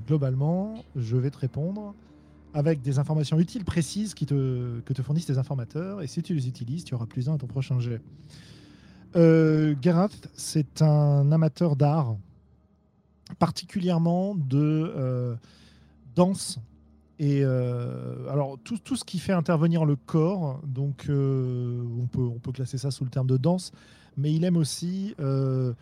globalement, 0.07 0.85
je 0.97 1.17
vais 1.17 1.31
te 1.31 1.39
répondre 1.39 1.95
avec 2.55 2.83
des 2.83 2.99
informations 2.99 3.39
utiles, 3.39 3.65
précises 3.65 4.15
qui 4.15 4.27
te, 4.27 4.81
que 4.81 4.93
te 4.93 5.03
fournissent 5.03 5.27
tes 5.27 5.39
informateurs. 5.39 6.03
Et 6.03 6.07
si 6.07 6.23
tu 6.23 6.35
les 6.35 6.49
utilises, 6.49 6.85
tu 6.85 6.95
auras 6.95 7.07
plus 7.07 7.29
un 7.29 7.35
à 7.35 7.39
ton 7.39 7.47
prochain 7.47 7.81
jet. 7.81 8.01
Garath, 9.15 10.29
c'est 10.35 10.81
un 10.81 11.33
amateur 11.33 11.77
d'art, 11.77 12.17
particulièrement 13.39 14.35
de 14.35 14.93
euh, 14.97 15.35
danse. 16.15 16.59
Et 17.19 17.41
euh, 17.43 18.31
alors, 18.31 18.59
tout, 18.65 18.79
tout 18.79 18.97
ce 18.97 19.05
qui 19.05 19.19
fait 19.19 19.33
intervenir 19.33 19.85
le 19.85 19.97
corps, 19.97 20.61
donc 20.67 21.07
on, 21.09 22.07
peut, 22.11 22.23
on 22.23 22.39
peut 22.39 22.53
classer 22.53 22.79
ça 22.79 22.91
sous 22.91 23.05
le 23.05 23.11
terme 23.11 23.27
de 23.27 23.37
danse, 23.37 23.73
mais 24.17 24.33
il 24.33 24.45
aime 24.45 24.57
aussi 24.57 25.15
euh, 25.21 25.73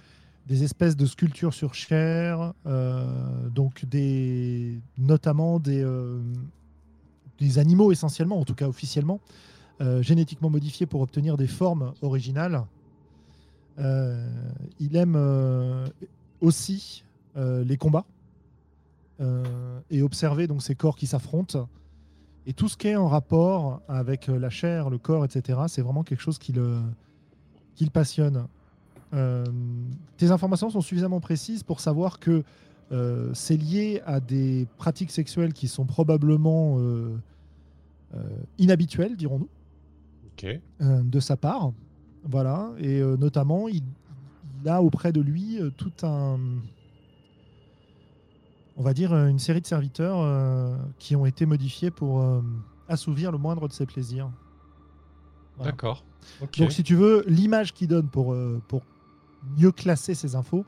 des 0.47 0.63
espèces 0.63 0.97
de 0.97 1.07
sculptures 1.07 1.55
sur 1.55 1.75
chair, 1.75 2.55
euh, 2.67 3.49
donc 3.49 3.85
des, 3.85 4.81
notamment 4.99 5.59
des, 5.59 5.83
euh, 5.83 6.21
des 7.39 7.59
animaux 7.59 7.93
essentiellement, 7.93 8.39
en 8.39 8.45
tout 8.45 8.55
cas 8.55 8.69
officiellement, 8.69 9.21
génétiquement 10.03 10.51
modifiés 10.51 10.85
pour 10.85 11.01
obtenir 11.01 11.39
des 11.39 11.47
formes 11.47 11.95
originales. 12.03 12.67
Il 13.79 14.95
aime 14.95 15.19
aussi 16.43 17.03
les 17.35 17.79
combats 17.79 18.05
et 19.89 20.03
observer 20.03 20.47
donc 20.49 20.61
ces 20.61 20.75
corps 20.75 20.97
qui 20.97 21.07
s'affrontent. 21.07 21.67
Et 22.45 22.53
tout 22.53 22.69
ce 22.69 22.77
qui 22.77 22.89
est 22.89 22.97
en 22.97 23.09
rapport 23.09 23.81
avec 23.89 24.27
la 24.27 24.51
chair, 24.51 24.91
le 24.91 24.99
corps, 24.99 25.25
etc., 25.25 25.61
c'est 25.69 25.81
vraiment 25.81 26.05
quelque 26.05 26.21
chose 26.21 26.39
qui 26.39 26.53
le, 26.53 26.77
qui 27.75 27.85
le 27.85 27.91
passionne. 27.91 28.47
Euh, 29.13 29.45
tes 30.17 30.31
informations 30.31 30.71
sont 30.71 30.81
suffisamment 30.81 31.21
précises 31.21 31.63
pour 31.63 31.81
savoir 31.81 32.21
que 32.21 32.45
euh, 32.93 33.31
c'est 33.35 33.57
lié 33.57 34.03
à 34.07 34.21
des 34.21 34.67
pratiques 34.77 35.11
sexuelles 35.11 35.53
qui 35.53 35.69
sont 35.69 35.85
probablement 35.85 36.77
euh, 36.79 37.17
inhabituelles, 38.59 39.17
dirons-nous, 39.17 39.49
de 40.81 41.21
sa 41.21 41.37
part. 41.37 41.73
Voilà. 42.25 42.71
Et 42.79 43.01
notamment, 43.01 43.69
il, 43.69 43.83
il 44.63 44.69
a 44.69 44.83
auprès 44.83 45.13
de 45.13 45.21
lui 45.21 45.59
tout 45.77 45.93
un. 46.03 46.39
On 48.77 48.83
va 48.83 48.95
dire 48.95 49.15
une 49.15 49.39
série 49.39 49.61
de 49.61 49.67
serviteurs 49.67 50.79
qui 50.99 51.15
ont 51.15 51.27
été 51.27 51.45
modifiés 51.45 51.91
pour 51.91 52.25
assouvir 52.89 53.33
le 53.33 53.39
moindre 53.39 53.69
de 53.69 53.73
ses 53.73 53.87
plaisirs. 53.87 54.31
Voilà. 55.61 55.73
D'accord. 55.73 56.05
Donc, 56.59 56.73
si 56.73 56.83
tu 56.83 56.95
veux, 56.95 57.23
l'image 57.27 57.75
qu'il 57.75 57.89
donne 57.89 58.09
pour, 58.09 58.33
euh, 58.33 58.63
pour 58.67 58.83
mieux 59.59 59.73
classer 59.73 60.15
ces 60.15 60.35
infos, 60.35 60.65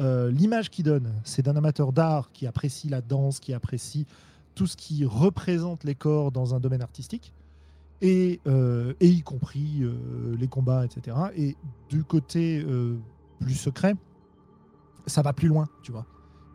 euh, 0.00 0.32
l'image 0.32 0.68
qu'il 0.68 0.84
donne, 0.84 1.12
c'est 1.22 1.42
d'un 1.42 1.54
amateur 1.54 1.92
d'art 1.92 2.32
qui 2.32 2.48
apprécie 2.48 2.88
la 2.88 3.00
danse, 3.00 3.38
qui 3.38 3.54
apprécie 3.54 4.04
tout 4.56 4.66
ce 4.66 4.76
qui 4.76 5.04
représente 5.04 5.84
les 5.84 5.94
corps 5.94 6.32
dans 6.32 6.56
un 6.56 6.60
domaine 6.60 6.82
artistique, 6.82 7.32
et, 8.00 8.40
euh, 8.48 8.94
et 8.98 9.06
y 9.06 9.22
compris 9.22 9.84
les 10.36 10.48
combats, 10.48 10.84
etc. 10.84 11.16
Et 11.36 11.56
du 11.88 12.02
côté 12.02 12.66
plus 13.38 13.54
secret, 13.54 13.94
ça 15.06 15.22
va 15.22 15.32
plus 15.32 15.46
loin, 15.46 15.68
tu 15.84 15.92
vois. 15.92 16.04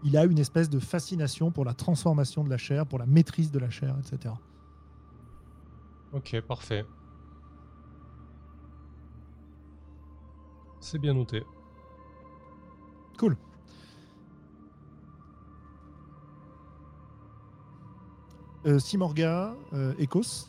Il 0.04 0.18
a 0.18 0.26
une 0.26 0.40
espèce 0.40 0.70
de 0.70 0.80
fascination 0.80 1.52
pour 1.52 1.64
la 1.64 1.74
transformation 1.74 2.44
de 2.44 2.50
la 2.50 2.58
chair, 2.58 2.86
pour 2.86 3.00
la 3.00 3.06
maîtrise 3.06 3.50
de 3.50 3.60
la 3.60 3.70
chair, 3.70 3.96
etc. 3.98 4.34
Ok, 6.12 6.42
parfait. 6.42 6.86
C'est 10.90 11.00
bien 11.00 11.14
noté. 11.14 11.44
Cool. 13.20 13.36
Euh, 18.66 18.80
Simorga, 18.80 19.54
euh, 19.74 19.94
Ecos. 20.00 20.48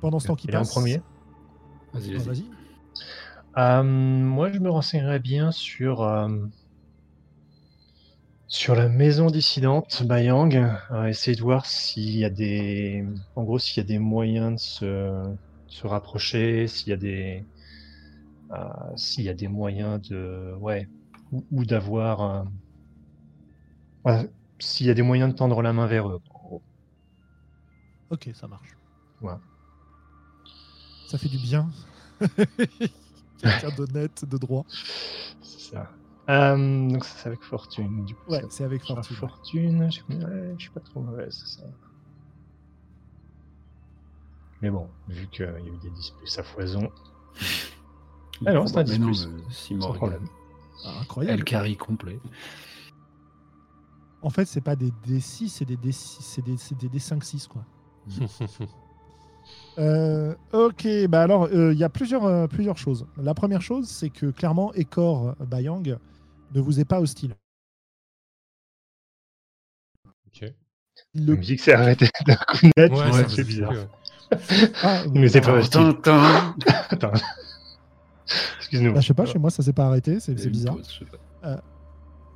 Pendant 0.00 0.18
ce 0.18 0.26
temps 0.26 0.34
qui 0.34 0.48
est 0.48 0.56
en 0.56 0.62
passe. 0.62 0.72
premier. 0.72 1.00
Vas-y, 1.92 2.14
vas-y. 2.14 2.44
Euh, 3.56 3.84
moi, 3.84 4.50
je 4.50 4.58
me 4.58 4.70
renseignerais 4.70 5.20
bien 5.20 5.52
sur, 5.52 6.02
euh, 6.02 6.28
sur 8.48 8.74
la 8.74 8.88
maison 8.88 9.28
dissidente 9.28 10.02
Bayang. 10.02 10.76
Euh, 10.90 11.04
essayer 11.04 11.36
de 11.36 11.42
voir 11.42 11.64
s'il 11.64 12.16
y 12.16 12.24
a 12.24 12.30
des, 12.30 13.06
en 13.36 13.44
gros, 13.44 13.60
s'il 13.60 13.80
y 13.80 13.84
a 13.84 13.86
des 13.86 14.00
moyens 14.00 14.54
de 14.54 14.58
se, 14.58 15.36
se 15.74 15.86
rapprocher, 15.88 16.68
s'il 16.68 16.90
y 16.90 16.92
a 16.92 16.96
des, 16.96 17.44
euh, 18.52 18.96
s'il 18.96 19.24
y 19.24 19.28
a 19.28 19.34
des 19.34 19.48
moyens 19.48 20.00
de, 20.08 20.54
ouais, 20.60 20.88
ou, 21.32 21.44
ou 21.50 21.64
d'avoir, 21.64 22.20
euh, 22.20 22.44
ouais, 24.04 24.30
s'il 24.60 24.86
y 24.86 24.90
a 24.90 24.94
des 24.94 25.02
moyens 25.02 25.32
de 25.32 25.36
tendre 25.36 25.62
la 25.62 25.72
main 25.72 25.86
vers 25.86 26.08
eux. 26.08 26.20
en 26.30 26.38
gros. 26.38 26.62
Ok, 28.10 28.30
ça 28.34 28.46
marche. 28.46 28.70
Ouais. 29.20 29.34
Ça 31.08 31.18
fait 31.18 31.28
du 31.28 31.38
bien. 31.38 31.70
Quelqu'un 33.38 33.70
d'honnête, 33.76 34.24
de 34.24 34.38
droit. 34.38 34.64
C'est 35.42 35.74
ça. 35.74 35.90
Euh, 36.30 36.88
donc 36.88 37.04
ça, 37.04 37.18
c'est 37.18 37.28
avec 37.28 37.42
fortune. 37.42 38.04
Du 38.04 38.14
coup, 38.14 38.30
Ouais, 38.30 38.42
c'est 38.48 38.64
avec 38.64 38.82
fortune. 38.82 39.16
fortune, 39.16 39.90
je, 39.90 40.00
ouais, 40.14 40.54
je 40.56 40.62
suis 40.62 40.70
pas 40.70 40.80
trop 40.80 41.00
mauvaise, 41.02 41.34
c'est 41.44 41.60
ça. 41.60 41.66
Mais 44.64 44.70
bon, 44.70 44.88
vu 45.08 45.26
qu'il 45.28 45.44
y 45.44 45.48
a 45.48 45.58
eu 45.58 45.76
des 45.82 45.90
10 45.90 46.12
plus 46.16 46.38
à 46.38 46.42
foison, 46.42 46.90
Ah 48.46 48.54
non, 48.54 48.66
c'est 48.66 48.78
un 48.78 48.84
Mais 48.84 48.96
non, 48.96 49.10
10+. 49.10 49.28
mais 49.28 49.42
si 49.52 49.74
sans 49.74 49.78
Morgan. 49.80 49.98
problème. 49.98 50.28
Ah, 50.86 51.00
incroyable. 51.02 51.38
Elle 51.38 51.44
carry 51.44 51.76
complet. 51.76 52.18
En 54.22 54.30
fait, 54.30 54.46
c'est 54.46 54.62
pas 54.62 54.74
des 54.74 54.90
D6, 55.06 55.48
c'est 55.50 55.66
des 55.66 55.76
D6, 55.76 56.16
c'est 56.22 56.40
des, 56.42 56.56
c'est 56.56 56.78
des 56.78 56.88
D5-6, 56.88 57.46
quoi. 57.46 57.62
Euh, 59.76 60.34
ok, 60.52 60.86
bah 61.08 61.20
alors, 61.22 61.48
euh, 61.52 61.72
il 61.74 61.78
y 61.78 61.84
a 61.84 61.88
plusieurs, 61.90 62.24
euh, 62.24 62.46
plusieurs 62.46 62.78
choses. 62.78 63.06
La 63.18 63.34
première 63.34 63.60
chose, 63.60 63.86
c'est 63.88 64.08
que 64.08 64.30
clairement, 64.30 64.72
Ekor 64.72 65.34
Bayang 65.40 65.98
ne 66.54 66.60
vous 66.60 66.78
est 66.80 66.84
pas 66.86 67.00
hostile. 67.00 67.34
ok. 70.28 70.52
Il 71.14 71.26
La 71.26 71.32
le- 71.32 71.36
musique 71.36 71.60
s'est 71.60 71.72
arrêtée 71.72 72.08
d'un 72.24 72.36
coup 72.36 72.66
net, 72.76 72.92
Ouais, 72.92 72.98
ouais, 73.10 73.12
c'est 73.28 73.28
fait 73.36 73.44
bizarre. 73.44 73.72
Ah, 74.82 75.02
Mais 75.12 75.28
c'est 75.28 75.40
pas. 75.40 75.58
Attends. 76.90 77.12
Excuse-nous. 78.58 78.92
Bah, 78.94 79.00
je 79.00 79.06
sais 79.06 79.14
pas, 79.14 79.26
chez 79.26 79.38
moi 79.38 79.50
ça 79.50 79.62
s'est 79.62 79.72
pas 79.72 79.86
arrêté, 79.86 80.18
c'est 80.20 80.34
bizarre. 80.50 80.76
pas. 81.42 81.60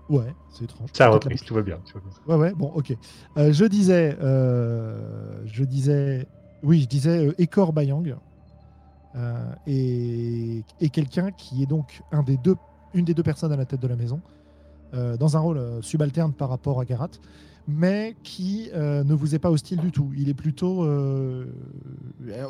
Ouais, 0.08 0.34
c'est 0.54 0.64
étrange. 0.64 0.88
Ça 0.94 1.04
a 1.06 1.08
repris, 1.10 1.34
la- 1.34 1.46
tout 1.46 1.54
va 1.54 1.60
bien. 1.62 1.78
tout 1.84 1.98
va 1.98 2.00
bien. 2.00 2.34
Ouais, 2.34 2.40
ouais, 2.48 2.54
bon, 2.54 2.72
ok. 2.74 2.94
Euh, 3.36 3.52
je 3.52 3.64
disais, 3.66 4.16
euh, 4.22 5.42
je 5.44 5.64
disais, 5.64 6.26
oui, 6.62 6.80
je 6.82 6.86
disais 6.88 7.26
euh, 7.26 7.34
Ekor 7.38 7.74
Bayang 7.74 8.16
euh, 9.16 9.52
et, 9.66 10.62
et 10.80 10.88
quelqu'un 10.88 11.30
qui 11.32 11.62
est 11.62 11.66
donc 11.66 12.00
un 12.10 12.22
des 12.22 12.38
deux, 12.38 12.56
une 12.94 13.04
des 13.04 13.12
deux 13.12 13.22
personnes 13.22 13.52
à 13.52 13.56
la 13.56 13.66
tête 13.66 13.80
de 13.80 13.86
la 13.88 13.96
maison, 13.96 14.22
euh, 14.94 15.18
dans 15.18 15.36
un 15.36 15.40
rôle 15.40 15.58
euh, 15.58 15.82
subalterne 15.82 16.32
par 16.32 16.48
rapport 16.48 16.80
à 16.80 16.86
Garat, 16.86 17.10
mais 17.68 18.16
qui 18.22 18.70
euh, 18.72 19.04
ne 19.04 19.12
vous 19.12 19.34
est 19.34 19.38
pas 19.38 19.50
hostile 19.50 19.78
du 19.78 19.92
tout. 19.92 20.10
Il 20.16 20.30
est 20.30 20.34
plutôt, 20.34 20.84
euh, 20.84 21.44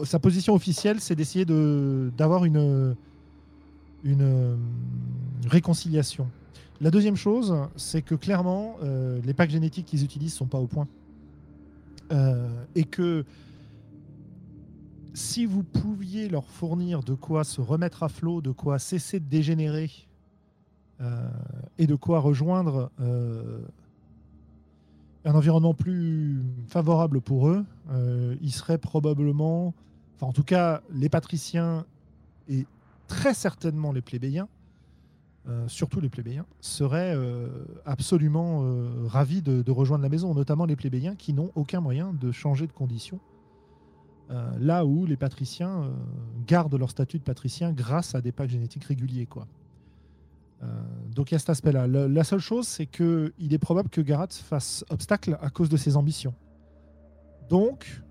sa 0.05 0.21
position 0.21 0.55
officielle, 0.55 1.01
c'est 1.01 1.17
d'essayer 1.17 1.45
de 1.45 2.11
d'avoir 2.17 2.45
une 2.45 2.95
une 4.05 4.23
euh, 4.23 4.57
réconciliation. 5.49 6.29
La 6.81 6.93
deuxième 6.93 7.17
chose, 7.17 7.53
c'est 7.75 8.03
que 8.03 8.15
clairement, 8.15 8.77
les 9.25 9.35
packs 9.35 9.51
génétiques 9.51 9.87
qu'ils 9.87 10.05
utilisent 10.05 10.35
sont 10.35 10.47
pas 10.47 10.59
au 10.59 10.69
point. 10.69 10.87
Et 12.77 12.85
que 12.85 13.25
si 15.15 15.45
vous 15.45 15.65
pouviez 15.65 16.29
leur 16.29 16.49
fournir 16.49 17.03
de 17.03 17.15
quoi 17.15 17.43
se 17.43 17.61
remettre 17.61 18.05
à 18.05 18.09
flot, 18.09 18.41
de 18.41 18.53
quoi 18.53 18.79
cesser 18.79 19.19
de 19.19 19.25
dégénérer, 19.25 19.91
et 21.79 21.89
de 21.89 21.95
quoi 21.97 22.21
rejoindre 22.21 22.93
un 25.25 25.35
environnement 25.35 25.75
plus 25.75 26.43
favorable 26.69 27.21
pour 27.21 27.49
eux, 27.49 27.65
euh, 27.91 28.37
ils 28.41 28.53
seraient 28.53 28.79
probablement, 28.79 29.75
enfin 30.17 30.27
en 30.27 30.33
tout 30.33 30.45
cas 30.45 30.83
les 30.93 31.09
patriciens 31.09 31.85
et 32.49 32.67
très 33.09 33.35
certainement 33.35 33.93
les 33.93 34.01
plébéiens, 34.01 34.49
euh, 35.49 35.67
surtout 35.67 36.01
les 36.01 36.09
plébéiens, 36.09 36.47
seraient 36.61 37.15
euh, 37.17 37.49
absolument 37.85 38.65
ravis 39.07 39.43
de, 39.43 39.71
rejoindre 39.71 40.03
la 40.03 40.09
maison, 40.09 40.35
notamment 40.35 40.67
les 40.67 40.77
plébéiens 40.77 41.15
qui 41.15 41.33
n'ont 41.33 41.51
aucun 41.55 41.81
moyen 41.81 42.13
de 42.13 42.33
changer 42.33 42.67
de 42.67 42.73
condition. 42.73 43.19
Là 44.59 44.85
où 44.85 45.07
les 45.07 45.17
patriciens 45.17 45.91
gardent 46.47 46.75
leur 46.75 46.91
statut 46.91 47.19
de 47.19 47.23
patricien 47.23 47.73
grâce 47.73 48.15
à 48.15 48.21
des 48.21 48.31
packs 48.31 48.51
génétiques 48.51 48.85
réguliers. 48.85 49.25
Quoi. 49.25 49.47
Euh, 50.63 50.67
donc 51.15 51.31
il 51.31 51.35
y 51.35 51.37
a 51.37 51.39
cet 51.39 51.51
aspect-là. 51.51 51.87
La 51.87 52.25
seule 52.25 52.41
chose, 52.41 52.67
c'est 52.67 52.87
qu'il 52.87 53.53
est 53.53 53.59
probable 53.59 53.89
que 53.89 54.01
Garat 54.01 54.29
fasse 54.31 54.85
obstacle 54.91 55.39
à 55.41 55.51
cause 55.51 55.69
de 55.69 55.77
ses 55.77 55.97
ambitions. 55.97 56.35
Donc, 57.49 58.03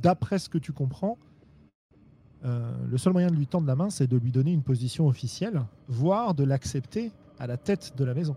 d'après 0.00 0.38
ce 0.38 0.48
que 0.48 0.58
tu 0.58 0.72
comprends, 0.72 1.18
euh, 2.44 2.72
le 2.88 2.98
seul 2.98 3.12
moyen 3.12 3.28
de 3.28 3.36
lui 3.36 3.46
tendre 3.46 3.66
la 3.66 3.76
main, 3.76 3.90
c'est 3.90 4.06
de 4.06 4.16
lui 4.16 4.32
donner 4.32 4.52
une 4.52 4.62
position 4.62 5.06
officielle, 5.06 5.62
voire 5.88 6.34
de 6.34 6.42
l'accepter 6.42 7.12
à 7.38 7.46
la 7.46 7.56
tête 7.56 7.94
de 7.96 8.04
la 8.04 8.14
maison. 8.14 8.36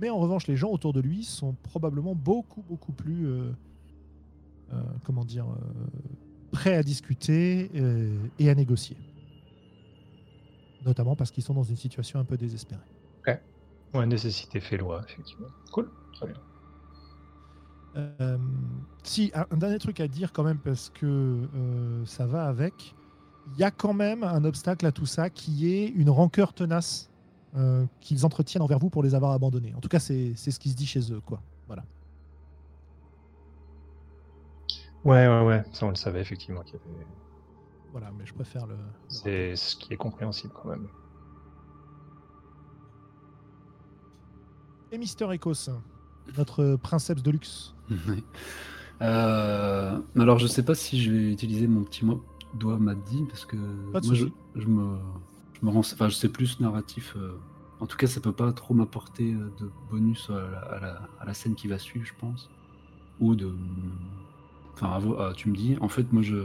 Mais 0.00 0.08
en 0.08 0.18
revanche, 0.18 0.46
les 0.46 0.56
gens 0.56 0.70
autour 0.70 0.94
de 0.94 1.00
lui 1.00 1.24
sont 1.24 1.54
probablement 1.62 2.14
beaucoup, 2.14 2.62
beaucoup 2.62 2.92
plus, 2.92 3.26
euh, 3.26 3.52
prêts 6.50 6.74
à 6.74 6.82
discuter 6.82 7.70
et 8.38 8.50
à 8.50 8.54
négocier. 8.54 8.96
Notamment 10.84 11.14
parce 11.16 11.30
qu'ils 11.30 11.44
sont 11.44 11.54
dans 11.54 11.62
une 11.62 11.76
situation 11.76 12.18
un 12.20 12.24
peu 12.24 12.36
désespérée. 12.36 12.80
Ouais, 13.92 14.06
nécessité 14.06 14.60
fait 14.60 14.76
loi, 14.76 15.02
effectivement. 15.08 15.48
Cool, 15.72 15.90
très 16.12 16.26
bien. 16.28 16.36
Euh, 17.96 18.38
si, 19.02 19.32
un, 19.34 19.46
un 19.50 19.56
dernier 19.56 19.78
truc 19.80 19.98
à 19.98 20.06
dire 20.06 20.32
quand 20.32 20.44
même, 20.44 20.58
parce 20.58 20.90
que 20.90 21.06
euh, 21.54 22.06
ça 22.06 22.24
va 22.24 22.46
avec. 22.46 22.94
Il 23.52 23.58
y 23.58 23.64
a 23.64 23.72
quand 23.72 23.92
même 23.92 24.22
un 24.22 24.44
obstacle 24.44 24.86
à 24.86 24.92
tout 24.92 25.06
ça 25.06 25.28
qui 25.28 25.72
est 25.74 25.88
une 25.88 26.08
rancœur 26.08 26.52
tenace 26.52 27.10
euh, 27.56 27.84
qu'ils 28.00 28.24
entretiennent 28.24 28.62
envers 28.62 28.78
vous 28.78 28.90
pour 28.90 29.02
les 29.02 29.16
avoir 29.16 29.32
abandonnés. 29.32 29.74
En 29.74 29.80
tout 29.80 29.88
cas, 29.88 29.98
c'est 29.98 30.34
c'est 30.36 30.52
ce 30.52 30.60
qui 30.60 30.70
se 30.70 30.76
dit 30.76 30.86
chez 30.86 31.12
eux. 31.12 31.20
quoi. 31.20 31.42
Voilà. 31.66 31.84
Ouais, 35.04 35.26
ouais, 35.26 35.44
ouais, 35.46 35.64
ça 35.72 35.86
on 35.86 35.88
le 35.88 35.96
savait 35.96 36.20
effectivement. 36.20 36.62
qu'il 36.62 36.74
y 36.74 36.76
avait- 36.76 37.06
voilà 37.92 38.10
mais 38.16 38.24
je 38.26 38.32
préfère 38.34 38.66
le. 38.66 38.74
le 38.76 38.80
C'est 39.08 39.56
ce 39.56 39.76
qui 39.76 39.92
est 39.92 39.96
compréhensible 39.96 40.52
quand 40.54 40.68
même. 40.68 40.86
Et 44.92 44.98
Mister 44.98 45.26
Ecos, 45.32 45.70
notre 46.36 46.76
princeps 46.76 47.22
de 47.22 47.30
luxe. 47.30 47.74
Euh, 49.02 49.98
alors, 50.18 50.38
je 50.38 50.46
sais 50.46 50.62
pas 50.62 50.74
si 50.74 51.00
je 51.02 51.10
vais 51.10 51.32
utiliser 51.32 51.66
mon 51.66 51.84
petit 51.84 52.04
mot 52.04 52.22
doigt 52.52 52.76
m'a 52.78 52.94
dit 52.94 53.24
parce 53.30 53.46
que 53.46 53.56
Pas 53.92 54.00
de 54.02 54.06
moi, 54.06 54.14
je, 54.14 54.26
je 54.56 54.66
me, 54.66 54.98
je 55.58 55.64
me 55.64 55.70
rends, 55.70 55.78
enfin, 55.78 56.10
je 56.10 56.14
sais 56.16 56.28
plus 56.28 56.60
narratif. 56.60 57.14
euh, 57.16 57.32
en 57.80 57.86
tout 57.86 57.96
cas, 57.96 58.06
ça 58.06 58.20
peut 58.20 58.34
pas 58.34 58.52
trop 58.52 58.74
m'apporter 58.74 59.32
euh, 59.32 59.50
de 59.58 59.70
bonus 59.90 60.28
à 60.28 60.34
la, 60.50 60.58
à 60.58 60.80
la- 60.80 61.08
à 61.18 61.24
la 61.24 61.32
scène 61.32 61.54
qui 61.54 61.66
va 61.66 61.78
suivre, 61.78 62.04
je 62.04 62.12
pense, 62.20 62.50
ou 63.20 63.34
de, 63.34 63.50
enfin, 64.74 65.00
tu 65.34 65.48
me 65.48 65.56
dis. 65.56 65.78
En 65.80 65.88
fait, 65.88 66.12
moi, 66.12 66.20
je, 66.20 66.36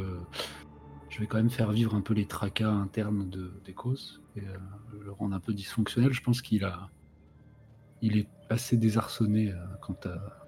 je 1.15 1.21
vais 1.21 1.27
quand 1.27 1.37
même 1.37 1.49
faire 1.49 1.71
vivre 1.71 1.95
un 1.95 2.01
peu 2.01 2.13
les 2.13 2.25
tracas 2.25 2.69
internes 2.69 3.29
de 3.29 3.49
d'Ecos 3.63 4.19
et 4.35 4.41
euh, 4.41 4.57
le 5.01 5.13
rendre 5.13 5.33
un 5.33 5.39
peu 5.39 5.53
dysfonctionnel. 5.53 6.11
Je 6.11 6.21
pense 6.21 6.41
qu'il 6.41 6.65
a, 6.65 6.89
il 8.01 8.17
est 8.17 8.27
assez 8.49 8.75
désarçonné 8.75 9.53
euh, 9.53 9.55
quant 9.81 9.97
à 10.03 10.45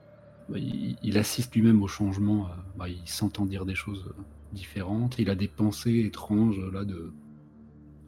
bah, 0.49 0.57
il, 0.60 1.18
assiste 1.18 1.56
lui-même 1.56 1.81
au 1.81 1.88
changement. 1.88 2.48
euh, 2.48 2.49
bah, 2.77 2.89
il 2.89 3.07
s'entend 3.07 3.45
dire 3.45 3.65
des 3.65 3.76
choses 3.76 4.14
différentes. 4.52 5.19
Il 5.19 5.30
a 5.30 5.35
des 5.35 5.48
pensées 5.48 5.99
étranges 5.99 6.60
là 6.73 6.84
de, 6.84 7.14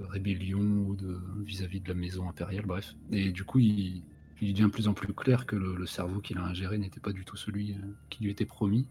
rébellion 0.01 0.97
vis-à-vis 1.45 1.79
de 1.79 1.87
la 1.87 1.93
maison 1.93 2.27
impériale. 2.27 2.65
Bref. 2.65 2.93
Et 3.11 3.31
du 3.31 3.45
coup, 3.45 3.59
il, 3.59 4.03
devient 4.41 4.63
de 4.63 4.67
plus 4.67 4.89
en 4.89 4.93
plus 4.93 5.13
clair 5.13 5.45
que 5.45 5.55
le, 5.55 5.75
le 5.75 5.85
cerveau 5.85 6.19
qu'il 6.19 6.37
a 6.39 6.43
ingéré 6.43 6.77
n'était 6.77 6.99
pas 6.99 7.13
du 7.13 7.23
tout 7.23 7.37
celui 7.37 7.71
euh, 7.71 7.77
qui 8.09 8.23
lui 8.25 8.31
était 8.31 8.45
promis. 8.45 8.85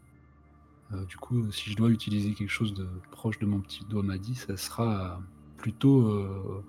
Euh, 0.93 1.05
du 1.05 1.17
coup, 1.17 1.51
si 1.53 1.71
je 1.71 1.77
dois 1.77 1.91
utiliser 1.91 2.33
quelque 2.35 2.51
chose 2.51 2.75
de 2.75 2.89
proche 3.11 3.39
de 3.39 3.47
mon 3.47 3.61
petit 3.61 3.85
doigt 3.85 4.03
m'a 4.03 4.19
dit, 4.19 4.35
ça 4.35 4.57
sera 4.57 5.21
plutôt 5.59 6.09
euh, 6.09 6.63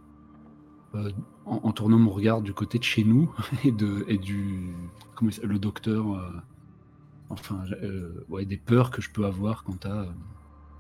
euh, 0.96 1.12
en, 1.46 1.72
tournant 1.72 2.00
mon 2.00 2.12
regard 2.12 2.42
du 2.42 2.54
côté 2.54 2.80
de 2.80 2.84
chez 2.84 3.04
nous 3.04 3.32
et, 3.64 3.72
de, 3.72 4.04
du 4.16 4.74
comment 5.16 5.32
le 5.44 5.60
docteur, 5.60 6.16
euh, 6.16 6.32
enfin 7.30 7.64
euh, 7.84 8.26
ouais, 8.28 8.46
des 8.46 8.58
peurs 8.58 8.90
que 8.92 9.02
je 9.02 9.12
peux 9.12 9.26
avoir 9.26 9.64
quant 9.64 9.78
à 9.84 10.02
euh, 10.02 10.12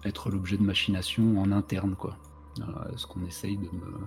être 0.05 0.29
l'objet 0.29 0.57
de 0.57 0.63
machination 0.63 1.39
en 1.39 1.51
interne 1.51 1.95
quoi. 1.95 2.17
Euh, 2.59 2.93
Est-ce 2.93 3.05
qu'on 3.05 3.23
essaye 3.25 3.57
de 3.57 3.69
me 3.69 3.99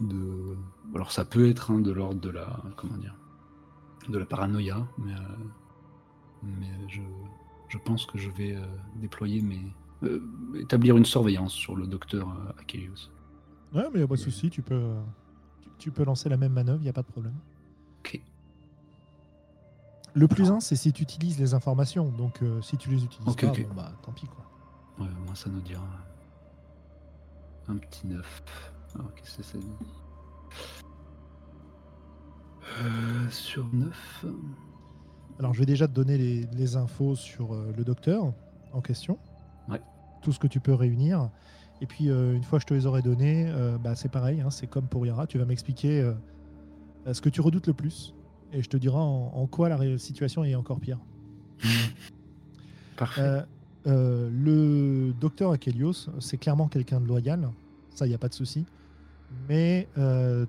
de 0.00 0.56
alors 0.94 1.12
ça 1.12 1.24
peut 1.24 1.48
être 1.48 1.70
hein, 1.70 1.78
de 1.78 1.92
l'ordre 1.92 2.20
de 2.20 2.30
la 2.30 2.60
comment 2.76 2.96
dire 2.96 3.14
de 4.08 4.18
la 4.18 4.24
paranoïa 4.24 4.86
mais 4.98 5.12
euh, 5.12 5.18
mais 6.42 6.88
je 6.88 7.02
je 7.72 7.78
pense 7.78 8.04
que 8.04 8.18
je 8.18 8.28
vais 8.28 8.54
euh, 8.54 8.60
déployer 8.96 9.40
mes 9.40 9.74
euh, 10.02 10.20
établir 10.60 10.98
une 10.98 11.06
surveillance 11.06 11.54
sur 11.54 11.74
le 11.74 11.86
docteur 11.86 12.28
euh, 12.28 12.52
Achelios. 12.62 13.08
Ouais, 13.72 13.84
mais 13.94 14.00
il 14.00 14.02
a 14.02 14.06
pas 14.06 14.16
de 14.16 14.20
souci, 14.20 14.50
tu 14.50 14.60
peux, 14.60 14.74
euh, 14.74 15.00
tu, 15.62 15.70
tu 15.78 15.90
peux 15.90 16.04
lancer 16.04 16.28
la 16.28 16.36
même 16.36 16.52
manœuvre, 16.52 16.80
il 16.80 16.84
n'y 16.84 16.90
a 16.90 16.92
pas 16.92 17.00
de 17.00 17.06
problème. 17.06 17.34
Ok. 18.00 18.20
Le 20.12 20.28
plus 20.28 20.50
un, 20.50 20.60
c'est 20.60 20.76
si 20.76 20.92
tu 20.92 21.02
utilises 21.02 21.38
les 21.38 21.54
informations. 21.54 22.10
Donc, 22.10 22.42
euh, 22.42 22.60
si 22.60 22.76
tu 22.76 22.90
les 22.90 23.02
utilises 23.04 23.26
Ok, 23.26 23.40
pas, 23.40 23.52
bon, 23.52 23.74
bah, 23.74 23.92
tant 24.02 24.12
pis 24.12 24.26
quoi. 24.26 24.44
Ouais, 24.98 25.10
moi 25.24 25.34
ça 25.34 25.48
nous 25.48 25.62
dira 25.62 25.88
un 27.68 27.76
petit 27.78 28.06
9. 28.06 28.42
Alors 28.96 29.14
qu'est-ce 29.14 29.38
que 29.38 29.42
ça 29.42 29.56
dit 29.56 29.66
Euh, 32.82 33.30
Sur 33.30 33.66
9 33.72 34.26
Alors, 35.38 35.54
je 35.54 35.58
vais 35.58 35.66
déjà 35.66 35.86
te 35.88 35.92
donner 35.92 36.18
les, 36.18 36.46
les 36.54 36.76
infos 36.76 37.16
sur 37.16 37.54
euh, 37.54 37.72
le 37.76 37.84
docteur 37.84 38.32
en 38.72 38.80
question. 38.80 39.18
Ouais. 39.68 39.80
Tout 40.22 40.32
ce 40.32 40.38
que 40.38 40.46
tu 40.46 40.60
peux 40.60 40.74
réunir. 40.74 41.30
Et 41.80 41.86
puis, 41.86 42.10
euh, 42.10 42.34
une 42.34 42.44
fois 42.44 42.58
que 42.58 42.62
je 42.62 42.66
te 42.68 42.74
les 42.74 42.86
aurai 42.86 43.02
donnés, 43.02 43.46
euh, 43.48 43.76
bah, 43.78 43.94
c'est 43.94 44.10
pareil, 44.10 44.40
hein, 44.40 44.50
c'est 44.50 44.66
comme 44.66 44.86
pour 44.86 45.04
Yara. 45.04 45.26
Tu 45.26 45.38
vas 45.38 45.44
m'expliquer 45.44 46.10
ce 47.10 47.20
que 47.20 47.28
tu 47.28 47.40
redoutes 47.40 47.66
le 47.66 47.72
plus. 47.72 48.14
Et 48.52 48.62
je 48.62 48.68
te 48.68 48.76
dirai 48.76 48.98
en, 48.98 49.32
en 49.34 49.46
quoi 49.46 49.68
la 49.68 49.98
situation 49.98 50.44
est 50.44 50.54
encore 50.54 50.78
pire. 50.78 50.98
Parfait. 52.96 53.42
Le 53.84 55.12
docteur 55.20 55.50
Akelios, 55.50 56.08
c'est 56.20 56.36
clairement 56.36 56.68
quelqu'un 56.68 57.00
de 57.00 57.06
loyal, 57.06 57.50
ça, 57.94 58.06
il 58.06 58.10
n'y 58.10 58.14
a 58.14 58.18
pas 58.18 58.28
de 58.28 58.34
souci. 58.34 58.64
Mais 59.48 59.88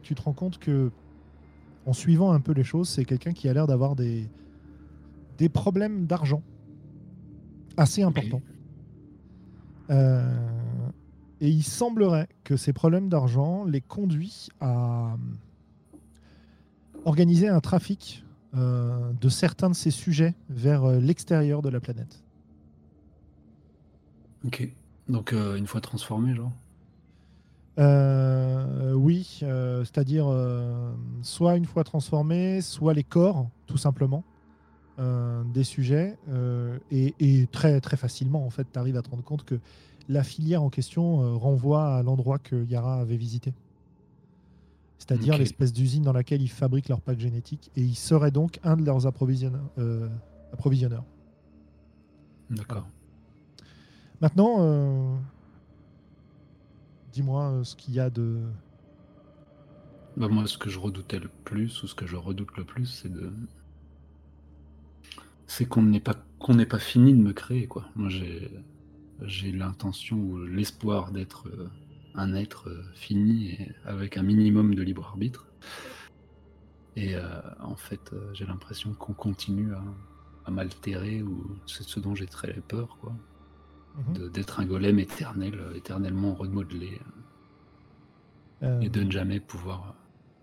tu 0.04 0.14
te 0.14 0.22
rends 0.22 0.34
compte 0.34 0.60
que, 0.60 0.92
en 1.86 1.94
suivant 1.94 2.32
un 2.32 2.42
peu 2.42 2.52
les 2.52 2.64
choses, 2.64 2.90
c'est 2.90 3.06
quelqu'un 3.06 3.34
qui 3.34 3.50
a 3.50 3.54
l'air 3.54 3.66
d'avoir 3.66 3.96
des, 3.96 4.30
des 5.38 5.50
problèmes 5.50 6.06
d'argent 6.06 6.42
assez 7.78 8.04
importants. 8.04 8.42
Euh, 9.90 10.24
et 11.42 11.50
il 11.50 11.64
semblerait 11.64 12.30
que 12.44 12.56
ces 12.56 12.74
problèmes 12.74 13.10
d'argent 13.10 13.66
les 13.66 13.82
conduisent 13.82 14.50
à 14.62 15.18
organiser 17.06 17.50
un 17.50 17.60
trafic 17.60 18.24
euh, 18.56 19.12
de 19.20 19.30
certains 19.30 19.70
de 19.70 19.76
ces 19.76 19.92
sujets 19.92 20.36
vers 20.50 20.84
euh, 20.84 21.00
l'extérieur 21.00 21.62
de 21.62 21.70
la 21.70 21.80
planète. 21.80 22.24
Ok. 24.46 24.70
Donc 25.10 25.34
euh, 25.34 25.58
une 25.58 25.68
fois 25.68 25.82
transformé, 25.82 26.34
genre 26.34 26.52
Euh, 27.80 28.94
oui, 28.94 29.40
euh, 29.42 29.84
c'est-à-dire 29.84 30.28
euh, 30.28 30.94
soit 31.24 31.58
une 31.58 31.66
fois 31.66 31.84
transformé, 31.84 32.62
soit 32.62 32.94
les 32.94 33.04
corps, 33.04 33.50
tout 33.66 33.78
simplement, 33.78 34.24
euh, 35.00 35.44
des 35.46 35.64
sujets. 35.64 36.18
euh, 36.30 36.78
et, 36.92 37.16
et 37.20 37.48
très, 37.48 37.82
très 37.82 37.98
facilement, 37.98 38.46
en 38.46 38.50
fait, 38.50 38.68
tu 38.72 38.78
arrives 38.78 38.98
à 38.98 39.02
te 39.02 39.10
rendre 39.10 39.24
compte 39.24 39.44
que 39.44 39.60
la 40.08 40.24
filière 40.24 40.62
en 40.62 40.70
question 40.70 41.22
euh, 41.22 41.36
renvoie 41.36 41.96
à 41.96 42.04
l'endroit 42.04 42.38
que 42.38 42.64
Yara 42.66 43.00
avait 43.00 43.18
visité. 43.18 43.54
C'est-à-dire 45.00 45.38
l'espèce 45.38 45.74
d'usine 45.74 46.04
dans 46.04 46.14
laquelle 46.14 46.42
ils 46.42 46.52
fabriquent 46.52 46.90
leurs 46.90 47.02
packs 47.02 47.20
génétiques. 47.20 47.72
Et 47.76 47.82
il 47.82 47.96
serait 47.96 48.32
donc 48.32 48.60
un 48.64 48.78
de 48.78 48.86
leurs 48.86 49.06
approvisionneurs. 49.06 49.70
approvisionneurs. 50.54 51.04
D'accord. 52.50 52.88
Maintenant, 54.22 55.20
dis-moi 57.12 57.62
ce 57.64 57.76
qu'il 57.76 57.96
y 57.96 58.00
a 58.00 58.10
de. 58.10 58.40
Bah, 60.16 60.30
moi, 60.30 60.48
ce 60.48 60.58
que 60.58 60.70
je 60.70 60.80
redoutais 60.80 61.20
le 61.20 61.30
plus, 61.44 61.84
ou 61.84 61.88
ce 61.88 61.96
que 61.96 62.06
je 62.06 62.16
redoute 62.16 62.56
le 62.56 62.64
plus, 62.64 62.86
c'est 62.86 63.12
de. 63.12 63.34
C'est 65.48 65.66
qu'on 65.66 65.84
n'ait 65.84 66.00
pas 66.00 66.16
qu'on 66.40 66.56
n'ait 66.56 66.66
pas 66.66 66.80
fini 66.80 67.14
de 67.14 67.22
me 67.22 67.34
créer, 67.34 67.68
quoi. 67.68 67.86
Moi, 67.96 68.10
j'ai 68.10 68.52
j'ai 69.22 69.52
l'intention 69.52 70.18
ou 70.18 70.46
l'espoir 70.46 71.12
d'être 71.12 71.48
euh, 71.48 71.70
un 72.16 72.34
être 72.34 72.70
euh, 72.70 72.84
fini 72.94 73.52
et 73.52 73.72
avec 73.86 74.18
un 74.18 74.24
minimum 74.24 74.76
de 74.76 74.82
libre 74.82 75.06
arbitre. 75.06 75.48
Et 76.96 77.16
euh, 77.16 77.42
en 77.60 77.76
fait, 77.76 78.12
j'ai 78.34 78.46
l'impression 78.46 78.94
qu'on 78.94 79.14
continue 79.14 79.74
à, 79.74 79.84
à 80.46 80.52
m'altérer, 80.52 81.24
ou 81.24 81.58
c'est 81.66 81.84
ce 81.84 82.00
dont 82.00 82.14
j'ai 82.14 82.28
très 82.28 82.54
peur, 82.68 82.98
quoi. 83.02 83.14
Mhm. 83.96 84.30
D'être 84.30 84.60
un 84.60 84.66
golem 84.66 85.00
éternel, 85.00 85.60
éternellement 85.76 86.34
remodelé. 86.34 87.00
Euh, 88.64 88.80
et 88.80 88.90
de 88.90 89.04
ne 89.04 89.12
jamais 89.12 89.40
pouvoir 89.40 89.96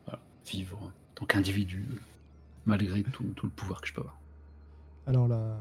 voilà, 0.04 0.20
vivre 0.46 0.82
en 0.82 0.92
tant 1.14 1.24
qu'individu, 1.24 1.86
malgré 2.66 3.02
tout, 3.02 3.24
tout 3.34 3.46
le 3.46 3.52
pouvoir 3.52 3.80
que 3.80 3.88
je 3.88 3.94
peux 3.94 4.02
avoir. 4.02 4.19
Alors 5.10 5.26
là, 5.26 5.56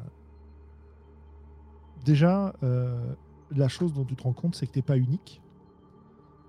déjà, 2.06 2.54
euh, 2.62 3.16
la 3.50 3.68
chose 3.68 3.94
dont 3.96 4.06
tu 4.06 4.16
te 4.16 4.22
rends 4.22 4.34
compte, 4.34 4.54
c'est 4.54 4.68
que 4.68 4.72
t'es 4.72 4.84
pas 4.84 4.96
unique, 4.96 5.42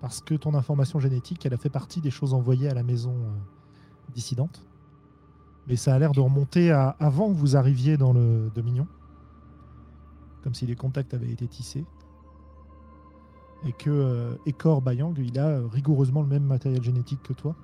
parce 0.01 0.21
que 0.21 0.35
ton 0.35 0.53
information 0.53 0.99
génétique, 0.99 1.43
elle 1.47 1.55
a 1.55 1.57
fait 1.57 1.71
partie 1.71 1.99
des 1.99 2.11
choses 2.11 2.35
envoyées 2.35 2.69
à 2.69 2.75
la 2.75 2.83
maison 2.83 3.15
euh, 3.15 3.29
dissidente. 4.13 4.67
Mais 5.65 5.77
ça 5.77 5.95
a 5.95 5.99
l'air 5.99 6.11
de 6.11 6.19
remonter 6.19 6.69
à 6.69 6.89
avant 6.99 7.27
que 7.29 7.37
vous 7.37 7.57
arriviez 7.57 7.97
dans 7.97 8.13
le 8.13 8.51
Dominion, 8.53 8.87
comme 10.43 10.53
si 10.53 10.67
les 10.67 10.75
contacts 10.75 11.15
avaient 11.15 11.31
été 11.31 11.47
tissés. 11.47 11.85
Et 13.65 13.73
que 13.73 13.89
euh, 13.89 14.35
Ekor 14.45 14.83
Bayang, 14.83 15.15
il 15.17 15.39
a 15.39 15.47
euh, 15.47 15.65
rigoureusement 15.65 16.21
le 16.21 16.27
même 16.27 16.43
matériel 16.43 16.83
génétique 16.83 17.23
que 17.23 17.33
toi. 17.33 17.55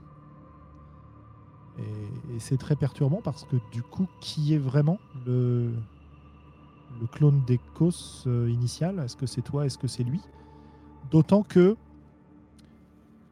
Et, 1.79 2.39
c'est 2.39 2.57
très 2.57 2.75
perturbant 2.75 3.21
parce 3.23 3.45
que 3.45 3.55
du 3.71 3.81
coup, 3.81 4.07
qui 4.21 4.53
est 4.53 4.59
vraiment 4.59 4.99
le, 5.25 5.71
clone 7.11 7.43
d'Ekos 7.45 8.23
euh, 8.27 8.49
initial? 8.49 8.99
Est-ce 8.99 9.15
que 9.15 9.25
c'est 9.25 9.41
toi? 9.41 9.65
Est-ce 9.65 9.77
que 9.77 9.87
c'est 9.87 10.03
lui? 10.03 10.21
D'autant 11.11 11.43
que 11.43 11.75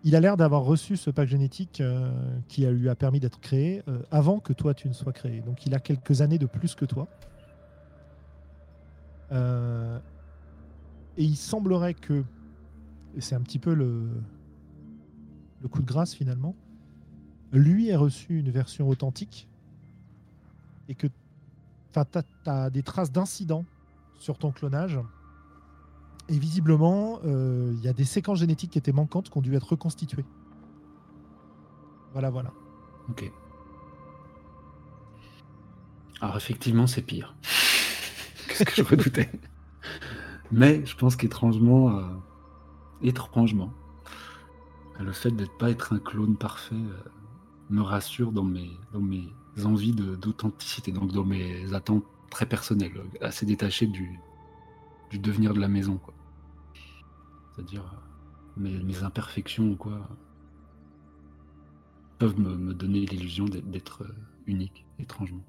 il 0.03 0.15
a 0.15 0.19
l'air 0.19 0.38
d'avoir 0.38 0.61
reçu 0.61 0.97
ce 0.97 1.09
pack 1.09 1.27
génétique 1.27 1.81
euh, 1.81 2.11
qui 2.47 2.63
lui 2.65 2.89
a 2.89 2.95
permis 2.95 3.19
d'être 3.19 3.39
créé 3.39 3.81
euh, 3.88 4.03
avant 4.11 4.39
que 4.39 4.53
toi 4.53 4.76
tu 4.76 4.88
ne 4.88 4.93
sois 4.93 5.13
créé. 5.13 5.41
Donc 5.41 5.65
il 5.65 5.73
a 5.73 5.80
quelques 5.80 6.22
années 6.22 6.38
de 6.38 6.45
plus 6.45 6.76
que 6.76 6.85
toi. 6.85 7.07
Et 11.17 11.23
il 11.23 11.35
semblerait 11.35 11.93
que, 11.93 12.23
et 13.17 13.22
c'est 13.22 13.35
un 13.35 13.41
petit 13.41 13.59
peu 13.59 13.73
le 13.73 14.07
coup 15.69 15.81
de 15.81 15.88
grâce 15.88 16.13
finalement, 16.13 16.55
lui 17.51 17.89
ait 17.89 17.95
reçu 17.95 18.39
une 18.39 18.51
version 18.51 18.89
authentique 18.89 19.47
et 20.88 20.95
que 20.95 21.07
tu 21.93 21.99
as, 22.45 22.69
des 22.69 22.84
traces 22.84 23.11
d'incidents 23.11 23.65
sur 24.17 24.38
ton 24.38 24.51
clonage. 24.51 24.99
Et 26.27 26.38
visiblement, 26.38 27.19
euh, 27.26 27.72
il 27.76 27.84
y 27.84 27.88
a 27.88 27.93
des 27.93 28.03
séquences 28.03 28.39
génétiques 28.39 28.72
qui 28.72 28.77
étaient 28.77 28.91
manquantes 28.91 29.30
qui 29.30 29.38
ont 29.38 29.41
dû 29.41 29.55
être 29.55 29.69
reconstituées. 29.69 30.26
Voilà, 32.13 32.30
voilà. 32.30 32.51
Ok. 33.09 33.31
Alors 36.22 36.38
effectivement, 36.38 36.88
c'est 36.88 37.01
pire 37.01 37.35
que 38.47 38.55
ce 38.55 38.63
que 38.63 38.73
je 38.76 38.84
redoutais? 38.84 39.30
Mais 40.51 40.85
je 40.85 40.95
pense 40.95 41.15
qu'étrangement, 41.15 41.97
euh, 41.97 42.03
étrangement, 43.01 43.73
le 44.99 45.11
fait 45.11 45.31
de 45.31 45.43
ne 45.43 45.49
pas 45.59 45.69
être 45.69 45.93
un 45.93 45.99
clone 45.99 46.38
parfait 46.38 46.76
euh, 46.76 47.03
me 47.69 47.81
rassure 47.81 48.31
dans 48.31 48.43
mes, 48.43 48.69
dans 48.93 48.99
mes 48.99 49.27
envies 49.63 49.93
de- 49.93 50.15
d'authenticité, 50.15 50.91
donc 50.91 51.11
dans 51.11 51.23
mes 51.25 51.73
attentes 51.73 52.03
très 52.29 52.45
personnelles, 52.45 52.93
assez 53.21 53.45
détachées 53.45 53.87
du, 53.87 54.19
du 55.09 55.19
devenir 55.19 55.53
de 55.53 55.59
la 55.59 55.67
maison. 55.67 55.97
quoi. 55.97 56.13
C'est-à-dire 57.55 57.83
euh, 57.83 58.59
mes, 58.61 58.83
mes 58.83 59.03
imperfections 59.03 59.69
ou 59.71 59.75
quoi 59.75 60.07
peuvent 62.19 62.39
me, 62.39 62.55
me 62.55 62.73
donner 62.73 62.99
l'illusion 63.05 63.45
d'être- 63.45 64.03
euh, 64.03 64.15
unique, 64.47 64.85
étrangement. 64.99 65.43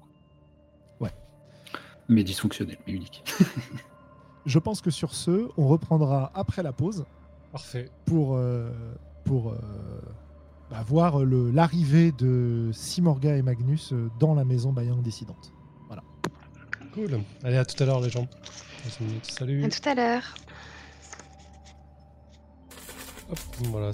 Ouais. 0.99 1.13
Mais 2.09 2.23
dysfonctionnel, 2.23 2.77
mais 2.87 2.93
unique. 2.93 3.23
Je 4.45 4.59
pense 4.59 4.81
que 4.81 4.89
sur 4.91 5.13
ce, 5.13 5.49
on 5.57 5.67
reprendra 5.67 6.31
après 6.33 6.63
la 6.63 6.71
pause 6.73 7.05
Parfait. 7.51 7.89
pour, 8.05 8.35
euh, 8.35 8.71
pour 9.25 9.51
euh, 9.51 9.57
bah, 10.69 10.83
voir 10.85 11.19
le- 11.23 11.49
l'arrivée 11.51 12.11
de 12.11 12.69
Simorga 12.73 13.35
et 13.37 13.41
Magnus 13.41 13.93
euh, 13.93 14.09
dans 14.19 14.33
la 14.35 14.43
maison 14.45 14.71
Bayang 14.73 15.01
Dissidente. 15.01 15.53
Cool. 16.93 17.21
Allez, 17.43 17.57
à 17.57 17.65
tout 17.65 17.81
à 17.83 17.85
l'heure, 17.85 18.01
les 18.01 18.09
gens. 18.09 18.27
Salut. 19.21 19.63
À 19.63 19.69
tout 19.69 19.87
à 19.89 19.93
l'heure. 19.93 20.35
Hop, 23.29 23.37
voilà. 23.65 23.91